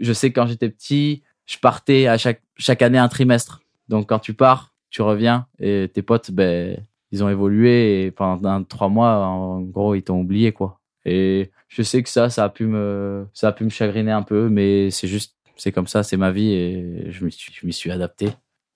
je 0.00 0.12
sais 0.14 0.30
que 0.30 0.40
quand 0.40 0.46
j'étais 0.46 0.70
petit, 0.70 1.22
je 1.44 1.58
partais 1.58 2.06
à 2.06 2.16
chaque 2.16 2.40
chaque 2.56 2.82
année 2.82 2.98
un 2.98 3.08
trimestre. 3.08 3.60
Donc 3.88 4.08
quand 4.08 4.18
tu 4.18 4.32
pars, 4.32 4.72
tu 4.90 5.02
reviens 5.02 5.46
et 5.60 5.90
tes 5.92 6.02
potes, 6.02 6.30
ben 6.30 6.78
ils 7.16 7.24
ont 7.24 7.28
évolué 7.28 8.04
et 8.04 8.10
pendant 8.10 8.62
trois 8.64 8.88
mois, 8.88 9.26
en 9.26 9.60
gros, 9.62 9.94
ils 9.94 10.02
t'ont 10.02 10.20
oublié 10.20 10.52
quoi. 10.52 10.80
Et 11.04 11.50
je 11.68 11.82
sais 11.82 12.02
que 12.02 12.08
ça, 12.08 12.30
ça 12.30 12.44
a 12.44 12.48
pu 12.48 12.66
me, 12.66 13.26
ça 13.32 13.48
a 13.48 13.52
pu 13.52 13.64
me 13.64 13.70
chagriner 13.70 14.12
un 14.12 14.22
peu, 14.22 14.48
mais 14.48 14.90
c'est 14.90 15.08
juste, 15.08 15.36
c'est 15.56 15.72
comme 15.72 15.86
ça, 15.86 16.02
c'est 16.02 16.16
ma 16.16 16.30
vie 16.30 16.52
et 16.52 17.10
je 17.10 17.24
m'y 17.64 17.72
suis, 17.72 17.90
adapté. 17.90 18.28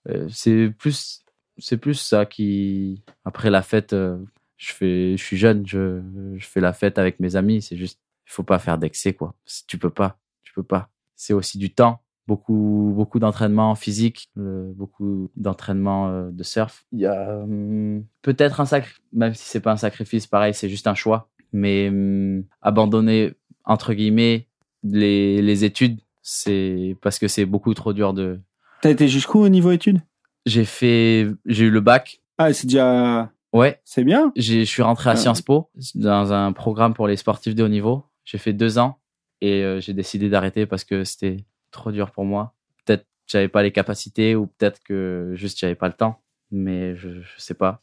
Euh, 0.08 0.28
c'est 0.30 0.70
plus, 0.78 1.22
c'est 1.58 1.76
plus 1.76 1.94
ça 1.94 2.26
qui, 2.26 3.02
après 3.24 3.50
la 3.50 3.62
fête, 3.62 3.92
euh, 3.92 4.16
je 4.56 4.72
fais, 4.72 5.16
je 5.16 5.22
suis 5.22 5.36
jeune, 5.36 5.66
je, 5.66 6.00
je 6.36 6.46
fais 6.46 6.60
la 6.60 6.72
fête 6.72 6.98
avec 6.98 7.20
mes 7.20 7.36
amis. 7.36 7.62
C'est 7.62 7.76
juste, 7.76 7.98
il 8.26 8.32
faut 8.32 8.42
pas 8.44 8.58
faire 8.58 8.78
d'excès 8.78 9.12
quoi. 9.12 9.34
Tu 9.66 9.76
peux 9.78 9.90
pas, 9.90 10.18
tu 10.42 10.52
peux 10.54 10.62
pas. 10.62 10.88
C'est 11.16 11.34
aussi 11.34 11.58
du 11.58 11.72
temps 11.74 12.00
beaucoup 12.30 12.92
beaucoup 12.94 13.18
d'entraînement 13.18 13.74
physique, 13.74 14.28
euh, 14.38 14.70
beaucoup 14.76 15.30
d'entraînement 15.36 16.08
euh, 16.10 16.30
de 16.30 16.42
surf. 16.44 16.84
Il 16.92 17.00
y 17.00 17.06
a 17.06 17.38
hum, 17.42 18.04
peut-être 18.22 18.60
un 18.60 18.66
sacrifice, 18.66 19.00
même 19.12 19.34
si 19.34 19.44
c'est 19.48 19.60
pas 19.60 19.72
un 19.72 19.76
sacrifice, 19.76 20.26
pareil, 20.28 20.54
c'est 20.54 20.68
juste 20.68 20.86
un 20.86 20.94
choix. 20.94 21.28
Mais 21.52 21.88
hum, 21.88 22.44
abandonner 22.62 23.34
entre 23.64 23.92
guillemets 23.94 24.46
les, 24.84 25.42
les 25.42 25.64
études, 25.64 25.98
c'est 26.22 26.96
parce 27.02 27.18
que 27.18 27.26
c'est 27.28 27.46
beaucoup 27.46 27.74
trop 27.74 27.92
dur 27.92 28.12
de. 28.14 28.38
T'as 28.82 28.90
été 28.90 29.08
jusqu'où 29.08 29.40
au 29.40 29.48
niveau 29.48 29.72
études? 29.72 30.00
J'ai 30.46 30.64
fait, 30.64 31.26
j'ai 31.46 31.64
eu 31.66 31.70
le 31.70 31.80
bac. 31.80 32.22
Ah, 32.38 32.52
c'est 32.52 32.66
déjà, 32.66 33.30
Ouais, 33.52 33.80
c'est 33.84 34.04
bien? 34.04 34.32
je 34.36 34.62
suis 34.64 34.82
rentré 34.82 35.10
à 35.10 35.14
Ah. 35.14 35.16
Sciences 35.16 35.42
Po 35.42 35.68
dans 35.96 36.32
un 36.32 36.52
programme 36.52 36.94
pour 36.94 37.08
les 37.08 37.16
sportifs 37.16 37.54
de 37.56 37.64
haut 37.64 37.68
niveau. 37.68 38.04
J'ai 38.24 38.38
fait 38.38 38.52
deux 38.54 38.78
ans 38.78 38.98
et 39.40 39.64
euh, 39.64 39.80
j'ai 39.80 39.92
décidé 39.92 40.28
d'arrêter 40.30 40.64
parce 40.66 40.84
que 40.84 41.02
c'était 41.04 41.44
trop 41.70 41.92
dur 41.92 42.10
pour 42.10 42.24
moi. 42.24 42.54
Peut-être 42.84 43.06
j'avais 43.26 43.48
pas 43.48 43.62
les 43.62 43.72
capacités 43.72 44.34
ou 44.34 44.46
peut-être 44.46 44.80
que 44.82 45.32
juste 45.34 45.58
j'avais 45.58 45.74
pas 45.74 45.88
le 45.88 45.94
temps, 45.94 46.20
mais 46.50 46.96
je, 46.96 47.08
je 47.20 47.28
sais 47.38 47.54
pas. 47.54 47.82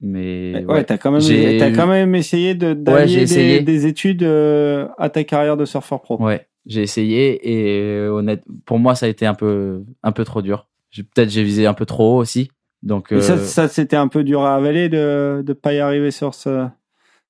Mais 0.00 0.52
Ouais, 0.54 0.64
ouais, 0.74 0.84
t'as 0.84 0.96
quand 0.98 1.10
même, 1.10 1.22
eu- 1.22 1.74
quand 1.74 1.86
même 1.86 2.14
essayé 2.14 2.54
de 2.54 2.72
d'allier 2.72 3.26
des, 3.26 3.86
études 3.86 4.22
euh, 4.22 4.86
à 4.96 5.08
ta 5.10 5.24
carrière 5.24 5.56
de 5.56 5.64
surfeur 5.64 6.00
pro. 6.02 6.20
ouais, 6.20 6.46
j'ai 6.66 6.82
essayé 6.82 7.40
et 7.50 7.80
euh, 7.82 8.10
honnête, 8.10 8.44
pour 8.64 8.78
moi 8.78 8.94
ça 8.94 9.06
a 9.06 9.08
été 9.08 9.26
un 9.26 9.34
peu 9.34 9.82
un 10.02 10.12
peu 10.12 10.24
trop 10.24 10.42
dur. 10.42 10.68
Peut-être 10.94 11.30
j'ai 11.30 11.42
visé 11.42 11.66
un 11.66 11.74
peu 11.74 11.84
trop 11.86 12.14
haut 12.16 12.20
aussi. 12.20 12.50
Donc 12.82 13.08
ça, 13.10 13.16
euh, 13.34 13.36
ça 13.38 13.68
c'était 13.68 13.96
un 13.96 14.06
peu 14.08 14.22
dur 14.22 14.42
à 14.44 14.54
avaler 14.54 14.88
de 14.88 15.42
de 15.44 15.52
pas 15.52 15.74
y 15.74 15.80
arriver 15.80 16.12
sur 16.12 16.32
ce 16.34 16.68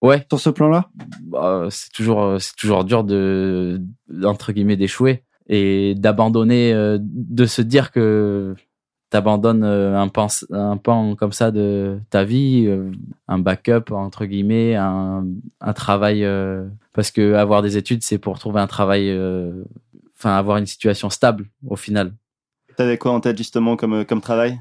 ouais, 0.02 0.26
sur 0.28 0.38
ce 0.38 0.50
plan-là? 0.50 0.90
bah, 1.22 1.68
c'est 1.70 1.90
toujours 1.92 2.36
c'est 2.40 2.54
toujours 2.56 2.84
dur 2.84 3.02
de 3.04 3.80
entre 4.24 4.52
guillemets 4.52 4.76
d'échouer 4.76 5.24
et 5.48 5.94
d'abandonner 5.94 6.72
euh, 6.72 6.98
de 7.00 7.46
se 7.46 7.62
dire 7.62 7.90
que 7.90 8.54
t'abandonnes 9.10 9.64
euh, 9.64 9.98
un 9.98 10.08
pan 10.08 10.26
un 10.50 10.76
pan 10.76 11.14
comme 11.16 11.32
ça 11.32 11.50
de 11.50 11.98
ta 12.10 12.24
vie 12.24 12.66
euh, 12.66 12.90
un 13.26 13.38
backup 13.38 13.90
entre 13.92 14.26
guillemets 14.26 14.74
un 14.74 15.26
un 15.60 15.72
travail 15.72 16.24
euh, 16.24 16.66
parce 16.92 17.10
que 17.10 17.34
avoir 17.34 17.62
des 17.62 17.78
études 17.78 18.02
c'est 18.02 18.18
pour 18.18 18.38
trouver 18.38 18.60
un 18.60 18.66
travail 18.66 19.08
euh, 19.08 19.64
enfin 20.16 20.36
avoir 20.36 20.58
une 20.58 20.66
situation 20.66 21.08
stable 21.08 21.46
au 21.66 21.76
final. 21.76 22.12
T'avais 22.76 22.98
quoi 22.98 23.12
en 23.12 23.20
tête 23.20 23.38
justement 23.38 23.76
comme, 23.76 24.04
comme 24.04 24.20
travail 24.20 24.60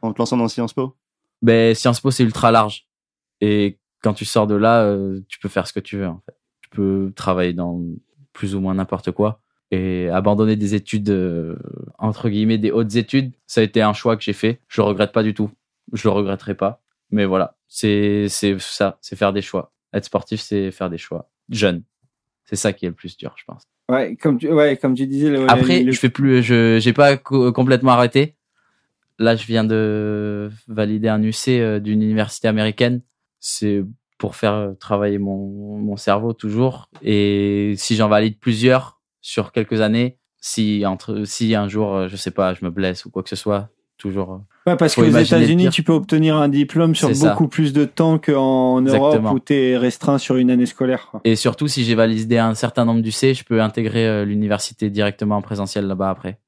en 0.00 0.12
te 0.12 0.18
lançant 0.18 0.36
dans 0.36 0.48
Sciences 0.48 0.72
Po? 0.72 0.96
Ben 1.42 1.74
Sciences 1.74 2.00
Po 2.00 2.10
c'est 2.10 2.24
ultra 2.24 2.50
large. 2.50 2.86
Et 3.42 3.78
quand 4.02 4.14
tu 4.14 4.24
sors 4.24 4.46
de 4.46 4.54
là 4.54 4.84
euh, 4.84 5.20
tu 5.28 5.38
peux 5.38 5.50
faire 5.50 5.66
ce 5.66 5.74
que 5.74 5.80
tu 5.80 5.98
veux 5.98 6.06
en 6.08 6.22
fait. 6.24 6.36
Tu 6.62 6.70
peux 6.70 7.12
travailler 7.14 7.52
dans 7.52 7.82
plus 8.32 8.54
ou 8.54 8.60
moins 8.60 8.74
n'importe 8.74 9.10
quoi 9.10 9.40
et 9.70 10.08
abandonner 10.10 10.56
des 10.56 10.74
études 10.74 11.10
euh, 11.10 11.56
entre 11.98 12.28
guillemets 12.28 12.58
des 12.58 12.70
hautes 12.70 12.94
études 12.96 13.32
ça 13.46 13.60
a 13.60 13.64
été 13.64 13.80
un 13.82 13.92
choix 13.92 14.16
que 14.16 14.22
j'ai 14.22 14.32
fait 14.34 14.60
je 14.68 14.80
le 14.80 14.86
regrette 14.86 15.12
pas 15.12 15.22
du 15.22 15.34
tout 15.34 15.50
je 15.92 16.06
le 16.06 16.12
regretterai 16.12 16.54
pas 16.54 16.82
mais 17.10 17.24
voilà 17.24 17.56
c'est 17.68 18.26
c'est 18.28 18.56
ça 18.60 18.98
c'est 19.00 19.16
faire 19.16 19.32
des 19.32 19.42
choix 19.42 19.72
être 19.92 20.04
sportif 20.04 20.40
c'est 20.40 20.70
faire 20.70 20.90
des 20.90 20.98
choix 20.98 21.30
jeune 21.50 21.82
c'est 22.44 22.56
ça 22.56 22.72
qui 22.72 22.84
est 22.84 22.88
le 22.88 22.94
plus 22.94 23.16
dur 23.16 23.34
je 23.36 23.44
pense 23.46 23.62
Ouais, 23.90 24.16
comme 24.16 24.38
tu, 24.38 24.50
ouais, 24.50 24.78
comme 24.78 24.94
tu 24.94 25.06
disais. 25.06 25.28
le- 25.28 25.46
après, 25.50 25.82
le- 25.82 25.92
je 25.92 25.98
fais 25.98 26.08
plus, 26.08 26.42
je 26.42 26.78
j'ai 26.80 26.94
pas 26.94 27.18
co- 27.18 27.52
complètement 27.52 27.92
arrêté. 27.92 28.34
Là, 29.18 29.36
je 29.36 29.44
viens 29.46 29.62
de 29.62 30.50
valider 30.68 31.08
un 31.08 31.22
UC 31.22 31.48
euh, 31.60 31.80
d'une 31.80 32.00
université 32.00 32.48
américaine. 32.48 33.02
C'est 33.40 33.84
pour 34.16 34.36
faire 34.36 34.54
euh, 34.54 34.72
travailler 34.72 35.18
mon, 35.18 35.76
mon 35.76 35.96
cerveau 35.98 36.32
toujours. 36.32 36.88
Et 37.02 37.74
si 37.76 37.94
j'en 37.94 38.08
valide 38.08 38.38
plusieurs 38.38 39.02
sur 39.24 39.52
quelques 39.52 39.80
années, 39.80 40.18
si 40.38 40.84
entre 40.84 41.24
si 41.24 41.54
un 41.54 41.66
jour, 41.66 41.94
euh, 41.94 42.08
je 42.08 42.16
sais 42.16 42.30
pas, 42.30 42.52
je 42.52 42.62
me 42.62 42.70
blesse 42.70 43.06
ou 43.06 43.10
quoi 43.10 43.22
que 43.22 43.30
ce 43.30 43.36
soit, 43.36 43.70
toujours. 43.96 44.32
euh, 44.66 44.70
Ouais, 44.70 44.76
parce 44.76 44.94
qu'aux 44.94 45.04
États-Unis, 45.04 45.70
tu 45.70 45.82
peux 45.82 45.94
obtenir 45.94 46.36
un 46.36 46.48
diplôme 46.50 46.94
sur 46.94 47.14
ça. 47.14 47.30
beaucoup 47.30 47.48
plus 47.48 47.72
de 47.72 47.86
temps 47.86 48.18
qu'en 48.18 48.82
Europe 48.82 49.24
où 49.32 49.40
tu 49.40 49.54
es 49.54 49.78
restreint 49.78 50.18
sur 50.18 50.36
une 50.36 50.50
année 50.50 50.66
scolaire. 50.66 51.10
Et 51.24 51.36
surtout, 51.36 51.68
si 51.68 51.84
j'ai 51.84 51.94
validé 51.94 52.36
un 52.36 52.54
certain 52.54 52.84
nombre 52.84 53.00
d'UC, 53.00 53.32
je 53.34 53.44
peux 53.44 53.62
intégrer 53.62 54.06
euh, 54.06 54.24
l'université 54.26 54.90
directement 54.90 55.36
en 55.38 55.42
présentiel 55.42 55.86
là-bas 55.86 56.10
après. 56.10 56.38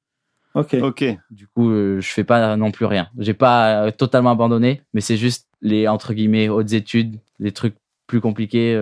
Ok. 0.53 0.75
Ok. 0.81 1.03
Du 1.31 1.47
coup, 1.47 1.71
je 1.71 2.07
fais 2.07 2.23
pas 2.23 2.55
non 2.57 2.69
plus 2.69 2.85
rien. 2.85 3.09
J'ai 3.17 3.33
pas 3.33 3.91
totalement 3.91 4.31
abandonné, 4.31 4.83
mais 4.93 5.01
c'est 5.01 5.17
juste 5.17 5.47
les 5.61 5.87
entre 5.87 6.13
guillemets 6.13 6.47
hautes 6.49 6.73
études, 6.73 7.19
les 7.39 7.51
trucs 7.51 7.75
plus 8.05 8.21
compliqués, 8.21 8.79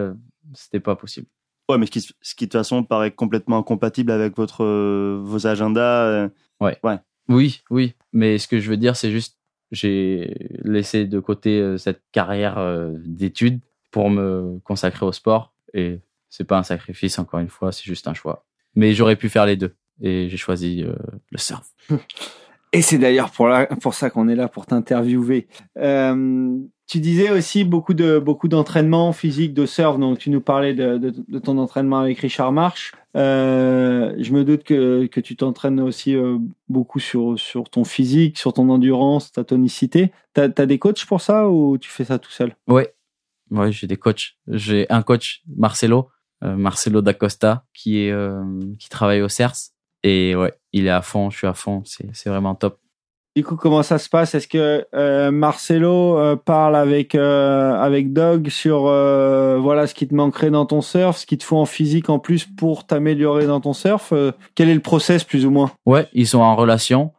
c'était 0.53 0.79
pas 0.81 0.95
possible. 0.95 1.27
Ouais, 1.69 1.77
mais 1.77 1.85
ce 1.87 1.91
qui, 1.91 2.01
ce 2.01 2.35
qui 2.35 2.45
de 2.45 2.49
toute 2.51 2.59
façon 2.59 2.83
paraît 2.83 3.11
complètement 3.11 3.57
incompatible 3.57 4.11
avec 4.11 4.35
votre, 4.37 4.63
euh, 4.63 5.19
vos 5.23 5.47
agendas. 5.47 6.05
euh, 6.05 6.29
Oui, 7.27 7.63
oui, 7.71 7.93
mais 8.13 8.37
ce 8.37 8.47
que 8.47 8.59
je 8.59 8.69
veux 8.69 8.77
dire, 8.77 8.95
c'est 8.95 9.11
juste 9.11 9.37
j'ai 9.71 10.35
laissé 10.63 11.05
de 11.05 11.19
côté 11.19 11.59
euh, 11.59 11.77
cette 11.77 12.01
carrière 12.11 12.59
euh, 12.59 12.93
d'études 13.03 13.61
pour 13.91 14.11
me 14.11 14.59
consacrer 14.63 15.05
au 15.07 15.11
sport 15.11 15.53
et 15.73 16.01
c'est 16.29 16.43
pas 16.43 16.57
un 16.59 16.63
sacrifice 16.63 17.17
encore 17.17 17.39
une 17.39 17.49
fois, 17.49 17.71
c'est 17.71 17.83
juste 17.85 18.07
un 18.07 18.13
choix. 18.13 18.45
Mais 18.75 18.93
j'aurais 18.93 19.15
pu 19.15 19.27
faire 19.27 19.45
les 19.47 19.57
deux 19.57 19.75
et 20.01 20.29
j'ai 20.29 20.37
choisi 20.37 20.83
euh, 20.83 20.93
le 21.31 21.37
surf. 21.37 21.67
Et 22.73 22.81
c'est 22.81 22.97
d'ailleurs 22.97 23.31
pour, 23.31 23.49
pour 23.81 23.93
ça 23.93 24.09
qu'on 24.09 24.27
est 24.27 24.35
là, 24.35 24.49
pour 24.49 24.65
t'interviewer. 24.65 25.47
Euh, 25.77 26.57
tu 26.87 26.99
disais 26.99 27.31
aussi 27.31 27.63
beaucoup 27.63 27.93
de 27.93 28.19
beaucoup 28.19 28.47
d'entraînement 28.47 29.11
physique 29.11 29.53
de 29.53 29.65
surf, 29.65 29.97
donc 29.97 30.19
tu 30.19 30.29
nous 30.29 30.41
parlais 30.41 30.73
de, 30.73 31.39
ton 31.39 31.57
entraînement 31.57 31.99
avec 31.99 32.19
Richard 32.19 32.51
Marsh. 32.51 32.93
Euh, 33.15 34.13
je 34.19 34.31
me 34.33 34.43
doute 34.43 34.63
que, 34.63 35.07
que 35.07 35.19
tu 35.19 35.35
t'entraînes 35.35 35.79
aussi 35.79 36.15
euh, 36.15 36.37
beaucoup 36.67 36.99
sur, 36.99 37.39
sur 37.39 37.69
ton 37.69 37.85
physique, 37.85 38.37
sur 38.37 38.53
ton 38.53 38.69
endurance, 38.69 39.31
ta 39.31 39.43
tonicité. 39.43 40.11
T'as 40.33 40.49
as 40.57 40.65
des 40.65 40.77
coachs 40.77 41.05
pour 41.05 41.21
ça 41.21 41.49
ou 41.49 41.77
tu 41.77 41.89
fais 41.89 42.03
ça 42.03 42.19
tout 42.19 42.31
seul? 42.31 42.55
Ouais, 42.67 42.93
ouais, 43.51 43.71
j'ai 43.71 43.87
des 43.87 43.97
coachs. 43.97 44.35
J'ai 44.47 44.85
un 44.91 45.01
coach, 45.01 45.41
Marcelo, 45.55 46.09
euh, 46.43 46.55
Marcelo 46.55 47.01
d'Acosta, 47.01 47.63
qui 47.73 47.99
est 47.99 48.13
qui 48.77 48.89
travaille 48.89 49.21
au 49.21 49.29
CERS. 49.29 49.71
Et 50.03 50.35
ouais, 50.35 50.53
il 50.71 50.85
est 50.85 50.91
à 50.91 51.01
fond, 51.01 51.31
je 51.31 51.37
suis 51.37 51.47
à 51.47 51.53
fond. 51.53 51.81
C'est 51.85 52.13
c'est 52.13 52.29
vraiment 52.29 52.53
top. 52.53 52.79
Du 53.35 53.43
coup, 53.43 53.57
comment 53.57 53.83
ça 53.83 53.97
se 53.97 54.07
passe? 54.07 54.33
Est-ce 54.33 54.47
que 54.47 54.87
euh, 54.93 55.29
Marcelo 55.29 56.17
euh, 56.17 56.37
parle 56.37 56.73
avec 56.73 57.15
euh, 57.15 57.73
avec 57.73 58.13
Doug 58.13 58.47
sur 58.47 58.83
voilà 58.83 59.87
ce 59.87 59.93
qui 59.93 60.07
te 60.07 60.15
manquerait 60.15 60.51
dans 60.51 60.65
ton 60.65 60.79
surf, 60.79 61.17
ce 61.17 61.25
qu'il 61.25 61.37
te 61.37 61.43
faut 61.43 61.57
en 61.57 61.65
physique 61.65 62.09
en 62.09 62.17
plus 62.17 62.45
pour 62.45 62.87
t'améliorer 62.87 63.45
dans 63.45 63.59
ton 63.59 63.73
surf? 63.73 64.13
Quel 64.55 64.69
est 64.69 64.73
le 64.73 64.79
process 64.79 65.25
plus 65.25 65.45
ou 65.45 65.51
moins? 65.51 65.69
Ouais, 65.85 66.07
ils 66.13 66.27
sont 66.27 66.39
en 66.39 66.55
relation 66.55 67.11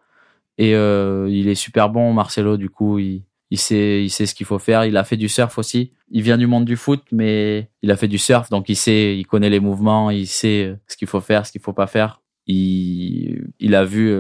et 0.57 0.71
il 0.71 1.49
est 1.49 1.55
super 1.55 1.91
bon, 1.91 2.15
Marcelo. 2.15 2.57
Du 2.57 2.71
coup, 2.71 2.99
il 2.99 3.23
il 3.51 3.59
sait 3.59 4.03
il 4.03 4.09
sait 4.09 4.25
ce 4.25 4.35
qu'il 4.35 4.47
faut 4.47 4.59
faire. 4.59 4.87
Il 4.87 4.97
a 4.97 5.05
fait 5.05 5.19
du 5.19 5.29
surf 5.29 5.59
aussi. 5.59 5.93
Il 6.11 6.23
vient 6.23 6.39
du 6.39 6.47
monde 6.47 6.65
du 6.65 6.77
foot, 6.77 7.03
mais 7.13 7.69
il 7.83 7.91
a 7.91 7.97
fait 7.97 8.09
du 8.09 8.17
surf, 8.17 8.49
donc 8.49 8.71
il 8.71 8.77
sait, 8.77 9.19
il 9.19 9.27
connaît 9.27 9.51
les 9.51 9.61
mouvements, 9.61 10.09
il 10.09 10.27
sait 10.27 10.77
ce 10.87 10.97
qu'il 10.97 11.09
faut 11.09 11.21
faire, 11.21 11.45
ce 11.45 11.53
qu'il 11.53 11.61
faut 11.61 11.75
pas 11.75 11.87
faire. 11.87 12.23
Il 12.47 13.51
il 13.61 13.75
a 13.75 13.85
vu 13.85 14.11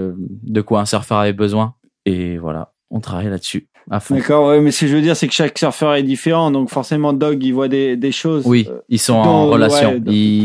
de 0.42 0.60
quoi 0.60 0.80
un 0.80 0.84
surfeur 0.84 1.16
avait 1.16 1.32
besoin 1.32 1.74
et 2.06 2.38
voilà, 2.38 2.72
on 2.90 3.00
travaille 3.00 3.28
là-dessus 3.28 3.68
à 3.90 4.00
fond. 4.00 4.16
D'accord, 4.16 4.48
ouais, 4.48 4.60
mais 4.60 4.70
ce 4.72 4.80
que 4.80 4.86
je 4.88 4.96
veux 4.96 5.02
dire, 5.02 5.14
c'est 5.16 5.28
que 5.28 5.34
chaque 5.34 5.56
surfeur 5.58 5.94
est 5.94 6.02
différent, 6.02 6.50
donc 6.50 6.70
forcément 6.70 7.12
Doug 7.12 7.42
il 7.44 7.52
voit 7.52 7.68
des, 7.68 7.96
des 7.96 8.10
choses. 8.12 8.44
Oui, 8.46 8.66
Euh, 8.70 8.78
ils 8.88 8.98
sont 8.98 9.12
en 9.14 9.46
relation. 9.46 9.92
ouais, 9.92 10.00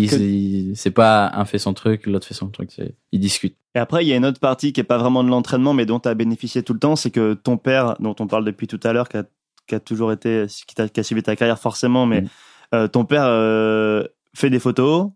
que- 0.10 0.74
c'est 0.76 0.92
pas 0.92 1.32
un 1.34 1.46
fait 1.46 1.58
son 1.58 1.74
truc, 1.74 2.06
l'autre 2.06 2.28
fait 2.28 2.34
son 2.34 2.50
truc. 2.50 2.70
Ils 3.12 3.20
discutent. 3.20 3.56
Et 3.76 3.80
après, 3.80 4.04
il 4.04 4.10
y 4.10 4.14
a 4.14 4.16
une 4.18 4.26
autre 4.26 4.40
partie 4.40 4.74
qui 4.74 4.82
est 4.82 4.84
pas 4.86 4.98
vraiment 4.98 5.24
de 5.24 5.30
l'entraînement, 5.30 5.74
mais 5.74 5.86
dont 5.86 6.00
tu 6.00 6.10
as 6.10 6.14
bénéficié 6.14 6.62
tout 6.62 6.74
le 6.74 6.80
temps, 6.80 6.96
c'est 6.96 7.10
que 7.12 7.34
ton 7.34 7.58
père, 7.58 7.96
dont 8.00 8.16
on 8.20 8.28
parle 8.28 8.44
depuis 8.46 8.68
tout 8.68 8.80
à 8.84 8.92
l'heure, 8.94 9.08
qui 9.10 9.18
a, 9.18 9.24
qui 9.68 9.76
a 9.76 9.80
toujours 9.80 10.12
été, 10.12 10.46
qui, 10.68 11.00
a 11.00 11.04
suivi 11.04 11.24
ta 11.24 11.36
carrière 11.36 11.58
forcément, 11.60 12.06
mais 12.06 12.22
Mm. 12.22 12.28
euh, 12.76 12.88
ton 12.90 13.06
père 13.06 13.24
euh, 13.26 14.04
fait 14.36 14.50
des 14.50 14.60
photos, 14.60 15.10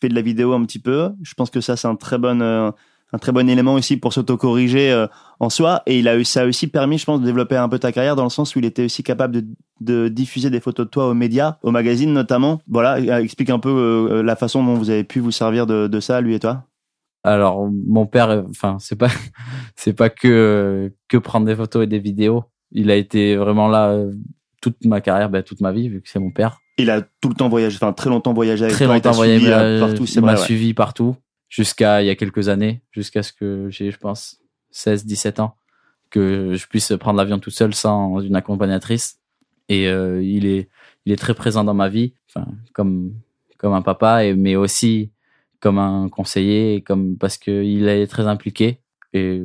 fait 0.00 0.08
de 0.08 0.14
la 0.14 0.22
vidéo 0.22 0.52
un 0.54 0.64
petit 0.64 0.78
peu. 0.78 1.10
Je 1.22 1.34
pense 1.34 1.50
que 1.50 1.60
ça, 1.60 1.76
c'est 1.76 1.88
un 1.88 1.96
très 1.96 2.18
bon, 2.18 2.40
euh, 2.40 2.70
un 3.12 3.18
très 3.18 3.32
bon 3.32 3.48
élément 3.48 3.74
aussi 3.74 3.96
pour 3.96 4.12
s'auto-corriger 4.12 4.92
euh, 4.92 5.06
en 5.40 5.50
soi. 5.50 5.82
Et 5.86 5.98
il 5.98 6.08
a 6.08 6.16
eu, 6.16 6.24
ça 6.24 6.42
a 6.42 6.46
aussi 6.46 6.66
permis, 6.66 6.98
je 6.98 7.04
pense, 7.04 7.20
de 7.20 7.24
développer 7.24 7.56
un 7.56 7.68
peu 7.68 7.78
ta 7.78 7.92
carrière 7.92 8.16
dans 8.16 8.24
le 8.24 8.30
sens 8.30 8.54
où 8.54 8.58
il 8.58 8.64
était 8.64 8.84
aussi 8.84 9.02
capable 9.02 9.34
de, 9.34 9.46
de 9.80 10.08
diffuser 10.08 10.50
des 10.50 10.60
photos 10.60 10.86
de 10.86 10.90
toi 10.90 11.08
aux 11.08 11.14
médias, 11.14 11.56
aux 11.62 11.70
magazines 11.70 12.12
notamment. 12.12 12.60
Voilà, 12.68 12.96
euh, 12.96 13.22
explique 13.22 13.50
un 13.50 13.58
peu 13.58 13.70
euh, 13.70 14.22
la 14.22 14.36
façon 14.36 14.64
dont 14.64 14.74
vous 14.74 14.90
avez 14.90 15.04
pu 15.04 15.20
vous 15.20 15.32
servir 15.32 15.66
de, 15.66 15.86
de 15.86 16.00
ça, 16.00 16.20
lui 16.20 16.34
et 16.34 16.40
toi. 16.40 16.64
Alors 17.24 17.68
mon 17.70 18.06
père, 18.06 18.30
euh, 18.30 18.42
enfin 18.50 18.76
c'est 18.80 18.96
pas 18.96 19.10
c'est 19.76 19.92
pas 19.92 20.08
que 20.08 20.28
euh, 20.28 20.88
que 21.08 21.16
prendre 21.16 21.46
des 21.46 21.56
photos 21.56 21.84
et 21.84 21.86
des 21.86 21.98
vidéos. 21.98 22.44
Il 22.70 22.90
a 22.90 22.96
été 22.96 23.36
vraiment 23.36 23.68
là 23.68 23.90
euh, 23.90 24.12
toute 24.60 24.84
ma 24.84 25.00
carrière, 25.00 25.28
ben, 25.30 25.42
toute 25.42 25.60
ma 25.60 25.72
vie 25.72 25.88
vu 25.88 26.00
que 26.00 26.08
c'est 26.08 26.18
mon 26.20 26.30
père. 26.30 26.60
Il 26.78 26.90
a 26.90 27.02
tout 27.20 27.28
le 27.28 27.34
temps 27.34 27.48
voyagé, 27.48 27.76
enfin 27.76 27.92
très 27.92 28.08
longtemps 28.08 28.32
voyagé 28.32 28.64
avec 28.64 28.74
Très 28.74 28.84
toi. 28.84 28.94
il 28.94 28.98
longtemps 28.98 29.12
voyagé 29.12 29.40
suivi, 29.40 29.52
euh, 29.52 29.76
euh, 29.76 29.80
partout, 29.80 30.06
c'est 30.06 30.20
il 30.20 30.24
m'a 30.24 30.32
ouais. 30.32 30.38
suivi 30.38 30.74
partout 30.74 31.16
jusqu'à 31.48 32.02
il 32.02 32.06
y 32.06 32.10
a 32.10 32.16
quelques 32.16 32.48
années, 32.48 32.82
jusqu'à 32.90 33.22
ce 33.22 33.32
que 33.32 33.68
j'ai 33.70 33.90
je 33.90 33.98
pense 33.98 34.40
16 34.70 35.06
17 35.06 35.40
ans 35.40 35.56
que 36.10 36.54
je 36.54 36.66
puisse 36.66 36.92
prendre 36.98 37.18
l'avion 37.18 37.38
tout 37.38 37.50
seul 37.50 37.74
sans 37.74 38.20
une 38.20 38.36
accompagnatrice 38.36 39.20
et 39.68 39.88
euh, 39.88 40.22
il 40.22 40.46
est 40.46 40.68
il 41.04 41.12
est 41.12 41.16
très 41.16 41.34
présent 41.34 41.64
dans 41.64 41.74
ma 41.74 41.88
vie, 41.88 42.14
enfin 42.28 42.46
comme 42.72 43.14
comme 43.58 43.72
un 43.72 43.82
papa 43.82 44.24
et 44.24 44.34
mais 44.34 44.56
aussi 44.56 45.10
comme 45.60 45.78
un 45.78 46.08
conseiller 46.08 46.82
comme 46.82 47.16
parce 47.16 47.38
que 47.38 47.62
il 47.64 47.88
est 47.88 48.06
très 48.06 48.26
impliqué 48.26 48.80
et 49.12 49.42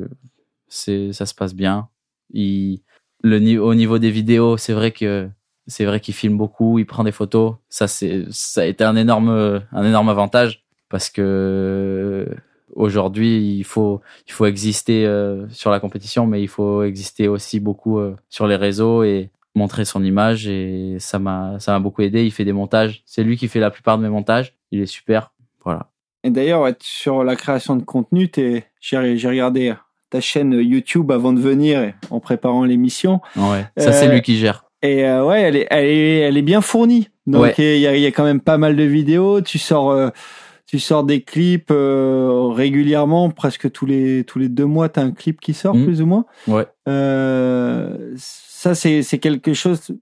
c'est 0.68 1.12
ça 1.12 1.26
se 1.26 1.34
passe 1.34 1.54
bien. 1.54 1.88
Il 2.30 2.80
le 3.22 3.58
au 3.58 3.74
niveau 3.74 3.98
des 3.98 4.10
vidéos, 4.10 4.56
c'est 4.56 4.74
vrai 4.74 4.92
que 4.92 5.28
c'est 5.66 5.86
vrai 5.86 6.00
qu'il 6.00 6.14
filme 6.14 6.36
beaucoup, 6.36 6.78
il 6.78 6.86
prend 6.86 7.04
des 7.04 7.12
photos. 7.12 7.56
Ça 7.68 7.88
c'est 7.88 8.26
ça 8.30 8.62
a 8.62 8.64
été 8.66 8.84
un 8.84 8.96
énorme 8.96 9.62
un 9.72 9.84
énorme 9.84 10.08
avantage 10.08 10.63
parce 10.94 11.10
que 11.10 12.28
aujourd'hui 12.76 13.56
il 13.58 13.64
faut 13.64 14.00
il 14.28 14.32
faut 14.32 14.46
exister 14.46 15.04
euh, 15.06 15.46
sur 15.50 15.70
la 15.72 15.80
compétition, 15.80 16.24
mais 16.26 16.40
il 16.40 16.46
faut 16.48 16.84
exister 16.84 17.26
aussi 17.26 17.58
beaucoup 17.58 17.98
euh, 17.98 18.14
sur 18.28 18.46
les 18.46 18.54
réseaux 18.54 19.02
et 19.02 19.30
montrer 19.56 19.84
son 19.84 20.04
image 20.04 20.46
et 20.46 20.96
ça 21.00 21.18
m'a 21.18 21.56
ça 21.58 21.72
m'a 21.72 21.80
beaucoup 21.80 22.02
aidé. 22.02 22.24
Il 22.24 22.30
fait 22.30 22.44
des 22.44 22.52
montages, 22.52 23.02
c'est 23.06 23.24
lui 23.24 23.36
qui 23.36 23.48
fait 23.48 23.58
la 23.60 23.70
plupart 23.72 23.98
de 23.98 24.04
mes 24.04 24.08
montages. 24.08 24.54
Il 24.70 24.80
est 24.80 24.86
super, 24.86 25.32
voilà. 25.64 25.88
Et 26.22 26.30
d'ailleurs, 26.30 26.62
ouais, 26.62 26.74
sur 26.80 27.24
la 27.24 27.34
création 27.36 27.74
de 27.76 27.82
contenu, 27.84 28.28
t'es- 28.28 28.64
j'ai 28.80 29.16
j'ai 29.16 29.28
regardé 29.28 29.74
ta 30.10 30.20
chaîne 30.20 30.52
YouTube 30.52 31.10
avant 31.10 31.32
de 31.32 31.40
venir 31.40 31.92
en 32.10 32.20
préparant 32.20 32.64
l'émission. 32.64 33.20
Ouais, 33.36 33.64
ça 33.76 33.90
c'est 33.92 34.06
Euh, 34.08 34.12
lui 34.12 34.22
qui 34.22 34.36
gère. 34.38 34.64
Et 34.82 35.02
ouais, 35.02 35.40
elle 35.42 35.56
est, 35.56 35.66
elle 35.70 35.86
est, 35.86 36.18
elle 36.26 36.36
est 36.36 36.42
bien 36.42 36.60
fournie. 36.60 37.08
Donc 37.26 37.42
Ouais. 37.42 37.54
il 37.58 37.78
y, 37.80 37.86
a, 37.86 37.96
y 37.96 38.04
a 38.06 38.10
quand 38.12 38.24
même 38.24 38.40
pas 38.40 38.58
mal 38.58 38.76
de 38.76 38.82
vidéos. 38.84 39.40
Tu 39.40 39.58
sors, 39.58 39.90
tu 40.74 40.80
sors 40.80 41.04
des 41.04 41.22
clips 41.22 41.70
euh, 41.70 42.48
régulièrement, 42.52 43.30
presque 43.30 43.70
tous 43.70 43.86
les 43.86 44.24
tous 44.24 44.40
les 44.40 44.48
deux 44.48 44.64
mois, 44.64 44.88
t'as 44.88 45.02
un 45.04 45.12
clip 45.12 45.40
qui 45.40 45.54
sort 45.54 45.76
Mhm. 45.76 45.84
plus 45.84 46.02
ou 46.02 46.06
moins? 46.06 46.24
Ouais. 46.48 46.66
Euh, 46.88 48.12
ça 48.16 48.74
c'est 48.74 49.02
c'est 49.04 49.20
quelque 49.20 49.54
chose 49.54 49.92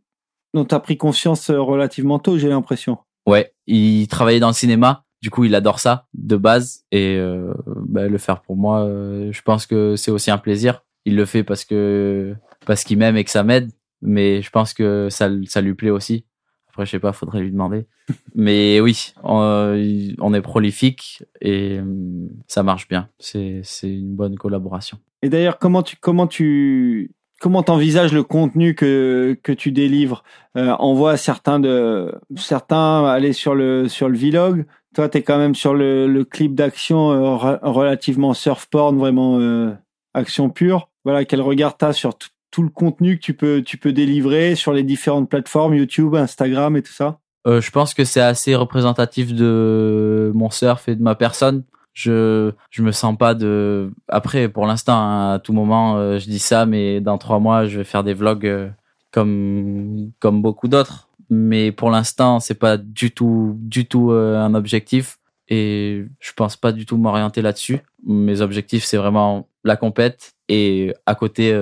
dont 0.54 0.64
t'as 0.64 0.80
pris 0.80 0.96
conscience 0.96 1.50
euh, 1.50 1.60
relativement 1.60 2.18
tôt, 2.18 2.38
j'ai 2.38 2.48
l'impression. 2.48 2.96
Ouais, 3.26 3.52
il 3.66 4.06
travaillait 4.08 4.40
dans 4.40 4.48
le 4.48 4.54
cinéma, 4.54 5.04
du 5.20 5.28
coup 5.28 5.44
il 5.44 5.54
adore 5.54 5.78
ça 5.78 6.06
de 6.14 6.36
base 6.38 6.84
et 6.90 7.16
euh, 7.18 7.52
bah, 7.66 8.08
le 8.08 8.16
faire 8.16 8.40
pour 8.40 8.56
moi, 8.56 8.88
je 9.30 9.42
pense 9.42 9.66
que 9.66 9.94
c'est 9.96 10.10
aussi 10.10 10.30
un 10.30 10.38
plaisir. 10.38 10.82
Il 11.04 11.16
le 11.16 11.26
fait 11.26 11.44
parce 11.44 11.66
que 11.66 12.34
parce 12.64 12.82
qu'il 12.84 12.96
m'aime 12.96 13.18
et 13.18 13.24
que 13.24 13.30
ça 13.30 13.42
m'aide, 13.42 13.70
mais 14.00 14.40
je 14.40 14.48
pense 14.48 14.72
que 14.72 15.08
ça 15.10 15.28
ça 15.44 15.60
lui 15.60 15.74
plaît 15.74 15.90
aussi. 15.90 16.24
Après 16.72 16.86
je 16.86 16.92
sais 16.92 16.98
pas, 16.98 17.12
faudrait 17.12 17.40
lui 17.40 17.50
demander. 17.50 17.86
mais 18.34 18.80
oui, 18.80 19.12
on, 19.22 20.14
on 20.18 20.34
est 20.34 20.40
prolifique 20.40 21.22
et 21.40 21.78
hum, 21.80 22.30
ça 22.48 22.62
marche 22.62 22.88
bien. 22.88 23.08
C'est 23.18 23.62
une 23.82 24.16
bonne 24.16 24.36
collaboration. 24.36 24.98
Et 25.22 25.28
d'ailleurs, 25.28 25.58
comment 25.58 25.82
tu 25.82 25.96
comment 26.00 26.26
tu 26.26 27.10
comment 27.40 27.62
t'envisages 27.62 28.12
le 28.12 28.22
contenu 28.22 28.74
que 28.74 29.36
que 29.42 29.52
tu 29.52 29.70
délivres? 29.70 30.24
Euh, 30.56 30.74
On 30.80 30.94
voit 30.94 31.16
certains 31.16 31.60
de 31.60 32.14
certains 32.36 33.04
aller 33.04 33.32
sur 33.34 33.54
le 33.54 33.88
sur 33.88 34.08
le 34.08 34.16
vlog. 34.16 34.64
Toi, 34.94 35.08
t'es 35.08 35.22
quand 35.22 35.38
même 35.38 35.54
sur 35.54 35.74
le, 35.74 36.22
clip 36.24 36.54
d'action 36.54 37.12
euh, 37.12 37.36
re- 37.36 37.58
relativement 37.62 38.34
surf 38.34 38.66
porn, 38.66 38.98
vraiment 38.98 39.38
euh, 39.40 39.72
action 40.14 40.50
pure. 40.50 40.90
Voilà, 41.04 41.24
quel 41.24 41.40
regard 41.40 41.76
t'as 41.76 41.92
sur 41.92 42.12
tout 42.53 42.62
le 42.62 42.68
contenu 42.68 43.16
que 43.16 43.22
tu 43.22 43.34
peux 43.34 43.62
tu 43.62 43.78
peux 43.78 43.92
délivrer 43.92 44.55
sur 44.55 44.72
les 44.72 44.84
différentes 44.84 45.28
plateformes 45.28 45.74
YouTube, 45.74 46.14
Instagram 46.14 46.76
et 46.76 46.82
tout 46.82 46.92
ça? 46.92 47.18
Euh, 47.46 47.61
je 47.61 47.70
pense 47.72 47.92
que 47.92 48.05
c'est 48.05 48.20
assez 48.20 48.55
représentatif 48.55 49.34
de 49.34 50.30
mon 50.34 50.50
surf 50.50 50.88
et 50.88 50.94
de 50.94 51.03
ma 51.03 51.16
personne. 51.16 51.64
Je 51.92 52.53
je 52.70 52.82
me 52.82 52.92
sens 52.92 53.16
pas 53.18 53.34
de 53.34 53.90
après 54.09 54.48
pour 54.48 54.66
l'instant 54.66 54.96
hein, 54.96 55.34
à 55.34 55.38
tout 55.40 55.53
moment 55.53 55.96
euh, 55.96 56.18
je 56.18 56.26
dis 56.26 56.38
ça 56.38 56.64
mais 56.64 57.00
dans 57.00 57.18
trois 57.18 57.38
mois 57.38 57.66
je 57.66 57.78
vais 57.78 57.84
faire 57.84 58.03
des 58.03 58.14
vlogs 58.14 58.46
euh, 58.46 58.70
comme 59.11 60.11
comme 60.18 60.40
beaucoup 60.40 60.68
d'autres 60.68 61.11
mais 61.28 61.70
pour 61.70 61.90
l'instant 61.90 62.40
c'est 62.40 62.55
pas 62.55 62.78
du 62.78 63.11
tout 63.11 63.57
du 63.59 63.86
tout 63.86 64.11
un 64.12 64.55
objectif 64.55 65.18
et 65.48 66.07
je 66.18 66.32
pense 66.32 66.57
pas 66.57 66.72
du 66.72 66.86
tout 66.86 66.96
m'orienter 66.96 67.42
là-dessus. 67.42 67.80
Mes 68.07 68.40
objectifs 68.40 68.84
c'est 68.84 68.96
vraiment 68.96 69.48
la 69.64 69.76
compète 69.76 70.34
et 70.48 70.94
à 71.05 71.14
côté 71.14 71.53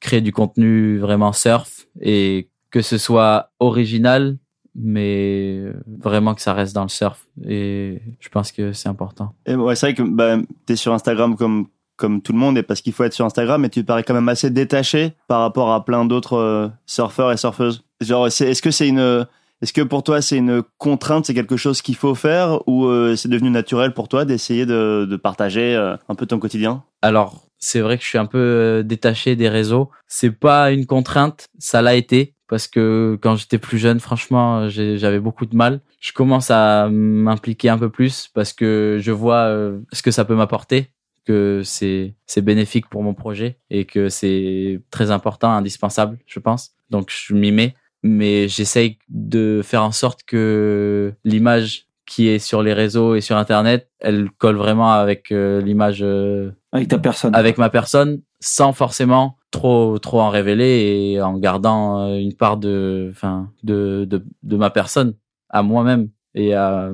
créer 0.00 0.20
du 0.20 0.32
contenu 0.32 0.98
vraiment 0.98 1.32
surf 1.32 1.86
et 2.00 2.48
que 2.70 2.82
ce 2.82 2.98
soit 2.98 3.50
original 3.58 4.38
mais 4.74 5.64
vraiment 5.86 6.34
que 6.34 6.40
ça 6.40 6.54
reste 6.54 6.74
dans 6.74 6.82
le 6.82 6.88
surf 6.88 7.26
et 7.46 8.00
je 8.20 8.28
pense 8.28 8.52
que 8.52 8.72
c'est 8.72 8.88
important. 8.88 9.34
Et 9.46 9.54
ouais, 9.54 9.74
c'est 9.74 9.86
vrai 9.86 9.94
que 9.94 10.02
bah, 10.02 10.36
tu 10.66 10.72
es 10.72 10.76
sur 10.76 10.92
Instagram 10.92 11.36
comme, 11.36 11.66
comme 11.96 12.22
tout 12.22 12.32
le 12.32 12.38
monde, 12.38 12.56
et 12.58 12.62
parce 12.62 12.80
qu'il 12.80 12.92
faut 12.92 13.04
être 13.04 13.12
sur 13.12 13.24
Instagram, 13.24 13.60
mais 13.60 13.68
tu 13.68 13.84
parais 13.84 14.02
quand 14.02 14.14
même 14.14 14.28
assez 14.28 14.50
détaché 14.50 15.12
par 15.28 15.40
rapport 15.40 15.72
à 15.72 15.84
plein 15.84 16.04
d'autres 16.04 16.36
euh, 16.36 16.68
surfeurs 16.86 17.32
et 17.32 17.36
surfeuses. 17.36 17.84
Genre, 18.00 18.26
est-ce 18.26 18.62
que 18.62 18.70
c'est 18.70 18.88
une. 18.88 19.26
Est-ce 19.62 19.74
que 19.74 19.82
pour 19.82 20.02
toi 20.02 20.22
c'est 20.22 20.38
une 20.38 20.62
contrainte, 20.78 21.26
c'est 21.26 21.34
quelque 21.34 21.58
chose 21.58 21.82
qu'il 21.82 21.96
faut 21.96 22.14
faire, 22.14 22.66
ou 22.66 22.86
euh, 22.86 23.14
c'est 23.16 23.28
devenu 23.28 23.50
naturel 23.50 23.92
pour 23.92 24.08
toi 24.08 24.24
d'essayer 24.24 24.64
de, 24.64 25.06
de 25.08 25.16
partager 25.16 25.74
euh, 25.74 25.96
un 26.08 26.14
peu 26.14 26.24
ton 26.24 26.38
quotidien? 26.38 26.82
Alors, 27.02 27.42
c'est 27.60 27.80
vrai 27.80 27.98
que 27.98 28.02
je 28.02 28.08
suis 28.08 28.18
un 28.18 28.26
peu 28.26 28.38
euh, 28.38 28.82
détaché 28.82 29.36
des 29.36 29.48
réseaux. 29.48 29.90
C'est 30.08 30.30
pas 30.30 30.72
une 30.72 30.86
contrainte, 30.86 31.46
ça 31.58 31.82
l'a 31.82 31.94
été 31.94 32.34
parce 32.48 32.66
que 32.66 33.16
quand 33.22 33.36
j'étais 33.36 33.58
plus 33.58 33.78
jeune, 33.78 34.00
franchement, 34.00 34.68
j'avais 34.68 35.20
beaucoup 35.20 35.46
de 35.46 35.54
mal. 35.54 35.80
Je 36.00 36.12
commence 36.12 36.50
à 36.50 36.88
m'impliquer 36.88 37.68
un 37.68 37.78
peu 37.78 37.90
plus 37.90 38.28
parce 38.34 38.52
que 38.52 38.98
je 39.00 39.12
vois 39.12 39.44
euh, 39.44 39.78
ce 39.92 40.02
que 40.02 40.10
ça 40.10 40.24
peut 40.24 40.34
m'apporter, 40.34 40.88
que 41.26 41.62
c'est 41.64 42.14
c'est 42.26 42.42
bénéfique 42.42 42.88
pour 42.88 43.04
mon 43.04 43.14
projet 43.14 43.58
et 43.70 43.84
que 43.84 44.08
c'est 44.08 44.80
très 44.90 45.12
important, 45.12 45.52
indispensable, 45.52 46.18
je 46.26 46.40
pense. 46.40 46.72
Donc 46.90 47.10
je 47.10 47.34
m'y 47.34 47.52
mets, 47.52 47.76
mais 48.02 48.48
j'essaye 48.48 48.98
de 49.08 49.60
faire 49.62 49.84
en 49.84 49.92
sorte 49.92 50.24
que 50.24 51.14
l'image 51.24 51.86
qui 52.10 52.26
est 52.26 52.40
sur 52.40 52.60
les 52.64 52.72
réseaux 52.72 53.14
et 53.14 53.20
sur 53.20 53.36
Internet, 53.36 53.88
elle 54.00 54.30
colle 54.36 54.56
vraiment 54.56 54.90
avec 54.90 55.30
euh, 55.30 55.60
l'image, 55.60 56.00
euh, 56.02 56.50
Avec 56.72 56.88
ta 56.88 56.98
personne. 56.98 57.32
avec 57.36 57.56
ma 57.56 57.70
personne, 57.70 58.20
sans 58.40 58.72
forcément 58.72 59.36
trop 59.52 59.96
trop 60.00 60.20
en 60.20 60.28
révéler 60.28 61.12
et 61.14 61.22
en 61.22 61.38
gardant 61.38 62.00
euh, 62.00 62.16
une 62.16 62.34
part 62.34 62.56
de, 62.56 63.08
enfin, 63.12 63.48
de, 63.62 64.04
de 64.10 64.24
de 64.42 64.56
ma 64.56 64.70
personne 64.70 65.14
à 65.50 65.62
moi-même 65.62 66.08
et 66.34 66.54
à, 66.54 66.90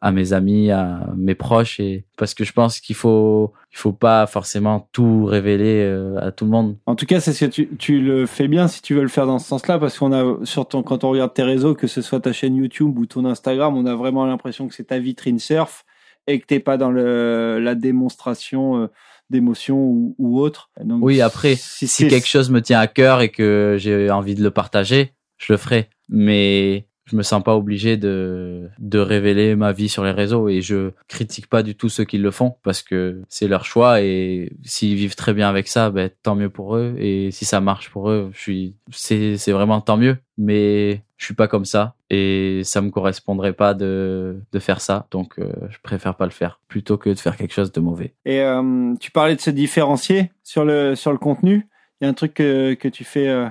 à 0.00 0.12
mes 0.12 0.32
amis, 0.32 0.70
à 0.70 1.06
mes 1.16 1.34
proches 1.34 1.80
et 1.80 2.06
parce 2.16 2.34
que 2.34 2.44
je 2.44 2.52
pense 2.52 2.80
qu'il 2.80 2.96
faut 2.96 3.52
il 3.72 3.78
faut 3.78 3.92
pas 3.92 4.26
forcément 4.26 4.88
tout 4.92 5.24
révéler 5.24 5.84
euh, 5.84 6.18
à 6.18 6.32
tout 6.32 6.44
le 6.44 6.50
monde. 6.50 6.76
En 6.86 6.96
tout 6.96 7.06
cas, 7.06 7.20
c'est 7.20 7.32
ce 7.32 7.44
que 7.44 7.50
tu, 7.50 7.68
tu 7.78 8.00
le 8.00 8.26
fais 8.26 8.48
bien 8.48 8.68
si 8.68 8.82
tu 8.82 8.94
veux 8.94 9.02
le 9.02 9.08
faire 9.08 9.26
dans 9.26 9.38
ce 9.38 9.46
sens-là, 9.46 9.78
parce 9.78 9.98
qu'on 9.98 10.12
a, 10.12 10.44
sur 10.44 10.66
ton, 10.66 10.82
quand 10.82 11.04
on 11.04 11.10
regarde 11.10 11.32
tes 11.34 11.42
réseaux, 11.42 11.74
que 11.74 11.86
ce 11.86 12.02
soit 12.02 12.20
ta 12.20 12.32
chaîne 12.32 12.56
YouTube 12.56 12.98
ou 12.98 13.06
ton 13.06 13.24
Instagram, 13.24 13.76
on 13.76 13.86
a 13.86 13.94
vraiment 13.94 14.26
l'impression 14.26 14.66
que 14.66 14.74
c'est 14.74 14.84
ta 14.88 14.98
vitrine 14.98 15.38
surf 15.38 15.84
et 16.26 16.40
que 16.40 16.46
t'es 16.46 16.60
pas 16.60 16.76
dans 16.76 16.90
le, 16.90 17.58
la 17.60 17.74
démonstration 17.74 18.82
euh, 18.82 18.86
d'émotions 19.28 19.78
ou, 19.78 20.14
ou 20.18 20.40
autre. 20.40 20.70
Donc, 20.82 21.04
Oui, 21.04 21.20
après, 21.20 21.54
si, 21.54 21.86
si 21.86 22.08
quelque 22.08 22.26
chose 22.26 22.50
me 22.50 22.60
tient 22.60 22.80
à 22.80 22.86
cœur 22.88 23.20
et 23.20 23.30
que 23.30 23.76
j'ai 23.78 24.10
envie 24.10 24.34
de 24.34 24.42
le 24.42 24.50
partager, 24.50 25.12
je 25.38 25.52
le 25.52 25.56
ferai. 25.56 25.88
Mais 26.08 26.88
je 27.10 27.16
me 27.16 27.22
sens 27.22 27.42
pas 27.42 27.56
obligé 27.56 27.96
de, 27.96 28.68
de 28.78 28.98
révéler 28.98 29.56
ma 29.56 29.72
vie 29.72 29.88
sur 29.88 30.04
les 30.04 30.10
réseaux 30.10 30.48
et 30.48 30.60
je 30.60 30.90
critique 31.08 31.48
pas 31.48 31.62
du 31.62 31.74
tout 31.74 31.88
ceux 31.88 32.04
qui 32.04 32.18
le 32.18 32.30
font 32.30 32.56
parce 32.62 32.82
que 32.82 33.22
c'est 33.28 33.48
leur 33.48 33.64
choix 33.64 34.00
et 34.02 34.52
s'ils 34.62 34.94
vivent 34.94 35.16
très 35.16 35.34
bien 35.34 35.48
avec 35.48 35.68
ça, 35.68 35.90
ben, 35.90 36.10
tant 36.22 36.34
mieux 36.34 36.50
pour 36.50 36.76
eux 36.76 36.94
et 36.98 37.30
si 37.30 37.44
ça 37.44 37.60
marche 37.60 37.90
pour 37.90 38.10
eux, 38.10 38.30
je 38.32 38.40
suis, 38.40 38.74
c'est, 38.90 39.36
c'est 39.36 39.52
vraiment 39.52 39.80
tant 39.80 39.96
mieux. 39.96 40.16
Mais 40.38 41.02
je 41.18 41.26
suis 41.26 41.34
pas 41.34 41.48
comme 41.48 41.66
ça 41.66 41.94
et 42.08 42.62
ça 42.64 42.80
me 42.80 42.90
correspondrait 42.90 43.52
pas 43.52 43.74
de, 43.74 44.40
de 44.52 44.58
faire 44.58 44.80
ça. 44.80 45.06
Donc, 45.10 45.38
euh, 45.38 45.52
je 45.68 45.76
préfère 45.82 46.14
pas 46.14 46.24
le 46.24 46.30
faire 46.30 46.60
plutôt 46.66 46.96
que 46.96 47.10
de 47.10 47.18
faire 47.18 47.36
quelque 47.36 47.52
chose 47.52 47.72
de 47.72 47.80
mauvais. 47.80 48.14
Et 48.24 48.40
euh, 48.40 48.94
tu 48.98 49.10
parlais 49.10 49.36
de 49.36 49.40
se 49.40 49.50
différencier 49.50 50.32
sur 50.42 50.64
le, 50.64 50.94
sur 50.94 51.12
le 51.12 51.18
contenu. 51.18 51.68
Il 52.00 52.04
y 52.04 52.06
a 52.06 52.10
un 52.10 52.14
truc 52.14 52.32
que, 52.34 52.88
tu 52.88 53.04
fais, 53.04 53.28
euh, 53.28 53.46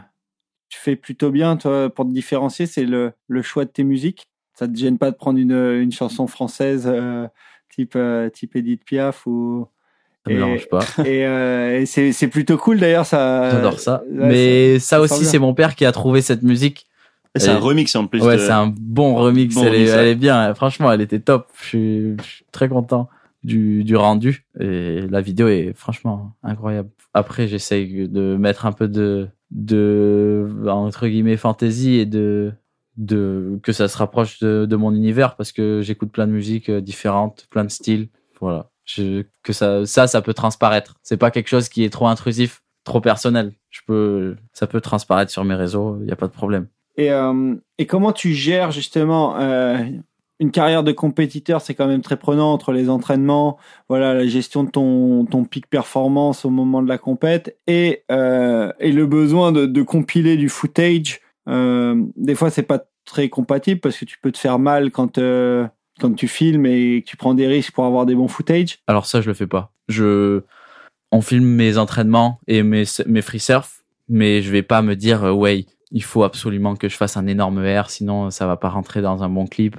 tu 0.70 0.80
fais 0.80 0.96
plutôt 0.96 1.32
bien, 1.32 1.58
toi, 1.58 1.90
pour 1.90 2.06
te 2.06 2.12
différencier, 2.12 2.66
c'est 2.66 2.86
le, 2.86 3.12
le 3.28 3.42
choix 3.42 3.66
de 3.66 3.70
tes 3.72 3.84
musiques. 3.84 4.28
Ça 4.54 4.68
te 4.68 4.78
gêne 4.78 4.98
pas 4.98 5.10
de 5.12 5.16
prendre 5.16 5.40
une, 5.40 5.52
une 5.82 5.92
chanson 5.92 6.28
française 6.28 6.84
euh, 6.86 7.28
type, 7.74 7.94
euh, 7.96 8.30
type 8.30 8.56
Edith 8.56 8.84
Piaf 8.86 9.26
ou 9.26 9.68
Ça 10.26 10.34
me 10.34 10.38
dérange 10.38 10.68
pas. 10.70 10.80
et, 11.06 11.26
euh, 11.26 11.80
et 11.82 11.86
c'est 11.86 12.28
plutôt 12.28 12.58
cool 12.58 12.80
d'ailleurs 12.80 13.06
ça. 13.06 13.52
J'adore 13.52 13.80
ça. 13.80 14.04
ouais, 14.12 14.28
Mais 14.28 14.80
ça, 14.80 14.98
ça 14.98 15.02
aussi, 15.02 15.26
c'est 15.26 15.40
mon 15.40 15.54
père 15.54 15.76
qui 15.76 15.86
a 15.86 15.92
trouvé 15.92 16.22
cette 16.22 16.44
musique. 16.44 16.86
C'est 17.36 17.50
un 17.50 17.60
remix 17.60 17.96
en 17.96 18.08
plus. 18.08 18.22
Ouais, 18.22 18.36
de- 18.36 18.42
c'est 18.42 18.52
un 18.52 18.68
bon 18.68 19.16
remix. 19.16 19.56
Bon 19.56 19.62
elle, 19.64 19.68
est, 19.68 19.78
remix, 19.78 19.92
ouais. 19.92 19.98
elle 20.00 20.08
est 20.08 20.16
bien. 20.16 20.54
Franchement, 20.56 20.92
elle 20.92 21.02
était 21.02 21.20
top. 21.20 21.48
Je 21.62 21.66
suis, 21.68 22.18
je 22.18 22.24
suis 22.24 22.46
très 22.52 22.68
content 22.68 23.08
du, 23.44 23.84
du 23.84 23.96
rendu. 23.96 24.46
Et 24.60 25.02
la 25.10 25.22
vidéo 25.22 25.48
est 25.48 25.72
franchement 25.76 26.34
incroyable. 26.44 26.90
Après, 27.14 27.48
j'essaye 27.48 28.10
de 28.10 28.36
mettre 28.36 28.66
un 28.66 28.72
peu 28.72 28.88
de, 28.88 29.30
de, 29.52 30.48
entre 30.68 31.08
guillemets, 31.08 31.38
fantasy 31.38 31.96
et 31.96 32.06
de, 32.06 32.52
de, 32.98 33.60
que 33.64 33.72
ça 33.72 33.88
se 33.88 33.98
rapproche 33.98 34.40
de, 34.40 34.66
de 34.66 34.76
mon 34.76 34.94
univers 34.94 35.36
parce 35.36 35.52
que 35.52 35.82
j'écoute 35.82 36.12
plein 36.12 36.28
de 36.28 36.32
musiques 36.32 36.70
euh, 36.70 36.82
différentes, 36.82 37.48
plein 37.50 37.64
de 37.64 37.72
styles. 37.72 38.10
Voilà. 38.40 38.70
Je, 38.86 39.24
que 39.44 39.54
ça, 39.54 39.86
ça, 39.86 40.08
ça 40.08 40.22
peut 40.22 40.34
transparaître. 40.34 40.96
C'est 41.04 41.18
pas 41.18 41.32
quelque 41.32 41.48
chose 41.48 41.70
qui 41.70 41.84
est 41.84 41.90
trop 41.90 42.08
intrusif, 42.08 42.64
trop 42.84 43.02
personnel. 43.02 43.54
Je 43.70 43.82
peux, 43.86 44.36
ça 44.54 44.68
peut 44.68 44.82
transparaître 44.82 45.32
sur 45.32 45.44
mes 45.46 45.56
réseaux. 45.56 46.00
Il 46.02 46.10
y 46.10 46.12
a 46.12 46.16
pas 46.16 46.28
de 46.28 46.32
problème. 46.32 46.68
Et, 46.98 47.12
euh, 47.12 47.56
et 47.78 47.86
comment 47.86 48.12
tu 48.12 48.34
gères 48.34 48.72
justement 48.72 49.40
euh, 49.40 49.78
une 50.40 50.52
carrière 50.52 50.84
de 50.84 50.92
compétiteur 50.92 51.62
C'est 51.62 51.76
quand 51.76 51.88
même 51.88 52.02
très 52.02 52.18
prenant 52.18 52.54
entre 52.54 52.72
les 52.72 52.90
entraînements, 52.90 53.58
voilà, 53.90 54.14
la 54.14 54.26
gestion 54.26 54.64
de 54.64 54.70
ton, 54.70 55.26
ton 55.26 55.44
pic 55.44 55.68
performance 55.68 56.46
au 56.46 56.50
moment 56.50 56.82
de 56.82 56.88
la 56.88 56.98
compète 56.98 57.58
et, 57.68 58.04
euh, 58.12 58.72
et 58.80 58.92
le 58.92 59.06
besoin 59.06 59.52
de, 59.52 59.66
de 59.66 59.82
compiler 59.82 60.38
du 60.38 60.50
footage. 60.50 61.20
Euh, 61.48 62.02
des 62.16 62.36
fois, 62.36 62.50
c'est 62.50 62.64
pas 62.64 62.86
très 63.06 63.28
compatible 63.30 63.82
parce 63.82 63.98
que 63.98 64.06
tu 64.06 64.18
peux 64.22 64.32
te 64.32 64.38
faire 64.38 64.60
mal 64.60 64.92
quand, 64.92 65.18
euh, 65.18 65.68
quand 66.00 66.14
tu 66.14 66.28
filmes 66.28 66.66
et 66.66 67.02
que 67.02 67.10
tu 67.10 67.18
prends 67.18 67.34
des 67.34 67.48
risques 67.48 67.74
pour 67.74 67.86
avoir 67.86 68.06
des 68.06 68.16
bons 68.16 68.28
footage. 68.28 68.80
Alors 68.88 69.06
ça, 69.06 69.22
je 69.22 69.28
le 69.28 69.34
fais 69.34 69.48
pas. 69.48 69.74
Je, 69.88 70.42
on 71.12 71.22
filme 71.22 71.46
mes 71.46 71.78
entraînements 71.78 72.40
et 72.48 72.64
mes, 72.64 72.84
mes 73.08 73.22
free 73.22 73.40
surf, 73.40 73.84
mais 74.08 74.42
je 74.42 74.52
vais 74.52 74.64
pas 74.64 74.82
me 74.82 74.96
dire, 74.96 75.24
euh, 75.26 75.32
ouais, 75.32 75.66
il 75.92 76.04
faut 76.04 76.24
absolument 76.24 76.76
que 76.76 76.88
je 76.88 76.96
fasse 76.96 77.18
un 77.18 77.28
énorme 77.28 77.60
R, 77.66 77.90
sinon 77.90 78.30
ça 78.30 78.46
va 78.46 78.58
pas 78.58 78.70
rentrer 78.70 79.02
dans 79.02 79.24
un 79.24 79.30
bon 79.30 79.48
clip. 79.48 79.78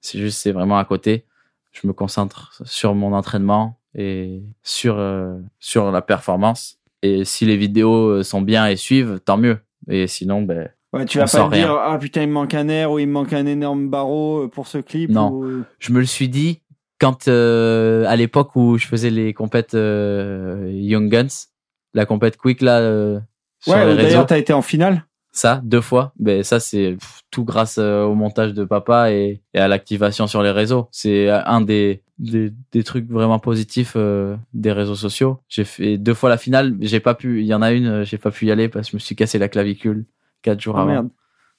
Euh, 0.00 0.02
C'est 0.02 0.18
juste, 0.18 0.38
c'est 0.40 0.52
vraiment 0.52 0.78
à 0.78 0.84
côté. 0.84 1.24
Je 1.72 1.86
me 1.86 1.92
concentre 1.92 2.60
sur 2.64 2.94
mon 2.94 3.12
entraînement 3.12 3.78
et 3.94 4.42
sur, 4.62 4.96
euh, 4.98 5.38
sur 5.58 5.90
la 5.92 6.02
performance. 6.02 6.78
Et 7.02 7.24
si 7.24 7.44
les 7.46 7.56
vidéos 7.56 8.08
euh, 8.08 8.22
sont 8.22 8.42
bien 8.42 8.66
et 8.66 8.76
suivent, 8.76 9.20
tant 9.24 9.36
mieux. 9.36 9.58
Et 9.88 10.06
sinon, 10.06 10.42
ben, 10.42 10.68
Ouais, 10.92 11.04
tu 11.04 11.18
vas 11.18 11.24
pas 11.26 11.48
te 11.48 11.54
dire 11.54 11.70
ah 11.72 11.96
putain 12.00 12.22
il 12.22 12.28
me 12.28 12.32
manque 12.32 12.52
un 12.52 12.68
air 12.68 12.90
ou 12.90 12.98
il 12.98 13.06
me 13.06 13.12
manque 13.12 13.32
un 13.32 13.46
énorme 13.46 13.88
barreau 13.88 14.42
euh, 14.44 14.48
pour 14.48 14.66
ce 14.66 14.78
clip. 14.78 15.08
Non. 15.10 15.30
ou- 15.32 15.62
je 15.78 15.92
me 15.92 16.00
le 16.00 16.04
suis 16.04 16.28
dit 16.28 16.62
quand 16.98 17.28
euh, 17.28 18.04
à 18.08 18.16
l'époque 18.16 18.56
où 18.56 18.76
je 18.76 18.88
faisais 18.88 19.10
les 19.10 19.32
compètes 19.32 19.74
euh, 19.74 20.68
Young 20.72 21.08
Guns, 21.08 21.46
la 21.94 22.06
compète 22.06 22.36
quick 22.36 22.60
là 22.60 22.80
euh, 22.80 23.20
sur 23.60 23.72
Ouais, 23.74 23.94
d'ailleurs 23.96 24.26
t'as 24.26 24.38
été 24.38 24.52
en 24.52 24.62
finale. 24.62 25.06
Ça 25.32 25.60
deux 25.64 25.80
fois. 25.80 26.12
Ben 26.18 26.42
ça 26.42 26.58
c'est 26.60 26.96
tout 27.30 27.44
grâce 27.44 27.78
euh, 27.78 28.02
au 28.04 28.14
montage 28.14 28.52
de 28.54 28.64
papa 28.64 29.12
et, 29.12 29.40
et 29.54 29.58
à 29.58 29.68
l'activation 29.68 30.26
sur 30.26 30.42
les 30.42 30.50
réseaux. 30.50 30.88
C'est 30.90 31.28
un 31.30 31.60
des, 31.60 32.02
des 32.18 32.52
des 32.72 32.82
trucs 32.82 33.08
vraiment 33.10 33.38
positifs 33.38 33.92
euh, 33.96 34.36
des 34.54 34.72
réseaux 34.72 34.96
sociaux. 34.96 35.40
J'ai 35.48 35.64
fait 35.64 35.98
deux 35.98 36.14
fois 36.14 36.28
la 36.30 36.36
finale, 36.38 36.76
j'ai 36.80 37.00
pas 37.00 37.14
pu. 37.14 37.40
Il 37.40 37.46
y 37.46 37.54
en 37.54 37.62
a 37.62 37.70
une, 37.72 37.86
euh, 37.86 38.04
j'ai 38.04 38.18
pas 38.18 38.30
pu 38.30 38.46
y 38.46 38.50
aller 38.50 38.68
parce 38.68 38.86
que 38.88 38.90
je 38.92 38.96
me 38.96 39.00
suis 39.00 39.14
cassé 39.16 39.38
la 39.38 39.48
clavicule 39.48 40.04
quatre 40.42 40.60
jours 40.60 40.76
Ah 40.78 40.82
avant. 40.82 40.90
merde. 40.90 41.08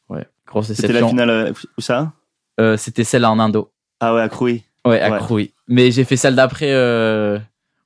Ouais, 0.09 0.28
grosse 0.45 0.74
C'était 0.74 0.91
la 0.93 1.07
finale 1.07 1.30
euh, 1.30 1.53
où 1.78 1.82
ça? 1.82 2.11
Euh, 2.59 2.76
C'était 2.76 3.05
celle 3.05 3.24
en 3.26 3.39
Indo. 3.39 3.72
Ah 4.01 4.13
ouais, 4.13 4.22
à 4.22 4.28
Crouy. 4.30 4.63
Ouais, 4.86 4.99
à 4.99 5.11
Ouais. 5.11 5.17
Crouy. 5.19 5.53
Mais 5.67 5.91
j'ai 5.91 6.03
fait 6.03 6.17
celle 6.17 6.36
d'après 6.36 6.72
euh, 6.74 7.39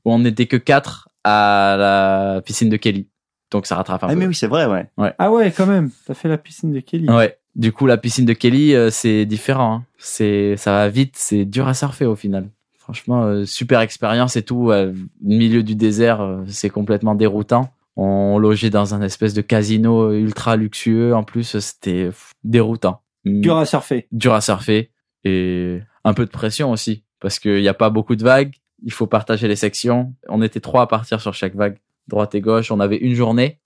où 0.05 0.11
on 0.13 0.17
n'était 0.19 0.47
que 0.47 0.57
quatre 0.57 1.09
à 1.23 1.75
la 1.77 2.41
piscine 2.41 2.69
de 2.69 2.77
Kelly. 2.77 3.07
Donc 3.55 3.67
ça 3.67 3.75
rattrape 3.77 4.03
un 4.03 4.07
Ah 4.07 4.13
peu. 4.13 4.19
mais 4.19 4.27
oui, 4.27 4.35
c'est 4.35 4.47
vrai, 4.47 4.65
ouais. 4.65 4.89
Ah 5.17 5.31
ouais, 5.31 5.49
quand 5.55 5.65
même. 5.65 5.89
T'as 6.05 6.13
fait 6.13 6.27
la 6.27 6.37
piscine 6.37 6.73
de 6.73 6.81
Kelly. 6.81 7.09
Ouais. 7.09 7.37
Du 7.55 7.71
coup, 7.71 7.85
la 7.85 7.95
piscine 7.95 8.25
de 8.25 8.33
Kelly, 8.33 8.75
euh, 8.75 8.89
c'est 8.89 9.25
différent. 9.25 9.73
hein. 9.75 9.85
C'est, 9.97 10.57
ça 10.57 10.71
va 10.73 10.89
vite. 10.89 11.13
C'est 11.15 11.45
dur 11.45 11.69
à 11.69 11.73
surfer 11.73 12.05
au 12.05 12.17
final. 12.17 12.49
Franchement, 12.77 13.23
euh, 13.23 13.45
super 13.45 13.79
expérience 13.79 14.35
et 14.35 14.41
tout. 14.41 14.71
euh, 14.71 14.93
milieu 15.21 15.63
du 15.63 15.75
désert, 15.75 16.19
euh, 16.19 16.43
c'est 16.47 16.69
complètement 16.69 17.15
déroutant. 17.15 17.69
On 17.95 18.37
logeait 18.39 18.69
dans 18.69 18.93
un 18.93 19.01
espèce 19.01 19.33
de 19.33 19.41
casino 19.41 20.11
ultra 20.11 20.57
luxueux. 20.57 21.15
En 21.15 21.23
plus, 21.23 21.57
c'était 21.59 22.09
déroutant. 22.43 22.99
Dur 23.23 23.55
à 23.57 23.65
surfer. 23.65 24.07
dur 24.11 24.33
à 24.33 24.41
surfer 24.41 24.91
et 25.23 25.79
un 26.03 26.13
peu 26.13 26.25
de 26.25 26.29
pression 26.29 26.71
aussi 26.71 27.05
parce 27.21 27.39
qu'il 27.39 27.61
n'y 27.61 27.69
a 27.69 27.73
pas 27.73 27.89
beaucoup 27.89 28.17
de 28.17 28.23
vagues. 28.23 28.53
Il 28.83 28.91
faut 28.91 29.07
partager 29.07 29.47
les 29.47 29.55
sections. 29.55 30.13
On 30.27 30.41
était 30.41 30.59
trois 30.59 30.81
à 30.83 30.87
partir 30.87 31.21
sur 31.21 31.33
chaque 31.33 31.55
vague, 31.55 31.77
droite 32.07 32.35
et 32.35 32.41
gauche. 32.41 32.71
On 32.71 32.79
avait 32.79 32.97
une 32.97 33.13
journée, 33.15 33.59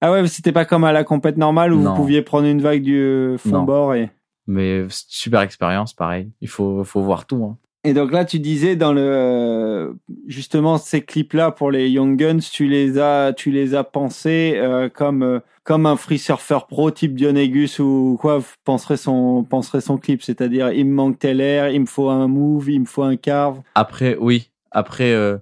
Ah 0.00 0.10
ouais, 0.12 0.26
c'était 0.28 0.52
pas 0.52 0.64
comme 0.64 0.84
à 0.84 0.92
la 0.92 1.04
compète 1.04 1.36
normale 1.36 1.72
où 1.72 1.80
Non. 1.80 1.90
vous 1.90 1.96
pouviez 1.96 2.22
prendre 2.22 2.46
une 2.46 2.60
vague 2.60 2.82
du 2.82 2.98
euh, 3.00 3.38
fond 3.38 3.50
Non. 3.50 3.62
bord 3.64 3.94
et. 3.94 4.10
mais 4.46 4.84
super 4.90 5.40
expérience, 5.40 5.92
pareil. 5.94 6.30
Il 6.40 6.48
faut, 6.48 6.84
faut 6.84 7.02
voir 7.02 7.26
tout. 7.26 7.44
hein. 7.44 7.56
Et 7.86 7.92
donc 7.92 8.12
là, 8.12 8.24
tu 8.24 8.38
disais 8.40 8.76
dans 8.76 8.94
le 8.94 9.02
euh, 9.02 9.92
justement 10.26 10.78
ces 10.78 11.02
clips-là 11.02 11.50
pour 11.50 11.70
les 11.70 11.90
Young 11.90 12.16
Guns, 12.18 12.38
tu 12.38 12.66
les 12.66 12.98
as, 12.98 13.34
tu 13.36 13.50
les 13.50 13.74
as 13.74 13.84
pensés 13.84 14.54
euh, 14.56 14.88
comme 14.88 15.22
euh, 15.22 15.40
comme 15.64 15.84
un 15.86 15.96
free 15.96 16.18
surfer 16.18 16.58
pro 16.68 16.90
type 16.90 17.14
Dionegus 17.14 17.78
ou 17.80 18.16
quoi 18.18 18.40
penserait 18.64 18.96
son 18.96 19.44
penserait 19.44 19.82
son 19.82 19.98
clip, 19.98 20.22
c'est-à-dire 20.22 20.72
il 20.72 20.86
me 20.86 20.94
manque 20.94 21.18
tel 21.18 21.40
air, 21.42 21.68
il 21.70 21.80
me 21.82 21.86
faut 21.86 22.08
un 22.08 22.26
move, 22.26 22.70
il 22.70 22.80
me 22.80 22.84
faut 22.86 23.02
un 23.02 23.16
carve. 23.16 23.60
Après, 23.74 24.16
oui, 24.18 24.50
après 24.70 25.12
euh, 25.12 25.36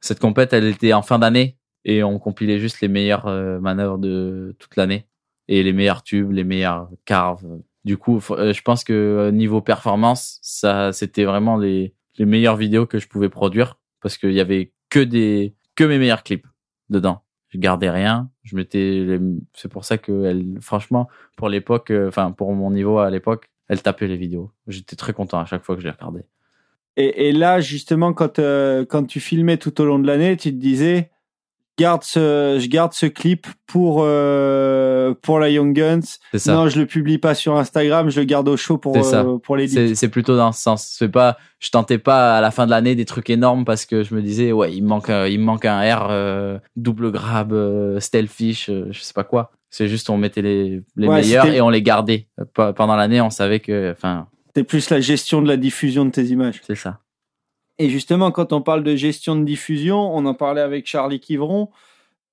cette 0.00 0.18
compète, 0.18 0.54
elle 0.54 0.64
était 0.66 0.92
en 0.94 1.02
fin 1.02 1.18
d'année 1.18 1.56
et 1.86 2.02
on 2.02 2.18
compilait 2.18 2.58
juste 2.58 2.80
les 2.80 2.88
meilleures 2.88 3.28
euh, 3.28 3.60
manœuvres 3.60 3.96
de 3.96 4.54
toute 4.58 4.76
l'année 4.76 5.06
et 5.48 5.62
les 5.62 5.72
meilleurs 5.72 6.02
tubes, 6.02 6.32
les 6.32 6.42
meilleurs 6.42 6.90
carves. 7.04 7.46
Du 7.84 7.96
coup, 7.96 8.20
euh, 8.32 8.52
je 8.52 8.62
pense 8.62 8.82
que 8.82 8.92
euh, 8.92 9.30
niveau 9.30 9.60
performance, 9.60 10.40
ça, 10.42 10.92
c'était 10.92 11.24
vraiment 11.24 11.56
les, 11.56 11.94
les 12.18 12.26
meilleures 12.26 12.56
vidéos 12.56 12.86
que 12.86 12.98
je 12.98 13.06
pouvais 13.06 13.28
produire 13.28 13.78
parce 14.02 14.18
qu'il 14.18 14.32
y 14.32 14.40
avait 14.40 14.72
que 14.90 14.98
des, 14.98 15.54
que 15.76 15.84
mes 15.84 15.98
meilleurs 15.98 16.24
clips 16.24 16.46
dedans. 16.90 17.22
Je 17.50 17.58
gardais 17.58 17.88
rien. 17.88 18.30
Je 18.42 18.56
mettais, 18.56 19.04
les- 19.04 19.20
c'est 19.54 19.70
pour 19.70 19.84
ça 19.84 19.96
que 19.96 20.34
franchement, 20.60 21.08
pour 21.36 21.48
l'époque, 21.48 21.92
enfin, 22.08 22.32
pour 22.32 22.52
mon 22.52 22.72
niveau 22.72 22.98
à 22.98 23.10
l'époque, 23.10 23.48
elle 23.68 23.80
tapait 23.80 24.08
les 24.08 24.16
vidéos. 24.16 24.50
J'étais 24.66 24.96
très 24.96 25.12
content 25.12 25.38
à 25.38 25.44
chaque 25.44 25.62
fois 25.62 25.76
que 25.76 25.82
je 25.82 25.86
les 25.86 25.92
regardais. 25.92 26.26
Et, 26.96 27.30
là, 27.32 27.60
justement, 27.60 28.14
quand, 28.14 28.40
quand 28.88 29.04
tu 29.06 29.20
filmais 29.20 29.58
tout 29.58 29.82
au 29.82 29.84
long 29.84 29.98
de 29.98 30.06
l'année, 30.06 30.34
tu 30.38 30.50
te 30.50 30.56
disais, 30.56 31.10
garde 31.78 32.02
ce, 32.04 32.58
je 32.60 32.66
garde 32.68 32.92
ce 32.92 33.06
clip 33.06 33.46
pour 33.66 34.02
euh, 34.04 35.14
pour 35.22 35.38
la 35.38 35.50
Young 35.50 35.74
Guns. 35.76 36.00
Ça. 36.34 36.54
Non, 36.54 36.68
je 36.68 36.78
le 36.80 36.86
publie 36.86 37.18
pas 37.18 37.34
sur 37.34 37.56
Instagram, 37.56 38.10
je 38.10 38.20
le 38.20 38.26
garde 38.26 38.48
au 38.48 38.56
chaud 38.56 38.78
pour 38.78 38.96
euh, 38.96 39.38
pour 39.38 39.56
les 39.56 39.68
C'est 39.68 39.94
c'est 39.94 40.08
plutôt 40.08 40.36
dans 40.36 40.52
ce 40.52 40.62
sens. 40.62 40.94
C'est 40.98 41.08
pas, 41.08 41.36
je 41.58 41.70
tentais 41.70 41.98
pas 41.98 42.36
à 42.38 42.40
la 42.40 42.50
fin 42.50 42.66
de 42.66 42.70
l'année 42.70 42.94
des 42.94 43.04
trucs 43.04 43.30
énormes 43.30 43.64
parce 43.64 43.86
que 43.86 44.02
je 44.02 44.14
me 44.14 44.22
disais 44.22 44.52
ouais 44.52 44.72
il 44.74 44.82
manque 44.82 45.10
un, 45.10 45.26
il 45.26 45.38
manque 45.40 45.64
un 45.64 45.80
R 45.80 46.08
euh, 46.10 46.58
double 46.76 47.10
grab 47.12 47.52
euh, 47.52 48.00
stealthfish 48.00 48.68
euh, 48.68 48.86
je 48.90 49.00
sais 49.00 49.14
pas 49.14 49.24
quoi. 49.24 49.50
C'est 49.70 49.88
juste 49.88 50.08
on 50.10 50.16
mettait 50.16 50.42
les 50.42 50.82
les 50.96 51.08
Ouais, 51.08 51.20
meilleurs 51.20 51.46
et 51.46 51.60
on 51.60 51.68
les 51.70 51.82
gardait. 51.82 52.28
Pe- 52.54 52.72
Pendant 52.72 52.96
l'année 52.96 53.20
on 53.20 53.30
savait 53.30 53.60
que 53.60 53.90
enfin 53.92 54.26
C'est 54.54 54.64
plus 54.64 54.88
la 54.90 55.00
gestion 55.00 55.42
de 55.42 55.48
la 55.48 55.56
diffusion 55.56 56.04
de 56.06 56.10
tes 56.10 56.24
images. 56.24 56.62
c'est 56.66 56.76
ça. 56.76 57.00
Et 57.78 57.90
justement, 57.90 58.30
quand 58.30 58.52
on 58.52 58.62
parle 58.62 58.82
de 58.82 58.96
gestion 58.96 59.36
de 59.36 59.44
diffusion, 59.44 59.98
on 60.16 60.24
en 60.26 60.34
parlait 60.34 60.62
avec 60.62 60.86
Charlie 60.86 61.20
Quivron. 61.20 61.68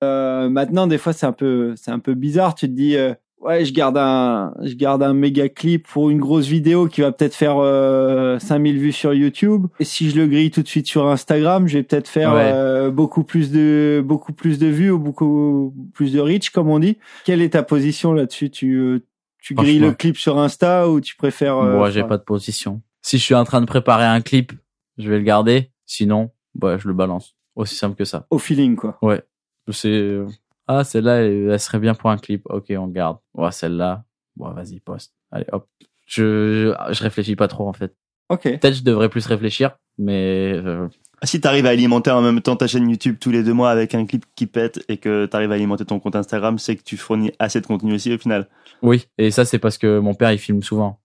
Euh, 0.02 0.48
maintenant, 0.48 0.86
des 0.86 0.98
fois, 0.98 1.12
c'est 1.12 1.26
un 1.26 1.32
peu, 1.32 1.74
c'est 1.76 1.90
un 1.90 1.98
peu 1.98 2.14
bizarre. 2.14 2.54
Tu 2.54 2.66
te 2.66 2.72
dis, 2.72 2.96
euh, 2.96 3.12
ouais, 3.40 3.64
je 3.64 3.72
garde 3.72 3.96
un, 3.98 4.54
je 4.62 4.74
garde 4.74 5.02
un 5.02 5.12
méga 5.14 5.48
clip 5.48 5.86
pour 5.86 6.10
une 6.10 6.18
grosse 6.18 6.46
vidéo 6.46 6.88
qui 6.88 7.00
va 7.02 7.12
peut-être 7.12 7.34
faire 7.34 7.56
euh, 7.58 8.38
5000 8.38 8.78
vues 8.78 8.92
sur 8.92 9.12
YouTube. 9.14 9.66
Et 9.80 9.84
si 9.84 10.10
je 10.10 10.16
le 10.16 10.26
grille 10.26 10.50
tout 10.50 10.62
de 10.62 10.68
suite 10.68 10.86
sur 10.86 11.06
Instagram, 11.08 11.68
je 11.68 11.78
vais 11.78 11.82
peut-être 11.84 12.08
faire 12.08 12.32
Ouais. 12.34 12.50
euh, 12.54 12.90
beaucoup 12.90 13.22
plus 13.24 13.50
de, 13.52 14.02
beaucoup 14.04 14.32
plus 14.32 14.58
de 14.58 14.66
vues 14.66 14.90
ou 14.90 14.98
beaucoup 14.98 15.74
plus 15.94 16.12
de 16.12 16.20
reach, 16.20 16.50
comme 16.50 16.68
on 16.70 16.78
dit. 16.78 16.96
Quelle 17.24 17.42
est 17.42 17.50
ta 17.50 17.62
position 17.62 18.12
là-dessus? 18.14 18.50
Tu, 18.50 18.76
euh, 18.76 19.00
tu 19.42 19.52
grilles 19.54 19.78
le 19.78 19.92
clip 19.92 20.16
sur 20.16 20.38
Insta 20.38 20.88
ou 20.88 21.02
tu 21.02 21.16
préfères 21.16 21.58
euh, 21.58 21.76
Moi 21.76 21.90
j'ai 21.90 22.02
pas 22.02 22.16
de 22.16 22.22
position. 22.22 22.80
Si 23.02 23.18
je 23.18 23.22
suis 23.22 23.34
en 23.34 23.44
train 23.44 23.60
de 23.60 23.66
préparer 23.66 24.06
un 24.06 24.22
clip, 24.22 24.52
je 24.98 25.10
vais 25.10 25.18
le 25.18 25.24
garder. 25.24 25.70
Sinon 25.86 26.30
bah 26.54 26.78
je 26.78 26.88
le 26.88 26.94
balance. 26.94 27.34
Aussi 27.56 27.74
simple 27.76 27.96
que 27.96 28.04
ça. 28.04 28.26
au 28.30 28.38
feeling 28.38 28.76
quoi 28.76 28.98
Ouais. 29.02 29.22
C'est 29.70 30.20
ah 30.66 30.84
celle-là 30.84 31.16
elle, 31.22 31.50
elle 31.50 31.60
serait 31.60 31.78
bien 31.78 31.94
pour 31.94 32.10
un 32.10 32.16
clip. 32.18 32.42
Ok 32.46 32.66
on 32.76 32.88
garde. 32.88 33.18
Ouais 33.34 33.50
celle-là. 33.52 34.04
Bon 34.36 34.50
vas-y 34.52 34.80
poste. 34.80 35.14
Allez 35.30 35.46
hop. 35.52 35.66
Je, 36.06 36.74
je 36.90 36.94
je 36.94 37.02
réfléchis 37.02 37.36
pas 37.36 37.48
trop 37.48 37.68
en 37.68 37.72
fait. 37.72 37.94
Ok. 38.28 38.42
Peut-être 38.42 38.74
je 38.74 38.82
devrais 38.82 39.08
plus 39.08 39.26
réfléchir, 39.26 39.76
mais 39.98 40.52
euh, 40.54 40.88
Si 41.22 41.40
t'arrives 41.40 41.66
à 41.66 41.70
alimenter 41.70 42.10
en 42.10 42.22
même 42.22 42.40
temps 42.40 42.56
ta 42.56 42.66
chaîne 42.66 42.88
YouTube 42.88 43.16
tous 43.20 43.30
les 43.30 43.42
deux 43.42 43.52
mois 43.52 43.70
avec 43.70 43.94
un 43.94 44.06
clip 44.06 44.24
qui 44.34 44.46
pète 44.46 44.82
et 44.88 44.96
que 44.96 45.26
t'arrives 45.26 45.52
à 45.52 45.54
alimenter 45.54 45.84
ton 45.84 45.98
compte 46.00 46.16
Instagram, 46.16 46.58
c'est 46.58 46.76
que 46.76 46.82
tu 46.82 46.96
fournis 46.96 47.32
assez 47.38 47.60
de 47.60 47.66
contenu 47.66 47.94
aussi 47.94 48.12
au 48.14 48.18
final. 48.18 48.48
oui. 48.82 49.06
Et 49.18 49.30
ça 49.30 49.44
c'est 49.44 49.58
parce 49.58 49.76
que 49.78 49.98
mon 49.98 50.14
père 50.14 50.32
il 50.32 50.38
filme 50.38 50.62
souvent. 50.62 51.00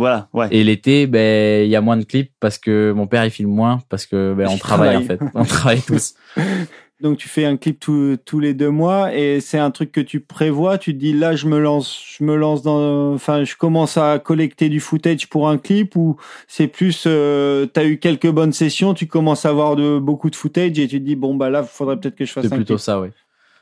Voilà, 0.00 0.28
ouais. 0.32 0.48
Et 0.50 0.64
l'été, 0.64 1.06
ben 1.06 1.62
il 1.64 1.70
y 1.70 1.76
a 1.76 1.82
moins 1.82 1.98
de 1.98 2.04
clips 2.04 2.32
parce 2.40 2.56
que 2.56 2.92
mon 2.92 3.06
père 3.06 3.22
il 3.24 3.30
filme 3.30 3.50
moins 3.50 3.80
parce 3.90 4.06
que 4.06 4.34
ben 4.34 4.48
on 4.48 4.54
Il 4.54 4.58
travaille 4.58 4.96
en 4.96 5.02
fait. 5.02 5.20
On 5.34 5.44
travaille 5.44 5.82
tous. 5.82 6.14
Donc 7.02 7.18
tu 7.18 7.28
fais 7.28 7.44
un 7.44 7.56
clip 7.58 7.78
tous 7.78 8.16
tous 8.24 8.40
les 8.40 8.54
deux 8.54 8.70
mois 8.70 9.14
et 9.14 9.40
c'est 9.40 9.58
un 9.58 9.70
truc 9.70 9.92
que 9.92 10.00
tu 10.00 10.20
prévois. 10.20 10.78
Tu 10.78 10.94
te 10.94 10.98
dis 10.98 11.12
là 11.12 11.36
je 11.36 11.46
me 11.46 11.58
lance, 11.58 12.02
je 12.18 12.24
me 12.24 12.34
lance 12.34 12.62
dans, 12.62 13.12
enfin 13.12 13.44
je 13.44 13.56
commence 13.56 13.98
à 13.98 14.18
collecter 14.18 14.70
du 14.70 14.80
footage 14.80 15.28
pour 15.28 15.48
un 15.50 15.58
clip 15.58 15.96
ou 15.96 16.16
c'est 16.48 16.66
plus 16.66 17.04
euh, 17.06 17.66
t'as 17.66 17.84
eu 17.84 17.98
quelques 17.98 18.30
bonnes 18.30 18.52
sessions, 18.54 18.94
tu 18.94 19.06
commences 19.06 19.44
à 19.44 19.50
avoir 19.50 19.76
de 19.76 19.98
beaucoup 19.98 20.30
de 20.30 20.36
footage 20.36 20.78
et 20.78 20.88
tu 20.88 20.98
te 20.98 21.04
dis 21.04 21.16
bon 21.16 21.34
bah 21.34 21.50
là 21.50 21.62
faudrait 21.62 21.98
peut-être 21.98 22.16
que 22.16 22.24
je 22.24 22.32
fasse 22.32 22.44
C'est 22.44 22.54
plutôt 22.54 22.74
clip. 22.74 22.84
ça, 22.84 23.00
oui. 23.00 23.08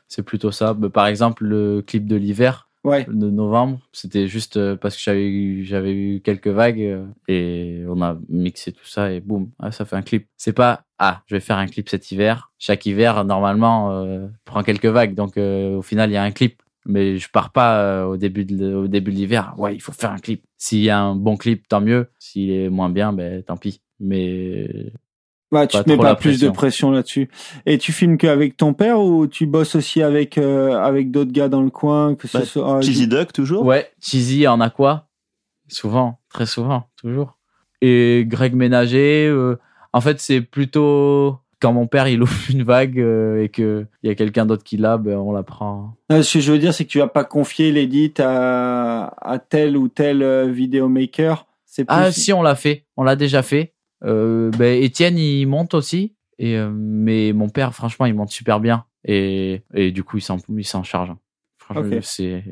C'est 0.09 0.23
plutôt 0.23 0.51
ça. 0.51 0.73
Ben, 0.73 0.89
par 0.89 1.07
exemple, 1.07 1.45
le 1.45 1.81
clip 1.85 2.07
de 2.07 2.15
l'hiver 2.15 2.68
Ouais. 2.89 3.05
de 3.07 3.29
novembre, 3.29 3.79
c'était 3.93 4.27
juste 4.27 4.57
euh, 4.57 4.75
parce 4.75 4.95
que 4.95 5.01
j'avais 5.01 5.27
eu, 5.27 5.63
j'avais 5.63 5.93
eu 5.93 6.21
quelques 6.21 6.47
vagues 6.47 6.81
euh, 6.81 7.05
et 7.27 7.83
on 7.87 8.01
a 8.01 8.17
mixé 8.29 8.71
tout 8.71 8.85
ça 8.85 9.11
et 9.11 9.19
boum, 9.21 9.51
ah, 9.59 9.71
ça 9.71 9.85
fait 9.85 9.95
un 9.95 10.01
clip. 10.01 10.27
C'est 10.37 10.53
pas 10.53 10.83
ah, 10.97 11.21
je 11.27 11.35
vais 11.35 11.39
faire 11.39 11.57
un 11.57 11.67
clip 11.67 11.87
cet 11.89 12.11
hiver. 12.11 12.51
Chaque 12.57 12.85
hiver, 12.85 13.23
normalement, 13.23 13.91
euh, 13.91 14.27
prend 14.45 14.63
quelques 14.63 14.85
vagues, 14.85 15.15
donc 15.15 15.37
au 15.37 15.81
final, 15.81 16.09
il 16.09 16.13
y 16.13 16.17
a 16.17 16.23
un 16.23 16.31
clip. 16.31 16.61
Mais 16.85 17.17
je 17.17 17.29
pars 17.29 17.51
pas 17.51 18.07
au 18.07 18.17
début 18.17 18.45
de, 18.45 18.73
au 18.73 18.87
début 18.87 19.11
de 19.11 19.17
l'hiver. 19.17 19.53
Ouais, 19.57 19.75
il 19.75 19.81
faut 19.81 19.91
faire 19.91 20.11
un 20.11 20.17
clip. 20.17 20.43
S'il 20.57 20.79
y 20.79 20.89
a 20.89 20.99
un 20.99 21.15
bon 21.15 21.37
clip, 21.37 21.67
tant 21.67 21.81
mieux. 21.81 22.09
S'il 22.19 22.51
est 22.51 22.69
moins 22.69 22.89
bien, 22.89 23.13
ben 23.13 23.43
tant 23.43 23.57
pis. 23.57 23.81
Mais 23.99 24.91
Bah, 25.51 25.65
tu 25.65 25.77
Pas 25.77 25.83
te 25.83 25.89
mets 25.89 25.97
pas 25.97 26.15
plus 26.15 26.39
de 26.39 26.49
pression. 26.49 26.91
là-dessus. 26.91 27.27
Et 27.65 27.77
tu 27.79 27.91
filmes 27.91 28.17
qu'avec 28.17 28.55
ton 28.55 28.73
père 28.73 28.99
ou 29.01 29.25
tu 29.25 29.47
bosses 29.47 29.73
aussi 29.75 30.03
avec 30.03 30.37
euh, 30.37 30.77
avec 30.77 31.09
d'autres 31.09 31.31
gars 31.31 31.49
dans 31.49 31.61
le 31.63 31.71
coin 31.71 32.13
que 32.15 32.27
ce 32.27 32.37
Bah, 32.37 32.45
soit 32.45 32.77
ah, 32.77 32.81
Cheesy 32.81 33.07
Duck 33.07 33.33
toujours? 33.33 33.65
Ouais, 33.65 33.89
Cheesy 33.99 34.47
en 34.47 34.61
aqua, 34.61 35.07
souvent, 35.67 36.19
très 36.29 36.45
souvent, 36.45 36.83
toujours. 36.97 37.37
Et 37.81 38.25
Greg 38.27 38.53
Ménager, 38.53 39.27
euh, 39.27 39.57
en 39.93 40.01
fait, 40.01 40.19
c'est 40.19 40.41
plutôt 40.41 41.37
quand 41.61 41.73
mon 41.73 41.87
père 41.87 42.07
il 42.07 42.21
ouvre 42.21 42.33
une 42.51 42.63
vague 42.63 42.99
euh, 42.99 43.43
et 43.43 43.49
que 43.49 43.85
il 44.03 44.09
y 44.09 44.11
a 44.11 44.15
quelqu'un 44.15 44.45
d'autre 44.45 44.63
qui 44.63 44.77
l'a, 44.77 44.97
ben 44.97 45.17
on 45.17 45.31
la 45.31 45.43
prend. 45.43 45.95
Non, 46.09 46.21
ce 46.21 46.37
que 46.37 46.41
je 46.43 46.51
veux 46.51 46.59
dire, 46.59 46.73
c'est 46.73 46.85
que 46.85 46.89
tu 46.89 46.99
vas 46.99 47.07
pas 47.07 47.23
confier 47.23 47.71
l'édit 47.71 48.13
à, 48.19 49.13
à 49.21 49.39
tel 49.39 49.75
ou 49.77 49.87
tel 49.87 50.21
euh, 50.21 50.45
vidéomaker. 50.47 51.47
C'est 51.65 51.85
plus... 51.85 51.95
Ah 51.97 52.11
si, 52.11 52.33
on 52.33 52.41
l'a 52.41 52.55
fait, 52.55 52.85
on 52.97 53.03
l'a 53.03 53.15
déjà 53.15 53.41
fait. 53.41 53.73
Euh, 54.03 54.49
ben 54.51 54.81
Étienne 54.81 55.17
il 55.17 55.45
monte 55.45 55.73
aussi, 55.73 56.15
et 56.37 56.57
euh, 56.57 56.69
mais 56.73 57.33
mon 57.33 57.49
père, 57.49 57.73
franchement, 57.73 58.05
il 58.05 58.13
monte 58.13 58.29
super 58.31 58.59
bien 58.59 58.85
et 59.05 59.61
et 59.73 59.91
du 59.91 60.03
coup 60.03 60.17
il 60.17 60.21
s'en 60.21 60.37
il 60.49 60.65
s'en 60.65 60.83
charge. 60.83 61.11
Franchement, 61.57 61.99
c'est 62.01 62.43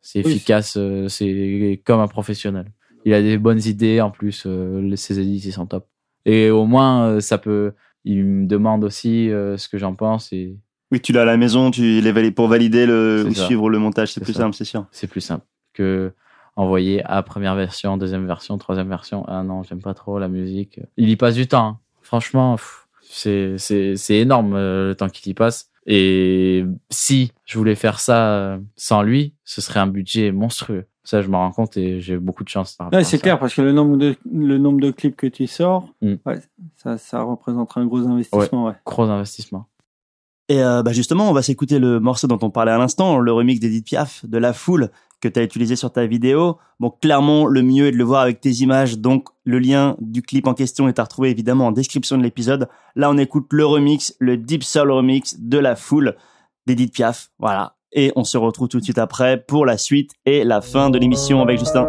c'est 0.00 0.24
Oui, 0.24 0.32
efficace, 0.32 0.76
euh, 0.76 1.08
c'est 1.08 1.80
comme 1.84 2.00
un 2.00 2.08
professionnel. 2.08 2.66
Il 3.04 3.14
a 3.14 3.22
des 3.22 3.38
bonnes 3.38 3.62
idées 3.64 4.00
en 4.00 4.10
plus, 4.10 4.44
euh, 4.46 4.94
ses 4.96 5.18
édits 5.20 5.42
ils 5.48 5.52
sont 5.52 5.66
top. 5.66 5.86
Et 6.26 6.50
au 6.50 6.66
moins 6.66 7.20
ça 7.20 7.38
peut, 7.38 7.72
il 8.04 8.24
me 8.24 8.46
demande 8.46 8.84
aussi 8.84 9.28
ce 9.30 9.68
que 9.68 9.78
j'en 9.78 9.94
pense 9.94 10.32
et 10.32 10.56
Oui, 10.90 11.00
tu 11.00 11.12
l'as 11.12 11.22
à 11.22 11.24
la 11.24 11.36
maison, 11.36 11.70
tu 11.70 12.00
les 12.00 12.30
pour 12.32 12.48
valider 12.48 12.84
le 12.84 13.24
ou 13.28 13.34
suivre 13.34 13.70
le 13.70 13.78
montage, 13.78 14.08
c'est 14.08 14.14
C'est 14.20 14.24
plus 14.24 14.32
ça. 14.34 14.40
simple, 14.40 14.56
c'est 14.56 14.64
sûr. 14.64 14.86
c'est 14.90 15.06
plus 15.06 15.20
simple 15.20 15.46
que 15.72 16.12
envoyer 16.58 17.02
à 17.04 17.22
première 17.22 17.54
version, 17.54 17.96
deuxième 17.96 18.26
version, 18.26 18.58
troisième 18.58 18.88
version. 18.88 19.24
Ah 19.28 19.42
non, 19.42 19.62
j'aime 19.62 19.80
pas 19.80 19.94
trop 19.94 20.18
la 20.18 20.28
musique. 20.28 20.80
Il 20.96 21.08
y 21.08 21.16
passe 21.16 21.34
du 21.34 21.46
temps. 21.46 21.66
hein. 21.66 21.78
Franchement, 22.02 22.56
c'est 23.02 23.56
c'est 23.58 23.96
c'est 23.96 24.16
énorme 24.16 24.54
euh, 24.54 24.88
le 24.88 24.94
temps 24.94 25.08
qu'il 25.08 25.30
y 25.30 25.34
passe. 25.34 25.70
Et 25.86 26.64
si 26.90 27.32
je 27.46 27.56
voulais 27.58 27.74
faire 27.74 27.98
ça 28.00 28.32
euh, 28.34 28.58
sans 28.76 29.02
lui, 29.02 29.34
ce 29.44 29.60
serait 29.60 29.80
un 29.80 29.86
budget 29.86 30.32
monstrueux. 30.32 30.84
Ça, 31.04 31.22
je 31.22 31.28
m'en 31.28 31.38
rends 31.38 31.52
compte 31.52 31.78
et 31.78 32.00
j'ai 32.02 32.18
beaucoup 32.18 32.44
de 32.44 32.50
chance. 32.50 32.76
Ouais, 32.92 33.02
c'est 33.04 33.18
clair 33.18 33.38
parce 33.38 33.54
que 33.54 33.62
le 33.62 33.72
nombre 33.72 33.96
de 33.96 34.14
le 34.30 34.58
nombre 34.58 34.80
de 34.80 34.90
clips 34.90 35.16
que 35.16 35.26
tu 35.26 35.46
sors, 35.46 35.88
Mm. 36.02 36.14
ouais, 36.26 36.40
ça 36.76 36.98
ça 36.98 37.22
représentera 37.22 37.80
un 37.80 37.86
gros 37.86 38.06
investissement. 38.06 38.66
Ouais. 38.66 38.74
Gros 38.84 39.04
investissement. 39.04 39.66
Et 40.50 40.62
euh, 40.62 40.82
bah 40.82 40.92
justement, 40.92 41.28
on 41.30 41.32
va 41.32 41.42
s'écouter 41.42 41.78
le 41.78 42.00
morceau 42.00 42.26
dont 42.26 42.38
on 42.42 42.50
parlait 42.50 42.72
à 42.72 42.78
l'instant, 42.78 43.18
le 43.18 43.32
remix 43.32 43.60
d'Edith 43.60 43.84
Piaf, 43.86 44.24
de 44.26 44.38
La 44.38 44.52
Foule, 44.54 44.90
que 45.20 45.28
tu 45.28 45.40
as 45.40 45.42
utilisé 45.42 45.76
sur 45.76 45.92
ta 45.92 46.06
vidéo. 46.06 46.58
Bon, 46.80 46.90
clairement, 46.90 47.46
le 47.46 47.62
mieux 47.62 47.88
est 47.88 47.92
de 47.92 47.96
le 47.96 48.04
voir 48.04 48.22
avec 48.22 48.40
tes 48.40 48.50
images, 48.50 48.98
donc 48.98 49.28
le 49.44 49.58
lien 49.58 49.96
du 50.00 50.22
clip 50.22 50.46
en 50.46 50.54
question 50.54 50.88
est 50.88 50.98
à 50.98 51.04
retrouver 51.04 51.30
évidemment 51.30 51.66
en 51.66 51.72
description 51.72 52.16
de 52.18 52.22
l'épisode. 52.22 52.68
Là, 52.94 53.10
on 53.10 53.18
écoute 53.18 53.46
le 53.52 53.66
remix, 53.66 54.14
le 54.18 54.36
Deep 54.36 54.62
Soul 54.62 54.90
remix 54.90 55.36
de 55.38 55.58
La 55.58 55.76
Foule 55.76 56.16
d'Edith 56.66 56.92
Piaf. 56.92 57.30
Voilà. 57.38 57.74
Et 57.92 58.12
on 58.16 58.24
se 58.24 58.36
retrouve 58.36 58.68
tout 58.68 58.78
de 58.78 58.84
suite 58.84 58.98
après 58.98 59.42
pour 59.42 59.64
la 59.64 59.78
suite 59.78 60.12
et 60.26 60.44
la 60.44 60.60
fin 60.60 60.90
de 60.90 60.98
l'émission 60.98 61.40
avec 61.42 61.58
Justin. 61.58 61.88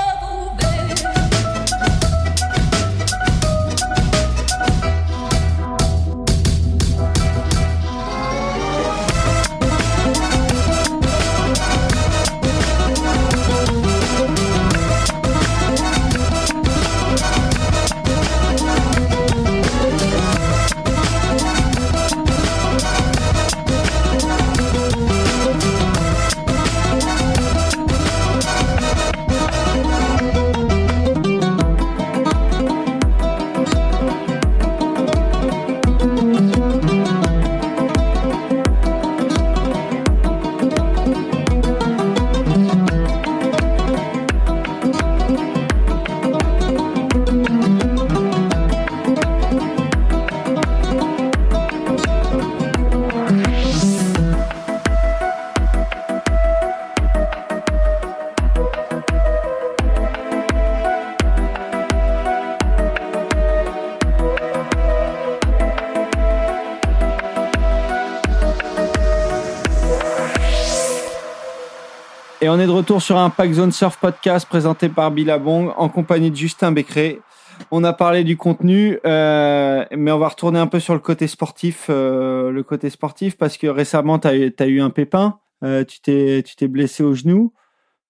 de 72.71 72.77
retour 72.77 73.01
sur 73.01 73.17
un 73.17 73.29
Pack 73.29 73.51
Zone 73.51 73.73
Surf 73.73 73.97
podcast 73.97 74.47
présenté 74.47 74.87
par 74.87 75.11
Billabong 75.11 75.73
en 75.75 75.89
compagnie 75.89 76.31
de 76.31 76.35
Justin 76.37 76.71
Becré. 76.71 77.19
On 77.69 77.83
a 77.83 77.91
parlé 77.91 78.23
du 78.23 78.37
contenu, 78.37 78.97
euh, 79.05 79.83
mais 79.91 80.09
on 80.11 80.17
va 80.17 80.29
retourner 80.29 80.57
un 80.57 80.67
peu 80.67 80.79
sur 80.79 80.93
le 80.93 81.01
côté 81.01 81.27
sportif, 81.27 81.87
euh, 81.89 82.49
le 82.49 82.63
côté 82.63 82.89
sportif 82.89 83.37
parce 83.37 83.57
que 83.57 83.67
récemment 83.67 84.19
tu 84.19 84.29
as, 84.29 84.67
eu 84.67 84.79
un 84.79 84.89
pépin, 84.89 85.39
euh, 85.65 85.83
tu 85.83 85.99
t'es 85.99 86.43
tu 86.43 86.55
t'es 86.55 86.69
blessé 86.69 87.03
au 87.03 87.13
genou. 87.13 87.51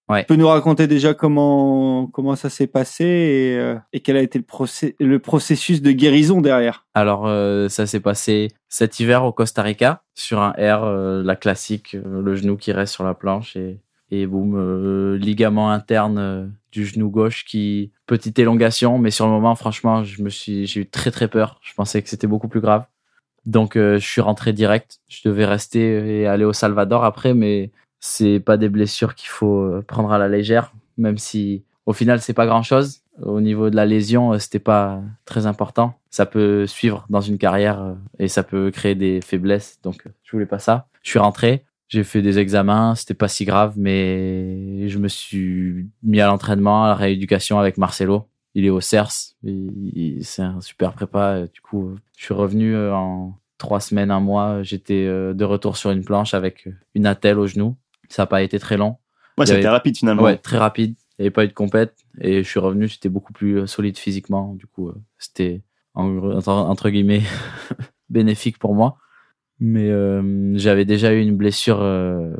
Ouais. 0.08 0.20
Tu 0.20 0.26
peux 0.26 0.36
nous 0.36 0.46
raconter 0.46 0.86
déjà 0.86 1.12
comment 1.12 2.06
comment 2.06 2.36
ça 2.36 2.48
s'est 2.48 2.68
passé 2.68 3.04
et, 3.04 3.74
et 3.92 4.00
quel 4.00 4.16
a 4.16 4.22
été 4.22 4.38
le, 4.38 4.44
procé- 4.44 4.94
le 5.00 5.18
processus 5.18 5.82
de 5.82 5.90
guérison 5.90 6.40
derrière? 6.40 6.86
Alors, 6.94 7.26
ça 7.68 7.86
s'est 7.86 8.00
passé 8.00 8.48
cet 8.68 9.00
hiver 9.00 9.24
au 9.24 9.32
Costa 9.32 9.62
Rica, 9.62 10.04
sur 10.14 10.40
un 10.40 10.52
air, 10.56 10.84
la 10.84 11.34
classique, 11.34 11.96
le 12.04 12.34
genou 12.36 12.56
qui 12.56 12.70
reste 12.70 12.94
sur 12.94 13.04
la 13.04 13.14
planche 13.14 13.56
et, 13.56 13.80
et 14.12 14.26
boum, 14.26 15.16
ligament 15.16 15.70
interne 15.70 16.18
euh, 16.18 16.46
du 16.70 16.84
genou 16.84 17.08
gauche 17.08 17.44
qui, 17.46 17.92
petite 18.06 18.38
élongation, 18.38 18.98
mais 18.98 19.10
sur 19.10 19.24
le 19.24 19.32
moment, 19.32 19.54
franchement, 19.54 20.04
je 20.04 20.22
me 20.22 20.28
suis, 20.28 20.66
j'ai 20.66 20.82
eu 20.82 20.86
très 20.86 21.10
très 21.10 21.28
peur. 21.28 21.58
Je 21.62 21.72
pensais 21.72 22.02
que 22.02 22.10
c'était 22.10 22.26
beaucoup 22.26 22.48
plus 22.48 22.60
grave. 22.60 22.84
Donc, 23.46 23.74
euh, 23.74 23.98
je 23.98 24.06
suis 24.06 24.20
rentré 24.20 24.52
direct. 24.52 25.00
Je 25.08 25.26
devais 25.26 25.46
rester 25.46 26.20
et 26.20 26.26
aller 26.26 26.44
au 26.44 26.52
Salvador 26.52 27.04
après, 27.04 27.32
mais 27.32 27.72
c'est 28.00 28.38
pas 28.38 28.58
des 28.58 28.68
blessures 28.68 29.14
qu'il 29.14 29.30
faut 29.30 29.62
euh, 29.62 29.82
prendre 29.82 30.12
à 30.12 30.18
la 30.18 30.28
légère, 30.28 30.74
même 30.98 31.16
si 31.16 31.64
au 31.86 31.94
final, 31.94 32.20
c'est 32.20 32.34
pas 32.34 32.46
grand 32.46 32.62
chose. 32.62 33.00
Au 33.22 33.40
niveau 33.40 33.70
de 33.70 33.76
la 33.76 33.86
lésion, 33.86 34.38
c'était 34.38 34.58
pas 34.58 35.00
très 35.24 35.46
important. 35.46 35.98
Ça 36.10 36.26
peut 36.26 36.66
suivre 36.66 37.06
dans 37.08 37.20
une 37.22 37.38
carrière 37.38 37.94
et 38.18 38.28
ça 38.28 38.42
peut 38.42 38.70
créer 38.70 38.94
des 38.94 39.20
faiblesses. 39.20 39.80
Donc, 39.82 40.04
je 40.22 40.32
voulais 40.32 40.46
pas 40.46 40.58
ça. 40.58 40.86
Je 41.02 41.10
suis 41.10 41.18
rentré. 41.18 41.64
J'ai 41.92 42.04
fait 42.04 42.22
des 42.22 42.38
examens, 42.38 42.94
c'était 42.94 43.12
pas 43.12 43.28
si 43.28 43.44
grave, 43.44 43.74
mais 43.76 44.88
je 44.88 44.96
me 44.96 45.08
suis 45.08 45.90
mis 46.02 46.22
à 46.22 46.26
l'entraînement, 46.26 46.84
à 46.84 46.88
la 46.88 46.94
rééducation 46.94 47.58
avec 47.58 47.76
Marcelo. 47.76 48.28
Il 48.54 48.64
est 48.64 48.70
au 48.70 48.80
CERS, 48.80 49.34
c'est 50.22 50.40
un 50.40 50.62
super 50.62 50.94
prépa. 50.94 51.42
Du 51.52 51.60
coup, 51.60 51.88
euh, 51.88 51.96
je 52.16 52.24
suis 52.24 52.32
revenu 52.32 52.74
euh, 52.74 52.94
en 52.94 53.38
trois 53.58 53.78
semaines, 53.78 54.10
un 54.10 54.20
mois. 54.20 54.62
J'étais 54.62 55.04
euh, 55.06 55.34
de 55.34 55.44
retour 55.44 55.76
sur 55.76 55.90
une 55.90 56.02
planche 56.02 56.32
avec 56.32 56.66
une 56.94 57.04
attelle 57.04 57.38
au 57.38 57.46
genou. 57.46 57.76
Ça 58.08 58.22
n'a 58.22 58.26
pas 58.26 58.42
été 58.42 58.58
très 58.58 58.78
long. 58.78 58.96
Ouais, 59.36 59.44
c'était 59.44 59.58
avait- 59.58 59.68
rapide 59.68 59.98
finalement. 59.98 60.22
Ouais, 60.22 60.38
très 60.38 60.56
rapide. 60.56 60.94
Il 61.18 61.22
n'y 61.22 61.26
avait 61.26 61.30
pas 61.30 61.44
eu 61.44 61.48
de 61.48 61.52
compète. 61.52 61.94
Et 62.22 62.42
je 62.42 62.48
suis 62.48 62.58
revenu, 62.58 62.88
j'étais 62.88 63.10
beaucoup 63.10 63.34
plus 63.34 63.58
euh, 63.60 63.66
solide 63.66 63.98
physiquement. 63.98 64.54
Du 64.54 64.66
coup, 64.66 64.88
euh, 64.88 64.94
c'était 65.18 65.60
entre 65.94 66.88
guillemets 66.88 67.22
bénéfique 68.08 68.58
pour 68.58 68.74
moi. 68.74 68.96
Mais 69.64 69.88
euh, 69.90 70.52
j'avais 70.56 70.84
déjà 70.84 71.12
eu 71.12 71.20
une 71.20 71.36
blessure 71.36 71.80
euh, 71.82 72.32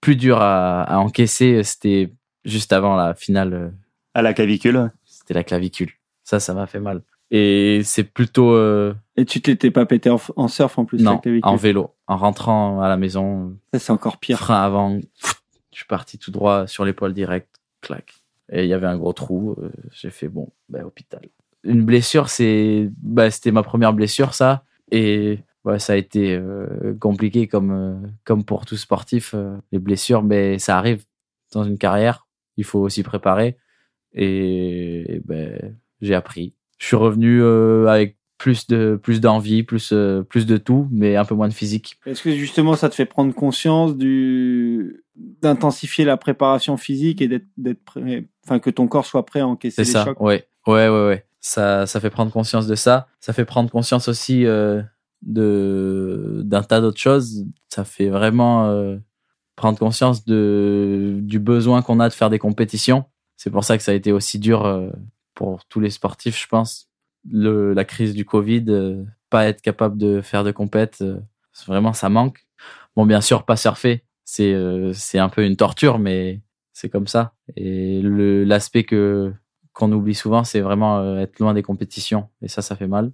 plus 0.00 0.14
dure 0.14 0.40
à, 0.40 0.82
à 0.84 0.98
encaisser. 0.98 1.62
C'était 1.64 2.12
juste 2.44 2.72
avant 2.72 2.94
la 2.94 3.14
finale. 3.14 3.52
euh, 3.54 3.68
À 4.14 4.22
la 4.22 4.32
clavicule. 4.32 4.92
C'était 5.04 5.34
la 5.34 5.42
clavicule. 5.42 5.90
Ça, 6.22 6.38
ça 6.38 6.54
m'a 6.54 6.68
fait 6.68 6.78
mal. 6.78 7.02
Et 7.32 7.80
c'est 7.84 8.04
plutôt 8.04 8.52
euh, 8.52 8.94
Et 9.16 9.24
tu 9.24 9.40
t'étais 9.40 9.72
pas 9.72 9.84
pété 9.84 10.10
en, 10.10 10.48
surf 10.48 10.78
en 10.78 10.84
plus 10.84 11.02
non 11.02 11.12
avec 11.12 11.16
la 11.18 11.22
clavicule? 11.22 11.48
en 11.50 11.56
vélo. 11.56 11.94
En 12.06 12.16
rentrant 12.16 12.80
à 12.80 12.88
la 12.88 12.96
maison, 12.96 13.56
Ça, 13.74 13.80
c'est 13.80 13.92
encore 13.92 14.18
pire. 14.18 14.38
frein 14.38 14.62
avant, 14.62 14.96
je 15.72 15.76
suis 15.76 15.86
parti 15.86 16.18
tout 16.18 16.30
droit 16.30 16.66
sur 16.68 16.84
l'épaule 16.84 17.14
direct, 17.14 17.48
clac. 17.80 18.14
Et 18.52 18.62
il 18.64 18.68
y 18.68 18.74
avait 18.74 18.86
un 18.88 18.96
gros 18.96 19.12
trou. 19.12 19.56
euh, 19.60 19.70
J'ai 19.92 20.10
fait 20.10 20.28
bon, 20.28 20.48
ben 20.68 20.84
hôpital. 20.84 21.20
Une 21.64 21.84
blessure, 21.84 22.28
c'est, 22.30 22.90
bah, 23.02 23.30
c'était 23.30 23.52
ma 23.52 23.62
première 23.64 23.92
blessure, 23.92 24.34
ça, 24.34 24.64
et 24.90 25.38
ouais, 25.64 25.78
ça 25.78 25.94
a 25.94 25.96
été 25.96 26.34
euh, 26.36 26.94
compliqué 27.00 27.46
comme 27.48 27.70
euh, 27.70 28.08
comme 28.24 28.44
pour 28.44 28.66
tout 28.66 28.76
sportif. 28.76 29.32
euh, 29.34 29.56
les 29.72 29.78
blessures, 29.78 30.22
mais 30.22 30.58
ça 30.58 30.78
arrive 30.78 31.04
dans 31.52 31.64
une 31.64 31.78
carrière. 31.78 32.26
Il 32.56 32.64
faut 32.64 32.80
aussi 32.80 33.02
préparer. 33.02 33.56
Et, 34.12 35.16
et 35.16 35.20
ben, 35.24 35.76
j'ai 36.00 36.14
appris. 36.14 36.54
Je 36.78 36.86
suis 36.86 36.96
revenu 36.96 37.42
avec 37.86 38.16
plus 38.38 38.66
de 38.68 38.98
plus 39.00 39.20
d'envie, 39.20 39.62
plus 39.62 39.92
plus 40.28 40.46
de 40.46 40.56
tout, 40.56 40.88
mais 40.90 41.16
un 41.16 41.24
peu 41.24 41.34
moins 41.34 41.48
de 41.48 41.52
physique. 41.52 41.98
Est-ce 42.06 42.22
que 42.22 42.32
justement 42.32 42.74
ça 42.74 42.88
te 42.88 42.94
fait 42.94 43.04
prendre 43.06 43.34
conscience 43.34 43.96
du 43.96 45.04
d'intensifier 45.14 46.04
la 46.06 46.16
préparation 46.16 46.76
physique 46.78 47.20
et 47.20 47.28
d'être 47.28 47.46
d'être 47.58 47.84
prêt, 47.84 48.26
enfin 48.44 48.58
que 48.58 48.70
ton 48.70 48.88
corps 48.88 49.04
soit 49.06 49.26
prêt 49.26 49.40
à 49.40 49.46
encaisser 49.46 49.84
C'est 49.84 49.90
les 49.90 49.92
ça, 49.92 50.04
chocs? 50.06 50.20
ouais, 50.20 50.46
ouais, 50.66 50.88
ouais, 50.88 51.06
ouais. 51.06 51.26
Ça, 51.40 51.86
ça 51.86 52.00
fait 52.00 52.10
prendre 52.10 52.32
conscience 52.32 52.66
de 52.66 52.74
ça. 52.74 53.06
Ça 53.20 53.32
fait 53.34 53.44
prendre 53.44 53.70
conscience 53.70 54.08
aussi 54.08 54.44
de 55.22 56.42
d'un 56.44 56.62
tas 56.62 56.80
d'autres 56.80 57.00
choses. 57.00 57.44
Ça 57.68 57.84
fait 57.84 58.08
vraiment 58.08 58.66
euh, 58.66 58.96
prendre 59.56 59.78
conscience 59.78 60.24
de 60.24 61.18
du 61.22 61.38
besoin 61.38 61.82
qu'on 61.82 62.00
a 62.00 62.08
de 62.08 62.14
faire 62.14 62.30
des 62.30 62.38
compétitions. 62.38 63.04
C'est 63.36 63.50
pour 63.50 63.64
ça 63.64 63.76
que 63.76 63.82
ça 63.82 63.92
a 63.92 63.94
été 63.94 64.12
aussi 64.12 64.38
dur 64.38 64.64
euh, 64.66 64.90
pour 65.34 65.64
tous 65.66 65.80
les 65.80 65.90
sportifs, 65.90 66.40
je 66.40 66.46
pense. 66.48 66.88
Le, 67.30 67.74
la 67.74 67.84
crise 67.84 68.14
du 68.14 68.24
Covid, 68.24 68.64
euh, 68.68 69.04
pas 69.30 69.46
être 69.46 69.62
capable 69.62 69.98
de 69.98 70.20
faire 70.22 70.44
de 70.44 70.52
compète, 70.52 70.98
euh, 71.02 71.20
vraiment 71.66 71.92
ça 71.92 72.08
manque. 72.08 72.46
Bon, 72.96 73.06
bien 73.06 73.20
sûr, 73.20 73.44
pas 73.44 73.56
surfer, 73.56 74.04
c'est 74.24 74.52
euh, 74.54 74.92
c'est 74.94 75.18
un 75.18 75.28
peu 75.28 75.44
une 75.44 75.56
torture, 75.56 75.98
mais 75.98 76.40
c'est 76.72 76.88
comme 76.88 77.06
ça. 77.06 77.34
Et 77.56 78.00
l'aspect 78.02 78.84
que 78.84 79.32
qu'on 79.72 79.92
oublie 79.92 80.14
souvent, 80.14 80.44
c'est 80.44 80.60
vraiment 80.60 80.98
euh, 80.98 81.18
être 81.20 81.38
loin 81.38 81.54
des 81.54 81.62
compétitions. 81.62 82.28
Et 82.42 82.48
ça, 82.48 82.62
ça 82.62 82.76
fait 82.76 82.88
mal 82.88 83.12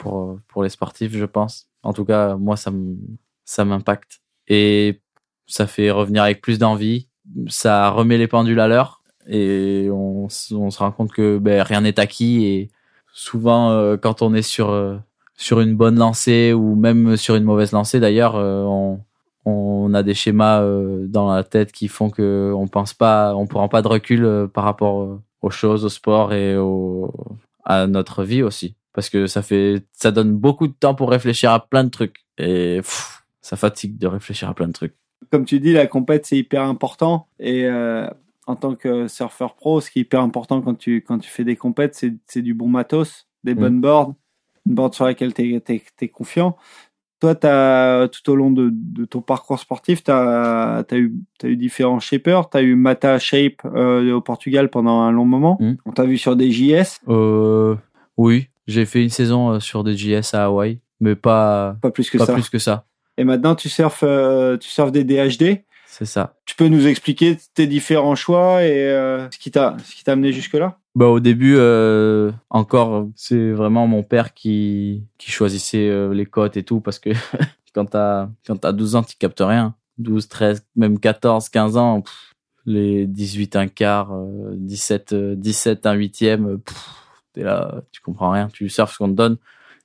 pour, 0.00 0.40
pour 0.48 0.64
les 0.64 0.70
sportifs, 0.70 1.12
je 1.12 1.24
pense. 1.26 1.68
En 1.84 1.92
tout 1.92 2.04
cas, 2.04 2.34
moi, 2.36 2.56
ça 2.56 3.64
m'impacte. 3.64 4.20
Et 4.48 5.00
ça 5.46 5.66
fait 5.66 5.90
revenir 5.90 6.24
avec 6.24 6.40
plus 6.40 6.58
d'envie. 6.58 7.08
Ça 7.48 7.90
remet 7.90 8.18
les 8.18 8.26
pendules 8.26 8.58
à 8.58 8.66
l'heure. 8.66 9.02
Et 9.28 9.88
on, 9.92 10.24
on 10.24 10.70
se 10.70 10.78
rend 10.78 10.90
compte 10.90 11.12
que 11.12 11.38
ben, 11.38 11.62
rien 11.62 11.82
n'est 11.82 12.00
acquis. 12.00 12.44
Et 12.46 12.70
souvent, 13.12 13.70
euh, 13.70 13.96
quand 13.96 14.22
on 14.22 14.34
est 14.34 14.42
sur, 14.42 14.70
euh, 14.70 14.96
sur 15.36 15.60
une 15.60 15.76
bonne 15.76 15.98
lancée 15.98 16.52
ou 16.52 16.74
même 16.74 17.16
sur 17.16 17.36
une 17.36 17.44
mauvaise 17.44 17.72
lancée 17.72 18.00
d'ailleurs, 18.00 18.36
euh, 18.36 18.64
on, 18.64 19.00
on 19.44 19.94
a 19.94 20.02
des 20.02 20.14
schémas 20.14 20.62
dans 21.06 21.32
la 21.32 21.44
tête 21.44 21.72
qui 21.72 21.88
font 21.88 22.10
que 22.10 22.52
on 22.54 22.66
prend 22.68 22.84
pas 23.68 23.82
de 23.82 23.88
recul 23.88 24.48
par 24.52 24.64
rapport 24.64 25.20
aux 25.40 25.50
choses, 25.50 25.84
au 25.84 25.88
sport 25.88 26.32
et 26.34 26.56
à 27.64 27.86
notre 27.86 28.22
vie 28.22 28.42
aussi. 28.42 28.76
Parce 28.92 29.08
que 29.08 29.26
ça 29.26 29.42
fait, 29.42 29.84
ça 29.92 30.10
donne 30.10 30.32
beaucoup 30.36 30.66
de 30.66 30.72
temps 30.72 30.94
pour 30.94 31.10
réfléchir 31.10 31.52
à 31.52 31.64
plein 31.68 31.84
de 31.84 31.90
trucs 31.90 32.24
et 32.38 32.76
pff, 32.78 33.22
ça 33.40 33.56
fatigue 33.56 33.98
de 33.98 34.06
réfléchir 34.06 34.48
à 34.48 34.54
plein 34.54 34.66
de 34.68 34.72
trucs. 34.72 34.94
Comme 35.30 35.44
tu 35.44 35.60
dis, 35.60 35.72
la 35.72 35.86
compète, 35.86 36.26
c'est 36.26 36.36
hyper 36.36 36.62
important. 36.62 37.28
Et 37.38 37.66
euh, 37.66 38.08
en 38.46 38.56
tant 38.56 38.74
que 38.74 39.06
surfeur 39.06 39.54
pro, 39.54 39.80
ce 39.80 39.90
qui 39.90 40.00
est 40.00 40.02
hyper 40.02 40.20
important 40.22 40.60
quand 40.60 40.74
tu, 40.74 41.02
quand 41.02 41.18
tu 41.18 41.30
fais 41.30 41.44
des 41.44 41.56
compètes, 41.56 41.94
c'est, 41.94 42.14
c'est 42.26 42.42
du 42.42 42.52
bon 42.54 42.68
matos, 42.68 43.28
des 43.44 43.54
Mm. 43.54 43.58
bonnes 43.58 43.80
boards, 43.80 44.14
une 44.66 44.74
board 44.74 44.92
sur 44.94 45.04
laquelle 45.04 45.32
tu 45.34 45.54
es, 45.54 46.08
confiant. 46.08 46.56
Toi, 47.20 47.34
t'as, 47.34 48.08
tout 48.08 48.28
au 48.30 48.34
long 48.34 48.50
de, 48.50 48.70
de 48.72 49.04
ton 49.04 49.20
parcours 49.20 49.60
sportif, 49.60 50.02
tu 50.02 50.10
as, 50.10 50.84
eu, 50.92 51.14
t'as 51.38 51.48
eu 51.48 51.56
différents 51.56 52.00
shapers. 52.00 52.48
Tu 52.50 52.56
as 52.56 52.62
eu 52.62 52.74
Mata 52.74 53.18
Shape 53.18 53.60
euh, 53.66 54.14
au 54.14 54.20
Portugal 54.22 54.68
pendant 54.70 55.00
un 55.02 55.12
long 55.12 55.26
moment. 55.26 55.58
Mm. 55.60 55.74
On 55.86 55.92
t'a 55.92 56.04
vu 56.04 56.16
sur 56.18 56.34
des 56.34 56.50
JS, 56.50 56.98
Euh, 57.08 57.76
oui, 58.16 58.48
j'ai 58.70 58.86
fait 58.86 59.02
une 59.02 59.10
saison 59.10 59.50
euh, 59.50 59.60
sur 59.60 59.84
des 59.84 59.96
JS 59.96 60.34
à 60.34 60.44
Hawaï, 60.44 60.78
mais 61.00 61.14
pas, 61.14 61.76
pas 61.80 61.90
plus 61.90 62.10
que 62.10 62.18
pas 62.18 62.26
ça. 62.26 62.32
plus 62.34 62.48
que 62.48 62.58
ça. 62.58 62.86
Et 63.16 63.24
maintenant, 63.24 63.54
tu 63.54 63.68
surfes, 63.68 64.02
euh, 64.02 64.56
tu 64.56 64.68
surfes 64.68 64.92
des 64.92 65.04
DHD. 65.04 65.62
C'est 65.86 66.04
ça. 66.04 66.36
Tu 66.46 66.54
peux 66.54 66.68
nous 66.68 66.86
expliquer 66.86 67.36
tes 67.54 67.66
différents 67.66 68.14
choix 68.14 68.62
et 68.64 68.86
euh, 68.86 69.28
ce 69.30 69.38
qui 69.38 69.50
t'a 69.50 69.76
ce 69.84 69.94
qui 69.94 70.04
t'a 70.04 70.12
amené 70.12 70.32
jusque-là? 70.32 70.78
Bah 70.94 71.06
au 71.06 71.20
début 71.20 71.54
euh, 71.56 72.32
encore 72.48 73.08
c'est 73.14 73.50
vraiment 73.50 73.86
mon 73.86 74.02
père 74.02 74.32
qui 74.34 75.04
qui 75.18 75.30
choisissait 75.30 75.90
les 76.12 76.26
cotes 76.26 76.56
et 76.56 76.62
tout 76.62 76.80
parce 76.80 76.98
que 76.98 77.10
quand 77.74 77.86
t'as 77.86 78.28
quand 78.46 78.56
t'as 78.56 78.72
12 78.72 78.96
ans 78.96 79.02
tu 79.02 79.16
captes 79.16 79.40
rien 79.40 79.74
12 79.98 80.28
13 80.28 80.66
même 80.76 80.98
14 80.98 81.48
15 81.48 81.76
ans 81.76 82.00
pff, 82.00 82.34
les 82.66 83.06
18 83.06 83.56
un 83.56 83.68
quart 83.68 84.12
euh, 84.12 84.54
17 84.56 85.12
euh, 85.12 85.34
17 85.36 85.86
un 85.86 85.92
huitième 85.92 86.58
pff, 86.58 86.88
t'es 87.32 87.42
là 87.42 87.82
tu 87.92 88.00
comprends 88.00 88.30
rien 88.30 88.48
tu 88.48 88.68
surfes 88.68 88.92
ce 88.92 88.98
qu'on 88.98 89.08
te 89.08 89.14
donne 89.14 89.36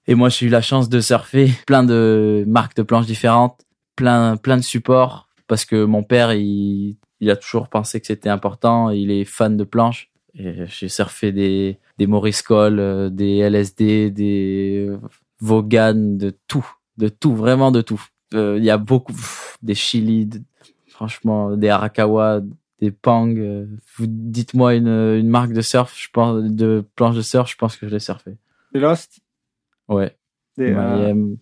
et 0.07 0.15
moi 0.15 0.29
j'ai 0.29 0.45
eu 0.45 0.49
la 0.49 0.61
chance 0.61 0.89
de 0.89 0.99
surfer 0.99 1.51
plein 1.67 1.83
de 1.83 2.43
marques 2.47 2.75
de 2.75 2.83
planches 2.83 3.05
différentes 3.05 3.61
plein 3.95 4.37
plein 4.37 4.57
de 4.57 4.63
supports 4.63 5.29
parce 5.47 5.65
que 5.65 5.85
mon 5.85 6.03
père 6.03 6.33
il 6.33 6.97
il 7.21 7.31
a 7.31 7.35
toujours 7.35 7.69
pensé 7.69 8.01
que 8.01 8.07
c'était 8.07 8.29
important 8.29 8.89
il 8.89 9.09
est 9.11 9.25
fan 9.25 9.57
de 9.57 9.63
planches 9.63 10.11
j'ai 10.37 10.89
surfé 10.89 11.31
des, 11.31 11.79
des 11.97 12.07
Maurice 12.07 12.41
Cole, 12.41 12.79
euh, 12.79 13.09
des 13.09 13.37
LSD, 13.37 14.11
des 14.11 14.91
Vaughan, 15.39 15.93
de 15.95 16.37
tout, 16.47 16.67
de 16.97 17.07
tout, 17.07 17.33
vraiment 17.35 17.71
de 17.71 17.81
tout. 17.81 18.03
Euh, 18.33 18.55
Il 18.57 18.65
y 18.65 18.69
a 18.69 18.77
beaucoup, 18.77 19.15
des 19.61 19.75
Chili, 19.75 20.29
franchement, 20.87 21.55
des 21.55 21.69
Arakawa, 21.69 22.41
des 22.85 22.91
Pang. 22.91 23.35
euh, 23.37 23.65
vous 23.97 24.05
dites-moi 24.07 24.75
une, 24.75 24.87
une 24.87 25.29
marque 25.29 25.51
de 25.53 25.61
surf, 25.61 25.93
je 25.97 26.07
pense, 26.11 26.43
de 26.43 26.83
planche 26.95 27.15
de 27.15 27.21
surf, 27.21 27.49
je 27.51 27.55
pense 27.57 27.75
que 27.77 27.87
je 27.87 27.93
l'ai 27.93 27.99
surfé. 27.99 28.37
Des 28.73 28.79
Lost, 28.79 29.19
Ouais. 29.87 30.15
des, 30.57 30.71
euh, 30.71 31.35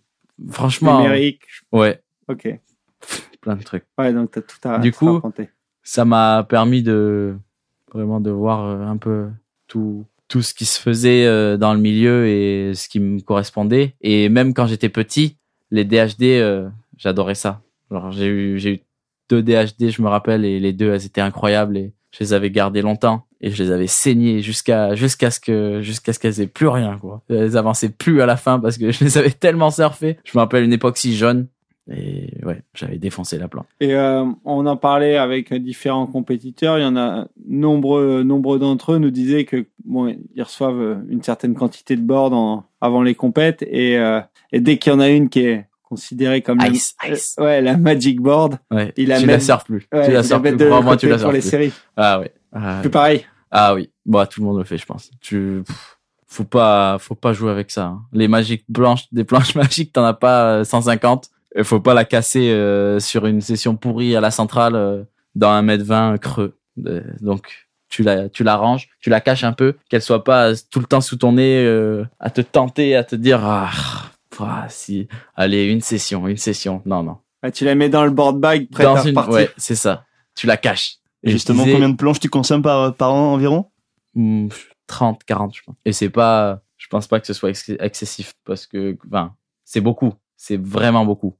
Franchement, 0.50 1.02
Merrick. 1.02 1.42
ouais, 1.72 2.02
Ok. 2.28 2.48
plein 3.40 3.56
de 3.56 3.62
trucs. 3.62 3.84
Ouais, 3.98 4.12
donc 4.12 4.30
t'as 4.32 4.40
tout 4.40 4.56
à 4.68 4.78
Du 4.78 4.90
tout 4.92 4.98
coup, 4.98 5.12
raconté. 5.14 5.48
ça 5.82 6.04
m'a 6.04 6.44
permis 6.48 6.82
de 6.82 7.36
vraiment 7.92 8.20
de 8.20 8.30
voir 8.30 8.64
euh, 8.64 8.86
un 8.86 8.96
peu 8.96 9.28
tout 9.68 10.04
tout 10.28 10.40
ce 10.42 10.54
qui 10.54 10.64
se 10.64 10.80
faisait 10.80 11.58
dans 11.58 11.74
le 11.74 11.80
milieu 11.80 12.26
et 12.26 12.72
ce 12.74 12.88
qui 12.88 12.98
me 12.98 13.20
correspondait 13.20 13.94
et 14.00 14.28
même 14.30 14.54
quand 14.54 14.66
j'étais 14.66 14.88
petit 14.88 15.36
les 15.70 15.84
DHD 15.84 16.22
euh, 16.40 16.68
j'adorais 16.96 17.34
ça 17.36 17.60
alors 17.90 18.10
j'ai 18.10 18.26
eu 18.26 18.58
j'ai 18.58 18.74
eu 18.76 18.80
deux 19.28 19.42
DHD 19.42 19.90
je 19.90 20.02
me 20.02 20.08
rappelle 20.08 20.44
et 20.44 20.60
les 20.60 20.72
deux 20.72 20.90
elles 20.92 21.06
étaient 21.06 21.20
incroyables 21.20 21.76
et 21.76 21.92
je 22.12 22.20
les 22.20 22.32
avais 22.32 22.50
gardées 22.50 22.82
longtemps 22.82 23.26
et 23.40 23.50
je 23.50 23.62
les 23.62 23.70
avais 23.70 23.86
saignées 23.86 24.40
jusqu'à 24.40 24.94
jusqu'à 24.94 25.30
ce 25.30 25.40
que 25.40 25.82
jusqu'à 25.82 26.12
ce 26.12 26.18
qu'elles 26.18 26.40
aient 26.40 26.46
plus 26.46 26.68
rien 26.68 26.98
quoi. 26.98 27.22
Elles 27.28 27.56
avançaient 27.56 27.90
plus 27.90 28.22
à 28.22 28.26
la 28.26 28.36
fin 28.36 28.58
parce 28.58 28.78
que 28.78 28.90
je 28.92 29.04
les 29.04 29.18
avais 29.18 29.30
tellement 29.30 29.70
surfées. 29.70 30.18
Je 30.24 30.32
me 30.34 30.40
rappelle 30.40 30.64
une 30.64 30.72
époxy 30.72 31.14
jaune 31.16 31.48
et 31.90 32.30
ouais 32.44 32.62
j'avais 32.72 32.96
défoncé 32.96 33.36
la 33.36 33.48
plante 33.48 33.66
Et 33.80 33.94
euh, 33.94 34.24
on 34.44 34.64
en 34.66 34.76
parlait 34.76 35.16
avec 35.16 35.52
différents 35.52 36.06
compétiteurs. 36.06 36.78
Il 36.78 36.82
y 36.82 36.86
en 36.86 36.96
a 36.96 37.26
nombreux, 37.46 38.22
nombreux 38.22 38.58
d'entre 38.58 38.92
eux 38.92 38.98
nous 38.98 39.10
disaient 39.10 39.44
que 39.44 39.66
bon, 39.84 40.16
ils 40.34 40.42
reçoivent 40.42 41.02
une 41.08 41.22
certaine 41.22 41.54
quantité 41.54 41.96
de 41.96 42.02
boards 42.02 42.64
avant 42.80 43.02
les 43.02 43.14
compètes 43.14 43.62
et, 43.62 43.98
euh, 43.98 44.20
et 44.52 44.60
dès 44.60 44.78
qu'il 44.78 44.92
y 44.92 44.94
en 44.94 45.00
a 45.00 45.10
une 45.10 45.28
qui 45.28 45.40
est 45.40 45.66
considérée 45.94 46.42
comme 46.42 46.58
la- 46.58 46.68
Ice, 46.68 46.94
ice. 47.08 47.36
euh, 47.38 47.44
ouais, 47.44 47.60
la 47.62 47.76
magic 47.76 48.20
board, 48.20 48.58
Ouais, 48.70 48.92
Il 48.96 49.12
a 49.12 49.18
tu 49.20 49.26
même- 49.26 49.36
la 49.36 49.40
surfes 49.40 49.64
plus. 49.64 49.86
ouais, 49.92 50.06
tu 50.06 50.12
la 50.12 50.22
mettent 50.22 50.40
plus. 50.56 50.56
de 50.56 50.66
Crois-moi, 50.66 50.96
tu 50.96 51.06
la 51.08 51.14
pour 51.16 51.20
surfes 51.22 51.32
les 51.34 51.40
plus. 51.40 51.48
séries. 51.50 51.72
Ah 51.96 52.20
ouais. 52.20 52.32
Ah, 52.52 52.80
C'est 52.82 52.90
pareil. 52.90 53.24
ah 53.50 53.74
oui. 53.74 53.90
Bah, 54.06 54.26
tout 54.26 54.40
le 54.40 54.46
monde 54.46 54.58
le 54.58 54.64
fait, 54.64 54.78
je 54.78 54.86
pense. 54.86 55.10
Tu, 55.20 55.62
pff, 55.66 55.96
faut 56.26 56.44
pas, 56.44 56.98
faut 56.98 57.14
pas 57.14 57.32
jouer 57.32 57.50
avec 57.50 57.70
ça. 57.70 57.86
hein. 57.86 58.02
Les 58.12 58.28
magiques 58.28 58.64
blanches, 58.68 59.04
des 59.12 59.24
planches 59.24 59.54
magiques, 59.54 59.92
t'en 59.92 60.04
as 60.04 60.14
pas 60.14 60.58
euh, 60.60 60.64
150. 60.64 61.30
Il 61.56 61.64
faut 61.64 61.80
pas 61.80 61.94
la 61.94 62.04
casser 62.04 62.50
euh, 62.50 62.98
sur 63.00 63.26
une 63.26 63.40
session 63.40 63.76
pourrie 63.76 64.16
à 64.16 64.20
la 64.20 64.30
centrale 64.32 64.74
euh, 64.74 65.04
dans 65.36 65.50
un 65.50 65.62
mètre 65.62 65.84
20 65.84 66.18
creux. 66.18 66.56
Euh, 66.86 67.00
donc, 67.20 67.66
tu 67.88 68.02
la, 68.02 68.28
tu 68.28 68.42
la 68.42 68.56
ranges, 68.56 68.88
tu 69.00 69.08
la 69.08 69.20
caches 69.20 69.44
un 69.44 69.52
peu, 69.52 69.74
qu'elle 69.88 70.02
soit 70.02 70.24
pas 70.24 70.50
tout 70.70 70.80
le 70.80 70.86
temps 70.86 71.00
sous 71.00 71.14
ton 71.16 71.32
nez 71.34 71.64
euh, 71.64 72.04
à 72.18 72.28
te 72.30 72.40
tenter, 72.40 72.96
à 72.96 73.04
te 73.04 73.14
dire 73.14 73.40
ah, 73.44 73.70
ah, 74.40 74.66
si, 74.68 75.08
allez 75.34 75.64
une 75.66 75.80
session, 75.80 76.26
une 76.28 76.36
session. 76.36 76.82
Non, 76.84 77.02
non. 77.02 77.18
Ouais, 77.42 77.52
tu 77.52 77.64
la 77.64 77.74
mets 77.74 77.88
dans 77.88 78.04
le 78.04 78.10
board 78.10 78.38
bag, 78.40 78.68
prête 78.70 78.86
dans 78.86 78.96
à 78.96 79.02
une, 79.02 79.08
repartir. 79.08 79.32
ouais, 79.34 79.50
c'est 79.56 79.74
ça. 79.74 80.04
Tu 80.34 80.46
la 80.46 80.56
caches. 80.56 80.96
Et 81.22 81.30
justement, 81.30 81.62
disais- 81.64 81.72
combien 81.74 81.88
de 81.90 81.96
planches 81.96 82.20
tu 82.20 82.28
consommes 82.28 82.62
par, 82.62 82.94
par 82.94 83.12
an 83.12 83.32
environ? 83.34 83.66
Hmm, 84.14 84.48
30, 84.86 85.24
40, 85.24 85.54
je 85.56 85.62
pense. 85.62 85.76
Et 85.84 85.92
c'est 85.92 86.10
pas, 86.10 86.62
je 86.76 86.86
pense 86.88 87.06
pas 87.06 87.20
que 87.20 87.26
ce 87.26 87.32
soit 87.32 87.50
ex- 87.50 87.70
excessif 87.80 88.34
parce 88.44 88.66
que, 88.66 88.96
enfin, 89.08 89.34
c'est 89.64 89.80
beaucoup. 89.80 90.12
C'est 90.36 90.60
vraiment 90.60 91.04
beaucoup. 91.06 91.34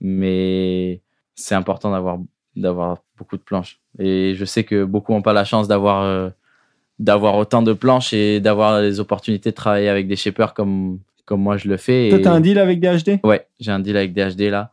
Mais 0.00 1.02
c'est 1.34 1.54
important 1.54 1.90
d'avoir, 1.90 2.18
d'avoir 2.56 2.98
beaucoup 3.16 3.36
de 3.36 3.42
planches. 3.42 3.80
Et 3.98 4.34
je 4.34 4.44
sais 4.44 4.64
que 4.64 4.84
beaucoup 4.84 5.12
n'ont 5.12 5.22
pas 5.22 5.32
la 5.32 5.44
chance 5.44 5.68
d'avoir, 5.68 6.02
euh, 6.02 6.30
d'avoir 6.98 7.36
autant 7.36 7.62
de 7.62 7.72
planches 7.72 8.12
et 8.12 8.40
d'avoir 8.40 8.80
les 8.80 9.00
opportunités 9.00 9.50
de 9.50 9.54
travailler 9.56 9.88
avec 9.88 10.06
des 10.08 10.16
shapers 10.16 10.54
comme, 10.54 11.00
comme 11.28 11.42
moi 11.42 11.58
je 11.58 11.68
le 11.68 11.76
fais. 11.76 12.08
Toi, 12.08 12.18
Et- 12.18 12.22
t'as 12.22 12.32
un 12.32 12.40
deal 12.40 12.58
avec 12.58 12.80
DHD 12.80 13.20
Ouais, 13.22 13.46
j'ai 13.60 13.70
un 13.70 13.80
deal 13.80 13.98
avec 13.98 14.14
DHD 14.14 14.48
là. 14.50 14.72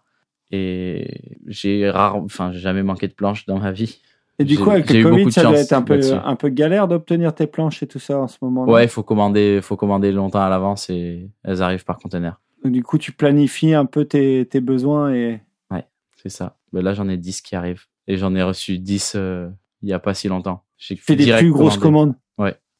Et 0.51 1.19
j'ai 1.47 1.89
rare, 1.89 2.15
enfin, 2.15 2.53
j'ai 2.53 2.59
jamais 2.59 2.81
manqué 2.81 3.09
de 3.09 3.13
planches 3.13 3.45
dans 3.45 3.59
ma 3.59 3.73
vie. 3.73 3.99
Et 4.39 4.45
du 4.45 4.57
coup, 4.57 4.69
avec 4.69 4.89
le 4.89 5.03
Covid, 5.03 5.31
ça 5.31 5.43
doit 5.43 5.59
être 5.59 5.73
un 5.73 5.81
peu, 5.81 5.99
un 6.13 6.35
peu 6.35 6.49
galère 6.49 6.87
d'obtenir 6.87 7.35
tes 7.35 7.47
planches 7.47 7.83
et 7.83 7.87
tout 7.87 7.99
ça 7.99 8.19
en 8.19 8.27
ce 8.27 8.37
moment. 8.41 8.65
Ouais, 8.65 8.85
il 8.85 8.89
faut 8.89 9.03
commander, 9.03 9.59
faut 9.61 9.75
commander 9.75 10.13
longtemps 10.13 10.41
à 10.41 10.49
l'avance 10.49 10.89
et 10.89 11.29
elles 11.43 11.61
arrivent 11.61 11.83
par 11.83 11.97
conteneur. 11.97 12.39
Donc, 12.63 12.71
du 12.71 12.83
coup, 12.83 12.97
tu 12.97 13.11
planifies 13.11 13.73
un 13.73 13.85
peu 13.85 14.05
tes, 14.05 14.45
tes 14.45 14.61
besoins 14.61 15.13
et 15.13 15.41
C'est 16.23 16.29
ça. 16.29 16.57
Ben 16.73 16.83
là, 16.83 16.93
j'en 16.93 17.07
ai 17.07 17.17
10 17.17 17.41
qui 17.41 17.55
arrivent. 17.55 17.83
Et 18.07 18.17
j'en 18.17 18.33
ai 18.33 18.41
reçu 18.41 18.79
10 18.79 19.13
euh, 19.15 19.47
il 19.81 19.89
y 19.89 19.93
a 19.93 19.99
pas 19.99 20.13
si 20.13 20.27
longtemps. 20.27 20.63
J'ai 20.77 20.95
fais 20.95 21.15
des 21.15 21.31
plus 21.33 21.51
grosses 21.51 21.77
commandes. 21.77 22.15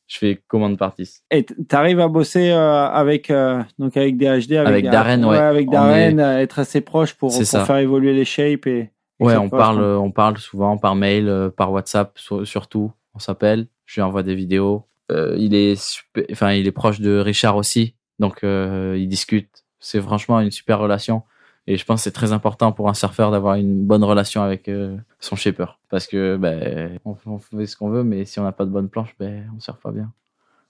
Je 0.08 0.18
fais 0.20 0.42
commande 0.48 0.78
par 0.78 0.94
10. 0.94 1.24
Et 1.32 1.44
t'arrives 1.44 2.00
à 2.00 2.08
bosser 2.08 2.52
euh, 2.52 2.86
avec 2.88 3.32
euh, 3.32 3.64
donc 3.80 3.98
avec 3.98 4.18
DHD, 4.18 4.54
avec, 4.54 4.68
Avec 4.68 4.90
Darren, 4.90 5.24
ouais. 5.24 5.38
avec 5.38 5.68
On 5.70 5.72
Darren, 5.72 6.20
euh, 6.20 6.38
être 6.38 6.60
assez 6.60 6.82
proche 6.82 7.14
pour, 7.16 7.34
faire 7.34 7.78
évoluer 7.78 8.14
les 8.14 8.26
shapes 8.26 8.68
et. 8.68 8.92
Ouais, 9.20 9.38
on 9.38 9.50
parle, 9.50 9.78
corresponde. 9.78 10.06
on 10.08 10.12
parle 10.12 10.38
souvent 10.38 10.78
par 10.78 10.94
mail, 10.96 11.30
euh, 11.30 11.50
par 11.50 11.72
WhatsApp 11.72 12.18
sur- 12.20 12.46
surtout. 12.46 12.92
On 13.14 13.20
s'appelle. 13.20 13.68
Je 13.86 13.96
lui 13.96 14.02
envoie 14.02 14.24
des 14.24 14.36
vidéos. 14.36 14.84
Euh, 15.12 15.36
il 15.38 15.56
est 15.56 15.76
super, 15.82 16.26
enfin, 16.32 16.52
il 16.52 16.68
est 16.68 16.72
proche 16.74 17.00
de 17.00 17.18
Richard 17.18 17.56
aussi. 17.56 17.96
Donc, 18.20 18.40
ils 18.44 19.08
discutent. 19.08 19.64
C'est 19.80 20.02
franchement 20.02 20.40
une 20.40 20.52
super 20.52 20.80
relation. 20.80 21.24
Et 21.68 21.78
je 21.78 21.86
pense 21.86 22.02
que 22.02 22.04
c'est 22.04 22.12
très 22.12 22.32
important 22.32 22.72
pour 22.72 22.90
un 22.90 22.94
surfeur 22.94 23.32
d'avoir 23.32 23.56
une 23.56 23.86
bonne 23.86 24.04
relation 24.04 24.42
avec 24.44 24.68
euh, 24.70 24.96
son 25.20 25.36
shaper. 25.36 25.80
Parce 25.90 26.06
que, 26.06 26.38
ben, 26.38 27.00
on, 27.06 27.16
on 27.26 27.40
fait 27.40 27.66
ce 27.66 27.76
qu'on 27.76 27.90
veut, 27.90 28.04
mais 28.04 28.26
si 28.26 28.40
on 28.40 28.44
n'a 28.44 28.52
pas 28.52 28.66
de 28.66 28.70
bonne 28.70 28.88
planche, 28.90 29.16
ben, 29.20 29.50
on 29.56 29.60
surfe 29.60 29.80
pas 29.80 29.92
bien. 29.92 30.12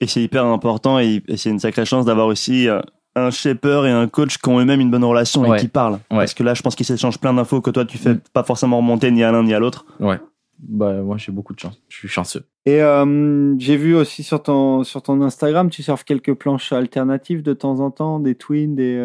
Et 0.00 0.06
c'est 0.06 0.22
hyper 0.22 0.44
important 0.46 0.98
et, 0.98 1.22
et 1.28 1.36
c'est 1.36 1.50
une 1.50 1.58
sacrée 1.58 1.84
chance 1.84 2.04
d'avoir 2.06 2.26
aussi 2.26 2.68
euh, 2.68 2.80
un 3.14 3.30
shaper 3.30 3.86
et 3.86 3.90
un 3.90 4.08
coach 4.08 4.38
qui 4.38 4.48
ont 4.48 4.58
eux-mêmes 4.58 4.80
une 4.80 4.90
bonne 4.90 5.04
relation 5.04 5.42
Ouais. 5.42 5.58
et 5.58 5.60
qui 5.60 5.68
parlent. 5.68 5.94
Ouais. 6.10 6.18
Parce 6.18 6.34
que 6.34 6.42
là, 6.42 6.54
je 6.54 6.62
pense 6.62 6.74
qu'ils 6.74 6.86
s'échangent 6.86 7.18
plein 7.18 7.34
d'infos 7.34 7.60
que 7.60 7.70
toi, 7.70 7.84
tu 7.84 7.98
fais 7.98 8.14
Mm. 8.14 8.20
pas 8.32 8.42
forcément 8.42 8.78
remonter 8.78 9.10
ni 9.10 9.22
à 9.22 9.32
l'un 9.32 9.42
ni 9.42 9.52
à 9.54 9.58
l'autre. 9.58 9.84
Ouais. 10.00 10.18
Bah, 10.58 10.94
moi, 11.02 11.18
j'ai 11.18 11.32
beaucoup 11.32 11.52
de 11.54 11.60
chance. 11.60 11.78
Je 11.88 11.96
suis 11.96 12.08
chanceux. 12.08 12.44
Et 12.64 12.80
euh, 12.82 13.54
j'ai 13.58 13.76
vu 13.76 13.94
aussi 13.94 14.22
sur 14.22 14.42
ton 14.42 14.82
sur 14.84 15.02
ton 15.02 15.20
Instagram, 15.20 15.68
tu 15.68 15.82
surfes 15.82 16.04
quelques 16.04 16.32
planches 16.34 16.72
alternatives 16.72 17.42
de 17.42 17.52
temps 17.52 17.80
en 17.80 17.90
temps, 17.90 18.18
des 18.18 18.34
twins, 18.34 18.74
des. 18.74 18.96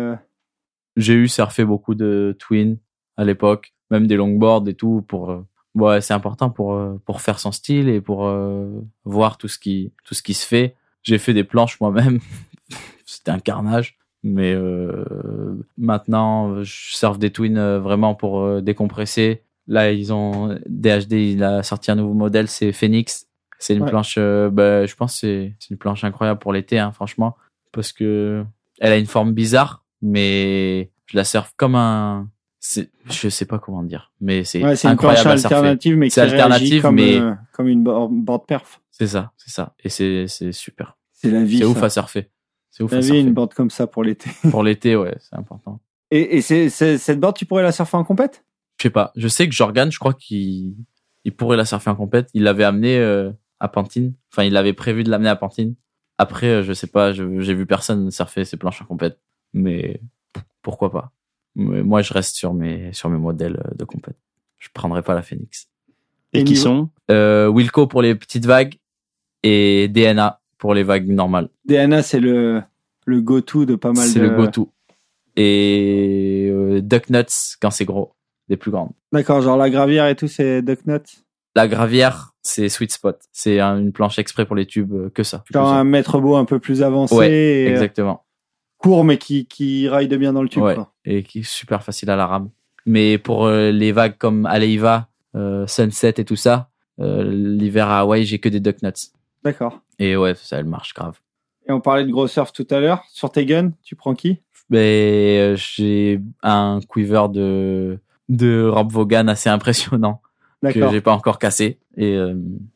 J'ai 0.98 1.14
eu 1.14 1.28
surfé 1.28 1.64
beaucoup 1.66 1.96
de 1.96 2.36
twins 2.40 2.78
à 3.18 3.24
l'époque, 3.24 3.74
même 3.90 4.08
des 4.08 4.16
longboards 4.16 4.68
et 4.68 4.74
tout 4.74 5.04
pour 5.08 5.32
euh, 5.32 5.46
ouais, 5.76 6.02
c'est 6.02 6.14
important 6.14 6.50
pour 6.50 6.74
euh, 6.74 7.00
pour 7.06 7.22
faire 7.22 7.40
son 7.40 7.52
style 7.52 7.88
et 7.90 8.02
pour 8.02 8.26
euh, 8.28 8.68
voir 9.06 9.38
tout 9.38 9.48
ce 9.48 9.58
qui 9.60 9.94
tout 10.04 10.14
ce 10.14 10.22
qui 10.22 10.34
se 10.34 10.46
fait. 10.46 10.76
J'ai 11.04 11.18
fait 11.18 11.34
des 11.34 11.44
planches 11.44 11.80
moi-même. 11.80 12.20
C'était 13.06 13.32
un 13.32 13.40
carnage. 13.40 13.98
Mais 14.24 14.54
euh, 14.54 15.56
maintenant, 15.78 16.64
je 16.64 16.96
surfe 16.96 17.18
des 17.18 17.32
twins 17.32 17.78
vraiment 17.78 18.14
pour 18.14 18.62
décompresser. 18.62 19.42
Là, 19.68 19.92
ils 19.92 20.14
ont 20.14 20.60
DHD, 20.68 21.14
il 21.14 21.44
a 21.44 21.64
sorti 21.64 21.90
un 21.90 21.96
nouveau 21.96 22.14
modèle, 22.14 22.48
c'est 22.48 22.72
Phoenix. 22.72 23.28
C'est 23.58 23.76
une 23.76 23.84
Ouais. 23.84 23.90
planche, 23.90 24.16
euh, 24.20 24.50
bah, 24.52 24.86
je 24.86 24.96
pense, 24.96 25.20
c'est 25.20 25.54
une 25.70 25.78
planche 25.78 26.04
incroyable 26.04 26.40
pour 26.40 26.54
l'été, 26.54 26.78
hein, 26.80 26.92
franchement, 26.92 27.36
parce 27.72 27.92
que 27.94 28.44
elle 28.80 28.92
a 28.92 28.98
une 28.98 29.06
forme 29.08 29.34
bizarre, 29.34 29.81
mais 30.02 30.92
je 31.08 31.18
la 31.18 31.24
surfe 31.24 31.54
comme 31.58 31.76
un, 31.76 32.30
c'est, 32.60 32.90
je 33.10 33.30
sais 33.30 33.46
pas 33.46 33.60
comment 33.60 33.84
dire, 33.84 34.12
mais 34.22 34.44
c'est 34.44 34.64
Ouais, 34.64 34.76
c'est 34.76 34.88
une 34.90 34.98
planche 34.98 35.18
incroyable 35.20 35.30
à 35.32 35.38
surfer. 35.38 35.56
alternative, 35.56 35.98
mais 35.98 36.10
C'est 36.10 36.22
alternative, 36.22 36.82
comme, 36.82 36.96
mais- 36.96 37.20
euh, 37.20 37.34
comme 37.54 37.68
une 37.68 37.84
board, 37.84 38.46
perf. 38.46 38.82
C'est 38.92 39.08
ça, 39.08 39.32
c'est 39.38 39.50
ça, 39.52 39.74
et 39.84 39.90
c'est 39.90 40.28
c'est 40.28 40.52
super. 40.52 40.98
C'est 41.14 41.32
la 41.32 41.44
vie. 41.44 41.60
C'est 41.60 41.66
ouf 41.66 41.82
à 41.82 41.90
surfer. 41.90 42.30
C'est 42.70 42.84
ouf 42.84 42.92
La 42.92 42.98
à 42.98 43.02
vie, 43.02 43.08
surfer. 43.08 43.22
une 43.22 43.34
board 43.34 43.54
comme 43.54 43.70
ça 43.70 43.88
pour 43.88 44.04
l'été. 44.04 44.30
Pour 44.52 44.64
l'été, 44.64 44.96
ouais, 44.96 45.16
c'est 45.20 45.36
important. 45.36 45.80
Et, 46.12 46.38
et 46.38 46.42
c'est, 46.42 46.70
cette 46.70 47.20
board, 47.20 47.36
tu 47.36 47.46
pourrais 47.46 47.64
la 47.64 47.72
surfer 47.72 47.98
en 47.98 48.04
compète? 48.04 48.44
Je 48.78 48.84
sais 48.84 48.90
pas. 48.90 49.12
Je 49.16 49.28
sais 49.28 49.48
que 49.48 49.54
Jorgan, 49.56 49.92
je 49.92 50.00
crois 50.00 50.14
qu'il 50.14 50.76
il 51.24 51.36
pourrait 51.36 51.58
la 51.58 51.66
surfer 51.66 51.90
en 51.90 51.96
compète. 51.96 52.30
Il 52.34 52.44
l'avait 52.44 52.64
amené 52.64 52.98
euh, 52.98 53.32
à 53.60 53.68
Pantine. 53.68 54.14
Enfin, 54.32 54.44
il 54.44 54.58
avait 54.58 54.74
prévu 54.74 55.04
de 55.04 55.10
l'amener 55.12 55.30
à 55.30 55.36
Pantine. 55.36 55.76
Après, 56.18 56.48
euh, 56.48 56.64
je 56.64 56.74
sais 56.74 56.88
pas. 56.88 57.14
J'ai 57.14 57.54
vu 57.54 57.66
personne 57.66 58.10
surfer 58.12 58.44
ses 58.44 58.58
planches 58.58 58.82
en 58.82 58.86
compète. 58.86 59.20
Mais 59.54 60.00
pourquoi 60.62 60.92
pas. 60.92 61.12
Mais 61.56 61.84
moi, 61.84 62.02
je 62.02 62.14
reste 62.14 62.36
sur 62.36 62.54
mes 62.54 62.94
sur 62.94 63.10
mes 63.10 63.18
modèles 63.18 63.62
euh, 63.66 63.76
de 63.76 63.84
compète. 63.84 64.16
Je 64.58 64.70
prendrai 64.74 65.02
pas 65.02 65.14
la 65.16 65.22
Phoenix. 65.22 65.68
Et, 66.34 66.40
Et 66.40 66.44
qui 66.44 66.54
niveau- 66.54 66.64
sont 66.64 66.90
Euh, 67.10 67.48
Wilco 67.48 67.88
pour 67.88 68.02
les 68.02 68.16
petites 68.16 68.46
vagues 68.46 68.76
et 69.44 69.88
DNA 69.90 70.40
pour 70.58 70.74
les 70.74 70.84
vagues 70.84 71.10
normales. 71.10 71.50
DNA, 71.66 72.04
c'est 72.04 72.20
le, 72.20 72.62
le 73.06 73.22
go-to 73.22 73.66
de 73.66 73.76
pas 73.76 73.92
mal 73.92 74.08
C'est 74.08 74.20
de... 74.20 74.26
le 74.28 74.36
go-to. 74.36 74.72
Et 75.36 76.50
euh, 76.52 76.82
Duck 76.82 77.10
Nuts 77.10 77.58
quand 77.62 77.72
c'est 77.72 77.86
gros, 77.86 78.14
des 78.48 78.58
plus 78.58 78.72
grandes. 78.72 78.92
D'accord, 79.12 79.42
genre 79.42 79.58
la 79.58 79.70
gravière 79.70 80.08
et 80.08 80.16
tout, 80.16 80.28
c'est 80.28 80.62
Duck 80.62 80.86
Nuts. 80.86 81.24
La 81.56 81.68
gravière, 81.68 82.34
c'est 82.44 82.70
Sweet 82.70 82.92
Spot. 82.94 83.18
C'est 83.32 83.60
un- 83.60 83.78
une 83.80 83.92
planche 83.92 84.20
exprès 84.20 84.46
pour 84.46 84.56
les 84.56 84.66
tubes, 84.66 84.94
euh, 84.94 85.10
que 85.10 85.24
ça. 85.24 85.44
Genre 85.52 85.68
un 85.68 85.84
maître 85.84 86.20
beau 86.20 86.36
un 86.36 86.46
peu 86.46 86.60
plus 86.60 86.82
avancé 86.84 87.16
Ouais, 87.16 87.32
et 87.32 87.68
Exactement. 87.68 88.24
Court, 88.82 89.04
mais 89.04 89.18
qui, 89.18 89.46
qui 89.46 89.88
raille 89.88 90.08
de 90.08 90.18
bien 90.18 90.34
dans 90.34 90.44
le 90.44 90.50
tube. 90.50 90.64
Ouais. 90.64 90.76
quoi. 90.76 90.92
Et 91.06 91.24
qui 91.24 91.40
est 91.40 91.44
super 91.44 91.84
facile 91.84 92.10
à 92.10 92.16
la 92.16 92.28
rame. 92.28 92.50
Mais 92.86 93.18
pour 93.18 93.46
euh, 93.46 93.72
les 93.72 93.92
vagues 93.92 94.18
comme 94.18 94.46
Aleiva, 94.46 95.08
euh, 95.36 95.68
Sunset 95.68 96.16
et 96.18 96.26
tout 96.26 96.36
ça, 96.36 96.70
euh, 97.00 97.24
l'hiver 97.24 97.90
à 97.90 98.00
Hawaï, 98.00 98.26
j'ai 98.26 98.40
que 98.40 98.50
des 98.50 98.60
Duck 98.60 98.82
Nuts. 98.82 99.12
D'accord. 99.44 99.80
Et 100.00 100.18
ouais, 100.18 100.34
ça, 100.36 100.58
elle 100.58 100.66
marche 100.66 100.94
grave. 100.94 101.20
Et 101.68 101.72
on 101.72 101.80
parlait 101.80 102.06
de 102.06 102.12
gros 102.12 102.28
surf 102.28 102.52
tout 102.52 102.68
à 102.72 102.80
l'heure. 102.80 103.04
Sur 103.10 103.32
tes 103.32 103.46
guns, 103.46 103.72
tu 103.84 103.96
prends 103.96 104.16
qui? 104.16 104.42
Euh, 104.74 105.56
j'ai 105.58 106.22
un 106.44 106.80
quiver 106.92 107.28
de 107.30 108.00
de 108.30 108.66
Rob 108.66 108.90
Vaughan 108.90 109.28
assez 109.28 109.50
impressionnant 109.58 110.22
que 110.64 110.90
j'ai 110.90 111.02
pas 111.02 111.12
encore 111.12 111.40
cassé. 111.40 111.78
Et 111.98 112.18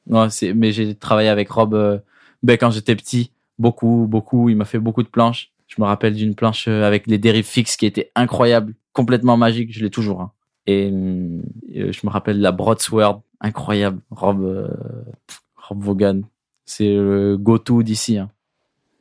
ouais, 0.08 0.30
c'est 0.30 0.54
mais 0.54 0.72
j'ai 0.72 0.94
travaillé 0.94 1.30
avec 1.30 1.50
Rob 1.50 2.02
ben, 2.44 2.58
quand 2.58 2.70
j'étais 2.70 2.96
petit, 2.96 3.32
beaucoup, 3.58 4.08
beaucoup. 4.10 4.50
Il 4.50 4.58
m'a 4.58 4.66
fait 4.66 4.80
beaucoup 4.80 5.04
de 5.04 5.08
planches. 5.08 5.52
Je 5.76 5.82
me 5.82 5.86
rappelle 5.88 6.14
d'une 6.14 6.36
planche 6.36 6.68
euh, 6.68 6.84
avec 6.84 7.08
les 7.08 7.18
dérives 7.18 7.46
fixes 7.46 7.76
qui 7.78 7.86
était 7.86 8.12
incroyable, 8.16 8.74
complètement 8.94 9.36
magique. 9.38 9.74
Je 9.74 9.84
l'ai 9.84 9.90
toujours. 9.90 10.22
hein. 10.22 10.32
Et 10.68 10.90
euh, 10.92 11.42
je 11.92 12.00
me 12.06 12.10
rappelle 12.10 12.38
de 12.38 12.42
la 12.44 12.52
Broadsword, 12.52 13.22
incroyable. 13.42 14.00
Rob 14.10 14.42
euh, 14.44 14.68
Rob 15.58 15.82
Vaughan, 15.84 16.22
c'est 16.66 16.96
le 16.96 17.38
go-to 17.38 17.84
d'ici. 17.84 18.18
hein. 18.18 18.30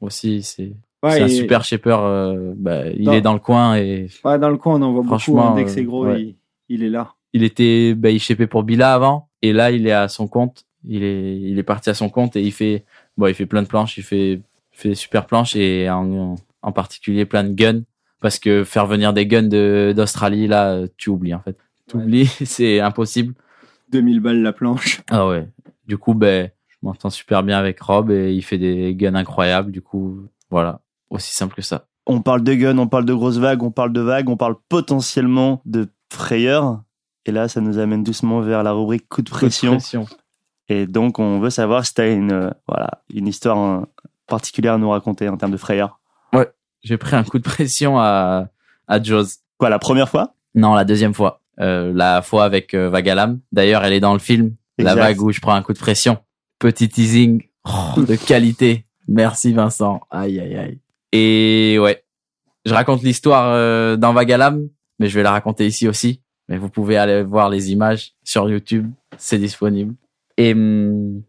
Aussi, 0.01 0.43
c'est 0.43 0.73
Ouais, 1.03 1.21
un 1.21 1.29
super 1.29 1.65
shaper. 1.65 1.99
euh, 2.01 2.53
bah, 2.57 2.89
il 2.91 3.09
est 3.13 3.21
dans 3.21 3.35
le 3.35 3.39
coin 3.39 3.77
et 3.77 4.09
Ouais, 4.25 4.39
dans 4.39 4.49
le 4.49 4.57
coin, 4.57 4.77
on 4.77 4.83
en 4.83 4.93
voit 4.93 5.03
beaucoup. 5.03 5.09
Franchement, 5.19 5.51
hein. 5.53 5.55
Dès 5.55 5.65
que 5.65 5.71
c'est 5.71 5.85
gros, 5.85 6.07
ouais. 6.07 6.21
il, 6.23 6.37
il 6.71 6.83
est 6.83 6.89
là. 6.89 7.13
il 7.35 7.43
était 7.45 7.95
bah, 7.95 8.11
il 8.11 8.19
shapait 8.21 8.47
pour 8.47 8.63
Bila 8.63 8.95
avant 8.95 9.29
et 9.43 9.53
là 9.53 9.71
il 9.71 9.87
est 9.87 9.93
à 9.93 10.09
son 10.09 10.27
compte 10.29 10.65
il 10.87 11.03
est 11.03 11.37
il 11.39 11.59
est 11.59 11.63
parti 11.63 11.91
à 11.91 11.95
son 11.95 12.09
compte 12.09 12.37
et 12.37 12.43
il 12.43 12.53
fait 12.53 12.85
bon 13.19 13.27
il 13.27 13.35
fait 13.35 13.45
plein 13.45 13.61
de 13.63 13.67
planches 13.69 13.99
il 13.99 14.03
fait 14.03 14.33
il 14.33 14.43
fait 14.73 14.89
des 14.91 14.95
super 14.95 15.27
planches 15.27 15.55
et 15.57 15.91
en, 15.91 16.37
en 16.65 16.73
particulier 16.73 17.24
plein 17.24 17.45
de 17.45 17.55
guns 17.55 17.82
parce 18.20 18.39
que 18.39 18.65
faire 18.65 18.86
venir 18.86 19.12
des 19.12 19.27
guns 19.27 19.43
de 19.49 19.93
d'Australie 19.95 20.47
là 20.47 20.82
tu 20.97 21.11
oublies 21.11 21.35
en 21.35 21.41
fait 21.41 21.57
tu 21.89 21.97
oublies 21.97 22.27
c'est 22.45 22.81
impossible 22.81 23.35
2000 23.91 24.20
balles 24.20 24.43
la 24.43 24.53
planche. 24.53 25.03
ah 25.11 25.28
ouais 25.28 25.49
du 25.86 25.99
coup 25.99 26.15
ben 26.15 26.51
je 26.69 26.77
m'entends 26.82 27.11
super 27.11 27.43
bien 27.43 27.59
avec 27.59 27.81
Rob 27.81 28.11
et 28.11 28.32
il 28.32 28.43
fait 28.43 28.59
des 28.59 28.95
guns 28.95 29.15
incroyables 29.15 29.70
du 29.70 29.82
coup 29.82 30.27
voilà 30.51 30.81
aussi 31.11 31.35
simple 31.35 31.55
que 31.55 31.62
ça 31.62 31.86
On 32.07 32.20
parle 32.20 32.43
de 32.43 32.55
gun, 32.55 32.77
on 32.78 32.89
parle 32.89 33.05
de 33.05 33.15
grosses 33.15 33.39
vagues, 33.39 33.62
on 33.62 33.70
parle 33.70 33.93
de 33.93 34.01
vagues, 34.01 34.28
on 34.28 34.36
parle 34.36 34.57
potentiellement 34.69 35.62
de 35.65 35.89
frayeur. 36.12 36.82
Et 37.27 37.32
là, 37.32 37.49
ça 37.49 37.61
nous 37.61 37.78
amène 37.78 38.03
doucement 38.03 38.41
vers 38.41 38.62
la 38.62 38.73
rubrique 38.73 39.09
coup 39.09 39.23
de 39.23 39.31
pression. 39.31 39.73
Pression. 39.73 40.07
Et 40.69 40.86
donc, 40.86 41.19
on 41.19 41.41
veut 41.41 41.51
savoir 41.51 41.86
si 41.86 41.95
tu 41.95 42.01
as 42.01 42.11
une, 42.11 42.32
euh, 42.32 42.51
voilà, 42.69 43.03
une 43.12 43.27
histoire 43.27 43.59
euh, 43.59 43.85
particulière 44.27 44.74
à 44.74 44.78
nous 44.78 44.91
raconter 44.91 45.28
en 45.28 45.36
termes 45.36 45.53
de 45.53 45.57
frayeur. 45.57 46.01
J'ai 46.85 46.97
pris 46.97 47.16
un 47.16 47.24
coup 47.24 47.39
de 47.39 47.44
pression 47.44 47.98
à 47.98 48.48
à 48.86 49.02
Jaws 49.02 49.27
Quoi, 49.59 49.70
la 49.70 49.78
première 49.78 50.09
fois? 50.09 50.35
Non, 50.55 50.74
la 50.74 50.85
deuxième 50.85 51.15
fois. 51.15 51.40
Euh, 51.61 51.93
la 51.94 52.23
fois 52.23 52.44
avec 52.44 52.74
euh, 52.74 52.90
Vagalam. 52.90 53.40
D'ailleurs, 53.52 53.85
elle 53.85 53.93
est 53.93 54.01
dans 54.01 54.12
le 54.12 54.19
film. 54.19 54.55
La 54.78 54.94
vague 54.94 55.20
où 55.23 55.31
je 55.31 55.40
prends 55.40 55.55
un 55.55 55.62
coup 55.62 55.73
de 55.73 55.78
pression. 55.78 56.19
Petit 56.59 56.89
teasing 56.89 57.43
oh, 57.65 58.01
de 58.01 58.16
qualité. 58.16 58.85
Merci 59.06 59.52
Vincent. 59.52 60.01
Aïe 60.11 60.40
aïe 60.40 60.56
aïe. 60.56 60.78
Et 61.12 61.78
ouais, 61.78 62.02
je 62.65 62.74
raconte 62.74 63.02
l'histoire 63.02 63.52
euh, 63.55 63.97
dans 63.97 64.12
Vagalam, 64.12 64.69
mais 64.98 65.09
je 65.09 65.15
vais 65.15 65.23
la 65.23 65.31
raconter 65.31 65.66
ici 65.66 65.86
aussi. 65.86 66.20
Mais 66.48 66.59
vous 66.59 66.69
pouvez 66.69 66.97
aller 66.97 67.23
voir 67.23 67.48
les 67.48 67.70
images 67.70 68.15
sur 68.24 68.51
YouTube, 68.51 68.90
c'est 69.16 69.39
disponible. 69.39 69.94
Et 70.36 70.52
hum, 70.52 71.23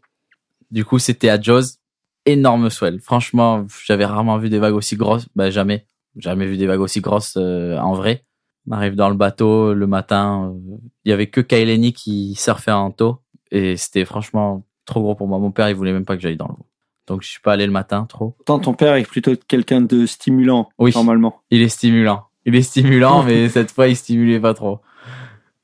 du 0.72 0.84
coup, 0.84 0.98
c'était 0.98 1.30
à 1.30 1.40
Jaws. 1.40 1.78
Énorme 2.26 2.70
swell. 2.70 3.00
Franchement, 3.00 3.66
j'avais 3.86 4.06
rarement 4.06 4.38
vu 4.38 4.50
des 4.50 4.60
vagues 4.60 4.74
aussi 4.74 4.96
grosses. 4.96 5.28
Bah 5.36 5.50
jamais, 5.52 5.86
jamais 6.18 6.46
vu 6.48 6.58
des 6.58 6.66
vagues 6.68 6.80
aussi 6.82 7.02
grosses 7.02 7.36
euh, 7.38 7.78
en 7.78 7.94
vrai. 7.94 8.24
On 8.68 8.72
arrive 8.72 8.96
dans 8.96 9.10
le 9.10 9.16
bateau 9.16 9.74
le 9.74 9.86
matin. 9.88 10.52
euh, 10.56 10.78
Il 11.06 11.10
y 11.10 11.14
avait 11.14 11.28
que 11.28 11.42
Kaileni 11.42 11.94
qui 11.94 12.34
surfait 12.36 12.72
en 12.72 12.90
taux 12.92 13.20
et 13.52 13.78
c'était 13.78 14.06
franchement 14.06 14.66
trop 14.86 15.02
gros 15.02 15.14
pour 15.16 15.28
moi. 15.28 15.38
Mon 15.40 15.52
père, 15.52 15.70
il 15.70 15.76
voulait 15.76 15.94
même 15.94 16.06
pas 16.06 16.16
que 16.16 16.22
j'aille 16.24 16.38
dans 16.38 16.48
l'eau. 16.48 16.66
Donc 17.08 17.22
je 17.22 17.28
suis 17.30 17.40
pas 17.42 17.54
allé 17.54 17.68
le 17.68 17.72
matin 17.72 18.06
trop. 18.10 18.32
Pourtant, 18.38 18.58
ton 18.58 18.74
père 18.74 18.96
est 18.96 19.04
plutôt 19.08 19.34
quelqu'un 19.48 19.82
de 19.82 20.08
stimulant, 20.08 20.70
Oui. 20.80 20.92
normalement. 20.96 21.42
Il 21.52 21.62
est 21.62 21.70
stimulant. 21.70 22.24
Il 22.46 22.56
est 22.56 22.64
stimulant, 22.64 23.22
mais 23.28 23.48
cette 23.50 23.70
fois, 23.72 23.88
il 23.88 23.96
stimulait 23.96 24.40
pas 24.40 24.56
trop. 24.56 24.80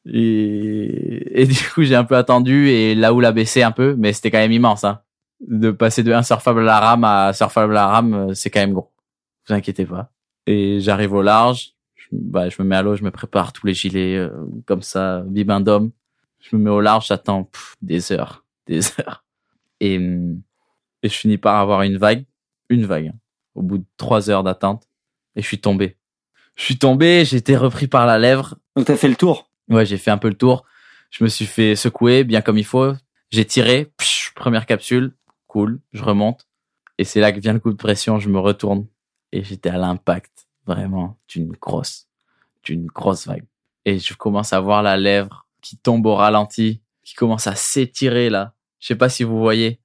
Et, 0.05 1.41
et 1.41 1.45
du 1.45 1.57
coup, 1.73 1.83
j'ai 1.83 1.95
un 1.95 2.03
peu 2.03 2.15
attendu 2.15 2.69
et 2.69 2.95
là 2.95 3.13
où 3.13 3.19
l'a 3.19 3.31
baissé 3.31 3.63
un 3.63 3.71
peu, 3.71 3.95
mais 3.97 4.13
c'était 4.13 4.31
quand 4.31 4.39
même 4.39 4.51
immense. 4.51 4.83
Hein. 4.83 4.99
De 5.47 5.71
passer 5.71 6.03
de 6.03 6.11
un 6.13 6.23
surfable 6.23 6.61
à 6.61 6.63
la 6.63 6.79
rame 6.79 7.03
à 7.03 7.33
surfable 7.33 7.73
à 7.73 7.81
la 7.81 7.87
rame, 7.87 8.13
euh, 8.13 8.33
c'est 8.33 8.49
quand 8.49 8.59
même 8.59 8.73
gros. 8.73 8.91
Vous 9.47 9.53
inquiétez 9.53 9.85
pas. 9.85 10.11
Et 10.45 10.79
j'arrive 10.81 11.13
au 11.13 11.21
large. 11.21 11.71
Je, 11.95 12.07
bah, 12.11 12.49
je 12.49 12.61
me 12.61 12.67
mets 12.67 12.75
à 12.75 12.81
l'eau, 12.83 12.95
je 12.95 13.03
me 13.03 13.11
prépare 13.11 13.51
tous 13.53 13.65
les 13.65 13.73
gilets 13.73 14.17
euh, 14.17 14.29
comme 14.65 14.81
ça, 14.81 15.21
bibendum. 15.25 15.91
Je 16.39 16.55
me 16.55 16.61
mets 16.63 16.69
au 16.69 16.81
large, 16.81 17.07
j'attends 17.07 17.45
pff, 17.45 17.75
des 17.81 18.11
heures, 18.11 18.45
des 18.67 18.81
heures. 18.99 19.23
Et, 19.79 19.97
hum, 19.97 20.41
et 21.03 21.09
je 21.09 21.15
finis 21.15 21.37
par 21.37 21.55
avoir 21.59 21.81
une 21.81 21.97
vague, 21.97 22.25
une 22.69 22.85
vague. 22.85 23.07
hein, 23.07 23.17
au 23.55 23.61
bout 23.63 23.79
de 23.79 23.85
trois 23.97 24.29
heures 24.29 24.43
d'attente, 24.43 24.87
et 25.35 25.41
je 25.41 25.47
suis 25.47 25.59
tombé. 25.59 25.97
Je 26.55 26.63
suis 26.63 26.77
tombé, 26.77 27.25
j'ai 27.25 27.37
été 27.37 27.57
repris 27.57 27.87
par 27.87 28.05
la 28.05 28.17
lèvre. 28.19 28.55
Donc, 28.75 28.85
t'as 28.85 28.95
fait 28.95 29.07
le 29.09 29.15
tour. 29.15 29.49
Ouais, 29.69 29.85
j'ai 29.85 29.97
fait 29.97 30.11
un 30.11 30.17
peu 30.17 30.27
le 30.29 30.35
tour. 30.35 30.63
Je 31.09 31.23
me 31.23 31.29
suis 31.29 31.45
fait 31.45 31.75
secouer 31.75 32.23
bien 32.23 32.41
comme 32.41 32.57
il 32.57 32.65
faut. 32.65 32.93
J'ai 33.31 33.45
tiré, 33.45 33.91
psh, 33.97 34.31
première 34.35 34.65
capsule, 34.65 35.13
cool, 35.51 35.81
je 35.91 36.01
remonte. 36.01 36.47
Et 36.97 37.03
c'est 37.03 37.19
là 37.19 37.33
que 37.33 37.39
vient 37.41 37.51
le 37.51 37.59
coup 37.59 37.71
de 37.71 37.77
pression, 37.77 38.19
je 38.19 38.29
me 38.29 38.39
retourne. 38.39 38.87
Et 39.33 39.43
j'étais 39.43 39.69
à 39.69 39.77
l'impact, 39.77 40.47
vraiment, 40.65 41.17
d'une 41.27 41.51
grosse, 41.51 42.07
d'une 42.63 42.85
grosse 42.85 43.27
vague. 43.27 43.43
Et 43.83 43.99
je 43.99 44.13
commence 44.13 44.53
à 44.53 44.61
voir 44.61 44.81
la 44.81 44.95
lèvre 44.95 45.45
qui 45.61 45.75
tombe 45.75 46.05
au 46.05 46.15
ralenti, 46.15 46.81
qui 47.03 47.15
commence 47.15 47.47
à 47.47 47.55
s'étirer 47.55 48.29
là. 48.29 48.53
Je 48.79 48.87
sais 48.87 48.95
pas 48.95 49.09
si 49.09 49.25
vous 49.25 49.39
voyez, 49.39 49.81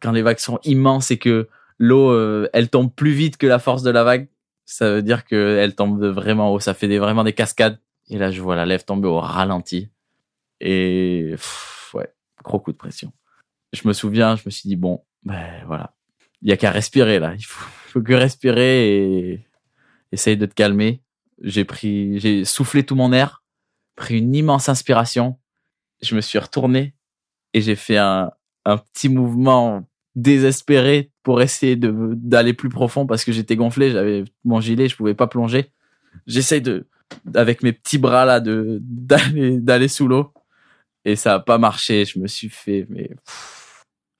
quand 0.00 0.12
les 0.12 0.22
vagues 0.22 0.38
sont 0.38 0.60
immenses 0.62 1.10
et 1.10 1.18
que 1.18 1.48
l'eau, 1.78 2.10
euh, 2.10 2.48
elle 2.52 2.70
tombe 2.70 2.92
plus 2.92 3.12
vite 3.12 3.38
que 3.38 3.46
la 3.46 3.58
force 3.58 3.82
de 3.82 3.90
la 3.90 4.04
vague, 4.04 4.28
ça 4.64 4.88
veut 4.92 5.02
dire 5.02 5.24
qu'elle 5.24 5.74
tombe 5.74 6.00
de 6.00 6.06
vraiment 6.06 6.52
haut. 6.52 6.60
Ça 6.60 6.74
fait 6.74 6.96
vraiment 6.98 7.24
des 7.24 7.32
cascades. 7.32 7.80
Et 8.08 8.18
là, 8.18 8.30
je 8.30 8.40
vois 8.40 8.54
la 8.54 8.66
lèvre 8.66 8.84
tomber 8.84 9.08
au 9.08 9.18
ralenti. 9.18 9.88
Et 10.60 11.34
ouais, 11.94 12.14
gros 12.44 12.60
coup 12.60 12.72
de 12.72 12.76
pression. 12.76 13.12
Je 13.72 13.86
me 13.88 13.92
souviens, 13.92 14.36
je 14.36 14.42
me 14.46 14.50
suis 14.50 14.68
dit, 14.68 14.76
bon, 14.76 15.02
ben 15.24 15.64
voilà, 15.66 15.94
il 16.42 16.48
y 16.48 16.52
a 16.52 16.56
qu'à 16.56 16.70
respirer 16.70 17.18
là. 17.18 17.34
Il 17.38 17.44
faut, 17.44 18.02
que 18.02 18.12
respirer 18.12 18.96
et 18.96 19.46
essaye 20.12 20.36
de 20.36 20.46
te 20.46 20.54
calmer. 20.54 21.02
J'ai 21.42 21.64
pris, 21.64 22.18
j'ai 22.20 22.44
soufflé 22.44 22.84
tout 22.84 22.94
mon 22.94 23.12
air, 23.12 23.42
pris 23.96 24.18
une 24.18 24.34
immense 24.34 24.68
inspiration. 24.68 25.38
Je 26.02 26.14
me 26.14 26.20
suis 26.20 26.38
retourné 26.38 26.94
et 27.54 27.60
j'ai 27.60 27.74
fait 27.74 27.96
un, 27.96 28.30
un 28.64 28.76
petit 28.76 29.08
mouvement 29.08 29.84
désespéré 30.14 31.10
pour 31.22 31.42
essayer 31.42 31.76
de 31.76 31.92
d'aller 32.14 32.52
plus 32.52 32.68
profond 32.68 33.06
parce 33.06 33.24
que 33.24 33.32
j'étais 33.32 33.56
gonflé, 33.56 33.90
j'avais 33.90 34.24
mon 34.44 34.60
gilet, 34.60 34.88
je 34.88 34.96
pouvais 34.96 35.14
pas 35.14 35.26
plonger. 35.26 35.72
J'essaye 36.26 36.60
de 36.60 36.88
avec 37.34 37.62
mes 37.62 37.72
petits 37.72 37.98
bras 37.98 38.24
là 38.24 38.40
de 38.40 38.78
d'aller 38.82 39.58
d'aller 39.58 39.88
sous 39.88 40.08
l'eau 40.08 40.32
et 41.04 41.16
ça 41.16 41.34
a 41.34 41.40
pas 41.40 41.58
marché. 41.58 42.04
Je 42.04 42.18
me 42.18 42.26
suis 42.26 42.48
fait 42.48 42.86
mais 42.90 43.10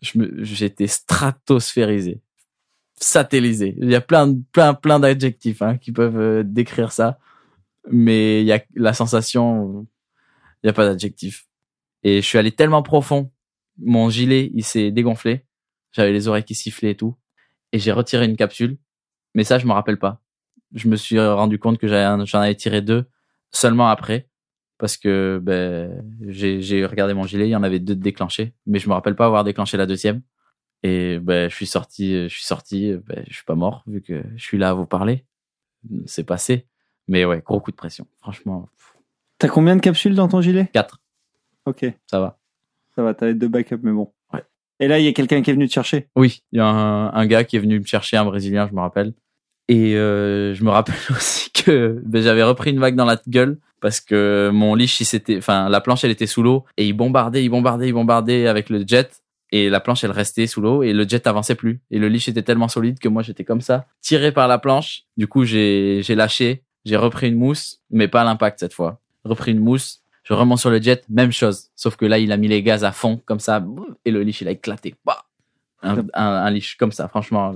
j'étais 0.01 0.87
stratosphérisé, 0.87 2.21
satellisé. 2.95 3.75
Il 3.79 3.91
y 3.91 3.95
a 3.95 4.01
plein 4.01 4.35
plein 4.53 4.75
plein 4.75 5.01
d'adjectifs 5.01 5.63
hein, 5.63 5.77
qui 5.79 5.93
peuvent 5.93 6.19
euh, 6.19 6.43
décrire 6.45 6.93
ça, 6.93 7.19
mais 7.91 8.41
il 8.43 8.47
y 8.47 8.53
a 8.53 8.63
la 8.75 8.93
sensation, 8.93 9.87
il 10.63 10.67
y 10.69 10.71
a 10.71 10.73
pas 10.73 10.87
d'adjectif. 10.87 11.47
Et 12.05 12.23
je 12.23 12.27
suis 12.27 12.39
allé 12.39 12.53
tellement 12.53 12.83
profond, 12.83 13.31
mon 13.79 14.09
gilet 14.11 14.51
il 14.55 14.65
s'est 14.65 14.91
dégonflé, 14.91 15.45
j'avais 15.93 16.13
les 16.13 16.29
oreilles 16.29 16.45
qui 16.45 16.55
sifflaient 16.55 16.93
et 16.93 16.97
tout, 16.97 17.17
et 17.73 17.79
j'ai 17.79 17.93
retiré 17.93 18.25
une 18.25 18.37
capsule, 18.37 18.79
mais 19.35 19.45
ça 19.45 19.59
je 19.59 19.67
me 19.67 19.73
rappelle 19.73 19.99
pas. 19.99 20.23
Je 20.75 20.89
me 20.89 20.97
suis 20.97 21.19
rendu 21.19 21.59
compte 21.59 21.79
que 21.79 21.89
j'en 21.89 22.41
avais 22.41 22.55
tiré 22.55 22.83
deux 22.83 23.07
seulement 23.51 23.89
après, 23.89 24.28
parce 24.79 24.97
que 24.97 25.41
ben, 25.43 26.03
j'ai 26.27 26.63
j'ai 26.63 26.87
regardé 26.87 27.15
mon 27.15 27.25
gilet, 27.25 27.47
il 27.49 27.51
y 27.51 27.57
en 27.57 27.63
avait 27.63 27.81
deux 27.81 27.95
déclenchés, 27.97 28.55
mais 28.67 28.79
je 28.79 28.89
me 28.89 28.95
rappelle 28.95 29.17
pas 29.17 29.27
avoir 29.27 29.45
déclenché 29.45 29.77
la 29.77 29.87
deuxième. 29.87 30.23
Et 30.85 31.19
ben, 31.19 31.51
je 31.51 31.55
suis 31.55 31.67
sorti, 31.67 32.13
je 32.29 32.35
suis 32.35 32.45
sorti, 32.45 32.95
ben, 33.07 33.25
je 33.29 33.35
suis 33.35 33.45
pas 33.45 33.57
mort 33.57 33.83
vu 33.87 34.01
que 34.01 34.23
je 34.37 34.43
suis 34.43 34.59
là 34.59 34.71
à 34.71 34.75
vous 34.75 34.87
parler. 34.87 35.25
C'est 36.07 36.25
passé, 36.25 36.67
mais 37.09 37.25
ouais, 37.25 37.43
gros 37.45 37.61
coup 37.61 37.71
de 37.71 37.77
pression. 37.77 38.07
Franchement, 38.21 38.69
T'as 39.39 39.49
combien 39.49 39.77
de 39.77 39.81
capsules 39.81 40.15
dans 40.17 40.27
ton 40.29 40.41
gilet? 40.41 40.69
4, 40.73 41.01
Ok, 41.67 41.85
ça 42.07 42.19
va. 42.19 42.39
ça 42.97 43.03
va, 43.03 43.15
t'avais 43.15 43.35
deux 43.35 43.47
backups, 43.49 43.79
mais 43.83 43.93
bon. 43.93 44.13
Ouais. 44.33 44.43
Et 44.81 44.89
là, 44.89 44.99
il 44.99 45.05
y 45.05 45.09
a 45.09 45.13
quelqu'un 45.13 45.43
qui 45.43 45.51
est 45.51 45.55
venu 45.55 45.69
te 45.69 45.73
chercher? 45.73 46.09
Oui, 46.17 46.43
il 46.51 46.57
y 46.59 46.61
a 46.61 46.67
un, 46.67 47.13
un 47.13 47.27
gars 47.27 47.45
qui 47.45 47.57
est 47.57 47.61
venu 47.61 47.79
me 47.79 47.85
chercher, 47.85 48.17
un 48.17 48.25
Brésilien, 48.25 48.67
je 48.69 48.75
me 48.75 48.81
rappelle. 48.81 49.15
Et 49.69 49.95
euh, 49.97 50.55
je 50.55 50.65
me 50.65 50.71
rappelle 50.71 50.97
aussi 51.11 51.51
que 51.53 52.01
ben, 52.05 52.21
j'avais 52.23 52.43
repris 52.43 52.71
une 52.71 52.81
vague 52.81 52.97
dans 52.97 53.05
la 53.05 53.21
gueule 53.29 53.59
parce 53.81 54.01
que 54.01 54.51
mon 54.53 54.75
leash, 54.75 55.01
il 55.01 55.05
s'était, 55.05 55.39
enfin, 55.39 55.69
la 55.69 55.81
planche, 55.81 56.05
elle 56.05 56.11
était 56.11 56.27
sous 56.27 56.43
l'eau 56.43 56.65
et 56.77 56.87
il 56.87 56.93
bombardait, 56.93 57.45
il 57.45 57.49
bombardait, 57.49 57.89
il 57.89 57.93
bombardait 57.93 58.47
avec 58.47 58.71
le 58.71 58.85
jet. 58.87 59.23
Et 59.51 59.71
la 59.71 59.81
planche, 59.81 60.05
elle 60.05 60.11
restait 60.11 60.47
sous 60.47 60.61
l'eau 60.61 60.83
et 60.83 60.93
le 60.93 61.09
jet 61.09 61.27
avançait 61.27 61.55
plus. 61.55 61.81
Et 61.91 61.99
le 61.99 62.09
leash 62.09 62.29
était 62.29 62.43
tellement 62.43 62.69
solide 62.69 62.99
que 62.99 63.09
moi, 63.09 63.23
j'étais 63.23 63.45
comme 63.45 63.63
ça, 63.63 63.87
tiré 64.03 64.33
par 64.33 64.47
la 64.47 64.59
planche. 64.59 65.05
Du 65.17 65.27
coup, 65.27 65.45
j'ai, 65.45 66.03
j'ai 66.03 66.15
lâché, 66.15 66.65
j'ai 66.85 66.97
repris 66.97 67.29
une 67.29 67.37
mousse, 67.37 67.81
mais 67.91 68.09
pas 68.09 68.25
l'impact 68.25 68.61
cette 68.61 68.75
fois. 68.75 69.01
Repris 69.25 69.53
une 69.53 69.61
mousse, 69.61 70.03
je 70.25 70.35
remonte 70.35 70.59
sur 70.59 70.71
le 70.71 70.83
jet, 70.83 71.05
même 71.09 71.33
chose. 71.33 71.69
Sauf 71.77 71.97
que 71.97 72.05
là, 72.05 72.19
il 72.19 72.31
a 72.33 72.37
mis 72.37 72.49
les 72.49 72.63
gaz 72.63 72.85
à 72.85 72.93
fond, 72.93 73.21
comme 73.25 73.41
ça, 73.41 73.65
et 74.05 74.11
le 74.11 74.23
leash, 74.23 74.43
il 74.43 74.49
a 74.49 74.51
éclaté. 74.51 74.95
Bah 75.05 75.25
un, 75.83 76.05
un, 76.15 76.51
leash 76.51 76.77
comme 76.77 76.93
ça, 76.93 77.09
franchement, 77.09 77.55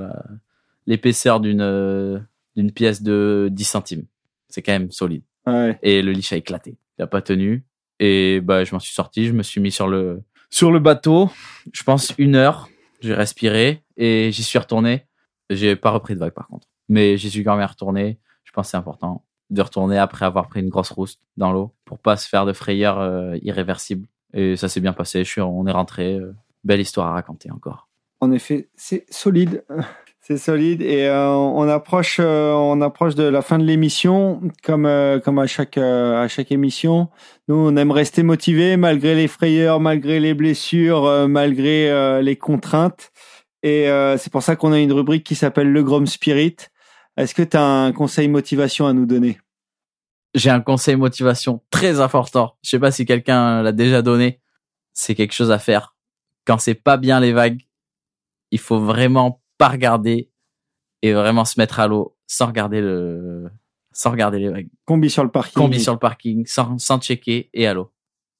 l'épaisseur 0.86 1.40
d'une 1.40 1.60
euh, 1.60 2.18
d'une 2.56 2.70
pièce 2.70 3.02
de 3.02 3.48
10 3.50 3.64
centimes. 3.64 4.04
C'est 4.48 4.62
quand 4.62 4.72
même 4.72 4.90
solide. 4.90 5.22
Ouais. 5.46 5.78
Et 5.82 6.02
le 6.02 6.12
leash 6.12 6.32
a 6.32 6.36
éclaté. 6.36 6.76
Il 6.98 7.02
a 7.02 7.06
pas 7.06 7.22
tenu. 7.22 7.64
Et 8.00 8.40
bah, 8.40 8.64
je 8.64 8.74
m'en 8.74 8.80
suis 8.80 8.94
sorti, 8.94 9.26
je 9.26 9.32
me 9.32 9.42
suis 9.42 9.60
mis 9.60 9.70
sur 9.70 9.88
le, 9.88 10.22
sur 10.50 10.72
le 10.72 10.78
bateau. 10.78 11.30
Je 11.72 11.82
pense 11.82 12.14
une 12.18 12.34
heure. 12.36 12.68
J'ai 13.00 13.14
respiré 13.14 13.82
et 13.96 14.30
j'y 14.32 14.42
suis 14.42 14.58
retourné. 14.58 15.06
J'ai 15.50 15.76
pas 15.76 15.90
repris 15.90 16.14
de 16.14 16.20
vague 16.20 16.32
par 16.32 16.46
contre. 16.48 16.68
Mais 16.88 17.16
j'y 17.16 17.30
suis 17.30 17.44
quand 17.44 17.56
même 17.56 17.66
retourné. 17.66 18.18
Je 18.44 18.52
pense 18.52 18.66
que 18.66 18.70
c'est 18.72 18.76
important 18.76 19.24
de 19.50 19.60
retourner 19.62 19.98
après 19.98 20.24
avoir 20.24 20.48
pris 20.48 20.60
une 20.60 20.68
grosse 20.70 20.90
rouste 20.90 21.20
dans 21.36 21.52
l'eau 21.52 21.74
pour 21.84 21.98
pas 21.98 22.16
se 22.16 22.28
faire 22.28 22.46
de 22.46 22.52
frayeurs 22.52 22.98
euh, 23.00 23.36
irréversibles. 23.42 24.06
Et 24.32 24.56
ça 24.56 24.68
s'est 24.68 24.80
bien 24.80 24.92
passé. 24.92 25.24
Je 25.24 25.28
suis, 25.30 25.40
on 25.40 25.66
est 25.66 25.72
rentré. 25.72 26.14
euh, 26.14 26.34
belle 26.64 26.80
histoire 26.80 27.08
à 27.08 27.12
raconter 27.12 27.50
encore. 27.50 27.88
En 28.20 28.30
effet, 28.30 28.68
c'est 28.76 29.04
solide. 29.10 29.64
C'est 30.24 30.36
solide 30.38 30.82
et 30.82 31.06
euh, 31.06 31.30
on 31.30 31.68
approche, 31.68 32.18
euh, 32.20 32.52
on 32.52 32.80
approche 32.80 33.16
de 33.16 33.24
la 33.24 33.42
fin 33.42 33.58
de 33.58 33.64
l'émission, 33.64 34.40
comme 34.62 34.86
euh, 34.86 35.18
comme 35.18 35.40
à 35.40 35.48
chaque 35.48 35.76
euh, 35.76 36.22
à 36.22 36.28
chaque 36.28 36.52
émission. 36.52 37.08
Nous, 37.48 37.56
on 37.56 37.74
aime 37.76 37.90
rester 37.90 38.22
motivés 38.22 38.76
malgré 38.76 39.16
les 39.16 39.26
frayeurs, 39.26 39.80
malgré 39.80 40.20
les 40.20 40.32
blessures, 40.34 41.06
euh, 41.06 41.26
malgré 41.26 41.90
euh, 41.90 42.22
les 42.22 42.36
contraintes. 42.36 43.10
Et 43.64 43.86
c'est 44.18 44.32
pour 44.32 44.42
ça 44.42 44.56
qu'on 44.56 44.72
a 44.72 44.80
une 44.80 44.92
rubrique 44.92 45.22
qui 45.24 45.36
s'appelle 45.36 45.70
le 45.70 45.84
Grom 45.84 46.06
Spirit. 46.06 46.56
Est-ce 47.16 47.32
que 47.32 47.42
tu 47.42 47.56
as 47.56 47.62
un 47.64 47.92
conseil 47.92 48.26
motivation 48.26 48.88
à 48.88 48.92
nous 48.92 49.06
donner? 49.06 49.38
J'ai 50.34 50.50
un 50.50 50.60
conseil 50.60 50.96
motivation 50.96 51.60
très 51.70 52.00
important. 52.00 52.56
Je 52.64 52.70
sais 52.70 52.80
pas 52.80 52.90
si 52.90 53.06
quelqu'un 53.06 53.62
l'a 53.62 53.70
déjà 53.70 54.02
donné. 54.02 54.40
C'est 54.94 55.14
quelque 55.14 55.32
chose 55.32 55.52
à 55.52 55.60
faire. 55.60 55.94
Quand 56.44 56.58
c'est 56.58 56.74
pas 56.74 56.96
bien 56.96 57.20
les 57.20 57.32
vagues, 57.32 57.60
il 58.50 58.58
faut 58.58 58.80
vraiment 58.80 59.41
pas 59.62 59.68
regarder 59.68 60.28
et 61.02 61.12
vraiment 61.12 61.44
se 61.44 61.60
mettre 61.60 61.78
à 61.78 61.86
l'eau 61.86 62.16
sans 62.26 62.46
regarder 62.46 62.80
le, 62.80 63.48
sans 63.92 64.10
regarder 64.10 64.40
les 64.40 64.48
vagues. 64.48 64.68
Combi 64.86 65.08
sur 65.08 65.22
le 65.22 65.30
parking. 65.30 65.54
Combi 65.54 65.80
sur 65.80 65.92
le 65.92 66.00
parking, 66.00 66.44
sans, 66.46 66.78
sans 66.78 66.98
checker 67.00 67.48
et 67.54 67.68
à 67.68 67.74
l'eau. 67.74 67.92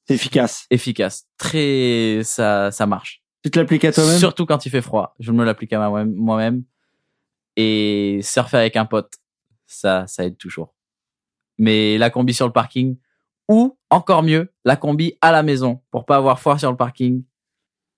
C'est 0.08 0.14
efficace. 0.14 0.66
Efficace. 0.68 1.28
Très, 1.36 2.22
ça, 2.24 2.72
ça 2.72 2.86
marche. 2.86 3.22
Tu 3.44 3.52
te 3.52 3.58
l'appliques 3.60 3.84
à 3.84 3.92
toi-même? 3.92 4.18
Surtout 4.18 4.46
quand 4.46 4.66
il 4.66 4.70
fait 4.70 4.82
froid. 4.82 5.14
Je 5.20 5.30
me 5.30 5.44
l'applique 5.44 5.72
à 5.72 5.88
moi- 5.88 6.04
moi-même. 6.04 6.64
Et 7.56 8.18
surfer 8.22 8.56
avec 8.56 8.76
un 8.76 8.84
pote, 8.86 9.12
ça, 9.66 10.08
ça 10.08 10.24
aide 10.24 10.36
toujours. 10.38 10.74
Mais 11.58 11.98
la 11.98 12.10
combi 12.10 12.34
sur 12.34 12.46
le 12.46 12.52
parking, 12.52 12.96
ou 13.48 13.78
encore 13.90 14.24
mieux, 14.24 14.52
la 14.64 14.74
combi 14.74 15.18
à 15.20 15.30
la 15.30 15.44
maison, 15.44 15.82
pour 15.92 16.04
pas 16.04 16.16
avoir 16.16 16.40
froid 16.40 16.58
sur 16.58 16.70
le 16.72 16.76
parking 16.76 17.22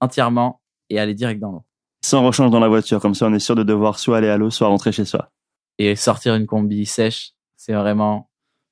entièrement 0.01 0.61
et 0.91 0.99
aller 0.99 1.15
direct 1.15 1.41
dans 1.41 1.53
l'eau. 1.53 1.65
Sans 2.05 2.23
rechange 2.23 2.51
dans 2.51 2.61
la 2.61 2.69
voiture, 2.69 3.01
comme 3.01 3.15
ça 3.15 3.27
on 3.27 3.33
est 3.33 3.39
sûr 3.39 3.55
de 3.55 3.63
devoir 3.63 3.99
soit 3.99 4.19
aller 4.19 4.29
à 4.29 4.37
l'eau, 4.37 4.51
soit 4.51 4.69
rentrer 4.69 4.93
chez 4.93 5.07
soi. 5.07 5.31
Et 5.79 5.97
sortir 5.97 6.35
une 6.35 6.47
combi 6.47 6.85
sèche, 6.85 7.33
c'est 7.57 7.73
vraiment 7.73 8.29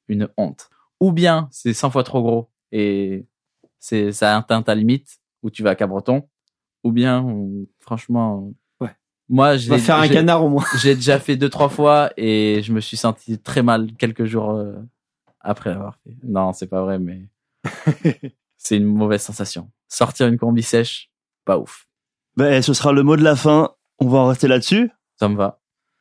une 0.09 0.29
honte. 0.37 0.69
Ou 1.01 1.13
bien, 1.13 1.49
c'est 1.51 1.73
100 1.73 1.91
fois 1.91 2.05
trop 2.05 2.21
gros 2.23 2.51
et 2.73 3.25
c'est, 3.79 4.13
ça 4.13 4.37
atteint 4.37 4.63
ta 4.63 4.75
limite 4.75 5.19
où 5.43 5.49
tu 5.49 5.63
vas 5.63 5.71
à 5.71 5.75
Cabreton. 5.75 6.29
Ou 6.85 6.93
bien, 6.93 7.23
on- 7.23 7.67
franchement, 7.81 8.53
Ouais. 8.81 8.95
moi, 9.31 9.47
On 9.47 9.51
va 9.53 9.57
j'ai, 9.57 9.79
faire 9.79 9.97
un 9.97 10.05
j'ai- 10.05 10.13
canard 10.15 10.45
au 10.45 10.51
moins. 10.51 10.65
j'ai 10.83 10.95
déjà 10.95 11.19
fait 11.19 11.37
deux, 11.37 11.49
trois 11.49 11.71
fois 11.71 12.11
et 12.19 12.61
je 12.63 12.71
me 12.75 12.81
suis 12.81 12.99
senti 12.99 13.39
très 13.39 13.63
mal 13.63 13.95
quelques 13.95 14.27
jours 14.27 14.51
euh, 14.51 14.75
après 15.41 15.71
l'avoir 15.71 15.97
fait. 16.05 16.15
Non, 16.23 16.53
c'est 16.53 16.67
pas 16.69 16.83
vrai, 16.83 16.99
mais 16.99 17.23
c'est 18.59 18.77
une 18.77 18.85
mauvaise 18.85 19.23
sensation. 19.23 19.71
Sortir 19.89 20.27
une 20.29 20.37
combi 20.39 20.63
sèche, 20.63 21.11
pas 21.47 21.59
ouf. 21.59 21.89
Ben, 22.37 22.63
ce 22.63 22.73
sera 22.75 22.93
le 22.93 23.03
mot 23.03 23.17
de 23.17 23.23
la 23.23 23.37
fin. 23.37 23.71
On 23.99 24.09
va 24.09 24.19
en 24.19 24.27
rester 24.29 24.49
là-dessus. 24.49 24.91
Ça 25.19 25.29
me 25.29 25.37
va. 25.37 25.59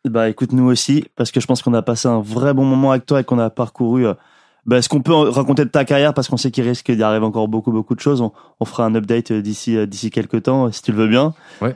Bah 0.09 0.29
écoute 0.29 0.51
nous 0.51 0.65
aussi 0.65 1.05
parce 1.15 1.29
que 1.31 1.39
je 1.39 1.45
pense 1.45 1.61
qu'on 1.61 1.75
a 1.75 1.83
passé 1.83 2.07
un 2.07 2.21
vrai 2.21 2.55
bon 2.55 2.65
moment 2.65 2.89
avec 2.91 3.05
toi 3.05 3.19
et 3.21 3.23
qu'on 3.23 3.37
a 3.37 3.51
parcouru 3.51 4.07
euh, 4.07 4.15
bah, 4.65 4.81
ce 4.81 4.89
qu'on 4.89 5.01
peut 5.03 5.13
en- 5.13 5.29
raconter 5.29 5.63
de 5.63 5.69
ta 5.69 5.85
carrière? 5.85 6.15
Parce 6.15 6.27
qu'on 6.27 6.37
sait 6.37 6.49
qu'il 6.49 6.63
risque 6.67 6.91
d'y 6.91 7.03
arriver 7.03 7.23
encore 7.25 7.47
beaucoup 7.47 7.71
beaucoup 7.71 7.93
de 7.93 7.99
choses. 7.99 8.19
On, 8.21 8.31
on 8.59 8.65
fera 8.65 8.85
un 8.85 8.95
update 8.95 9.29
euh, 9.31 9.41
d'ici 9.43 9.77
euh, 9.77 9.85
d'ici 9.85 10.09
quelques 10.09 10.41
temps 10.43 10.65
euh, 10.67 10.71
si 10.71 10.81
tu 10.81 10.91
le 10.91 10.97
veux 10.97 11.07
bien. 11.07 11.35
Ouais. 11.61 11.75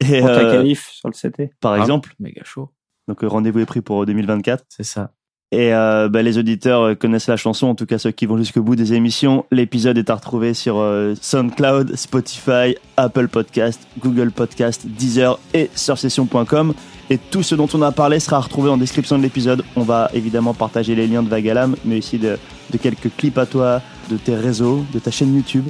Et 0.00 0.20
Pour 0.20 0.28
ta 0.28 0.42
qualif 0.44 0.88
sur 0.90 1.08
le 1.08 1.14
CT. 1.14 1.50
par 1.60 1.72
Ah, 1.72 1.78
exemple, 1.80 2.14
Méga 2.20 2.42
chaud. 2.44 2.70
donc 3.08 3.18
rendez-vous 3.22 3.58
est 3.58 3.66
pris 3.66 3.80
pour 3.80 4.02
euh, 4.04 4.06
2024. 4.06 4.64
C'est 4.68 4.84
ça. 4.84 5.10
Et 5.50 5.72
euh, 5.72 6.10
bah, 6.10 6.20
les 6.20 6.36
auditeurs 6.36 6.82
euh, 6.82 6.94
connaissent 6.94 7.26
la 7.26 7.38
chanson, 7.38 7.68
en 7.68 7.74
tout 7.74 7.86
cas 7.86 7.96
ceux 7.96 8.10
qui 8.10 8.26
vont 8.26 8.36
jusqu'au 8.36 8.62
bout 8.62 8.76
des 8.76 8.92
émissions. 8.92 9.46
L'épisode 9.50 9.96
est 9.96 10.10
à 10.10 10.14
retrouver 10.14 10.52
sur 10.52 10.76
euh, 10.78 11.14
SoundCloud, 11.18 11.96
Spotify, 11.96 12.76
Apple 12.98 13.28
Podcast, 13.28 13.80
Google 13.98 14.30
Podcast, 14.30 14.86
Deezer 14.86 15.38
et 15.54 15.70
sursession.com. 15.74 16.74
Et 17.08 17.16
tout 17.16 17.42
ce 17.42 17.54
dont 17.54 17.68
on 17.72 17.80
a 17.80 17.92
parlé 17.92 18.20
sera 18.20 18.40
retrouvé 18.40 18.68
en 18.68 18.76
description 18.76 19.16
de 19.16 19.22
l'épisode. 19.22 19.64
On 19.74 19.82
va 19.82 20.10
évidemment 20.12 20.52
partager 20.52 20.94
les 20.94 21.06
liens 21.06 21.22
de 21.22 21.30
Vagalam, 21.30 21.76
mais 21.86 21.98
aussi 21.98 22.18
de 22.18 22.36
quelques 22.82 23.10
clips 23.16 23.38
à 23.38 23.46
toi, 23.46 23.80
de 24.10 24.18
tes 24.18 24.34
réseaux, 24.34 24.84
de 24.92 24.98
ta 24.98 25.10
chaîne 25.10 25.34
YouTube, 25.34 25.64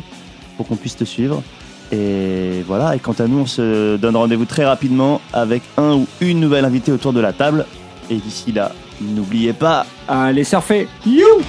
pour 0.56 0.66
qu'on 0.66 0.74
puisse 0.74 0.96
te 0.96 1.04
suivre. 1.04 1.40
Et 1.92 2.62
voilà, 2.66 2.96
et 2.96 2.98
quant 2.98 3.12
à 3.12 3.28
nous, 3.28 3.38
on 3.38 3.46
se 3.46 3.96
donne 3.96 4.16
rendez-vous 4.16 4.44
très 4.44 4.66
rapidement 4.66 5.20
avec 5.32 5.62
un 5.76 5.94
ou 5.94 6.06
une 6.20 6.40
nouvelle 6.40 6.64
invitée 6.64 6.90
autour 6.90 7.12
de 7.12 7.20
la 7.20 7.32
table. 7.32 7.64
Et 8.10 8.16
d'ici 8.16 8.50
là, 8.50 8.72
n'oubliez 9.00 9.52
pas, 9.52 9.86
Allez 10.06 10.44
surfer 10.44 10.88
You! 11.06 11.42